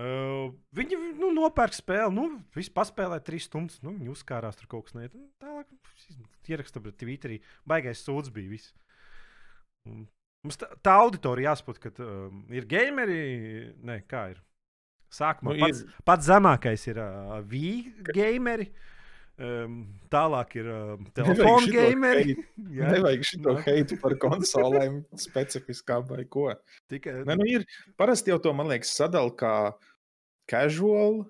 uh, 0.00 0.52
viņi 0.76 1.00
nu, 1.20 1.32
nopērk 1.36 1.76
spēli, 1.76 2.12
nu, 2.16 2.26
visu 2.56 2.72
paspēlē 2.76 3.20
trīs 3.24 3.48
stundas. 3.48 3.80
Nu, 3.84 3.94
viņi 3.96 4.12
uzkārās 4.12 4.60
tur 4.60 4.68
kaut 4.72 4.88
kas 4.88 4.96
neiet. 4.96 5.16
Tālāk 5.40 5.72
ieraksta, 6.48 6.82
bet 6.84 7.00
Twitterī 7.00 7.40
baigais 7.68 8.04
sūds 8.04 8.32
bija. 8.34 8.52
Viss. 8.52 8.74
Mums 10.44 10.56
tā, 10.60 10.70
tā 10.84 10.96
auditorija 11.02 11.52
jāsaprot, 11.52 11.80
ka 11.80 11.92
um, 12.04 12.44
ir 12.52 12.68
gameri. 12.68 13.20
Nē, 13.84 14.02
kā 14.08 14.30
ir. 14.34 14.44
Sākumā 15.10 15.56
Nu, 15.56 15.64
pats, 15.64 15.82
ir- 15.82 16.00
pats 16.06 16.28
zemākais 16.30 16.86
ir 16.92 17.00
uh, 17.02 17.40
V-gameri. 17.50 18.68
Um, 19.40 19.78
tālāk 20.12 20.58
ir 20.60 20.66
um, 20.68 21.06
telefona 21.16 21.70
gameri. 21.72 22.34
Jā, 22.76 22.90
Nevajag 22.92 23.22
šo 23.24 23.54
heitu 23.64 23.96
par 24.02 24.12
konsolēm 24.26 24.98
specifiskām 25.16 26.04
vai 26.10 26.26
ko. 26.28 26.50
tikai 26.92 27.22
Ne, 27.24 27.38
nu 27.40 27.46
ir, 27.48 27.64
parasti 27.96 28.34
jau 28.34 28.36
to, 28.44 28.52
man 28.52 28.68
liekas, 28.68 28.92
sadala 29.00 29.32
kā 29.40 29.54
casual 30.50 31.22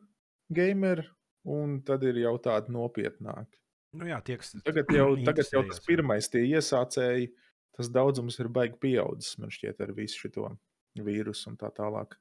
gamer, 0.51 1.05
un 1.47 1.79
tad 1.87 2.03
ir 2.09 2.19
jau 2.25 2.35
tādi 2.43 2.75
nopietnāki. 2.75 3.55
nu, 3.95 4.09
jā, 4.11 4.19
tie, 4.27 4.37
kas 4.43 4.57
Tagad 4.67 4.91
jau, 4.95 5.13
tagad 5.27 5.53
jau 5.55 5.63
tas 5.71 5.81
pirmais, 5.87 6.29
tie 6.31 6.43
iesācēji, 6.51 7.31
tas 7.79 7.89
daudzums 7.95 8.39
ir 8.43 8.51
baigi 8.51 8.79
pieaudzis, 8.83 9.39
man 9.39 9.55
šķiet, 9.55 9.81
ar 9.87 9.95
visu 9.95 10.27
šo 10.27 10.51
vīrusu 10.99 11.53
un 11.53 11.57
tā 11.63 11.71
tālāk. 11.79 12.19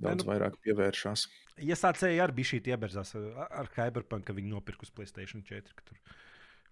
Daudz 0.00 0.24
nu- 0.24 0.30
vairāk 0.32 0.56
pievēršās. 0.64 1.26
Iesācēji 1.62 2.20
arī 2.24 2.32
bija 2.38 2.48
šī 2.52 2.60
ieberzās 2.72 3.14
ar, 3.18 3.48
ar 3.50 3.68
Cyberpunk, 3.74 4.24
ka 4.24 4.32
viņi 4.32 4.48
nopirka 4.54 4.82
uz 4.86 4.90
Playstation 4.90 5.42
4. 5.44 5.74
ka 5.76 5.82
Tur 5.84 5.98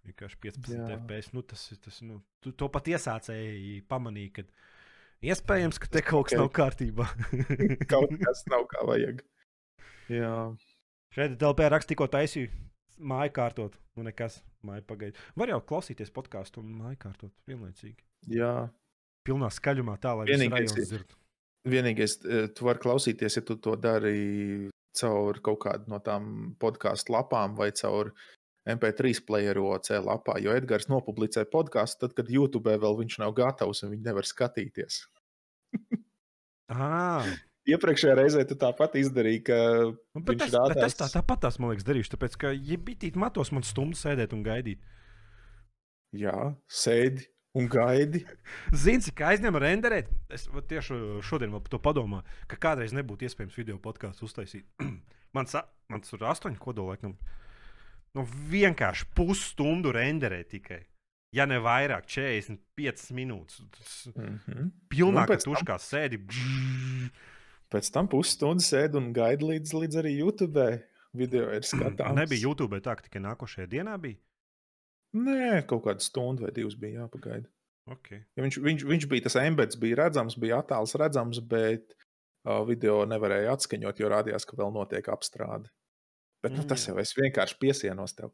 vienkārši 0.09 0.39
15 0.41 0.73
Jā. 0.79 0.87
FPS. 0.99 1.33
Nu, 1.37 1.43
tas, 1.43 1.67
tas, 1.85 2.01
nu, 2.03 2.23
tu, 2.41 2.53
to 2.53 2.69
pat 2.73 2.85
iesācēji 2.89 3.83
pamanīja, 3.87 4.33
ka 4.41 4.43
iespējams, 5.23 5.79
ka 5.79 5.87
te 5.93 6.01
kaut 6.03 6.31
kas 6.31 6.39
ok. 6.39 6.41
nav 6.41 6.51
kārtībā. 6.57 7.07
Kaut 7.93 8.15
kas 8.25 8.45
nav 8.49 8.65
kā 8.73 8.87
vajag. 8.89 9.21
Jā, 10.11 10.35
Šeit 11.15 11.37
DLP 11.39 11.67
raksta 11.71 11.91
tikko 11.93 12.07
taisīju 12.11 12.49
māju 13.03 13.33
kārtot. 13.37 13.77
Nu, 13.99 14.05
nekas, 14.07 14.41
māju 14.65 14.83
pagaidi. 14.87 15.19
Var 15.37 15.49
jau 15.53 15.61
klausīties 15.61 16.11
podkāstu 16.15 16.63
un 16.63 16.73
māju 16.81 16.97
kārtot 17.05 17.33
vienlaicīgi. 17.51 17.99
jā. 18.33 18.71
Pilnā 19.29 19.51
skaļumā, 19.53 19.99
tā 20.01 20.15
lai 20.17 20.25
viss 20.25 20.39
Vienīgais 20.41 20.71
rajons 20.73 20.79
ir- 20.79 20.87
dzird. 20.89 21.11
Vienīgais, 21.69 22.15
eh, 22.25 22.47
tu 22.57 22.65
vari 22.65 22.79
klausīties, 22.81 23.37
ja 23.37 23.43
tu 23.45 23.57
to 23.61 23.75
dari 23.77 24.69
caur 24.97 25.41
kaut 25.45 25.59
kādu 25.61 25.89
no 25.93 25.99
tām 26.01 26.55
podkāstu 26.59 27.13
lapām 27.13 27.53
vai 27.59 27.71
caur 27.77 28.13
MP3 28.69 29.21
playeru 29.27 29.67
OC 29.75 29.91
lapā. 30.05 30.39
Jo 30.41 30.53
Edgars 30.57 30.89
nopublicē 30.89 31.45
podkāstu, 31.53 32.01
tad, 32.07 32.15
kad 32.17 32.29
YouTube 32.33 32.73
vēl 32.81 32.97
viņš 33.03 33.19
nav 33.23 33.35
gatavs 33.35 33.83
un 33.85 33.91
viņi 33.97 34.05
nevar 34.09 34.25
skatīties. 34.29 35.03
Ah, 36.71 37.27
Iepriekšējā 37.67 38.13
reizē 38.15 38.45
tu 38.47 38.55
tāpat 38.55 38.95
izdarīji, 39.01 39.41
ka 39.49 39.57
nu, 39.91 40.21
bet 40.23 40.37
Viņš 40.39 40.45
es, 40.47 40.53
bet 40.55 40.77
es 40.79 40.95
rādās- 40.95 40.95
tā, 41.01 41.09
tāpat 41.17 41.41
tās, 41.43 41.59
man 41.59 41.73
liekas, 41.73 41.83
darīšu. 41.89 42.13
Tāpēc, 42.15 42.37
ka, 42.39 42.53
ja 42.55 42.77
bitīt 42.79 43.17
matos, 43.19 43.51
man 43.51 43.63
stundu 43.67 43.99
sēdēt 43.99 44.33
un 44.37 44.45
gaidīt. 44.47 44.79
jā, 46.15 46.37
sēdi 46.71 47.27
un 47.59 47.67
gaidi. 47.71 48.23
Zini, 48.77 49.03
cik 49.05 49.23
aizņem 49.27 49.59
renderēt? 49.61 50.11
Es 50.33 50.47
tieši 50.71 50.99
šodien 51.27 51.53
vēl 51.55 51.63
par 51.65 51.73
to 51.75 51.81
padomāju, 51.83 52.39
ka 52.51 52.59
kādreiz 52.69 52.95
nebūtu 52.97 53.27
iespējams 53.27 53.59
video 53.59 53.79
podkāstu 53.83 54.29
uztaisīt. 54.29 54.67
man, 55.37 55.51
sa, 55.51 55.65
man 55.91 56.05
tur 56.07 56.21
ir 56.23 56.31
astoņi 56.31 56.61
kodoli, 56.63 56.95
laikam. 56.95 57.17
Nu, 58.17 58.25
vienkārši 58.51 59.11
pusstundu 59.15 59.93
renderēt 59.95 60.51
tikai. 60.55 60.81
Ja 61.35 61.45
ne 61.47 61.61
vairāk, 61.63 62.09
45 62.11 63.13
minūtes. 63.15 63.61
Mm 64.17 64.39
-hmm. 64.47 64.71
pilnā 64.91 65.23
Nu, 65.23 65.27
pēc 65.31 65.45
tam- 65.45 65.55
tuškā 65.55 65.77
sēdi. 65.79 66.19
Pēc 67.71 67.91
tam 67.95 68.09
pusstundu 68.11 68.63
sēdi 68.63 68.99
un 68.99 69.13
gaidi 69.15 69.45
līdz, 69.47 69.75
līdz 69.75 70.01
arī 70.03 70.17
YouTube. 70.19 70.83
video 71.15 71.51
ir 71.55 71.63
skatāms. 71.71 72.15
Nebija 72.15 72.43
YouTube 72.49 72.81
tā, 72.81 72.97
ka 72.97 73.03
tikai 73.03 73.23
nākošajā 73.23 73.67
dienā 73.67 73.99
bija. 73.99 74.17
Nē, 75.19 75.65
kaut 75.71 75.85
kāda 75.87 76.05
stunda 76.05 76.47
vai 76.47 76.53
divas 76.55 76.77
bija 76.79 77.05
jāpagaida. 77.05 77.49
Okay. 77.91 78.21
Ja 78.39 78.45
viņš, 78.45 78.61
viņš, 78.63 78.85
viņš 78.87 79.07
bija 79.11 79.25
tas 79.27 79.37
embeds, 79.41 79.79
bija 79.81 79.99
redzams, 80.05 80.37
bija 80.39 80.61
attēls 80.63 80.95
redzams, 81.01 81.41
bet 81.51 81.97
uh, 81.97 82.61
video 82.69 83.01
nevarēja 83.09 83.57
atskaņot, 83.57 83.99
jo 84.03 84.11
rādījās, 84.13 84.47
ka 84.47 84.59
vēl 84.61 84.71
notiek 84.77 85.09
apstrāde. 85.11 85.73
Bet 86.41 86.55
nu, 86.55 86.63
Mm, 86.63 86.69
tas 86.71 86.87
jā. 86.87 86.93
jau 86.95 87.03
es 87.03 87.13
vienkārši 87.19 87.59
piesienos 87.61 88.15
tev. 88.17 88.31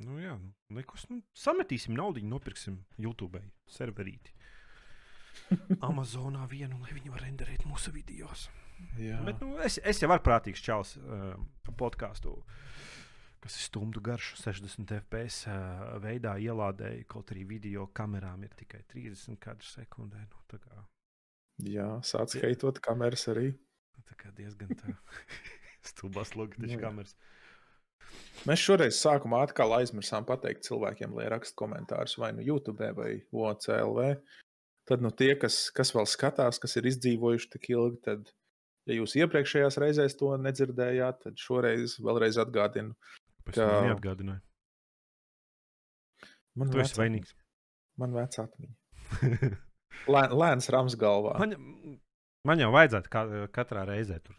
Nu, 0.00 0.16
jā, 0.18 0.32
nu, 0.40 0.54
nekus, 0.74 1.04
nu, 1.10 1.20
sametīsim 1.36 1.92
naudu, 1.94 2.22
nopirksim 2.24 2.80
YouTube 2.98 3.42
serverīti. 3.68 4.32
Amazonā 5.90 6.46
vienu, 6.50 6.80
lai 6.80 6.96
viņi 6.96 7.12
varētu 7.12 7.26
renderēt 7.28 7.66
mūsu 7.68 7.92
video. 7.94 8.32
Jā. 8.98 9.20
Bet 9.26 9.42
nu, 9.44 9.58
es, 9.60 9.76
es 9.84 10.00
jau 10.00 10.08
varu 10.10 10.24
prātīgs 10.24 10.62
čels 10.64 10.96
uh, 10.96 11.34
podkāstu, 11.78 12.32
kas 13.40 13.56
ir 13.56 13.64
stundu 13.66 14.00
garš, 14.04 14.34
60 14.42 14.92
FPS 15.00 15.44
veidā 16.04 16.36
ielādēju. 16.42 17.06
Kaut 17.10 17.32
arī 17.34 17.46
video 17.48 17.86
kamerām 17.96 18.44
ir 18.44 18.54
tikai 18.58 18.82
30 18.92 19.38
kadru 19.40 19.66
sekundē. 19.68 20.26
Nu, 20.28 20.58
kā, 20.58 20.84
Jā, 21.68 21.88
sāc 22.06 22.32
skaitot 22.36 22.80
kameras 22.84 23.26
arī. 23.32 23.50
tā 24.08 24.16
kā 24.16 24.30
diezgan 24.36 24.70
tā 24.80 24.94
stulbas 25.90 26.34
logiski 26.36 26.66
Nu, 26.66 26.72
jā. 26.76 26.80
kameras. 26.80 27.16
Mēs 28.48 28.62
šoreiz 28.64 28.96
sākumā 28.98 29.42
atkal 29.46 29.74
aizmirsām 29.76 30.24
pateikt 30.26 30.64
cilvēkiem, 30.66 31.12
lai 31.14 31.28
raksta 31.30 31.54
komentārus 31.60 32.16
vai 32.18 32.32
nu 32.32 32.42
YouTube 32.42 32.88
vai 32.96 33.12
OCLV. 33.30 34.14
Tad 34.88 35.04
nu, 35.04 35.12
tie, 35.14 35.34
kas, 35.38 35.68
kas 35.76 35.92
vēl 35.94 36.08
skatās, 36.08 36.58
kas 36.58 36.74
ir 36.80 36.88
izdzīvojuši 36.90 37.50
tik 37.52 37.68
ilgi, 37.70 38.00
tad, 38.08 38.32
ja 38.88 38.96
jūs 38.96 39.14
iepriekšējās 39.20 39.78
reizēs 39.78 40.16
to 40.18 40.32
nedzirdējāt, 40.40 41.20
tad 41.26 41.38
šoreiz 41.38 41.98
vēlreiz 42.02 42.40
atgādinu. 42.42 42.96
Es 43.48 43.56
Kā- 43.56 43.66
kā... 43.66 43.80
neatgādināju. 43.88 44.40
Man 46.60 46.70
Tu 46.74 46.80
esi 46.82 46.98
vainīgs. 46.98 47.34
Man 48.00 48.12
vecā 48.16 48.44
atmiņa. 48.44 49.50
Lē- 50.14 50.30
Lēns 50.42 50.68
rams 50.72 50.96
galvā. 50.98 51.36
man, 51.42 51.54
man 52.48 52.60
jau 52.62 52.70
vajadzētu 52.74 53.10
kā, 53.12 53.22
katrā 53.54 53.84
reizē 53.88 54.20
tur 54.24 54.36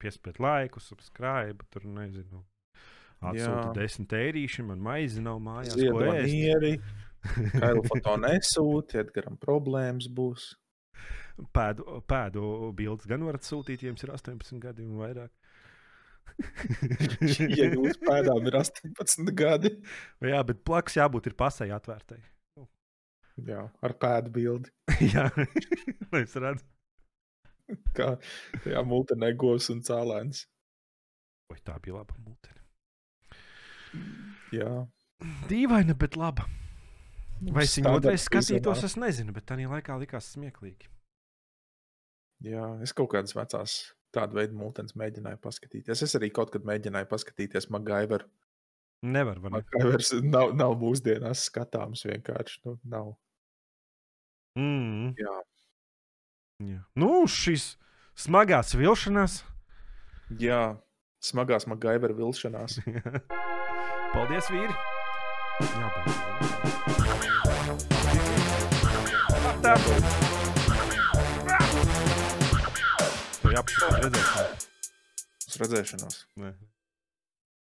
piespiest 0.00 0.40
laiku, 0.40 0.80
subscribe, 0.80 1.66
tur 1.70 1.84
nezinu. 1.84 2.42
Atsūta 3.20 3.74
desmit 3.76 4.14
eirīši, 4.16 4.64
man 4.64 4.80
maizi 4.80 5.20
nav 5.20 5.40
mājās. 5.44 5.74
ko 5.76 5.80
Ziedot 5.82 6.14
ēst. 6.14 6.32
mieri. 6.32 6.72
Kailu 7.60 7.82
foto 7.84 8.14
nesūti, 8.22 8.96
Edgaram 9.02 9.36
problēmas 9.36 10.06
būs. 10.08 10.46
Pēdu, 11.56 12.00
pēdu 12.08 12.42
bildes 12.76 13.08
gan 13.08 13.24
varat 13.28 13.44
sūtīt, 13.44 13.82
ja 13.84 13.90
jums 13.92 14.04
ir 14.06 14.12
18 14.16 14.56
gadi 14.60 14.84
un 14.88 14.96
vairāk. 15.00 15.30
ja 17.60 17.68
jūs 17.74 17.98
pēdām 18.00 18.46
ir 18.48 18.56
18 18.60 19.32
gadi, 19.36 19.72
Jā, 20.24 20.42
bet 20.46 20.62
plaks 20.64 20.96
jābūt 20.96 21.30
ir 21.30 21.36
pasai 21.38 21.70
atvērtai. 21.76 22.20
jā, 23.48 23.64
ar 23.68 23.96
pēdu 24.00 24.32
bildi, 24.36 24.72
Jā, 25.14 25.28
lai 26.12 26.22
es 26.24 26.36
redzu. 26.36 26.64
kā 27.96 28.14
tajā 28.64 28.84
multinē 28.86 29.34
govs 29.38 29.70
un 29.74 29.84
cēlēns. 29.86 30.46
Oi, 31.50 31.58
tā 31.66 31.76
bija 31.82 32.00
laba 32.00 32.16
mūtene. 32.22 32.58
Jā, 34.54 34.72
Dīvaina, 35.50 35.94
bet 35.98 36.16
laba. 36.16 36.46
Vai 37.40 37.64
es 37.64 37.74
viņu 37.78 37.92
otrais 37.96 38.24
skatītos, 38.28 38.82
es 38.84 38.96
nezinu, 39.00 39.32
bet 39.36 39.46
tā 39.48 39.56
laikā 39.58 39.96
likās 40.00 40.32
smieklīgi. 40.34 40.88
Jā, 42.44 42.66
es 42.84 42.92
kaut 42.96 43.10
kādas 43.12 43.34
vecās 43.36 43.78
tādu 44.14 44.38
veidu 44.40 44.56
mūtens 44.58 44.96
mēģināju 44.98 45.40
paskatīties. 45.42 46.02
Es 46.06 46.16
arī 46.18 46.30
kaut 46.34 46.52
kad 46.54 46.66
mēģināju 46.68 47.08
paskatīties 47.10 47.70
MacGyver. 47.74 48.26
Nevar, 49.06 49.40
var 49.40 49.54
ne? 49.54 49.60
MacGyvers 49.60 50.12
nav, 50.26 50.54
nav 50.58 50.74
mūsdienās 50.80 51.46
skatāms 51.48 52.04
vienkārši. 52.08 52.60
Nu, 52.66 52.76
nav. 52.92 53.12
Mm. 54.58 55.14
Jā. 55.20 55.36
Jā. 56.66 56.80
Nu, 56.98 57.10
šīs 57.30 57.74
smagās 58.18 58.74
vilšanās. 58.76 59.40
Jā, 60.40 60.62
smagās 61.24 61.66
MacGyver 61.70 62.12
vilšanās. 62.18 62.80
Paldies, 64.14 64.50
vīri! 64.52 64.74
Jā, 65.60 65.88
beidz. 65.96 66.30
Tā. 69.60 70.39
Jā, 73.50 73.62
redzēsim. 74.00 74.66
Uz 75.50 75.56
redzēšanos. 75.62 76.20
Nē. 76.40 76.52